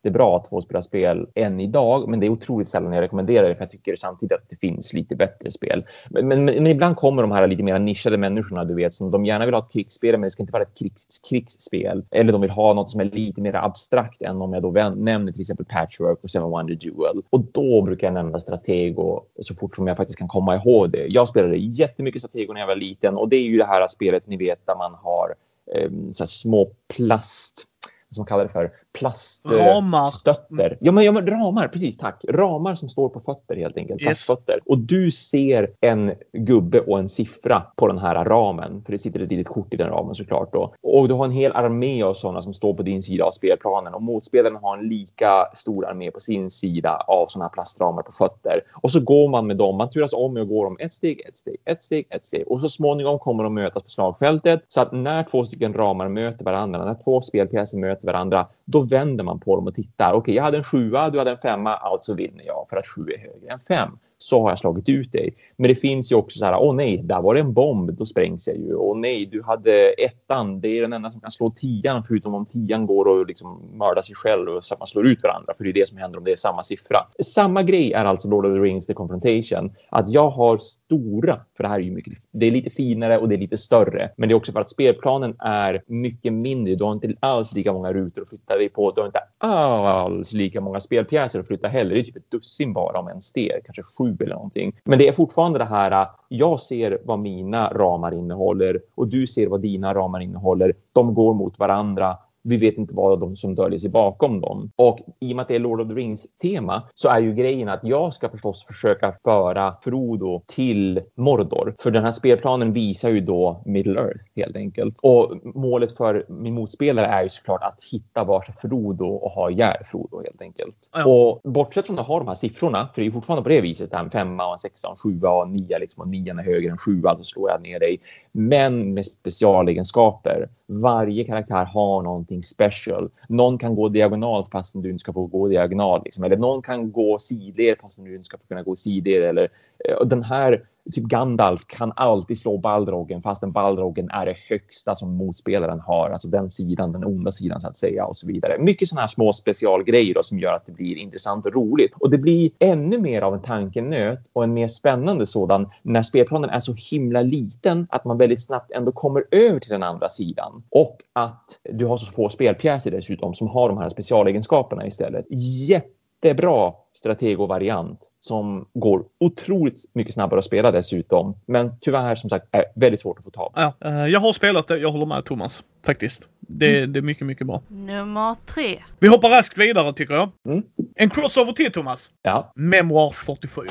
jättebra 0.02 0.40
tvåspelarspel 0.40 1.26
än 1.34 1.60
idag, 1.60 2.08
men 2.08 2.20
det 2.20 2.26
är 2.26 2.30
otroligt 2.30 2.68
sällan 2.68 2.92
jag 2.92 3.02
rekommenderar 3.02 3.48
det 3.48 3.54
för 3.54 3.62
jag 3.62 3.70
tycker 3.70 3.96
samtidigt 3.96 4.32
att 4.32 4.48
det 4.48 4.56
finns 4.56 4.92
lite 4.92 5.16
bättre 5.16 5.50
spel. 5.50 5.84
Men, 6.10 6.28
men, 6.28 6.44
men 6.44 6.66
ibland 6.66 6.96
kommer 6.96 7.22
de 7.22 7.30
här 7.30 7.46
lite 7.46 7.62
mer 7.62 7.78
nischade 7.78 8.18
människorna, 8.18 8.64
du 8.64 8.74
vet, 8.74 8.94
som 8.94 9.10
de 9.10 9.24
gärna 9.24 9.44
vill 9.44 9.54
ha 9.54 9.62
ett 9.62 9.72
krigsspel, 9.72 10.12
men 10.12 10.22
det 10.22 10.30
ska 10.30 10.42
inte 10.42 10.52
vara 10.52 10.62
ett 10.62 10.78
krigs, 10.78 11.20
krigsspel. 11.28 12.04
Eller 12.10 12.32
de 12.32 12.40
vill 12.40 12.50
ha 12.50 12.74
något 12.74 12.90
som 12.90 13.00
är 13.00 13.04
lite 13.04 13.40
mer 13.40 13.54
abstrakt 13.54 14.22
än 14.22 14.42
om 14.42 14.52
jag 14.52 14.62
då 14.62 14.70
nämner 14.96 15.32
till 15.32 15.40
exempel 15.40 15.66
Patchwork 15.66 16.18
och 16.22 16.30
Seven 16.30 16.50
Wonder 16.50 16.74
Duel. 16.74 17.22
Och 17.30 17.40
då 17.52 17.82
brukar 17.82 18.06
jag 18.06 18.14
nämna 18.14 18.40
Stratego 18.40 19.22
så 19.40 19.54
fort 19.54 19.76
som 19.76 19.86
jag 19.86 19.96
faktiskt 19.96 20.18
kan 20.18 20.28
komma 20.28 20.56
ihåg 20.56 20.90
det. 20.90 21.06
Jag 21.06 21.28
spelade 21.28 21.56
jättemycket 21.56 22.22
Stratego 22.22 22.52
när 22.52 22.60
jag 22.60 22.66
var 22.66 22.76
liten 22.76 23.16
och 23.16 23.28
det 23.28 23.36
är 23.36 23.42
ju 23.42 23.58
det 23.58 23.64
här 23.64 23.88
spelet 23.88 24.26
ni 24.26 24.36
vet 24.36 24.66
där 24.66 24.76
man 24.76 24.94
har 25.02 25.34
eh, 25.74 25.90
så 26.12 26.22
här 26.22 26.28
små 26.28 26.70
plast 26.96 27.66
som 28.10 28.20
man 28.20 28.26
kallar 28.26 28.44
det 28.44 28.50
för 28.50 28.70
plaststötter. 28.92 30.78
Ja 30.80 30.92
men, 30.92 31.04
ja, 31.04 31.12
men 31.12 31.26
ramar, 31.26 31.68
precis 31.68 31.96
tack. 31.96 32.24
Ramar 32.28 32.74
som 32.74 32.88
står 32.88 33.08
på 33.08 33.20
fötter 33.20 33.56
helt 33.56 33.76
enkelt. 33.76 34.00
Yes. 34.00 34.06
Plastfötter. 34.06 34.60
Och 34.66 34.78
du 34.78 35.10
ser 35.10 35.70
en 35.80 36.12
gubbe 36.32 36.80
och 36.80 36.98
en 36.98 37.08
siffra 37.08 37.62
på 37.76 37.86
den 37.86 37.98
här 37.98 38.24
ramen. 38.24 38.82
För 38.84 38.92
det 38.92 38.98
sitter 38.98 39.20
ett 39.20 39.30
litet 39.30 39.48
kort 39.48 39.74
i 39.74 39.76
den 39.76 39.88
ramen 39.88 40.14
såklart 40.14 40.52
då. 40.52 40.74
Och 40.82 41.08
du 41.08 41.14
har 41.14 41.24
en 41.24 41.30
hel 41.30 41.52
armé 41.52 42.02
av 42.02 42.14
sådana 42.14 42.42
som 42.42 42.54
står 42.54 42.74
på 42.74 42.82
din 42.82 43.02
sida 43.02 43.24
av 43.24 43.30
spelplanen. 43.30 43.94
Och 43.94 44.02
motspelaren 44.02 44.56
har 44.56 44.78
en 44.78 44.88
lika 44.88 45.46
stor 45.54 45.86
armé 45.86 46.10
på 46.10 46.20
sin 46.20 46.50
sida 46.50 46.96
av 46.96 47.26
sådana 47.28 47.44
här 47.44 47.52
plastramar 47.52 48.02
på 48.02 48.12
fötter. 48.12 48.60
Och 48.72 48.90
så 48.90 49.00
går 49.00 49.28
man 49.28 49.46
med 49.46 49.56
dem. 49.56 49.76
Man 49.76 49.90
turas 49.90 50.12
om 50.12 50.34
med 50.34 50.42
att 50.42 50.48
gå 50.48 50.64
dem 50.64 50.76
ett 50.80 50.92
steg, 50.92 51.20
ett 51.28 51.38
steg, 51.38 51.56
ett 51.64 51.82
steg, 51.82 52.06
ett 52.10 52.26
steg. 52.26 52.48
Och 52.48 52.60
så 52.60 52.68
småningom 52.68 53.18
kommer 53.18 53.44
de 53.44 53.54
mötas 53.54 53.82
på 53.82 53.88
slagfältet. 53.88 54.64
Så 54.68 54.80
att 54.80 54.92
när 54.92 55.22
två 55.22 55.44
stycken 55.44 55.74
ramar 55.74 56.08
möter 56.08 56.44
varandra, 56.44 56.84
när 56.84 56.94
två 57.04 57.20
spelpjäser 57.20 57.78
möter 57.78 58.06
varandra, 58.06 58.46
då 58.64 58.81
vänder 58.82 59.24
man 59.24 59.40
på 59.40 59.56
dem 59.56 59.66
och 59.66 59.74
tittar. 59.74 60.12
Okej, 60.12 60.34
jag 60.34 60.42
hade 60.42 60.58
en 60.58 60.64
sjua, 60.64 61.10
du 61.10 61.18
hade 61.18 61.30
en 61.30 61.38
femma, 61.38 61.74
alltså 61.74 62.14
vinner 62.14 62.44
jag 62.44 62.66
för 62.70 62.76
att 62.76 62.86
sju 62.86 63.02
är 63.02 63.18
högre 63.18 63.52
än 63.52 63.60
fem. 63.60 63.98
Så 64.22 64.42
har 64.42 64.50
jag 64.50 64.58
slagit 64.58 64.88
ut 64.88 65.12
dig. 65.12 65.34
Men 65.56 65.68
det 65.68 65.74
finns 65.74 66.12
ju 66.12 66.16
också 66.16 66.38
så 66.38 66.44
här, 66.44 66.56
åh 66.60 66.74
nej, 66.74 67.02
där 67.04 67.22
var 67.22 67.34
det 67.34 67.40
en 67.40 67.52
bomb, 67.52 67.92
då 67.92 68.04
sprängs 68.06 68.48
jag 68.48 68.56
ju. 68.56 68.74
Åh 68.74 68.98
nej, 68.98 69.26
du 69.26 69.42
hade 69.42 69.88
ettan, 69.88 70.60
det 70.60 70.78
är 70.78 70.82
den 70.82 70.92
enda 70.92 71.10
som 71.10 71.20
kan 71.20 71.30
slå 71.30 71.50
tian, 71.50 72.04
förutom 72.08 72.34
om 72.34 72.46
tian 72.46 72.86
går 72.86 73.04
och 73.04 73.26
liksom 73.26 73.60
mördar 73.72 74.02
sig 74.02 74.14
själv 74.14 74.48
och 74.48 74.64
så 74.64 74.74
att 74.74 74.80
man 74.80 74.88
slår 74.88 75.06
ut 75.06 75.22
varandra, 75.22 75.54
för 75.56 75.64
det 75.64 75.70
är 75.70 75.74
det 75.74 75.88
som 75.88 75.98
händer 75.98 76.18
om 76.18 76.24
det 76.24 76.32
är 76.32 76.36
samma 76.36 76.62
siffra. 76.62 76.98
Samma 77.24 77.62
grej 77.62 77.92
är 77.92 78.04
alltså 78.04 78.28
Lord 78.28 78.46
of 78.46 78.52
the 78.52 78.60
Rings 78.60 78.86
The 78.86 78.94
Confrontation, 78.94 79.72
att 79.90 80.10
jag 80.10 80.30
har 80.30 80.58
stora, 80.58 81.40
för 81.56 81.62
det 81.62 81.68
här 81.68 81.78
är 81.78 81.82
ju 81.82 81.90
mycket, 81.90 82.12
det 82.30 82.46
är 82.46 82.50
lite 82.50 82.70
finare 82.70 83.18
och 83.18 83.28
det 83.28 83.34
är 83.34 83.38
lite 83.38 83.56
större, 83.56 84.10
men 84.16 84.28
det 84.28 84.32
är 84.32 84.36
också 84.36 84.52
för 84.52 84.60
att 84.60 84.70
spelplanen 84.70 85.36
är 85.38 85.82
mycket 85.86 86.32
mindre. 86.32 86.74
Du 86.74 86.84
har 86.84 86.92
inte 86.92 87.14
alls 87.20 87.52
lika 87.52 87.72
många 87.72 87.92
rutor 87.92 88.22
att 88.22 88.28
flytta 88.28 88.56
dig 88.56 88.68
på. 88.68 88.90
Du 88.90 89.00
har 89.00 89.06
inte 89.06 89.20
alls 89.38 90.32
lika 90.32 90.60
många 90.60 90.80
spelpjäser 90.80 91.40
att 91.40 91.46
flytta 91.46 91.68
heller. 91.68 91.94
Det 91.94 92.00
är 92.00 92.04
typ 92.04 92.16
ett 92.16 92.30
dussin 92.30 92.72
bara 92.72 92.98
om 92.98 93.08
ens 93.08 93.32
det, 93.32 93.60
kanske 93.64 93.82
sju 93.82 94.11
eller 94.20 94.34
någonting. 94.34 94.72
Men 94.84 94.98
det 94.98 95.08
är 95.08 95.12
fortfarande 95.12 95.58
det 95.58 95.64
här. 95.64 95.90
Äh, 95.90 96.08
jag 96.28 96.60
ser 96.60 96.98
vad 97.04 97.18
mina 97.18 97.72
ramar 97.72 98.14
innehåller 98.14 98.80
och 98.94 99.08
du 99.08 99.26
ser 99.26 99.46
vad 99.46 99.60
dina 99.60 99.94
ramar 99.94 100.20
innehåller. 100.20 100.74
De 100.92 101.14
går 101.14 101.34
mot 101.34 101.58
varandra. 101.58 102.16
Vi 102.42 102.56
vet 102.56 102.78
inte 102.78 102.94
vad 102.94 103.20
de 103.20 103.36
som 103.36 103.54
döljer 103.54 103.78
sig 103.78 103.90
bakom 103.90 104.40
dem. 104.40 104.70
Och 104.76 104.98
i 105.20 105.32
och 105.32 105.36
med 105.36 105.42
att 105.42 105.48
det 105.48 105.54
är 105.54 105.58
Lord 105.58 105.80
of 105.80 105.88
the 105.88 105.94
Rings 105.94 106.26
tema 106.42 106.82
så 106.94 107.08
är 107.08 107.20
ju 107.20 107.34
grejen 107.34 107.68
att 107.68 107.80
jag 107.82 108.14
ska 108.14 108.28
förstås 108.28 108.64
försöka 108.64 109.14
föra 109.24 109.74
Frodo 109.82 110.42
till 110.46 111.00
Mordor. 111.14 111.74
För 111.78 111.90
den 111.90 112.04
här 112.04 112.12
spelplanen 112.12 112.72
visar 112.72 113.10
ju 113.10 113.20
då 113.20 113.62
Middle 113.66 114.00
Earth 114.00 114.24
helt 114.36 114.56
enkelt. 114.56 114.98
Och 115.02 115.36
målet 115.54 115.96
för 115.96 116.26
min 116.28 116.54
motspelare 116.54 117.06
är 117.06 117.22
ju 117.22 117.28
såklart 117.28 117.62
att 117.62 117.84
hitta 117.92 118.24
varsin 118.24 118.54
Frodo 118.60 119.06
och 119.06 119.30
ha 119.30 119.50
ihjäl 119.50 119.84
Frodo 119.90 120.22
helt 120.22 120.42
enkelt. 120.42 120.90
Ja. 120.92 121.06
Och 121.06 121.52
bortsett 121.52 121.86
från 121.86 121.98
att 121.98 122.06
ha 122.06 122.18
de 122.18 122.28
här 122.28 122.34
siffrorna, 122.34 122.78
för 122.78 123.00
det 123.00 123.02
är 123.02 123.06
ju 123.06 123.12
fortfarande 123.12 123.42
på 123.42 123.48
det 123.48 123.60
viset, 123.60 123.92
med 123.92 124.12
femma 124.12 124.46
och 124.46 124.52
en 124.52 124.58
sexa 124.58 124.88
och 124.88 124.92
en 124.92 124.96
sjua 124.96 125.30
och 125.30 125.42
en 125.42 125.52
nia 125.52 125.78
liksom, 125.78 126.00
och 126.00 126.08
nian 126.08 126.38
är 126.38 126.42
högre 126.42 126.70
än 126.70 126.78
sjua, 126.78 127.16
så 127.16 127.24
slår 127.24 127.50
jag 127.50 127.62
ner 127.62 127.80
dig. 127.80 128.00
Men 128.32 128.94
med 128.94 129.06
specialegenskaper. 129.06 130.48
Varje 130.80 131.24
karaktär 131.24 131.64
har 131.64 132.02
någonting 132.02 132.42
special. 132.42 133.10
Någon 133.28 133.58
kan 133.58 133.74
gå 133.74 133.88
diagonalt 133.88 134.50
fastän 134.50 134.82
du 134.82 134.90
inte 134.90 135.00
ska 135.00 135.12
få 135.12 135.26
gå 135.26 135.48
diagonalt. 135.48 136.04
Liksom. 136.04 136.24
Eller 136.24 136.36
någon 136.36 136.62
kan 136.62 136.92
gå 136.92 137.18
sidled 137.18 137.76
fastän 137.80 138.04
du 138.04 138.14
inte 138.14 138.24
ska 138.24 138.38
få 138.38 138.46
kunna 138.46 138.62
gå 138.62 138.76
sidled. 138.76 139.22
Eller, 139.22 139.48
eh, 139.88 139.94
och 139.94 140.08
den 140.08 140.22
här 140.22 140.66
typ 140.92 141.04
Gandalf 141.04 141.66
kan 141.66 141.92
alltid 141.96 142.38
slå 142.38 142.58
Balrogen 142.58 143.22
fastän 143.22 143.52
Balrogen 143.52 144.10
är 144.10 144.26
det 144.26 144.36
högsta 144.48 144.94
som 144.94 145.16
motspelaren 145.16 145.80
har, 145.80 146.10
alltså 146.10 146.28
den 146.28 146.50
sidan, 146.50 146.92
den 146.92 147.04
onda 147.04 147.32
sidan 147.32 147.60
så 147.60 147.68
att 147.68 147.76
säga 147.76 148.06
och 148.06 148.16
så 148.16 148.26
vidare. 148.26 148.58
Mycket 148.58 148.88
sådana 148.88 149.00
här 149.00 149.08
små 149.08 149.32
specialgrejer 149.32 150.14
då, 150.14 150.22
som 150.22 150.38
gör 150.38 150.52
att 150.52 150.66
det 150.66 150.72
blir 150.72 150.96
intressant 150.96 151.46
och 151.46 151.52
roligt 151.52 151.92
och 152.00 152.10
det 152.10 152.18
blir 152.18 152.50
ännu 152.58 152.98
mer 152.98 153.22
av 153.22 153.34
en 153.34 153.42
tankenöt 153.42 154.30
och 154.32 154.44
en 154.44 154.54
mer 154.54 154.68
spännande 154.68 155.26
sådan 155.26 155.70
när 155.82 156.02
spelplanen 156.02 156.50
är 156.50 156.60
så 156.60 156.74
himla 156.90 157.22
liten 157.22 157.86
att 157.90 158.04
man 158.04 158.18
väldigt 158.18 158.42
snabbt 158.42 158.70
ändå 158.70 158.92
kommer 158.92 159.24
över 159.30 159.60
till 159.60 159.72
den 159.72 159.82
andra 159.82 160.08
sidan 160.08 160.62
och 160.70 160.98
att 161.12 161.58
du 161.62 161.86
har 161.86 161.96
så 161.96 162.12
få 162.12 162.28
spelpjäser 162.28 162.90
dessutom 162.90 163.34
som 163.34 163.48
har 163.48 163.68
de 163.68 163.78
här 163.78 163.88
specialegenskaperna 163.88 164.86
istället. 164.86 165.26
Jättebra 165.30 166.72
strategovariant 166.92 168.08
som 168.24 168.66
går 168.74 169.04
otroligt 169.20 169.84
mycket 169.92 170.14
snabbare 170.14 170.38
att 170.38 170.44
spela 170.44 170.70
dessutom. 170.70 171.36
Men 171.46 171.72
tyvärr 171.80 172.14
som 172.14 172.30
sagt 172.30 172.46
är 172.50 172.64
väldigt 172.74 173.00
svårt 173.00 173.18
att 173.18 173.24
få 173.24 173.30
tag 173.30 173.52
på. 173.54 173.60
Ja, 173.60 173.74
eh, 173.88 174.06
jag 174.06 174.20
har 174.20 174.32
spelat 174.32 174.68
det. 174.68 174.78
Jag 174.78 174.92
håller 174.92 175.06
med 175.06 175.24
Thomas 175.24 175.62
faktiskt. 175.86 176.28
Det, 176.40 176.78
mm. 176.78 176.92
det 176.92 176.98
är 176.98 177.02
mycket, 177.02 177.26
mycket 177.26 177.46
bra. 177.46 177.62
Nummer 177.68 178.36
tre. 178.46 178.82
Vi 178.98 179.08
hoppar 179.08 179.30
raskt 179.30 179.58
vidare 179.58 179.92
tycker 179.92 180.14
jag. 180.14 180.30
Mm. 180.46 180.62
En 180.94 181.10
crossover 181.10 181.52
till 181.52 181.72
Thomas. 181.72 182.10
Ja. 182.22 182.52
Memoir 182.56 183.10
44. 183.10 183.64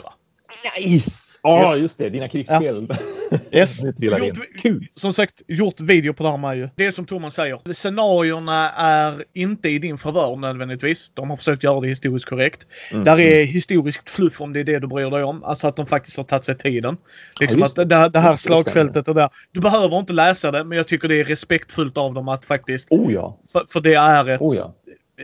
Nice! 0.78 1.31
Ja, 1.44 1.74
yes. 1.74 1.82
just 1.82 1.98
det. 1.98 2.10
Dina 2.10 2.30
krigsspel. 2.30 2.88
Ja. 2.90 2.96
Yes. 3.52 3.84
gjort, 3.84 4.38
Kul! 4.62 4.88
Som 4.96 5.14
sagt, 5.14 5.42
gjort 5.48 5.80
video 5.80 6.14
på 6.14 6.24
det 6.24 6.30
här 6.30 6.38
med 6.38 6.58
ju. 6.58 6.70
Det 6.76 6.86
är 6.86 6.92
som 6.92 7.06
Thomas 7.06 7.34
säger. 7.34 7.74
Scenarierna 7.74 8.70
är 8.70 9.24
inte 9.34 9.70
i 9.70 9.80
din 9.80 9.98
favör 9.98 10.36
nödvändigtvis. 10.36 11.12
De 11.14 11.30
har 11.30 11.38
försökt 11.38 11.64
göra 11.64 11.80
det 11.80 11.88
historiskt 11.88 12.26
korrekt. 12.26 12.68
Mm. 12.92 13.04
Där 13.04 13.20
är 13.20 13.46
historiskt 13.46 14.10
fluff 14.10 14.42
om 14.42 14.54
det 14.54 14.60
är 14.60 14.64
det 14.64 14.80
du 14.80 14.88
bryr 14.88 15.10
dig 15.10 15.24
om. 15.24 15.44
Alltså 15.44 15.68
att 15.68 15.76
de 15.76 15.86
faktiskt 15.86 16.18
har 16.18 16.24
tagit 16.24 16.44
sig 16.44 16.58
tiden. 16.58 16.98
Liksom 17.40 17.60
ja, 17.60 17.66
att 17.66 17.76
det, 17.76 18.10
det, 18.10 18.20
här 18.20 18.36
slagfältet 18.36 19.08
och 19.08 19.16
där. 19.16 19.30
Du 19.52 19.60
behöver 19.60 20.00
inte 20.00 20.14
läsa 20.14 20.52
det, 20.52 20.64
men 20.64 20.78
jag 20.78 20.88
tycker 20.88 21.08
det 21.08 21.20
är 21.20 21.24
respektfullt 21.24 21.98
av 21.98 22.14
dem 22.14 22.28
att 22.28 22.46
faktiskt... 22.46 22.88
Oh 22.90 23.14
ja! 23.14 23.40
För, 23.52 23.64
för 23.68 23.82
det 23.82 23.94
är 23.94 24.30
ett... 24.30 24.42
Oh 24.42 24.56
ja 24.56 24.76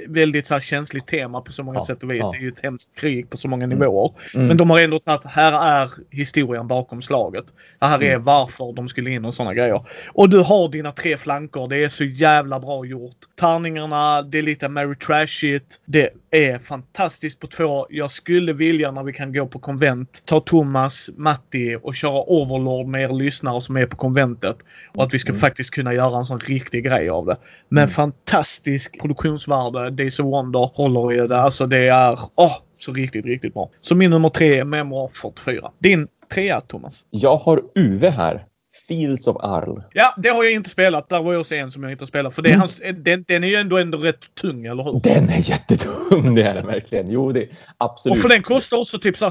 väldigt 0.07 0.47
så 0.47 0.53
här 0.53 0.61
känsligt 0.61 1.07
tema 1.07 1.41
på 1.41 1.51
så 1.51 1.63
många 1.63 1.79
ja, 1.79 1.85
sätt 1.85 2.03
och 2.03 2.11
vis. 2.11 2.19
Ja. 2.21 2.31
Det 2.31 2.37
är 2.37 2.41
ju 2.41 2.49
ett 2.49 2.63
hemskt 2.63 2.89
krig 2.99 3.29
på 3.29 3.37
så 3.37 3.47
många 3.47 3.63
mm. 3.63 3.79
nivåer. 3.79 4.11
Mm. 4.33 4.47
Men 4.47 4.57
de 4.57 4.69
har 4.69 4.79
ändå 4.79 4.99
tagit, 4.99 5.25
här 5.25 5.83
är 5.83 5.91
historien 6.09 6.67
bakom 6.67 7.01
slaget. 7.01 7.45
Det 7.79 7.85
här 7.85 8.03
är 8.03 8.11
mm. 8.11 8.23
varför 8.23 8.73
de 8.73 8.89
skulle 8.89 9.09
in 9.09 9.25
och 9.25 9.33
sådana 9.33 9.53
grejer. 9.53 9.85
Och 10.13 10.29
du 10.29 10.39
har 10.39 10.69
dina 10.69 10.91
tre 10.91 11.17
flanker. 11.17 11.67
Det 11.67 11.83
är 11.83 11.89
så 11.89 12.03
jävla 12.03 12.59
bra 12.59 12.85
gjort. 12.85 13.17
Tärningarna, 13.39 14.21
det 14.21 14.37
är 14.37 14.41
lite 14.41 14.69
Mary 14.69 14.95
Trashigt. 14.95 15.79
Det 15.85 16.09
är 16.31 16.59
fantastiskt 16.59 17.39
på 17.39 17.47
två. 17.47 17.87
Jag 17.89 18.11
skulle 18.11 18.53
vilja 18.53 18.91
när 18.91 19.03
vi 19.03 19.13
kan 19.13 19.33
gå 19.33 19.47
på 19.47 19.59
konvent 19.59 20.21
ta 20.25 20.39
Thomas, 20.39 21.09
Matti 21.17 21.77
och 21.83 21.95
köra 21.95 22.23
Overlord 22.27 22.87
med 22.87 23.01
er 23.01 23.13
lyssnare 23.13 23.61
som 23.61 23.77
är 23.77 23.85
på 23.85 23.97
konventet. 23.97 24.57
Och 24.93 25.03
att 25.03 25.13
vi 25.13 25.19
ska 25.19 25.29
mm. 25.29 25.39
faktiskt 25.39 25.71
kunna 25.71 25.93
göra 25.93 26.17
en 26.17 26.25
sån 26.25 26.39
riktig 26.39 26.83
grej 26.85 27.09
av 27.09 27.25
det. 27.25 27.37
Men 27.69 27.83
mm. 27.83 27.89
fantastisk 27.89 29.01
produktionsvärde. 29.01 29.86
Days 29.89 30.19
of 30.19 30.25
Wonder 30.25 30.71
håller 30.73 31.13
i 31.13 31.27
det. 31.27 31.37
Alltså 31.37 31.65
det 31.67 31.87
är 31.87 32.19
åh, 32.35 32.55
så 32.77 32.93
riktigt, 32.93 33.25
riktigt 33.25 33.53
bra. 33.53 33.69
Så 33.81 33.95
min 33.95 34.11
nummer 34.11 34.29
tre 34.29 34.59
är 34.59 34.63
Memoir 34.63 35.07
44. 35.07 35.71
Din 35.79 36.07
trea 36.33 36.61
Thomas? 36.61 37.05
Jag 37.09 37.37
har 37.37 37.61
Uwe 37.75 38.09
här. 38.09 38.45
Fields 38.87 39.27
of 39.27 39.37
Arl. 39.39 39.81
Ja, 39.93 40.13
det 40.17 40.29
har 40.29 40.43
jag 40.43 40.53
inte 40.53 40.69
spelat. 40.69 41.09
Där 41.09 41.23
var 41.23 41.33
jag 41.33 41.39
också 41.39 41.55
en 41.55 41.71
som 41.71 41.83
jag 41.83 41.91
inte 41.91 42.07
spelat. 42.07 42.35
För 42.35 42.41
det 42.41 42.49
är 42.49 42.53
mm. 42.53 42.61
hans, 42.61 42.81
den, 42.95 43.25
den 43.27 43.43
är 43.43 43.47
ju 43.47 43.55
ändå, 43.55 43.77
ändå 43.77 43.97
rätt 43.97 44.35
tung, 44.41 44.65
eller 44.65 44.83
hur? 44.83 44.99
Den 45.03 45.29
är 45.29 45.49
jättetung, 45.49 46.35
det 46.35 46.43
är 46.43 46.53
den 46.53 46.67
verkligen. 46.67 47.11
Jo, 47.11 47.31
det 47.31 47.49
absolut. 47.77 48.15
Och 48.15 48.21
för 48.21 48.29
den 48.29 48.43
kostar 48.43 48.77
också 48.77 48.99
typ 48.99 49.17
så 49.17 49.25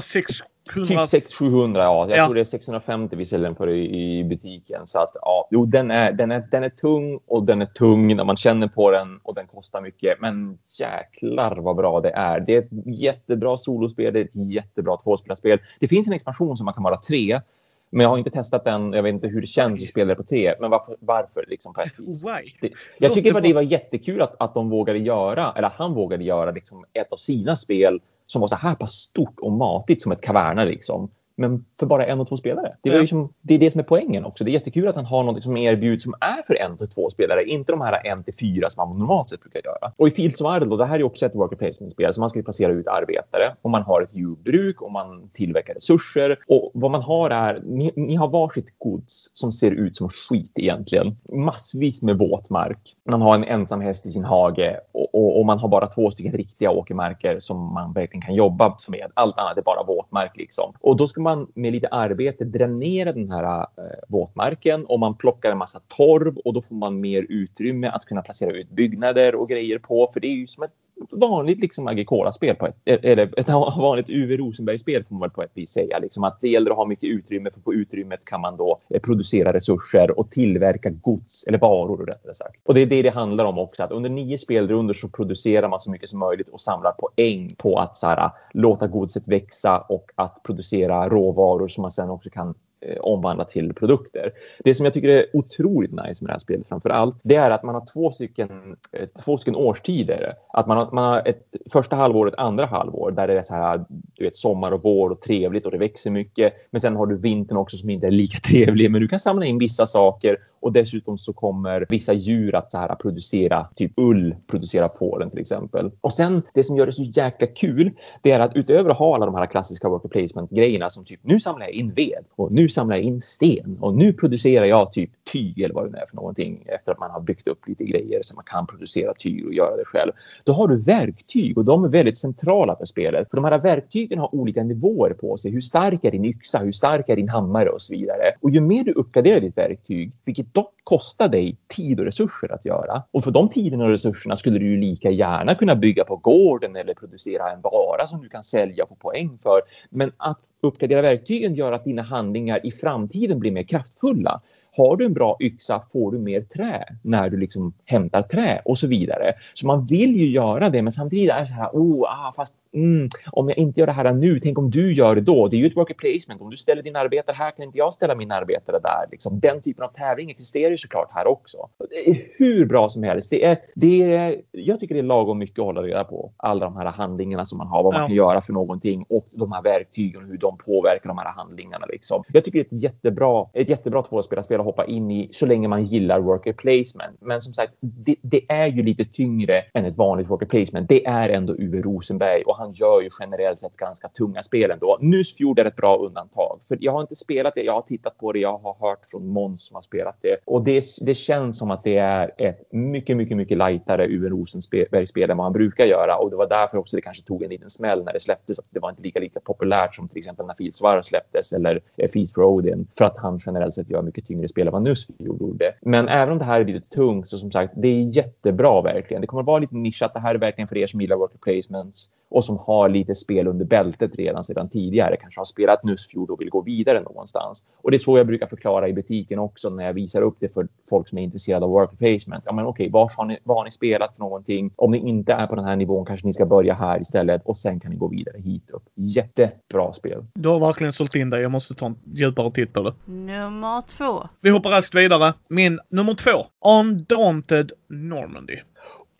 600... 0.73 1.07
Typ 1.07 1.23
600-700, 1.23 1.77
ja. 1.77 2.07
Jag 2.09 2.17
ja. 2.17 2.25
tror 2.25 2.35
det 2.35 2.41
är 2.41 2.45
650 2.45 3.15
vi 3.15 3.25
säljer 3.25 3.47
den 3.47 3.55
för 3.55 3.69
i, 3.69 4.19
i 4.19 4.23
butiken. 4.23 4.87
Så 4.87 4.99
att 4.99 5.11
ja, 5.21 5.47
jo, 5.51 5.65
den 5.65 5.91
är, 5.91 6.11
den, 6.11 6.31
är, 6.31 6.47
den 6.51 6.63
är 6.63 6.69
tung 6.69 7.19
och 7.27 7.43
den 7.43 7.61
är 7.61 7.65
tung 7.65 8.15
när 8.15 8.23
man 8.23 8.37
känner 8.37 8.67
på 8.67 8.91
den 8.91 9.19
och 9.23 9.35
den 9.35 9.47
kostar 9.47 9.81
mycket. 9.81 10.21
Men 10.21 10.57
jäklar 10.79 11.55
vad 11.55 11.75
bra 11.75 12.01
det 12.01 12.11
är. 12.11 12.39
Det 12.39 12.55
är 12.55 12.59
ett 12.59 12.85
jättebra 12.85 13.57
solospel, 13.57 14.13
det 14.13 14.19
är 14.19 14.25
ett 14.25 14.51
jättebra 14.51 14.97
tvåspelarspel. 14.97 15.59
Det 15.79 15.87
finns 15.87 16.07
en 16.07 16.13
expansion 16.13 16.57
som 16.57 16.65
man 16.65 16.73
kan 16.73 16.83
vara 16.83 16.97
tre 16.97 17.41
men 17.89 18.03
jag 18.03 18.09
har 18.09 18.17
inte 18.17 18.29
testat 18.29 18.65
den. 18.65 18.93
Jag 18.93 19.03
vet 19.03 19.13
inte 19.13 19.27
hur 19.27 19.41
det 19.41 19.47
känns 19.47 19.81
att 19.81 19.87
spela 19.87 20.09
det 20.09 20.15
på 20.15 20.23
tre. 20.23 20.53
Men 20.59 20.69
varför? 20.69 20.95
varför 20.99 21.45
liksom 21.47 21.73
på 21.73 21.81
ett 21.81 21.99
vis? 21.99 22.23
Det, 22.61 22.71
jag 22.97 23.13
tycker 23.13 23.37
att 23.37 23.43
det 23.43 23.53
var 23.53 23.61
jättekul 23.61 24.21
att, 24.21 24.35
att 24.39 24.53
de 24.53 24.69
vågade 24.69 24.99
göra, 24.99 25.53
eller 25.55 25.69
han 25.69 25.93
vågade 25.93 26.23
göra 26.23 26.51
liksom 26.51 26.85
ett 26.93 27.13
av 27.13 27.17
sina 27.17 27.55
spel 27.55 28.01
som 28.27 28.41
var 28.41 28.47
så 28.47 28.55
här 28.55 28.75
pass 28.75 28.93
stort 28.93 29.39
och 29.39 29.51
matigt 29.51 30.01
som 30.01 30.11
ett 30.11 30.21
kaverna 30.21 30.63
liksom. 30.63 31.11
Men 31.35 31.65
för 31.79 31.85
bara 31.85 32.05
en 32.05 32.19
och 32.19 32.27
två 32.27 32.37
spelare. 32.37 32.75
Det, 32.81 32.89
är 32.89 32.99
liksom, 32.99 33.33
det 33.41 33.53
är 33.53 33.59
det 33.59 33.71
som 33.71 33.79
är 33.79 33.83
poängen 33.83 34.25
också. 34.25 34.43
Det 34.43 34.51
är 34.51 34.53
jättekul 34.53 34.87
att 34.87 34.95
han 34.95 35.05
har 35.05 35.23
något 35.23 35.43
som 35.43 35.57
erbjuds 35.57 36.03
som 36.03 36.13
är 36.19 36.43
för 36.47 36.61
en 36.61 36.77
till 36.77 36.87
två 36.87 37.09
spelare, 37.09 37.43
inte 37.43 37.71
de 37.71 37.81
här 37.81 38.07
en 38.07 38.23
till 38.23 38.33
fyra 38.33 38.69
som 38.69 38.89
man 38.89 38.99
normalt 38.99 39.29
sett 39.29 39.41
brukar 39.41 39.61
göra. 39.63 39.91
Och 39.97 40.07
i 40.07 40.11
Fields 40.11 40.41
of 40.41 40.55
Idle, 40.55 40.77
det 40.77 40.85
här 40.85 40.99
är 40.99 41.03
också 41.03 41.25
ett 41.25 41.35
worker 41.35 41.55
placement-spel, 41.55 42.13
så 42.13 42.19
man 42.19 42.29
ska 42.29 42.39
ju 42.39 42.43
placera 42.43 42.71
ut 42.71 42.87
arbetare 42.87 43.55
och 43.61 43.69
man 43.69 43.81
har 43.81 44.01
ett 44.01 44.15
jordbruk 44.15 44.81
och 44.81 44.91
man 44.91 45.29
tillverkar 45.33 45.73
resurser 45.73 46.37
och 46.47 46.71
vad 46.73 46.91
man 46.91 47.01
har 47.01 47.29
är, 47.29 47.61
ni, 47.63 47.91
ni 47.95 48.15
har 48.15 48.27
varsitt 48.27 48.79
gods 48.79 49.29
som 49.33 49.51
ser 49.51 49.71
ut 49.71 49.95
som 49.95 50.09
skit 50.09 50.51
egentligen. 50.55 51.17
Massvis 51.33 52.01
med 52.01 52.17
våtmark. 52.17 52.95
Man 53.09 53.21
har 53.21 53.35
en 53.35 53.43
ensam 53.43 53.81
häst 53.81 54.05
i 54.05 54.11
sin 54.11 54.23
hage 54.23 54.79
och, 54.91 55.15
och, 55.15 55.39
och 55.39 55.45
man 55.45 55.59
har 55.59 55.69
bara 55.69 55.87
två 55.87 56.11
stycken 56.11 56.31
riktiga 56.31 56.71
åkermarker 56.71 57.39
som 57.39 57.73
man 57.73 57.93
verkligen 57.93 58.21
kan 58.21 58.35
jobba 58.35 58.77
med. 58.87 59.11
Allt 59.13 59.39
annat 59.39 59.57
är 59.57 59.61
bara 59.61 59.83
våtmark 59.83 60.37
liksom. 60.37 60.73
Och 60.79 60.97
då 60.97 61.07
ska 61.07 61.21
man 61.21 61.47
med 61.67 61.73
lite 61.73 61.87
arbete 61.87 62.45
dränera 62.45 63.13
den 63.13 63.31
här 63.31 63.59
eh, 63.59 63.65
våtmarken 64.07 64.85
och 64.85 64.99
man 64.99 65.17
plockar 65.17 65.51
en 65.51 65.57
massa 65.57 65.79
torv 65.87 66.37
och 66.37 66.53
då 66.53 66.61
får 66.61 66.75
man 66.75 66.99
mer 66.99 67.25
utrymme 67.29 67.87
att 67.87 68.05
kunna 68.05 68.21
placera 68.21 68.51
ut 68.51 68.69
byggnader 68.69 69.35
och 69.35 69.49
grejer 69.49 69.79
på. 69.79 70.09
För 70.13 70.19
det 70.19 70.27
är 70.27 70.35
ju 70.35 70.47
som 70.47 70.63
ett 70.63 70.71
vanligt 71.11 71.59
liksom 71.59 71.87
Agricola-spel 71.87 72.55
på 72.55 72.67
ett, 72.67 72.75
eh, 72.85 72.97
eller 73.01 73.39
ett 73.39 73.49
vanligt 73.77 74.09
Uwe 74.09 74.37
Rosenberg-spel 74.37 75.03
får 75.03 75.15
man 75.15 75.21
väl 75.21 75.29
på 75.29 75.43
ett 75.43 75.51
vis 75.53 75.71
säga. 75.71 75.99
Liksom 75.99 76.23
att 76.23 76.41
det 76.41 76.49
gäller 76.49 76.71
att 76.71 76.77
ha 76.77 76.85
mycket 76.85 77.09
utrymme 77.09 77.51
för 77.51 77.59
på 77.59 77.73
utrymmet 77.73 78.25
kan 78.25 78.41
man 78.41 78.57
då 78.57 78.79
eh, 78.89 79.01
producera 79.01 79.53
resurser 79.53 80.19
och 80.19 80.31
tillverka 80.31 80.89
gods 80.89 81.47
eller 81.47 81.57
varor 81.57 82.05
rättare 82.05 82.33
sagt. 82.33 82.61
Och 82.65 82.73
det 82.73 82.81
är 82.81 82.85
det 82.85 83.01
det 83.01 83.09
handlar 83.09 83.45
om 83.45 83.59
också 83.59 83.83
att 83.83 83.91
under 83.91 84.09
nio 84.09 84.37
spelrundor 84.37 84.93
så 84.93 85.09
producerar 85.09 85.69
man 85.69 85.79
så 85.79 85.91
mycket 85.91 86.09
som 86.09 86.19
möjligt 86.19 86.49
och 86.49 86.61
samlar 86.61 86.91
poäng 86.91 87.55
på 87.57 87.77
att 87.77 87.97
så 87.97 88.07
här, 88.07 88.29
låta 88.53 88.87
godset 88.87 89.27
växa 89.27 89.77
och 89.79 90.11
att 90.15 90.43
producera 90.43 91.09
råvaror 91.09 91.67
som 91.67 91.81
man 91.81 91.91
sen 91.91 92.09
också 92.09 92.29
kan 92.29 92.55
Eh, 92.79 92.97
omvandla 92.99 93.43
till 93.43 93.73
produkter. 93.73 94.31
Det 94.59 94.73
som 94.73 94.85
jag 94.85 94.93
tycker 94.93 95.09
är 95.09 95.25
otroligt 95.33 95.91
nice 95.91 96.23
med 96.23 96.29
det 96.29 96.31
här 96.31 96.39
spelet 96.39 96.67
framför 96.67 96.89
allt, 96.89 97.15
det 97.23 97.35
är 97.35 97.49
att 97.49 97.63
man 97.63 97.75
har 97.75 97.85
två 97.93 98.11
stycken, 98.11 98.75
eh, 98.91 99.07
två 99.25 99.37
stycken 99.37 99.55
årstider. 99.55 100.33
Att 100.53 100.67
man 100.67 100.77
har, 100.77 100.91
man 100.91 101.03
har 101.03 101.27
ett 101.27 101.43
första 101.71 101.95
halvår 101.95 102.25
och 102.25 102.33
ett 102.33 102.39
andra 102.39 102.65
halvår 102.65 103.11
där 103.11 103.27
det 103.27 103.37
är 103.37 103.41
så 103.41 103.53
här, 103.53 103.85
du 103.89 104.23
vet, 104.23 104.35
sommar 104.35 104.71
och 104.71 104.83
vår 104.83 105.09
och 105.09 105.21
trevligt 105.21 105.65
och 105.65 105.71
det 105.71 105.77
växer 105.77 106.11
mycket. 106.11 106.53
Men 106.71 106.81
sen 106.81 106.95
har 106.95 107.05
du 107.05 107.17
vintern 107.17 107.57
också 107.57 107.77
som 107.77 107.89
inte 107.89 108.07
är 108.07 108.11
lika 108.11 108.39
trevlig, 108.49 108.91
men 108.91 109.01
du 109.01 109.07
kan 109.07 109.19
samla 109.19 109.45
in 109.45 109.57
vissa 109.57 109.85
saker 109.85 110.37
och 110.59 110.71
dessutom 110.71 111.17
så 111.17 111.33
kommer 111.33 111.85
vissa 111.89 112.13
djur 112.13 112.55
att 112.55 112.71
så 112.71 112.77
här 112.77 112.95
producera 112.95 113.67
typ 113.75 113.91
ull, 113.95 114.35
producera 114.47 114.89
fåren 114.89 115.29
till 115.29 115.39
exempel. 115.39 115.91
Och 116.01 116.13
sen 116.13 116.41
det 116.53 116.63
som 116.63 116.77
gör 116.77 116.85
det 116.85 116.93
så 116.93 117.03
jäkla 117.03 117.47
kul, 117.47 117.91
det 118.21 118.31
är 118.31 118.39
att 118.39 118.55
utöver 118.55 118.89
att 118.89 118.97
ha 118.97 119.15
alla 119.15 119.25
de 119.25 119.35
här 119.35 119.45
klassiska 119.45 119.89
worker 119.89 120.09
placement 120.09 120.51
grejerna 120.51 120.89
som 120.89 121.05
typ 121.05 121.19
nu 121.23 121.39
samlar 121.39 121.65
jag 121.65 121.73
in 121.73 121.93
ved 121.93 122.23
och 122.35 122.51
nu 122.51 122.69
samlar 122.69 122.95
jag 122.95 123.03
in 123.03 123.21
sten 123.21 123.77
och 123.81 123.93
nu 123.93 124.13
producerar 124.13 124.65
jag 124.65 124.93
typ 124.93 125.11
tyg 125.31 125.61
eller 125.61 125.73
vad 125.73 125.91
det 125.91 125.97
är 125.97 126.05
för 126.09 126.15
någonting 126.15 126.63
efter 126.65 126.91
att 126.91 126.99
man 126.99 127.11
har 127.11 127.21
byggt 127.21 127.47
upp 127.47 127.67
lite 127.67 127.85
grejer 127.85 128.19
så 128.23 128.35
man 128.35 128.43
kan 128.43 128.67
producera 128.67 129.13
tyg 129.13 129.45
och 129.45 129.53
göra 129.53 129.77
det 129.77 129.85
själv. 129.85 130.11
Då 130.43 130.53
har 130.53 130.67
du 130.67 130.77
verktyg 130.77 131.57
och 131.57 131.65
de 131.65 131.83
är 131.83 131.89
väldigt 131.89 132.17
centrala 132.17 132.75
för 132.75 132.85
spelet. 132.85 133.29
För 133.29 133.37
de 133.37 133.45
här 133.45 133.59
verktygen 133.59 134.19
har 134.19 134.35
olika 134.35 134.63
nivåer 134.63 135.13
på 135.13 135.37
sig. 135.37 135.51
Hur 135.51 135.61
stark 135.61 136.05
är 136.05 136.11
din 136.11 136.25
yxa? 136.25 136.57
Hur 136.59 136.71
stark 136.71 137.09
är 137.09 137.15
din 137.15 137.29
hammare 137.29 137.69
och 137.69 137.81
så 137.81 137.93
vidare? 137.93 138.23
Och 138.41 138.49
ju 138.49 138.61
mer 138.61 138.83
du 138.83 138.91
uppgraderar 138.91 139.39
ditt 139.39 139.57
verktyg, 139.57 140.11
vilket 140.25 140.46
dock 140.51 140.73
kostar 140.83 141.27
dig 141.29 141.57
tid 141.67 141.99
och 141.99 142.05
resurser 142.05 142.53
att 142.53 142.65
göra. 142.65 143.03
Och 143.11 143.23
för 143.23 143.31
de 143.31 143.49
tiderna 143.49 143.83
och 143.83 143.89
resurserna 143.89 144.35
skulle 144.35 144.59
du 144.59 144.65
ju 144.65 144.77
lika 144.77 145.09
gärna 145.09 145.55
kunna 145.55 145.75
bygga 145.75 146.03
på 146.03 146.15
gården 146.15 146.75
eller 146.75 146.93
producera 146.93 147.51
en 147.51 147.61
vara 147.61 148.07
som 148.07 148.21
du 148.21 148.29
kan 148.29 148.43
sälja 148.43 148.83
och 148.83 148.89
få 148.89 148.95
poäng 148.95 149.37
för. 149.43 149.61
Men 149.89 150.11
att 150.17 150.39
uppgradera 150.61 151.01
verktygen 151.01 151.55
gör 151.55 151.71
att 151.71 151.83
dina 151.83 152.01
handlingar 152.01 152.65
i 152.65 152.71
framtiden 152.71 153.39
blir 153.39 153.51
mer 153.51 153.63
kraftfulla 153.63 154.41
har 154.77 154.97
du 154.97 155.05
en 155.05 155.13
bra 155.13 155.37
yxa 155.39 155.83
får 155.93 156.11
du 156.11 156.19
mer 156.19 156.41
trä 156.41 156.83
när 157.01 157.29
du 157.29 157.37
liksom 157.37 157.73
hämtar 157.85 158.21
trä 158.21 158.61
och 158.65 158.77
så 158.77 158.87
vidare. 158.87 159.33
Så 159.53 159.67
man 159.67 159.85
vill 159.85 160.15
ju 160.15 160.29
göra 160.29 160.69
det, 160.69 160.81
men 160.81 160.91
samtidigt 160.91 161.31
är 161.31 161.39
det 161.41 161.47
så 161.47 161.53
här, 161.53 161.69
oh, 161.73 162.03
ah, 162.03 162.33
fast 162.35 162.55
mm, 162.73 163.09
om 163.31 163.49
jag 163.49 163.57
inte 163.57 163.79
gör 163.79 163.87
det 163.87 163.93
här 163.93 164.13
nu, 164.13 164.39
tänk 164.39 164.57
om 164.59 164.71
du 164.71 164.93
gör 164.93 165.15
det 165.15 165.21
då? 165.21 165.47
Det 165.47 165.57
är 165.57 165.59
ju 165.59 165.67
ett 165.67 165.77
worker 165.77 165.93
placement. 165.93 166.41
Om 166.41 166.49
du 166.49 166.57
ställer 166.57 166.83
din 166.83 166.95
arbetare 166.95 167.33
här 167.35 167.51
kan 167.51 167.65
inte 167.65 167.77
jag 167.77 167.93
ställa 167.93 168.15
min 168.15 168.31
arbetare 168.31 168.79
där. 168.83 169.05
Liksom, 169.11 169.39
den 169.39 169.61
typen 169.61 169.83
av 169.83 169.89
tävling 169.89 170.29
existerar 170.29 170.71
ju 170.71 170.77
såklart 170.77 171.09
här 171.11 171.27
också. 171.27 171.57
Det 171.89 172.11
är 172.11 172.17
hur 172.37 172.65
bra 172.65 172.89
som 172.89 173.03
helst. 173.03 173.29
Det 173.29 173.45
är, 173.45 173.57
det 173.75 174.13
är, 174.13 174.41
jag 174.51 174.79
tycker 174.79 174.95
det 174.95 175.01
är 175.01 175.03
lagom 175.03 175.37
mycket 175.37 175.59
att 175.59 175.65
hålla 175.65 175.81
reda 175.81 176.03
på. 176.03 176.31
Alla 176.37 176.65
de 176.65 176.77
här 176.77 176.85
handlingarna 176.85 177.45
som 177.45 177.57
man 177.57 177.67
har, 177.67 177.83
vad 177.83 177.93
man 177.93 178.01
Ja. 178.01 178.07
kan 178.07 178.15
göra 178.15 178.41
för 178.41 178.53
någonting 178.53 179.05
och 179.09 179.27
de 179.31 179.51
här 179.51 179.61
verktygen 179.61 180.21
och 180.23 180.27
hur 180.27 180.37
de 180.37 180.57
påverkar 180.57 181.07
de 181.07 181.17
här 181.17 181.31
handlingarna. 181.33 181.85
Liksom. 181.85 182.23
Jag 182.33 182.45
tycker 182.45 182.59
det 182.59 182.71
är 182.71 182.77
ett 182.77 182.83
jättebra, 182.83 183.45
ett 183.53 183.69
jättebra 183.69 184.03
tvåspelarspel 184.03 184.59
hoppa 184.67 184.85
in 184.85 185.11
i 185.11 185.29
så 185.31 185.45
länge 185.45 185.67
man 185.67 185.83
gillar 185.83 186.19
worker 186.19 186.53
placement. 186.53 187.17
Men 187.21 187.41
som 187.41 187.53
sagt, 187.53 187.73
det, 187.79 188.15
det 188.21 188.51
är 188.51 188.67
ju 188.67 188.83
lite 188.83 189.05
tyngre 189.05 189.63
än 189.73 189.85
ett 189.85 189.97
vanligt 189.97 190.29
worker 190.29 190.45
placement. 190.45 190.89
Det 190.89 191.05
är 191.05 191.29
ändå 191.29 191.53
Uwe 191.53 191.81
Rosenberg 191.81 192.43
och 192.43 192.57
han 192.57 192.73
gör 192.73 193.01
ju 193.01 193.09
generellt 193.19 193.59
sett 193.59 193.77
ganska 193.77 194.07
tunga 194.07 194.43
spel 194.43 194.71
ändå. 194.71 194.97
Nusfjord 195.01 195.59
är 195.59 195.65
ett 195.65 195.75
bra 195.75 195.97
undantag, 195.97 196.59
för 196.67 196.77
jag 196.81 196.91
har 196.91 197.01
inte 197.01 197.15
spelat 197.15 197.55
det. 197.55 197.61
Jag 197.61 197.73
har 197.73 197.81
tittat 197.81 198.17
på 198.17 198.31
det. 198.31 198.39
Jag 198.39 198.57
har 198.57 198.75
hört 198.79 199.05
från 199.11 199.27
Måns 199.27 199.65
som 199.65 199.75
har 199.75 199.81
spelat 199.81 200.17
det 200.21 200.37
och 200.45 200.63
det, 200.63 200.83
det 201.01 201.13
känns 201.13 201.57
som 201.57 201.71
att 201.71 201.83
det 201.83 201.97
är 201.97 202.31
ett 202.37 202.71
mycket, 202.71 203.17
mycket, 203.17 203.37
mycket 203.37 203.57
lightare 203.57 204.07
Uwe 204.07 204.29
Rosenberg-spel 204.29 205.29
än 205.29 205.37
vad 205.37 205.45
han 205.45 205.53
brukar 205.53 205.85
göra 205.85 206.17
och 206.17 206.29
det 206.29 206.35
var 206.35 206.49
därför 206.49 206.77
också 206.77 206.95
det 206.95 207.01
kanske 207.01 207.23
tog 207.23 207.43
en 207.43 207.49
liten 207.49 207.69
smäll 207.69 208.03
när 208.03 208.13
det 208.13 208.19
släpptes. 208.19 208.59
Att 208.59 208.65
det 208.69 208.79
var 208.79 208.89
inte 208.89 209.01
lika, 209.01 209.19
lika 209.19 209.39
populärt 209.39 209.95
som 209.95 210.07
till 210.07 210.17
exempel 210.17 210.45
när 210.45 210.53
Fields 210.53 210.81
släpptes 211.03 211.53
eller 211.53 211.81
Feast 212.13 212.33
for 212.33 212.43
Odin 212.43 212.87
för 212.97 213.05
att 213.05 213.17
han 213.17 213.39
generellt 213.45 213.75
sett 213.75 213.89
gör 213.89 214.01
mycket 214.01 214.25
tyngre 214.25 214.47
spel 214.47 214.56
spela 214.57 214.71
vad 214.71 214.81
Nusfjord 214.81 215.41
gjorde. 215.41 215.73
Men 215.81 216.07
även 216.07 216.31
om 216.31 216.39
det 216.39 216.45
här 216.45 216.59
är 216.59 216.65
lite 216.65 216.95
tungt 216.95 217.29
så 217.29 217.37
som 217.37 217.51
sagt, 217.51 217.73
det 217.75 217.87
är 217.87 218.15
jättebra 218.17 218.81
verkligen. 218.81 219.21
Det 219.21 219.27
kommer 219.27 219.41
att 219.41 219.47
vara 219.47 219.59
lite 219.59 219.75
nischat. 219.75 220.13
Det 220.13 220.19
här 220.19 220.35
är 220.35 220.39
verkligen 220.39 220.67
för 220.67 220.77
er 220.77 220.87
som 220.87 221.01
gillar 221.01 221.15
worker 221.15 221.37
placements 221.37 222.09
och 222.29 222.45
som 222.45 222.57
har 222.57 222.89
lite 222.89 223.15
spel 223.15 223.47
under 223.47 223.65
bältet 223.65 224.15
redan 224.15 224.43
sedan 224.43 224.69
tidigare, 224.69 225.17
kanske 225.21 225.39
har 225.39 225.45
spelat 225.45 225.83
Nusfjord 225.83 226.29
och 226.29 226.41
vill 226.41 226.49
gå 226.49 226.61
vidare 226.61 227.01
någonstans. 227.01 227.65
Och 227.81 227.91
det 227.91 227.97
är 227.97 227.99
så 227.99 228.17
jag 228.17 228.27
brukar 228.27 228.47
förklara 228.47 228.87
i 228.87 228.93
butiken 228.93 229.39
också 229.39 229.69
när 229.69 229.85
jag 229.85 229.93
visar 229.93 230.21
upp 230.21 230.35
det 230.39 230.53
för 230.53 230.67
folk 230.89 231.07
som 231.07 231.17
är 231.17 231.21
intresserade 231.21 231.65
av 231.65 231.71
worker 231.71 231.97
placement. 231.97 232.43
Ja, 232.45 232.53
men 232.53 232.65
okej, 232.65 232.89
var 232.89 233.11
har 233.17 233.25
ni, 233.25 233.37
vad 233.43 233.57
har 233.57 233.65
ni 233.65 233.71
spelat 233.71 234.13
för 234.13 234.19
någonting? 234.19 234.71
Om 234.75 234.91
ni 234.91 234.97
inte 234.97 235.33
är 235.33 235.47
på 235.47 235.55
den 235.55 235.65
här 235.65 235.75
nivån 235.75 236.05
kanske 236.05 236.27
ni 236.27 236.33
ska 236.33 236.45
börja 236.45 236.73
här 236.73 237.01
istället 237.01 237.41
och 237.45 237.57
sen 237.57 237.79
kan 237.79 237.91
ni 237.91 237.97
gå 237.97 238.07
vidare 238.07 238.37
hit 238.37 238.69
upp. 238.69 238.83
Jättebra 238.95 239.93
spel. 239.93 240.25
Du 240.33 240.49
har 240.49 240.59
verkligen 240.59 240.93
sålt 240.93 241.15
in 241.15 241.29
dig. 241.29 241.41
Jag 241.41 241.51
måste 241.51 241.73
ta 241.73 241.85
en 241.85 241.95
djupare 242.13 242.51
titt 242.51 242.73
på 242.73 242.83
det. 242.83 242.93
Nummer 243.05 243.81
två. 243.81 244.27
Vi 244.41 244.49
hoppar 244.49 244.69
raskt 244.69 244.95
vidare. 244.95 245.33
Min 245.47 245.79
nummer 245.89 246.13
två. 246.13 246.45
Undaunted 246.65 247.71
Normandy. 247.87 248.57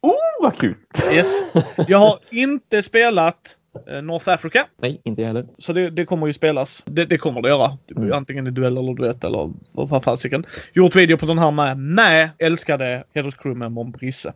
Oh, 0.07 0.41
vad 0.41 0.57
kul! 0.57 0.75
Yes. 1.13 1.41
Jag 1.87 1.97
har 1.97 2.19
inte 2.31 2.81
spelat 2.83 3.57
eh, 3.87 4.01
North 4.01 4.29
Africa. 4.29 4.65
Nej, 4.81 5.01
inte 5.03 5.21
jag 5.21 5.27
heller. 5.27 5.45
Så 5.57 5.73
det, 5.73 5.89
det 5.89 6.05
kommer 6.05 6.27
ju 6.27 6.33
spelas. 6.33 6.83
Det, 6.85 7.05
det 7.05 7.17
kommer 7.17 7.41
det 7.41 7.49
göra. 7.49 7.77
Mm. 7.97 8.13
Antingen 8.13 8.47
i 8.47 8.51
duell 8.51 8.77
eller 8.77 8.93
duett 8.93 9.23
eller 9.23 9.53
vad 9.73 10.03
fasiken. 10.03 10.45
Gjort 10.73 10.95
video 10.95 11.17
på 11.17 11.25
den 11.25 11.37
här 11.37 11.51
med. 11.51 11.77
Med 11.77 12.29
älskade 12.39 13.03
hederscrewmembern 13.13 13.91
Brisse. 13.91 14.33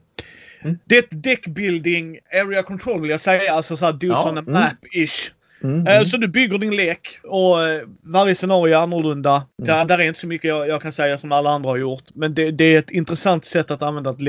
Mm. 0.61 0.77
Det 0.85 0.95
är 0.95 0.99
ett 0.99 1.23
deckbuilding 1.23 2.19
area 2.45 2.63
control 2.63 3.01
vill 3.01 3.11
jag 3.11 3.21
säga. 3.21 3.53
Alltså 3.53 3.75
såhär 3.75 3.93
dudes 3.93 4.21
Ja, 4.23 4.29
on 4.29 4.37
a 4.37 4.43
mm. 4.47 4.53
map-ish. 4.53 5.31
Mm, 5.63 5.87
mm. 5.87 6.05
Så 6.05 6.17
du 6.17 6.27
bygger 6.27 6.57
din 6.57 6.75
lek 6.75 7.19
och 7.23 7.63
eh, 7.63 7.81
varje 8.03 8.35
scenario 8.35 8.73
är 8.73 8.77
annorlunda. 8.77 9.31
Mm. 9.31 9.45
Där, 9.57 9.85
där 9.85 9.99
är 9.99 10.07
inte 10.07 10.19
så 10.19 10.27
mycket 10.27 10.47
jag, 10.47 10.67
jag 10.67 10.81
kan 10.81 10.91
säga 10.91 11.17
som 11.17 11.31
alla 11.31 11.49
andra 11.49 11.69
har 11.69 11.77
gjort. 11.77 12.03
Men 12.13 12.33
det, 12.33 12.51
det 12.51 12.63
är 12.63 12.79
ett 12.79 12.91
intressant 12.91 13.45
sätt 13.45 13.71
att 13.71 13.81
använda 13.81 14.09
ett 14.09 14.21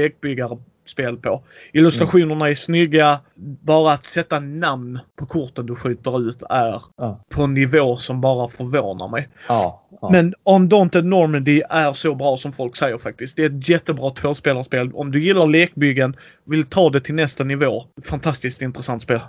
lekbyggarspel 0.83 1.16
på. 1.16 1.43
Illustrationerna 1.72 2.49
är 2.49 2.55
snygga. 2.55 3.20
Bara 3.61 3.93
att 3.93 4.07
sätta 4.07 4.41
namn 4.41 4.99
på 5.16 5.26
korten 5.26 5.66
du 5.66 5.74
skjuter 5.74 6.28
ut 6.28 6.43
är 6.51 6.83
Ja. 6.97 7.20
på 7.30 7.43
en 7.43 7.55
nivå 7.55 7.97
som 7.97 8.20
bara 8.20 8.49
förvånar 8.49 9.09
mig. 9.09 9.28
Ja, 9.49 9.83
ja. 10.01 10.11
Men 10.11 10.35
Undaunted 10.45 11.05
Normandy 11.05 11.62
är 11.70 11.93
så 11.93 12.14
bra 12.14 12.37
som 12.37 12.53
folk 12.53 12.76
säger 12.76 12.99
faktiskt. 12.99 13.37
Det 13.37 13.43
är 13.43 13.47
ett 13.47 13.68
jättebra 13.68 14.11
tvåspelarspel. 14.11 14.91
Om 14.95 15.11
du 15.11 15.24
gillar 15.24 15.47
lekbyggen, 15.47 16.16
vill 16.45 16.64
ta 16.64 16.91
det 16.91 17.01
till 17.01 17.14
nästa 17.14 17.45
nivå. 17.45 17.83
Fantastiskt 18.09 18.62
intressant 18.62 19.03
spel. 19.03 19.20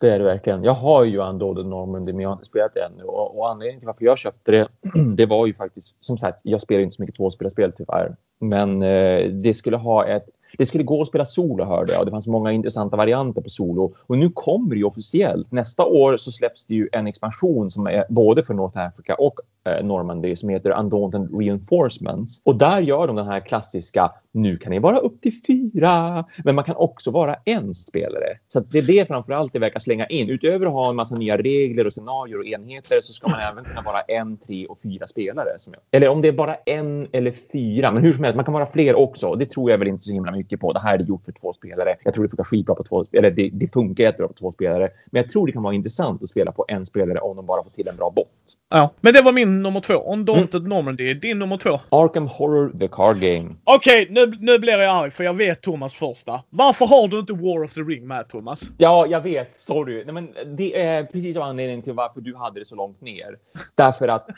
Det 0.00 0.10
är 0.10 0.18
det 0.18 0.24
verkligen. 0.24 0.64
Jag 0.64 0.74
har 0.74 1.04
ju 1.04 1.18
Undaunted 1.18 1.66
Normandy, 1.66 2.12
men 2.12 2.20
jag 2.22 2.28
har 2.28 2.34
inte 2.34 2.44
spelat 2.44 2.74
det 2.74 2.80
ännu. 2.80 3.02
Och, 3.04 3.38
och 3.38 3.50
anledningen 3.50 3.80
till 3.80 3.86
varför 3.86 4.04
jag 4.04 4.18
köpte 4.18 4.52
det, 4.52 4.68
det 5.16 5.26
var 5.26 5.46
ju 5.46 5.54
faktiskt, 5.54 5.96
som 6.00 6.18
sagt, 6.18 6.38
jag 6.42 6.60
spelar 6.60 6.80
inte 6.80 6.96
så 6.96 7.02
mycket 7.02 7.16
tvåspelarspel 7.16 7.72
tyvärr. 7.76 8.16
Men 8.40 8.82
eh, 8.82 9.30
det 9.30 9.54
skulle 9.54 9.76
ha 9.76 10.06
ett 10.06 10.26
det 10.58 10.66
skulle 10.66 10.84
gå 10.84 11.02
att 11.02 11.08
spela 11.08 11.24
solo 11.24 11.64
hörde 11.64 11.92
jag 11.92 12.00
och 12.00 12.06
det 12.06 12.10
fanns 12.10 12.26
många 12.26 12.52
intressanta 12.52 12.96
varianter 12.96 13.40
på 13.40 13.48
solo. 13.48 13.94
Och 13.98 14.18
nu 14.18 14.30
kommer 14.30 14.70
det 14.70 14.76
ju 14.76 14.84
officiellt. 14.84 15.52
Nästa 15.52 15.84
år 15.84 16.16
så 16.16 16.32
släpps 16.32 16.66
det 16.66 16.74
ju 16.74 16.88
en 16.92 17.06
expansion 17.06 17.70
som 17.70 17.86
är 17.86 18.04
både 18.08 18.42
för 18.42 18.54
North 18.54 18.78
Africa 18.78 19.14
och 19.14 19.40
eh, 19.64 19.84
Normandy 19.84 20.36
som 20.36 20.48
heter 20.48 20.78
Undaunted 20.78 21.38
Reinforcements. 21.38 22.42
Och 22.44 22.56
där 22.56 22.80
gör 22.80 23.06
de 23.06 23.16
den 23.16 23.26
här 23.26 23.40
klassiska 23.40 24.10
nu 24.32 24.56
kan 24.56 24.70
ni 24.70 24.78
vara 24.78 24.98
upp 24.98 25.20
till 25.20 25.32
fyra, 25.46 26.24
men 26.44 26.54
man 26.54 26.64
kan 26.64 26.76
också 26.76 27.10
vara 27.10 27.36
en 27.44 27.74
spelare. 27.74 28.38
Så 28.48 28.60
det 28.60 28.78
är 28.78 28.82
det 28.82 29.08
framför 29.08 29.32
allt 29.32 29.52
det 29.52 29.58
verkar 29.58 29.80
slänga 29.80 30.06
in. 30.06 30.30
Utöver 30.30 30.66
att 30.66 30.72
ha 30.72 30.90
en 30.90 30.96
massa 30.96 31.14
nya 31.14 31.36
regler 31.36 31.86
och 31.86 31.92
scenarier 31.92 32.38
och 32.38 32.46
enheter 32.46 33.00
så 33.02 33.12
ska 33.12 33.28
man 33.28 33.40
även 33.52 33.64
kunna 33.64 33.82
vara 33.82 34.00
en, 34.00 34.36
tre 34.36 34.66
och 34.66 34.78
fyra 34.82 35.06
spelare. 35.06 35.48
Eller 35.90 36.08
om 36.08 36.22
det 36.22 36.28
är 36.28 36.32
bara 36.32 36.54
en 36.54 37.08
eller 37.12 37.34
fyra, 37.52 37.92
men 37.92 38.02
hur 38.02 38.12
som 38.12 38.24
helst, 38.24 38.36
man 38.36 38.44
kan 38.44 38.54
vara 38.54 38.66
fler 38.66 38.94
också. 38.94 39.34
Det 39.34 39.46
tror 39.46 39.70
jag 39.70 39.78
väl 39.78 39.88
inte 39.88 40.02
så 40.02 40.12
himla 40.12 40.32
mycket 40.32 40.60
på. 40.60 40.72
Det 40.72 40.80
här 40.80 40.98
är 40.98 41.02
gjort 41.02 41.24
för 41.24 41.32
två 41.32 41.52
spelare. 41.52 41.96
Jag 42.04 42.14
tror 42.14 42.24
det 42.24 42.30
funkar 42.30 42.44
skitbra 42.44 42.74
på 42.74 42.84
två 42.84 43.04
eller 43.12 43.30
det, 43.30 43.50
det 43.52 43.72
funkar 43.72 44.04
jättebra 44.04 44.28
på 44.28 44.34
två 44.34 44.52
spelare. 44.52 44.88
Men 45.10 45.22
jag 45.22 45.30
tror 45.30 45.46
det 45.46 45.52
kan 45.52 45.62
vara 45.62 45.74
intressant 45.74 46.22
att 46.22 46.28
spela 46.28 46.52
på 46.52 46.64
en 46.68 46.86
spelare 46.86 47.18
om 47.18 47.36
de 47.36 47.46
bara 47.46 47.62
får 47.62 47.70
till 47.70 47.88
en 47.88 47.96
bra 47.96 48.10
bot. 48.10 48.28
Ja, 48.70 48.90
men 49.00 49.12
det 49.12 49.22
var 49.22 49.32
min 49.32 49.51
nummer 49.60 49.80
två. 49.80 50.12
Undaunted 50.12 50.62
Normandy. 50.62 51.14
Din 51.14 51.38
nummer 51.38 51.56
två. 51.56 51.80
Arkham 51.88 52.26
Horror 52.26 52.78
The 52.78 52.88
Card 52.88 53.20
Game. 53.20 53.54
Okej, 53.64 54.06
nu, 54.10 54.26
nu 54.40 54.58
blir 54.58 54.72
jag 54.78 54.96
arg 54.96 55.10
för 55.10 55.24
jag 55.24 55.34
vet 55.34 55.60
Thomas 55.62 55.94
första. 55.94 56.42
Varför 56.50 56.86
har 56.86 57.08
du 57.08 57.18
inte 57.18 57.32
War 57.32 57.64
of 57.64 57.74
the 57.74 57.80
Ring 57.80 58.06
med 58.06 58.28
Thomas? 58.28 58.70
Ja, 58.78 59.06
jag 59.06 59.20
vet. 59.20 59.52
Sorry. 59.52 60.04
Nej, 60.04 60.14
men 60.14 60.34
det 60.56 60.80
är 60.80 61.04
precis 61.04 61.36
av 61.36 61.42
anledningen 61.42 61.82
till 61.82 61.92
varför 61.92 62.20
du 62.20 62.36
hade 62.36 62.60
det 62.60 62.64
så 62.64 62.76
långt 62.76 63.00
ner. 63.00 63.36
Därför 63.76 64.08
att 64.08 64.28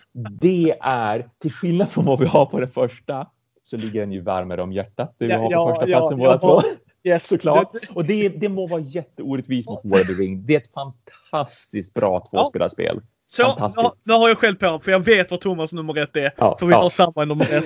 det 0.40 0.74
är, 0.80 1.28
till 1.42 1.52
skillnad 1.52 1.88
från 1.88 2.04
vad 2.04 2.20
vi 2.20 2.26
har 2.26 2.46
på 2.46 2.60
det 2.60 2.68
första, 2.68 3.26
så 3.62 3.76
ligger 3.76 4.00
den 4.00 4.12
ju 4.12 4.20
varmare 4.20 4.62
om 4.62 4.72
hjärtat. 4.72 5.14
Det 5.18 5.26
vi 5.26 5.32
Ja, 5.32 5.38
har 5.38 5.48
på 5.48 5.52
ja, 5.52 5.66
första 5.66 5.90
ja, 5.90 5.98
platsen 5.98 6.18
båda 6.18 6.38
två. 6.38 6.60
Yes, 7.06 7.28
Såklart. 7.28 7.76
Och 7.94 8.04
det, 8.04 8.28
det 8.28 8.48
må 8.48 8.66
vara 8.66 8.80
jätteorättvist 8.80 9.68
mot 9.68 9.84
War 9.84 10.00
of 10.00 10.06
the 10.06 10.12
Ring. 10.12 10.46
Det 10.46 10.54
är 10.54 10.60
ett 10.60 10.72
fantastiskt 10.72 11.94
bra 11.94 12.24
tvåspelarspel. 12.30 13.00
Så, 13.36 13.82
nu, 13.82 13.88
nu 14.04 14.12
har 14.14 14.28
jag 14.28 14.38
själv 14.38 14.54
på 14.54 14.78
för 14.80 14.90
jag 14.90 15.00
vet 15.04 15.30
vad 15.30 15.40
Thomas 15.40 15.72
nummer 15.72 15.98
ett 15.98 16.16
är. 16.16 16.32
Ja, 16.36 16.56
för 16.58 16.66
vi 16.66 16.72
ja. 16.72 16.82
har 16.82 16.90
samma 16.90 17.24
nummer 17.24 17.44
ett. 17.54 17.64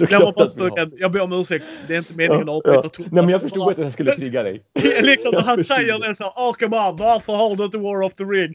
Jag, 0.10 0.20
var 0.20 0.32
bara 0.32 0.90
jag 0.96 1.12
ber 1.12 1.20
om 1.20 1.32
ursäkt. 1.32 1.64
Det 1.88 1.94
är 1.94 1.98
inte 1.98 2.16
meningen 2.16 2.48
att 2.48 2.54
avbryta 2.54 2.80
ja. 2.82 2.88
Thomas. 2.88 3.12
Nej, 3.12 3.22
men 3.22 3.28
jag 3.28 3.40
förstod 3.40 3.62
Bara- 3.64 3.70
att 3.70 3.78
här 3.78 3.90
skulle 3.90 4.16
trigga 4.16 4.42
dig. 4.42 4.62
liksom 5.02 5.34
när 5.34 5.40
han 5.40 5.64
säger 5.64 6.08
det. 6.08 6.14
så 6.14 6.24
Arkham 6.24 6.70
bara, 6.70 6.92
varför 6.92 7.32
har 7.32 7.56
du 7.56 7.64
inte 7.64 7.78
War 7.78 8.02
of 8.02 8.14
the 8.14 8.24
Ring? 8.24 8.54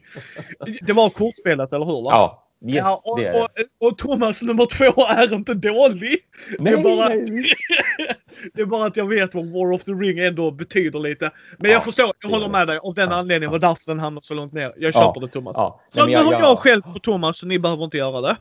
Det 0.82 0.94
var 0.94 1.10
kortspelet, 1.10 1.74
eller 1.74 1.86
hur? 1.86 2.04
Va? 2.04 2.10
Ja, 2.12 2.49
yes, 2.66 2.76
Ja, 2.78 3.02
och, 3.06 3.20
det 3.20 3.26
är 3.28 3.34
det. 3.34 3.40
och, 3.80 3.88
och 3.92 3.98
Thomas 3.98 4.42
nummer 4.42 4.66
två 4.66 5.06
är 5.06 5.34
inte 5.36 5.54
dålig. 5.54 6.18
Nej, 6.60 6.74
det 6.74 6.80
är 6.80 6.84
bara- 6.84 7.10
nej. 7.10 7.46
Det 8.54 8.62
är 8.62 8.66
bara 8.66 8.86
att 8.86 8.98
jag 8.98 9.06
vet 9.08 9.34
vad 9.36 9.46
War 9.46 9.72
of 9.72 9.84
the 9.84 9.92
Ring 9.92 10.20
ändå 10.20 10.52
betyder 10.52 11.00
lite. 11.00 11.32
Men 11.58 11.70
Ja, 11.72 11.76
jag 11.76 11.84
förstår, 11.84 12.12
jag 12.24 12.30
håller 12.30 12.50
med 12.50 12.68
dig. 12.68 12.78
Av 12.84 12.94
den 12.94 13.10
Ja, 13.12 13.16
anledningen 13.16 13.52
var 13.52 13.60
därför 13.60 13.84
den 13.86 14.00
hamnade 14.00 14.26
så 14.26 14.34
långt 14.34 14.54
ner. 14.54 14.62
Jag 14.62 14.74
Ja, 14.78 14.92
köper 14.92 15.22
det 15.22 15.28
Thomas. 15.28 15.54
Ja. 15.58 15.82
Så 15.90 16.06
Nej, 16.06 16.16
nu 16.16 16.24
har 16.24 16.34
jag 16.42 16.60
själv 16.60 16.82
på 16.82 17.00
Thomas 17.00 17.38
så 17.38 17.46
ni 17.48 17.60
behöver 17.60 17.84
inte 17.84 17.98
göra 17.98 18.22
det. 18.22 18.38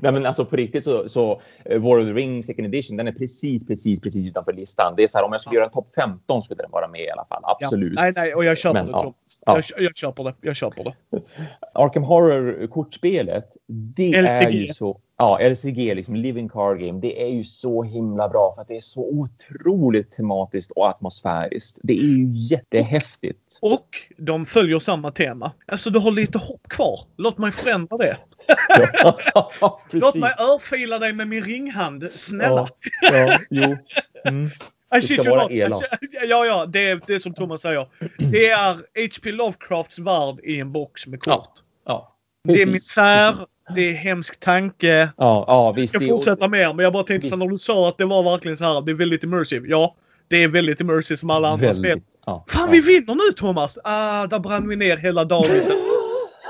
Nej 0.00 0.12
men 0.12 0.26
alltså 0.26 0.44
på 0.44 0.56
riktigt 0.56 0.84
så, 0.84 1.08
så 1.08 1.42
eh, 1.64 1.80
War 1.80 1.98
of 1.98 2.06
the 2.06 2.12
Ring 2.12 2.44
second 2.44 2.66
edition, 2.66 2.96
den 2.96 3.08
är 3.08 3.12
precis, 3.12 3.66
precis, 3.66 4.00
precis 4.00 4.26
utanför 4.26 4.52
listan. 4.52 4.94
Det 4.96 5.02
är 5.02 5.06
så 5.08 5.18
här 5.18 5.24
om 5.24 5.32
jag 5.32 5.40
skulle 5.40 5.56
göra 5.56 5.66
en 5.66 5.72
topp 5.72 5.92
15 5.94 6.42
skulle 6.42 6.62
den 6.62 6.70
vara 6.70 6.88
med 6.88 7.00
i 7.00 7.10
alla 7.10 7.24
fall. 7.28 7.42
Absolut. 7.44 7.92
Ja, 7.96 8.02
nej, 8.02 8.12
nej, 8.16 8.34
och 8.34 8.44
jag 8.44 8.58
köper 8.58 8.74
Men, 8.74 8.86
det 8.86 8.92
ja. 8.92 9.00
Thomas. 9.02 9.40
Ja. 9.46 9.60
Jag, 9.76 9.84
jag 9.84 9.96
köper 9.96 10.24
det. 10.24 10.34
Jag 10.40 10.56
köper 10.56 10.84
det. 10.84 10.94
Arkham 11.74 12.02
Horror 12.02 12.19
kortspelet, 12.66 13.56
det 13.66 14.14
är 14.14 14.22
LCG. 14.22 14.54
ju 14.54 14.68
så. 14.68 15.00
Ja, 15.16 15.38
LCG, 15.42 15.94
liksom 15.94 16.14
Living 16.14 16.48
Card 16.48 16.78
Game. 16.78 17.00
Det 17.00 17.22
är 17.22 17.28
ju 17.28 17.44
så 17.44 17.82
himla 17.82 18.28
bra 18.28 18.52
för 18.54 18.62
att 18.62 18.68
det 18.68 18.76
är 18.76 18.80
så 18.80 19.00
otroligt 19.00 20.10
tematiskt 20.10 20.70
och 20.70 20.88
atmosfäriskt. 20.88 21.78
Det 21.82 21.92
är 21.92 22.04
ju 22.04 22.26
jättehäftigt. 22.32 23.58
Och 23.62 23.88
de 24.16 24.46
följer 24.46 24.78
samma 24.78 25.10
tema. 25.10 25.52
Alltså 25.66 25.90
du 25.90 25.98
har 25.98 26.10
lite 26.10 26.38
hopp 26.38 26.68
kvar. 26.68 27.00
Låt 27.16 27.38
mig 27.38 27.52
förändra 27.52 27.96
det. 27.96 28.16
Ja, 29.34 29.50
Låt 29.90 30.14
mig 30.14 30.30
örfila 30.30 30.98
dig 30.98 31.12
med 31.12 31.28
min 31.28 31.44
ringhand. 31.44 32.08
Snälla. 32.14 32.68
Ja, 33.02 33.16
ja, 33.16 33.38
jo. 33.50 33.76
Mm. 34.24 34.48
Shit 35.02 35.22
ska 35.22 35.30
vara 35.30 35.42
not. 35.42 35.50
elak. 35.50 35.82
Ja, 36.28 36.46
ja, 36.46 36.66
det 36.66 36.88
är 36.88 37.00
det 37.06 37.14
är 37.14 37.18
som 37.18 37.34
Thomas 37.34 37.60
säger. 37.60 37.86
Det 38.30 38.50
är 38.50 38.74
H.P. 38.94 39.32
Lovecrafts 39.32 39.98
värld 39.98 40.40
i 40.42 40.60
en 40.60 40.72
box 40.72 41.06
med 41.06 41.20
kort. 41.20 41.50
Ja. 41.54 41.62
Det 42.44 42.62
är 42.62 42.66
misär, 42.66 43.34
det 43.74 43.90
är 43.90 43.94
hemsk 43.94 44.40
tanke. 44.40 45.10
Ja, 45.16 45.44
ja 45.48 45.72
Vi 45.72 45.80
visst. 45.80 45.90
ska 45.92 45.98
det- 45.98 46.06
fortsätta 46.08 46.48
mer, 46.48 46.74
men 46.74 46.82
jag 46.84 46.92
bara 46.92 47.02
tänkte 47.02 47.26
Visst. 47.26 47.36
när 47.38 47.46
du 47.46 47.58
sa 47.58 47.88
att 47.88 47.98
det 47.98 48.04
var 48.04 48.22
verkligen 48.22 48.56
så 48.56 48.64
här, 48.64 48.80
det 48.80 48.90
är 48.90 48.94
väldigt 48.94 49.24
immersive. 49.24 49.68
Ja, 49.68 49.94
det 50.28 50.42
är 50.42 50.48
väldigt 50.48 50.80
immersive 50.80 51.16
som 51.18 51.30
alla 51.30 51.48
andra 51.48 51.72
spel. 51.72 51.82
väldigt, 51.82 52.08
ja, 52.26 52.44
Fan, 52.48 52.62
ja. 52.66 52.72
vi 52.72 52.80
vinner 52.80 53.14
nu 53.14 53.32
Thomas! 53.36 53.78
Ah, 53.84 54.26
där 54.26 54.38
brann 54.38 54.68
vi 54.68 54.76
ner 54.76 54.96
hela 54.96 55.24
dagiset. 55.24 55.72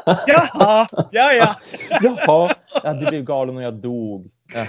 Jaha, 0.27 0.87
ja, 1.11 1.33
ja. 1.33 1.57
Jaha, 2.03 2.51
ja, 2.85 2.93
du 2.93 3.07
blev 3.07 3.25
galen 3.25 3.57
och 3.57 3.63
jag 3.63 3.75
dog. 3.75 4.31
Jaha. 4.55 4.67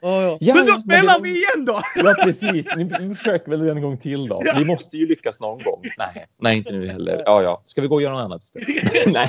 Ja, 0.00 0.22
ja. 0.22 0.36
Ja, 0.40 0.54
men 0.54 0.66
då 0.66 0.72
men 0.72 0.80
spelar 0.80 1.14
det- 1.18 1.22
vi 1.22 1.30
igen 1.30 1.64
då! 1.64 1.80
Ja, 2.04 2.14
precis. 2.24 2.66
Nu 3.00 3.14
försöker 3.14 3.56
vi 3.56 3.70
en 3.70 3.82
gång 3.82 3.98
till 3.98 4.28
då. 4.28 4.42
Ja. 4.44 4.54
Vi 4.58 4.64
måste 4.64 4.96
ju 4.96 5.06
lyckas 5.06 5.40
någon 5.40 5.62
gång. 5.62 5.82
Nej, 5.98 6.26
nej 6.42 6.56
inte 6.56 6.72
nu 6.72 6.86
heller. 6.88 7.22
Ja, 7.26 7.42
ja. 7.42 7.62
Ska 7.66 7.80
vi 7.82 7.88
gå 7.88 7.94
och 7.94 8.02
göra 8.02 8.12
något 8.14 8.24
annat 8.24 8.42
istället? 8.42 9.06
nej. 9.12 9.28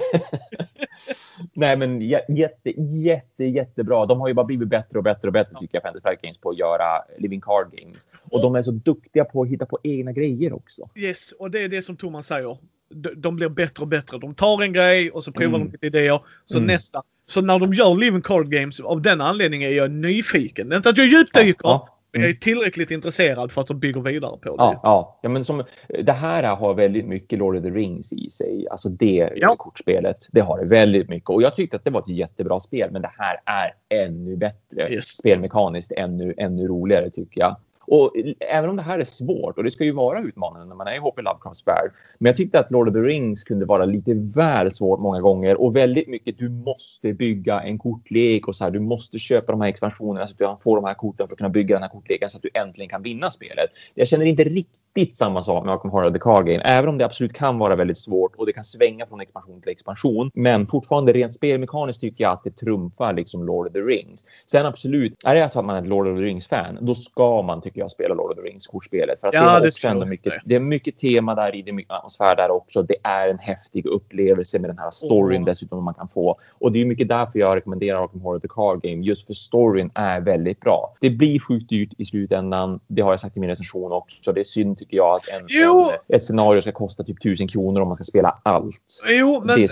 Nej, 1.53 1.77
men 1.77 2.01
jä- 2.01 2.35
jätte, 2.35 2.69
jätte, 2.81 3.43
jättebra. 3.45 4.05
De 4.05 4.19
har 4.19 4.27
ju 4.27 4.33
bara 4.33 4.45
blivit 4.45 4.67
bättre 4.67 4.97
och 4.97 5.03
bättre 5.03 5.27
och 5.27 5.33
bättre 5.33 5.55
tycker 5.59 5.75
jag, 5.75 5.83
Fantasy 5.83 6.01
Flight 6.01 6.21
Games, 6.21 6.37
på 6.37 6.49
att 6.49 6.57
göra 6.57 6.85
Living 7.17 7.41
Card 7.41 7.67
Games. 7.71 8.07
Och 8.31 8.41
de 8.41 8.55
är 8.55 8.61
så 8.61 8.71
duktiga 8.71 9.25
på 9.25 9.41
att 9.41 9.47
hitta 9.49 9.65
på 9.65 9.79
egna 9.83 10.11
grejer 10.11 10.53
också. 10.53 10.89
Yes, 10.95 11.31
och 11.31 11.51
det 11.51 11.63
är 11.63 11.69
det 11.69 11.81
som 11.81 11.97
Thomas 11.97 12.27
säger. 12.27 12.57
De, 13.15 13.35
blir 13.35 13.49
bättre 13.49 13.81
och 13.81 13.87
bättre. 13.87 14.17
De 14.17 14.33
tar 14.35 14.63
en 14.63 14.73
grej 14.73 15.11
och 15.11 15.23
så 15.23 15.31
provar 15.31 15.55
Mm. 15.57 15.67
de 15.67 15.71
lite 15.71 15.87
idéer. 15.87 16.19
Så 16.45 16.57
Mm. 16.57 16.67
nästa. 16.67 17.01
Så 17.27 17.41
när 17.41 17.59
de 17.59 17.73
gör 17.73 17.95
Living 17.95 18.21
Card 18.21 18.51
Games, 18.51 18.79
av 18.79 19.01
den 19.01 19.21
anledningen 19.21 19.69
är 19.69 19.73
jag 19.75 19.91
nyfiken. 19.91 20.73
Inte 20.73 20.89
att 20.89 20.97
jag 20.97 21.07
djupdyker, 21.07 21.55
Ja, 21.63 21.98
men 22.11 22.21
jag 22.21 22.29
är 22.29 22.33
tillräckligt 22.33 22.91
intresserad 22.91 23.51
för 23.51 23.61
att 23.61 23.67
de 23.67 23.79
bygger 23.79 24.01
vidare 24.01 24.31
på 24.37 24.49
det. 24.49 24.55
Ja, 24.57 24.79
ja. 24.83 25.19
ja 25.23 25.29
men 25.29 25.43
som, 25.45 25.63
det 26.03 26.11
här 26.11 26.43
har 26.43 26.73
väldigt 26.73 27.05
mycket 27.05 27.39
Lord 27.39 27.55
of 27.55 27.63
the 27.63 27.69
Rings 27.69 28.13
i 28.13 28.29
sig. 28.29 28.67
Alltså 28.71 28.89
det 28.89 29.29
Ja. 29.35 29.55
kortspelet. 29.57 30.17
Det 30.31 30.41
har 30.41 30.59
det 30.59 30.65
väldigt 30.65 31.09
mycket. 31.09 31.29
Och 31.29 31.41
jag 31.41 31.55
tyckte 31.55 31.77
att 31.77 31.83
det 31.83 31.89
var 31.89 32.01
ett 32.01 32.07
jättebra 32.09 32.59
spel. 32.59 32.91
Men 32.91 33.01
det 33.01 33.11
här 33.17 33.41
är 33.45 33.73
ännu 34.05 34.35
bättre. 34.37 34.93
Yes. 34.93 35.05
Spelmekaniskt 35.05 35.91
ännu, 35.91 36.33
ännu 36.37 36.67
roligare 36.67 37.09
tycker 37.09 37.41
jag. 37.41 37.55
Och 37.91 38.13
även 38.39 38.69
om 38.69 38.75
det 38.75 38.81
här 38.81 38.99
är 38.99 39.03
svårt, 39.03 39.57
och 39.57 39.63
det 39.63 39.71
ska 39.71 39.83
ju 39.83 39.91
vara 39.91 40.21
utmanande 40.21 40.67
när 40.67 40.75
man 40.75 40.87
är 40.87 40.95
i 40.95 40.99
HP 40.99 41.21
Lovecrafts 41.21 41.67
värld, 41.67 41.91
men 42.17 42.29
jag 42.29 42.37
tyckte 42.37 42.59
att 42.59 42.71
Lord 42.71 42.87
of 42.87 42.93
the 42.93 42.99
Rings 42.99 43.43
kunde 43.43 43.65
vara 43.65 43.85
lite 43.85 44.13
väl 44.13 44.71
svårt 44.71 44.99
många 44.99 45.21
gånger 45.21 45.61
och 45.61 45.75
väldigt 45.75 46.07
mycket 46.07 46.37
du 46.37 46.49
måste 46.49 47.13
bygga 47.13 47.61
en 47.61 47.77
kortlek 47.77 48.47
och 48.47 48.55
så 48.55 48.63
här, 48.63 48.71
du 48.71 48.79
måste 48.79 49.19
köpa 49.19 49.51
de 49.51 49.61
här 49.61 49.69
expansionerna 49.69 50.27
så 50.27 50.31
att 50.31 50.37
du 50.37 50.63
får 50.63 50.75
de 50.75 50.85
här 50.85 50.93
korten 50.93 51.27
för 51.27 51.33
att 51.33 51.37
kunna 51.37 51.49
bygga 51.49 51.75
den 51.75 51.83
här 51.83 51.89
kortleken 51.89 52.29
så 52.29 52.37
att 52.37 52.43
du 52.43 52.49
äntligen 52.53 52.89
kan 52.89 53.01
vinna 53.01 53.29
spelet. 53.29 53.69
Jag 53.93 54.07
känner 54.07 54.25
inte 54.25 54.43
riktigt 54.43 54.79
samma 55.05 55.41
sak 55.41 55.65
med 55.65 55.73
Arkham 55.73 55.91
Horror 55.91 56.11
The 56.11 56.19
Card 56.19 56.45
Game, 56.45 56.61
även 56.63 56.89
om 56.89 56.97
det 56.97 57.05
absolut 57.05 57.33
kan 57.33 57.57
vara 57.59 57.75
väldigt 57.75 57.97
svårt 57.97 58.35
och 58.35 58.45
det 58.45 58.53
kan 58.53 58.63
svänga 58.63 59.05
från 59.05 59.21
expansion 59.21 59.61
till 59.61 59.71
expansion. 59.71 60.31
Men 60.33 60.67
fortfarande 60.67 61.13
rent 61.13 61.33
spelmekaniskt 61.33 62.01
tycker 62.01 62.23
jag 62.23 62.33
att 62.33 62.43
det 62.43 62.51
trumfar 62.51 63.13
liksom 63.13 63.43
Lord 63.43 63.67
of 63.67 63.73
the 63.73 63.79
Rings. 63.79 64.25
Sen 64.45 64.65
absolut, 64.65 65.13
är 65.25 65.35
det 65.35 65.49
så 65.49 65.59
att 65.59 65.65
man 65.65 65.75
är 65.75 65.81
ett 65.81 65.87
Lord 65.87 66.07
of 66.07 66.17
the 66.17 66.23
Rings-fan, 66.23 66.77
då 66.81 66.95
ska 66.95 67.41
man 67.41 67.61
tycker 67.61 67.81
jag 67.81 67.91
spela 67.91 68.15
Lord 68.15 68.31
of 68.31 68.35
the 68.35 68.41
Rings-kortspelet. 68.41 69.19
För 69.21 69.27
att 69.27 69.33
Ja, 69.33 69.41
det, 69.41 69.49
har 69.49 69.61
det 69.61 69.67
också 69.67 69.87
ändå 69.87 70.05
mycket, 70.05 70.33
det 70.45 70.55
är 70.55 70.59
mycket 70.59 70.97
tema 70.97 71.35
där 71.35 71.55
i, 71.55 71.61
det 71.61 71.71
är 71.71 71.73
mycket 71.73 71.93
atmosfär 71.93 72.35
där 72.35 72.51
också. 72.51 72.81
Det 72.81 72.95
är 73.03 73.29
en 73.29 73.39
häftig 73.39 73.85
upplevelse 73.85 74.59
med 74.59 74.69
den 74.69 74.77
här 74.77 74.91
storyn 74.91 75.41
Åh. 75.41 75.45
dessutom 75.45 75.83
man 75.83 75.93
kan 75.93 76.07
få. 76.07 76.39
Och 76.59 76.71
det 76.71 76.81
är 76.81 76.85
mycket 76.85 77.07
därför 77.07 77.39
jag 77.39 77.55
rekommenderar 77.55 78.03
Arkham 78.03 78.21
Horror 78.21 78.39
The 78.39 78.47
Card 78.47 78.81
Game, 78.81 79.05
just 79.05 79.27
för 79.27 79.33
storyn 79.33 79.91
är 79.93 80.21
väldigt 80.21 80.59
bra. 80.59 80.95
Det 81.01 81.09
blir 81.09 81.39
sjukt 81.39 81.69
dyrt 81.69 81.93
i 81.97 82.05
slutändan. 82.05 82.79
Det 82.87 83.01
har 83.01 83.11
jag 83.11 83.19
sagt 83.19 83.37
i 83.37 83.39
min 83.39 83.49
recension 83.49 83.91
också. 83.91 84.33
Det 84.33 84.39
är 84.39 84.43
synd 84.43 84.81
tycker 84.89 84.97
jag 84.97 85.15
att 85.15 85.27
en, 85.27 85.41
en, 85.41 86.15
ett 86.15 86.23
scenario 86.23 86.61
ska 86.61 86.71
kosta 86.71 87.03
typ 87.03 87.21
tusen 87.21 87.47
kronor 87.47 87.81
om 87.81 87.87
man 87.87 87.97
ska 87.97 88.03
spela 88.03 88.39
allt. 88.43 89.01
Jo, 89.09 89.43
men... 89.45 89.67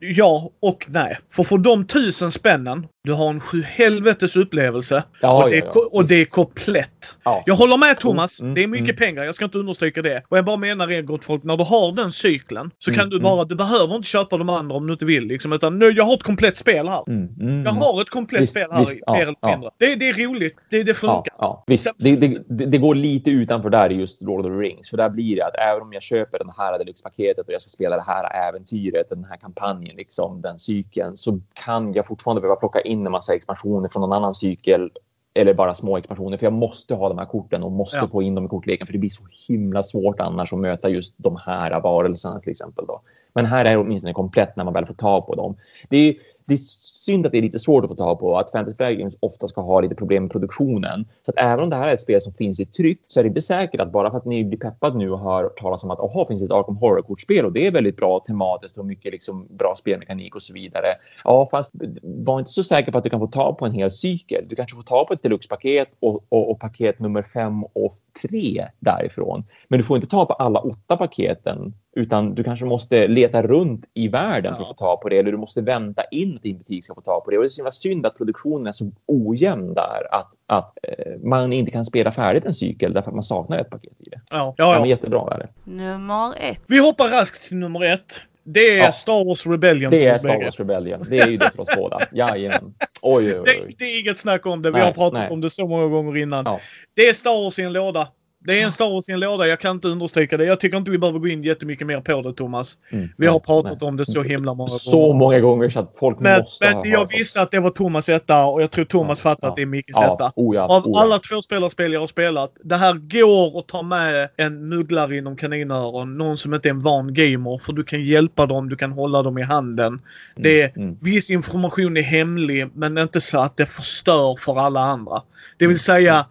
Ja 0.00 0.50
och 0.60 0.86
nej. 0.88 1.18
För 1.30 1.44
för 1.44 1.58
de 1.58 1.86
tusen 1.86 2.30
spännen, 2.30 2.86
du 3.04 3.12
har 3.12 3.30
en 3.30 3.40
sju 3.40 3.62
helvetes 3.62 4.36
upplevelse. 4.36 5.04
Ja, 5.20 5.44
och, 5.44 5.50
det 5.50 5.58
är, 5.58 5.62
ja, 5.64 5.72
ja. 5.74 5.88
och 5.92 6.08
det 6.08 6.14
är 6.14 6.24
komplett. 6.24 7.18
Ja. 7.24 7.42
Jag 7.46 7.54
håller 7.54 7.76
med 7.76 8.00
Thomas. 8.00 8.40
Mm, 8.40 8.54
det 8.54 8.62
är 8.62 8.66
mycket 8.66 8.84
mm. 8.84 8.96
pengar. 8.96 9.24
Jag 9.24 9.34
ska 9.34 9.44
inte 9.44 9.58
understryka 9.58 10.02
det. 10.02 10.22
Och 10.28 10.38
jag 10.38 10.44
bara 10.44 10.56
menar 10.56 10.90
er 10.90 11.02
gott 11.02 11.24
folk, 11.24 11.44
när 11.44 11.56
du 11.56 11.64
har 11.64 11.92
den 11.92 12.12
cykeln 12.12 12.70
så 12.78 12.90
Mm, 12.90 13.00
kan 13.00 13.10
du 13.10 13.16
mm. 13.16 13.24
bara, 13.24 13.44
du 13.44 13.54
behöver 13.54 13.96
inte 13.96 14.08
köpa 14.08 14.36
de 14.36 14.48
andra 14.48 14.76
om 14.76 14.86
du 14.86 14.92
inte 14.92 15.04
vill. 15.04 15.24
Liksom, 15.24 15.52
utan 15.52 15.78
nu, 15.78 15.90
jag 15.90 16.04
har 16.04 16.14
ett 16.14 16.22
komplett 16.22 16.56
spel 16.56 16.88
här. 16.88 17.04
Mm, 17.08 17.28
mm. 17.40 17.64
Jag 17.64 17.72
har 17.72 18.00
ett 18.00 18.10
komplett 18.10 18.42
Visst, 18.42 18.52
spel 18.52 18.68
här, 18.70 18.80
visst, 18.80 19.00
mer 19.08 19.22
eller 19.22 19.50
mindre. 19.50 19.70
Det, 19.78 19.94
det 19.94 20.08
är 20.08 20.28
roligt. 20.28 20.56
Det, 20.70 20.82
det 20.82 20.94
funkar. 20.94 21.62
Visst, 21.66 21.88
det, 21.98 22.16
det, 22.16 22.42
det, 22.48 22.66
det 22.66 22.78
går 22.78 22.94
lite 22.94 23.30
utanför 23.30 23.70
där 23.70 23.92
i 23.92 23.94
just 23.94 24.22
Lord 24.22 24.40
of 24.40 24.46
the 24.46 24.52
Rings. 24.52 24.90
För 24.90 24.96
där 24.96 25.10
blir 25.10 25.36
det 25.36 25.46
att 25.46 25.56
även 25.56 25.82
om 25.82 25.92
jag 25.92 26.02
köper 26.02 26.38
det 26.38 26.44
här 26.58 26.78
deluxe-paketet 26.78 27.46
och 27.46 27.52
jag 27.52 27.62
ska 27.62 27.68
spela 27.68 27.96
det 27.96 28.04
här 28.06 28.48
äventyret, 28.48 29.08
den 29.08 29.24
här 29.24 29.36
kampanjen, 29.36 29.96
liksom, 29.96 30.42
den 30.42 30.58
cykeln, 30.58 31.16
så 31.16 31.40
kan 31.54 31.92
jag 31.92 32.06
fortfarande 32.06 32.40
behöva 32.40 32.56
plocka 32.56 32.80
in 32.80 32.93
en 33.06 33.12
massa 33.12 33.34
expansioner 33.34 33.88
från 33.88 34.00
någon 34.00 34.12
annan 34.12 34.34
cykel 34.34 34.90
eller 35.34 35.54
bara 35.54 35.74
små 35.74 35.96
expansioner. 35.96 36.36
För 36.36 36.46
jag 36.46 36.52
måste 36.52 36.94
ha 36.94 37.08
de 37.08 37.18
här 37.18 37.26
korten 37.26 37.62
och 37.62 37.72
måste 37.72 37.96
Ja. 37.96 38.08
få 38.08 38.22
in 38.22 38.34
dem 38.34 38.44
i 38.44 38.48
kortleken. 38.48 38.86
För 38.86 38.92
det 38.92 38.98
blir 38.98 39.10
så 39.10 39.22
himla 39.48 39.82
svårt 39.82 40.20
annars 40.20 40.52
att 40.52 40.58
möta 40.58 40.88
just 40.88 41.14
de 41.16 41.36
här 41.36 41.80
varelserna 41.80 42.40
till 42.40 42.50
exempel. 42.50 42.84
Då. 42.86 43.00
Men 43.32 43.46
här 43.46 43.64
är 43.64 43.70
det 43.70 43.76
åtminstone 43.76 44.12
komplett 44.12 44.56
när 44.56 44.64
man 44.64 44.74
väl 44.74 44.86
får 44.86 44.94
tag 44.94 45.26
på 45.26 45.34
dem. 45.34 45.56
Det 45.88 45.96
är, 45.96 46.14
det 46.44 46.54
är 46.54 46.58
synd 47.04 47.26
att 47.26 47.32
det 47.32 47.38
är 47.38 47.42
lite 47.42 47.58
svårt 47.58 47.84
att 47.84 47.90
få 47.90 47.96
tag 47.96 48.18
på. 48.18 48.38
Att 48.38 48.50
Fantasy 48.50 48.76
Flight 48.76 48.98
Games 48.98 49.16
ofta 49.20 49.48
ska 49.48 49.60
ha 49.60 49.80
lite 49.80 49.94
problem 49.94 50.22
med 50.22 50.32
produktionen. 50.32 51.04
Så 51.22 51.30
att 51.30 51.38
även 51.38 51.64
om 51.64 51.70
det 51.70 51.76
här 51.76 51.88
är 51.88 51.94
ett 51.94 52.00
spel 52.00 52.20
som 52.20 52.32
finns 52.32 52.60
i 52.60 52.64
tryck 52.64 53.00
så 53.06 53.20
är 53.20 53.24
det 53.24 53.28
inte 53.28 53.40
säkert 53.40 53.80
att 53.80 53.92
bara 53.92 54.10
för 54.10 54.18
att 54.18 54.24
ni 54.24 54.44
blir 54.44 54.58
peppad 54.58 54.96
nu 54.96 55.10
och 55.10 55.20
hör 55.20 55.48
talas 55.48 55.84
om 55.84 55.90
att 55.90 56.00
aha, 56.00 56.26
finns 56.28 56.40
det 56.42 56.46
ett 56.46 56.52
Arkham 56.52 56.76
Horror-kortspel 56.76 57.44
och 57.44 57.52
det 57.52 57.66
är 57.66 57.72
väldigt 57.72 57.96
bra 57.96 58.20
tematiskt 58.26 58.78
och 58.78 58.86
mycket 58.86 59.12
liksom 59.12 59.46
bra 59.50 59.74
spelmekanik 59.76 60.34
och 60.34 60.42
så 60.42 60.52
vidare. 60.52 60.86
Ja, 61.24 61.48
fast 61.50 61.72
var 62.02 62.38
inte 62.38 62.50
så 62.50 62.62
säker 62.62 62.92
på 62.92 62.98
att 62.98 63.04
du 63.04 63.10
kan 63.10 63.20
få 63.20 63.26
tag 63.26 63.58
på 63.58 63.66
en 63.66 63.72
hel 63.72 63.90
cykel. 63.90 64.44
Du 64.48 64.56
kanske 64.56 64.76
får 64.76 64.82
tag 64.82 65.06
på 65.06 65.14
ett 65.14 65.22
deluxe-paket 65.22 65.88
och, 66.00 66.24
och, 66.28 66.50
och 66.50 66.60
paket 66.60 66.98
nummer 66.98 67.22
fem 67.22 67.64
och 67.64 67.98
tre 68.22 68.66
därifrån. 68.78 69.44
Men 69.68 69.78
du 69.78 69.84
får 69.84 69.96
inte 69.96 70.08
ta 70.08 70.26
på 70.26 70.32
alla 70.32 70.60
åtta 70.60 70.96
paketen 70.96 71.74
utan 71.96 72.34
du 72.34 72.44
kanske 72.44 72.66
måste 72.66 73.06
leta 73.08 73.42
runt 73.42 73.84
i 73.94 74.08
världen 74.08 74.54
för 74.54 74.60
att 74.62 74.66
Ja. 74.68 74.74
få 74.78 74.84
tag 74.84 75.00
på 75.00 75.08
det 75.08 75.18
eller 75.18 75.32
du 75.32 75.38
måste 75.38 75.60
vänta 75.60 76.04
in 76.10 76.36
att 76.36 76.42
din 76.42 76.58
butik 76.58 76.84
ska 76.84 76.94
få 76.94 77.00
tag 77.00 77.24
på 77.24 77.30
det. 77.30 77.36
Och 77.36 77.42
det 77.42 77.46
är 77.46 77.48
så 77.48 77.60
himla 77.60 77.72
synd 77.72 78.06
att 78.06 78.16
produktionen 78.16 78.66
är 78.66 78.72
så 78.72 78.90
ojämn 79.06 79.74
där 79.74 80.06
att, 80.14 80.30
att 80.46 80.78
eh, 80.82 81.20
man 81.22 81.52
inte 81.52 81.70
kan 81.70 81.84
spela 81.84 82.12
färdigt 82.12 82.44
en 82.44 82.54
cykel 82.54 82.92
därför 82.92 83.08
att 83.10 83.14
man 83.14 83.22
saknar 83.22 83.58
ett 83.58 83.70
paket 83.70 83.92
i 84.00 84.08
det. 84.10 84.20
Ja, 84.30 84.36
Ja, 84.36 84.54
ja, 84.56 84.72
men 84.72 84.80
ja. 84.80 84.86
jättebra 84.86 85.34
är 85.34 85.38
det. 85.38 85.48
Nummer 85.64 86.32
ett. 86.50 86.60
Vi 86.66 86.78
hoppar 86.78 87.08
raskt 87.08 87.48
till 87.48 87.56
nummer 87.56 87.92
ett. 87.94 88.20
Det 88.46 88.78
är 88.78 88.84
Ja. 88.84 88.92
Star 88.92 89.24
Wars 89.24 89.46
Rebellion. 89.46 89.90
Det 89.90 90.06
är 90.06 90.18
Star. 90.18 90.44
Wars 90.44 90.58
Rebellion. 90.58 91.06
Det 91.10 91.18
är 91.18 91.26
ju 91.28 91.36
det 91.36 91.50
för 91.54 91.62
oss 91.62 91.68
båda. 91.76 91.98
Jajamän. 92.12 92.74
Oj, 93.06 93.24
oj, 93.24 93.38
oj. 93.38 93.44
Det, 93.44 93.78
det 93.78 93.84
är 93.84 94.00
inget 94.00 94.18
snack 94.18 94.46
om 94.46 94.62
det. 94.62 94.70
Vi 94.70 94.78
Nej, 94.78 94.86
har 94.86 94.92
pratat 94.92 95.20
nej. 95.20 95.30
om 95.30 95.40
det 95.40 95.50
så 95.50 95.66
många 95.66 95.86
gånger 95.86 96.16
innan. 96.16 96.44
Ja. 96.44 96.60
Det 96.94 97.08
är 97.08 97.12
Star 97.12 97.44
Wars 97.44 97.58
i 97.58 97.62
en 97.62 97.72
låda. 97.72 98.08
Det 98.46 98.60
är 98.60 98.64
en 98.64 98.72
Star 98.72 98.90
Wars 98.90 99.08
i 99.08 99.12
en 99.12 99.20
låda. 99.20 99.46
Jag 99.46 99.60
kan 99.60 99.70
inte 99.76 99.88
understryka 99.88 100.36
det. 100.36 100.44
Jag 100.44 100.60
tycker 100.60 100.76
inte 100.76 100.90
vi 100.90 100.98
behöver 100.98 101.18
gå 101.18 101.28
in 101.28 101.42
jättemycket 101.44 101.86
mer 101.86 102.00
på 102.00 102.22
det, 102.22 102.32
Thomas. 102.34 102.78
Mm. 102.92 103.08
Vi 103.16 103.26
har 103.26 103.38
pratat 103.40 103.80
nej. 103.80 103.88
om 103.88 103.96
det 103.96 104.06
så 104.06 104.22
himla 104.22 104.54
många 104.54 104.68
Så 104.68 105.00
gånger. 105.00 105.14
många 105.18 105.40
gånger 105.40 105.70
så 105.70 105.80
att 105.80 105.94
folk 105.98 106.18
Men, 106.20 106.40
måste 106.40 106.64
men 106.66 106.74
ha 106.76 106.86
jag 106.86 106.98
hört 106.98 107.14
visste 107.14 107.40
att 107.42 107.50
det 107.50 107.60
var 107.60 107.70
Thomas 107.70 108.08
etta 108.08 108.44
och 108.44 108.62
jag 108.62 108.70
tror 108.70 108.84
Thomas 108.84 109.18
Ja, 109.18 109.22
fattar 109.22 109.46
ja. 109.48 109.50
att 109.50 109.56
det 109.56 109.62
är 109.62 109.66
Mickes 109.66 109.94
Ja, 109.98 110.14
etta. 110.14 110.32
oh 110.36 110.56
ja, 110.56 110.62
Av 110.62 110.86
oh 110.86 110.90
ja. 110.94 111.02
alla 111.02 111.18
tvåspelarspel 111.18 111.92
jag 111.92 112.00
har 112.00 112.06
spelat, 112.06 112.52
det 112.64 112.76
här 112.76 112.92
går 112.94 113.58
att 113.58 113.66
ta 113.66 113.82
med 113.82 114.28
en 114.36 114.68
mugglare 114.68 115.16
inom 115.16 115.36
kaninöron, 115.36 116.18
någon 116.18 116.38
som 116.38 116.54
inte 116.54 116.68
är 116.68 116.70
en 116.70 116.80
van 116.80 117.14
gamer, 117.14 117.58
för 117.58 117.72
du 117.72 117.84
kan 117.84 118.04
hjälpa 118.04 118.46
dem, 118.46 118.68
du 118.68 118.76
kan 118.76 118.92
hålla 118.92 119.22
dem 119.22 119.38
i 119.38 119.42
handen. 119.42 120.00
Det 120.36 120.62
är, 120.62 120.72
Mm. 120.76 120.96
Viss 121.00 121.30
information 121.30 121.96
är 121.96 122.02
hemlig, 122.02 122.66
men 122.74 122.98
inte 122.98 123.20
så 123.20 123.38
att 123.38 123.56
det 123.56 123.66
förstör 123.66 124.36
för 124.38 124.58
alla 124.60 124.80
andra. 124.80 125.22
Det 125.58 125.64
Mm. 125.64 125.70
vill 125.72 125.78
säga, 125.80 126.26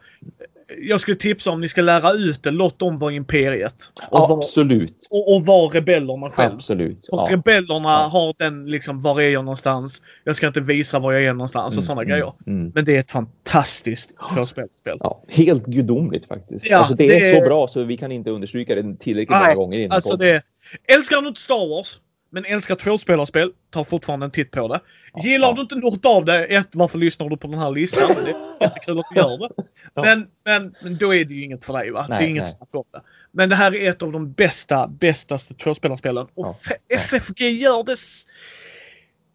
jag 0.81 1.01
skulle 1.01 1.17
tipsa 1.17 1.51
om 1.51 1.61
ni 1.61 1.67
ska 1.67 1.81
lära 1.81 2.11
ut 2.11 2.43
det, 2.43 2.51
låt 2.51 2.79
dem 2.79 2.97
vara 2.97 3.13
imperiet. 3.13 3.75
Och, 4.09 4.31
Absolut. 4.31 5.07
och, 5.09 5.35
och 5.35 5.45
vara 5.45 5.73
rebellerna 5.75 6.29
själv. 6.29 6.53
Absolut. 6.53 7.05
För 7.09 7.17
Ja. 7.17 7.27
rebellerna 7.31 7.89
Ja. 7.89 8.09
har 8.11 8.35
den 8.37 8.65
liksom, 8.65 9.01
var 9.01 9.21
är 9.21 9.29
jag 9.29 9.45
någonstans? 9.45 10.01
Jag 10.23 10.35
ska 10.35 10.47
inte 10.47 10.61
visa 10.61 10.99
var 10.99 11.13
jag 11.13 11.23
är 11.23 11.33
någonstans 11.33 11.77
och 11.77 11.83
sådana 11.83 12.03
grejer. 12.03 12.33
mm. 12.47 12.71
Men 12.75 12.85
det 12.85 12.95
är 12.95 12.99
ett 12.99 13.11
fantastiskt 13.11 14.11
tvåspelsspel. 14.33 14.97
Ja, 14.99 15.23
helt 15.27 15.65
gudomligt 15.65 16.25
faktiskt. 16.25 16.65
Ja, 16.69 16.77
alltså, 16.77 16.93
det, 16.93 17.07
det 17.07 17.19
är 17.29 17.35
är- 17.35 17.39
så 17.41 17.47
bra 17.47 17.67
så 17.67 17.83
vi 17.83 17.97
kan 17.97 18.11
inte 18.11 18.29
understryka 18.29 18.75
det 18.75 18.95
tillräckligt 18.99 19.37
många 19.37 19.55
gånger 19.55 19.89
Alltså 19.89 20.17
det... 20.17 20.43
Älskar 20.87 21.21
du 21.21 21.27
inte 21.27 21.41
Star 21.41 21.69
Wars, 21.69 21.99
men 22.33 22.45
älskar 22.45 22.75
tvåspelarspel, 22.75 23.51
ta 23.69 23.83
fortfarande 23.83 24.25
en 24.25 24.31
titt 24.31 24.51
på 24.51 24.67
det. 24.67 24.79
Gillar 25.23 25.53
du 25.53 25.61
inte 25.61 25.75
något 25.75 26.05
av 26.05 26.25
det, 26.25 26.45
ett, 26.45 26.67
varför 26.71 26.97
lyssnar 26.99 27.29
du 27.29 27.37
på 27.37 27.47
den 27.47 27.59
här 27.59 27.71
listan? 27.71 28.15
Det 28.25 28.31
är 28.31 28.35
jättekul 28.61 28.99
att 28.99 29.05
du 29.11 29.15
gör 29.15 29.37
det. 29.37 29.49
Men, 29.95 30.27
men, 30.45 30.75
men 30.83 30.97
då 30.97 31.13
är 31.13 31.25
det 31.25 31.33
ju 31.33 31.43
inget 31.43 31.65
för 31.65 31.73
dig 31.73 31.91
va? 31.91 32.05
Nej, 32.09 32.19
det 32.19 32.25
är 32.25 32.29
inget 32.29 32.43
nej. 32.43 32.51
snack 32.51 32.69
om 32.71 32.83
det. 32.93 33.01
Men 33.31 33.49
det 33.49 33.55
här 33.55 33.75
är 33.75 33.89
ett 33.89 34.03
av 34.03 34.11
de 34.11 34.31
bästa, 34.31 34.87
bästaste 34.87 35.53
tvåspelarspelen. 35.53 36.27
Och. 36.33 36.55
FFG 36.89 37.41
gör 37.41 37.83
det... 37.83 37.97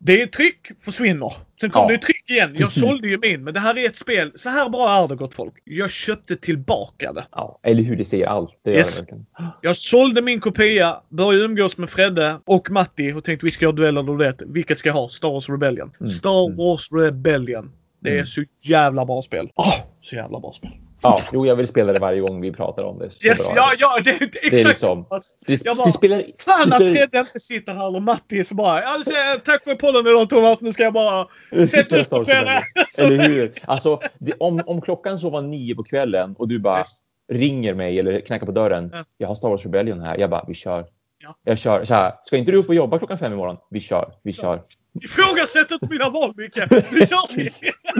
Det 0.01 0.23
är 0.23 0.27
tryck, 0.27 0.59
försvinner. 0.81 1.33
Sen 1.61 1.71
kom 1.71 1.83
Ja, 1.83 1.87
det 1.89 1.95
ju 1.95 1.99
tryck 1.99 2.31
igen. 2.31 2.55
Jag 2.59 2.73
sålde 2.73 3.09
ju 3.09 3.19
min, 3.19 3.45
men 3.45 3.55
det 3.55 3.61
här 3.61 3.79
är 3.79 3.87
ett 3.87 3.97
spel. 3.97 4.33
Så 4.35 4.49
här 4.49 4.69
bra 4.71 4.91
är 5.05 5.09
det 5.09 5.17
gott 5.17 5.35
folk. 5.35 5.55
Jag 5.65 5.91
köpte 5.91 6.37
tillbaka 6.37 7.13
det. 7.13 7.27
Ja, 7.33 7.61
eller 7.63 7.83
hur, 7.83 7.97
det 7.97 8.05
säger 8.05 8.27
allt. 8.27 8.51
Det 8.65 8.71
Yes. 8.73 9.01
det. 9.07 9.25
Jag 9.63 9.77
sålde 9.77 10.23
min 10.23 10.41
kopia, 10.41 10.97
började 11.09 11.45
umgås 11.45 11.77
med 11.79 11.91
Fredde 11.91 12.41
och 12.45 12.71
Matti 12.71 13.13
och 13.13 13.25
tänkte 13.25 13.47
vi 13.47 13.53
ska 13.53 13.65
göra 13.65 13.73
duell 13.73 13.97
eller 13.97 14.17
duett. 14.19 14.43
Vilket 14.47 14.79
ska 14.79 14.89
jag 14.89 14.95
ha? 14.95 15.09
Star 15.09 15.31
Wars 15.33 15.49
Rebellion. 15.49 15.91
Mm. 16.01 16.07
Star 16.11 16.47
Mm. 16.47 16.57
Wars 16.57 16.93
Rebellion. 16.93 17.73
Det 18.01 18.09
är 18.11 18.15
Mm. 18.15 18.27
så 18.27 18.45
jävla 18.65 19.05
bra 19.05 19.23
spel. 19.23 19.51
Åh, 19.55 19.75
så 20.01 20.15
jävla 20.17 20.41
bra 20.41 20.53
spel. 20.53 20.71
Ja, 21.03 21.21
jo, 21.33 21.47
jag 21.47 21.57
vill 21.57 21.67
spela 21.67 21.93
det 21.93 22.01
varje 22.01 22.21
gång 22.21 22.41
vi 22.41 22.53
pratar 22.53 22.83
om 22.85 22.99
det. 22.99 23.05
Yes, 23.05 23.51
ja, 23.55 23.65
ja, 23.79 23.89
det, 24.05 24.11
det 24.11 24.25
är 24.25 24.29
Det 24.31 24.47
är 24.47 24.53
exakt 24.55 24.69
liksom-. 24.69 25.05
Det, 25.47 25.65
Jag 25.65 25.77
bara- 25.77 25.87
det 25.87 25.93
spelar... 25.93 26.25
Fan 26.39 26.73
att 26.73 26.79
Fredde 26.79 27.19
inte 27.19 27.41
sitter 27.41 27.73
här 27.73 27.95
och 27.97 28.03
Matti 28.03 28.39
är 28.41 28.45
så 28.45 28.55
bara 28.55 28.83
alltså, 28.83 29.13
Tack 29.45 29.65
för 29.65 29.75
podden 29.75 30.07
idag 30.07 30.29
Thomas. 30.31 30.61
Nu 30.61 30.73
ska 30.73 30.83
jag 30.83 30.93
bara 30.93 31.27
sätta 31.69 31.97
ut 32.01 32.11
på 32.11 32.17
Wars 32.17 32.27
Fredde. 32.27 32.63
Eller 32.99 33.29
hur? 33.29 33.53
Alltså, 33.65 34.01
det, 34.19 34.33
om, 34.39 34.61
om 34.67 34.81
klockan 34.81 35.19
så 35.19 35.31
var 35.31 35.43
nio 35.43 35.75
på 35.75 35.83
kvällen 35.85 36.35
och 36.39 36.49
du 36.49 36.59
bara 36.59 36.79
Yes. 36.79 36.99
ringer 37.33 37.75
mig 37.75 37.99
eller 37.99 38.21
knackar 38.21 38.47
på 38.47 38.53
dörren. 38.53 38.91
Ja. 38.95 39.05
Jag 39.19 39.29
har 39.29 39.35
Star 39.35 39.49
Wars 39.49 39.65
Rebellion 39.65 40.01
här. 40.01 40.19
Jag 40.19 40.31
bara, 40.31 40.45
vi 40.49 40.55
kör. 40.55 40.87
Ja. 41.29 41.35
Jag 41.45 41.59
kör. 41.59 41.85
Så 41.85 41.95
här, 41.95 42.13
ska 42.23 42.37
inte 42.37 42.53
du 42.53 42.59
upp 42.59 42.69
och 42.69 42.75
jobba 42.75 42.99
klockan 42.99 43.19
fem 43.19 43.33
imorgon? 43.33 43.57
Vi 43.71 43.81
kör. 43.81 44.13
Vi 44.23 44.33
Så. 44.33 44.43
kör. 44.43 44.63
Ifrågasätt 45.05 45.71
inte 45.71 45.87
mina 45.91 46.11
val 46.11 46.33
Micke. 46.37 46.57
Nu 46.71 47.07
kör 47.07 47.37
vi. 47.37 47.49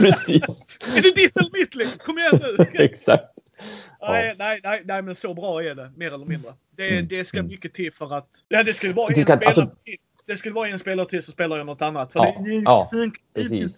Precis. 0.01 0.67
Är 0.95 1.01
det 1.01 1.15
ditt 1.15 1.37
eller 1.37 1.59
mitt 1.59 1.75
liv? 1.75 1.87
Kom 2.05 2.17
igen 2.17 2.39
nu. 2.57 2.65
Exakt. 2.83 3.25
Nej, 4.01 4.35
nej, 4.39 4.59
nej, 4.63 4.81
nej, 4.85 5.01
men 5.01 5.15
så 5.15 5.33
bra 5.33 5.63
är 5.63 5.75
det. 5.75 5.91
Mer 5.95 6.07
eller 6.13 6.25
mindre. 6.25 6.51
Det, 6.77 6.89
Mm, 6.89 7.07
det 7.07 7.25
ska 7.25 7.37
mm. 7.37 7.47
mycket 7.51 7.73
till 7.73 7.93
för 7.93 8.13
att... 8.15 8.27
Ja, 8.47 8.63
det 8.63 8.73
skulle 8.73 8.93
vara 8.93 9.07
Det 9.07 9.19
en 9.19 9.23
spelare 9.23 9.45
alltså- 9.45 9.61
till. 9.85 9.95
Det 10.27 10.37
skulle 10.37 10.55
vara 10.55 10.69
en 10.69 10.79
spelare 10.79 11.07
till 11.07 11.23
så 11.23 11.31
spelar 11.31 11.57
jag 11.57 11.65
något 11.65 11.81
annat. 11.81 12.13
För 12.13 12.19
Ja, 12.19 12.35
det, 12.45 12.51
ja, 12.53 12.89
precis. 13.35 13.75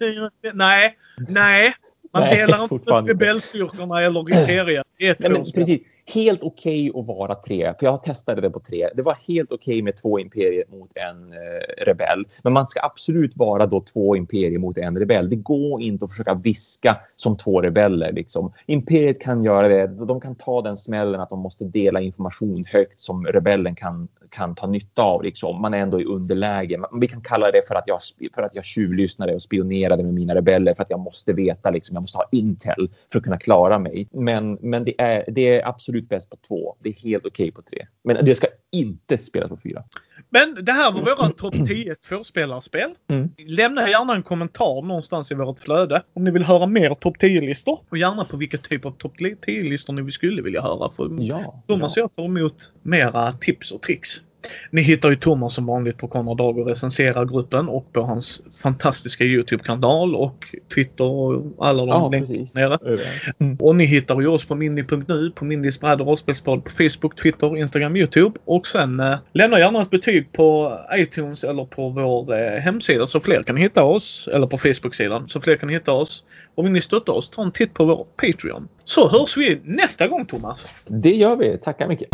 Nej, 0.54 0.96
nej. 1.28 1.72
Man 2.12 2.22
Nej, 2.22 2.36
delar 2.36 2.62
inte 2.62 2.74
upp 2.74 3.08
rebellstyrkorna 3.08 4.02
eller 4.02 4.20
imperiet. 4.40 4.86
Två 4.98 5.28
Nej, 5.28 5.30
men 5.30 5.44
precis. 5.54 5.80
Helt 6.06 6.42
okej 6.42 6.92
att 6.94 7.06
vara 7.06 7.34
tre, 7.34 7.74
för 7.78 7.86
jag 7.86 8.02
testade 8.02 8.40
det 8.40 8.50
på 8.50 8.60
tre. 8.60 8.88
Det 8.94 9.02
var 9.02 9.14
helt 9.28 9.52
okej 9.52 9.82
med 9.82 9.96
två 9.96 10.18
imperier 10.18 10.64
mot 10.68 10.90
en 10.94 11.32
eh, 11.32 11.84
rebell. 11.84 12.24
Men 12.42 12.52
man 12.52 12.68
ska 12.68 12.80
absolut 12.82 13.36
vara 13.36 13.66
då 13.66 13.80
två 13.80 14.16
imperier 14.16 14.58
mot 14.58 14.78
en 14.78 14.98
rebell. 14.98 15.30
Det 15.30 15.36
går 15.36 15.82
inte 15.82 16.04
att 16.04 16.10
försöka 16.10 16.34
viska 16.34 16.96
som 17.16 17.36
två 17.36 17.60
rebeller. 17.60 18.12
Liksom. 18.12 18.52
Imperiet 18.66 19.20
kan 19.20 19.44
göra 19.44 19.68
det. 19.68 19.86
De 19.86 20.20
kan 20.20 20.34
ta 20.34 20.62
den 20.62 20.76
smällen 20.76 21.20
att 21.20 21.30
de 21.30 21.38
måste 21.38 21.64
dela 21.64 22.00
information 22.00 22.64
högt 22.68 23.00
som 23.00 23.26
rebellen 23.26 23.74
kan, 23.74 24.08
kan 24.30 24.54
ta 24.54 24.66
nytta 24.66 25.02
av. 25.02 25.22
Liksom. 25.22 25.62
Man 25.62 25.74
är 25.74 25.78
ändå 25.78 26.00
i 26.00 26.04
underläge. 26.04 26.80
Vi 27.00 27.08
kan 27.08 27.20
kalla 27.20 27.50
det 27.50 27.68
för 27.68 27.74
att 27.74 27.84
jag, 27.86 27.98
för 28.34 28.42
att 28.42 28.54
jag 28.54 28.64
tjuvlyssnade 28.64 29.34
och 29.34 29.42
spionerade 29.42 30.02
med 30.02 30.14
mina 30.14 30.34
rebeller 30.34 30.74
för 30.74 30.82
att 30.82 30.90
jag 30.90 31.00
måste 31.00 31.32
veta, 31.32 31.70
liksom, 31.70 31.94
jag 31.94 32.00
måste 32.00 32.18
ha 32.18 32.28
intel 32.32 32.90
för 33.12 33.18
att 33.18 33.24
kunna 33.24 33.38
klara 33.38 33.78
mig. 33.78 34.08
Men, 34.12 34.58
men 34.60 34.84
det, 34.84 35.00
är, 35.00 35.24
det 35.28 35.60
är 35.60 35.68
absolut 35.68 36.01
bäst 36.08 36.30
på 36.30 36.36
två. 36.48 36.76
Det 36.82 36.88
är 36.88 36.94
helt 36.94 37.26
okej 37.26 37.52
på 37.52 37.62
tre. 37.62 37.86
Men 38.04 38.24
det 38.24 38.34
ska 38.34 38.46
inte 38.72 39.18
spelas 39.18 39.48
på 39.48 39.58
fyra. 39.62 39.84
Men 40.30 40.64
det 40.64 40.72
här 40.72 40.92
var 40.92 41.00
våra 41.00 41.28
topp 41.28 41.54
10 41.66 41.94
tvåspelarspel. 42.08 42.90
Mm. 43.10 43.30
Lämna 43.46 43.88
gärna 43.88 44.14
en 44.14 44.22
kommentar 44.22 44.82
någonstans 44.86 45.32
i 45.32 45.34
vårt 45.34 45.60
flöde 45.60 46.02
om 46.14 46.24
ni 46.24 46.30
vill 46.30 46.44
höra 46.44 46.66
mer 46.66 46.94
topp 46.94 47.16
10-listor. 47.16 47.80
Och 47.90 47.98
gärna 47.98 48.24
på 48.24 48.36
vilken 48.36 48.60
typ 48.60 48.84
av 48.84 48.90
topp 48.90 49.14
10-listor 49.18 49.92
ni 49.92 50.12
skulle 50.12 50.42
vilja 50.42 50.62
höra. 50.62 50.90
För 50.90 51.22
Ja. 51.22 51.64
Thomas 51.68 51.96
ja. 51.96 52.04
och 52.04 52.10
jag 52.10 52.16
tar 52.16 52.24
emot 52.24 52.72
mera 52.82 53.32
tips 53.32 53.72
och 53.72 53.82
tricks. 53.82 54.22
Ni 54.70 54.82
hittar 54.82 55.10
ju 55.10 55.16
Thomas 55.16 55.54
som 55.54 55.66
vanligt 55.66 55.98
på 55.98 56.08
Konrad 56.08 56.36
Dag 56.36 56.58
och 56.58 56.66
recenserar-gruppen 56.66 57.68
och 57.68 57.92
på 57.92 58.02
hans 58.02 58.42
fantastiska 58.62 59.24
Youtube-kanal 59.24 60.14
och 60.16 60.44
Twitter 60.74 61.04
och 61.04 61.42
alla 61.66 61.82
de 61.82 61.88
Ja, 61.88 62.08
länkar 62.08 62.26
precis. 62.26 62.54
nere. 62.54 62.78
Överallt. 62.82 63.60
Och 63.60 63.76
ni 63.76 63.84
hittar 63.84 64.20
ju 64.20 64.26
oss 64.26 64.46
på 64.46 64.54
mindy.nu, 64.54 65.30
på 65.30 65.44
Mindys 65.44 65.80
bräd 65.80 66.00
och 66.00 66.06
rollspelspodd 66.06 66.64
på 66.64 66.70
Facebook, 66.70 67.16
Twitter, 67.22 67.56
Instagram, 67.56 67.96
Youtube. 67.96 68.38
Och 68.44 68.66
sen 68.66 69.00
eh, 69.00 69.14
lämna 69.32 69.58
gärna 69.58 69.82
ett 69.82 69.90
betyg 69.90 70.32
på 70.32 70.78
iTunes 70.96 71.44
eller 71.44 71.64
på 71.64 71.88
vår 71.88 72.34
eh, 72.34 72.60
hemsida 72.60 73.06
så 73.06 73.20
fler 73.20 73.42
kan 73.42 73.56
hitta 73.56 73.84
oss. 73.84 74.28
Eller 74.32 74.46
på 74.46 74.58
Facebook-sidan 74.58 75.28
så 75.28 75.40
fler 75.40 75.56
kan 75.56 75.68
hitta 75.68 75.92
oss. 75.92 76.24
Och 76.54 76.64
vill 76.64 76.72
ni 76.72 76.80
stötta 76.80 77.12
oss, 77.12 77.30
ta 77.30 77.42
en 77.42 77.52
titt 77.52 77.74
på 77.74 77.84
vår 77.84 78.06
Patreon. 78.16 78.68
Så 78.84 79.08
hörs 79.08 79.36
vi 79.36 79.60
nästa 79.64 80.08
gång 80.08 80.26
Thomas! 80.26 80.66
Det 80.86 81.14
gör 81.14 81.36
vi. 81.36 81.58
Tackar 81.58 81.88
mycket. 81.88 82.08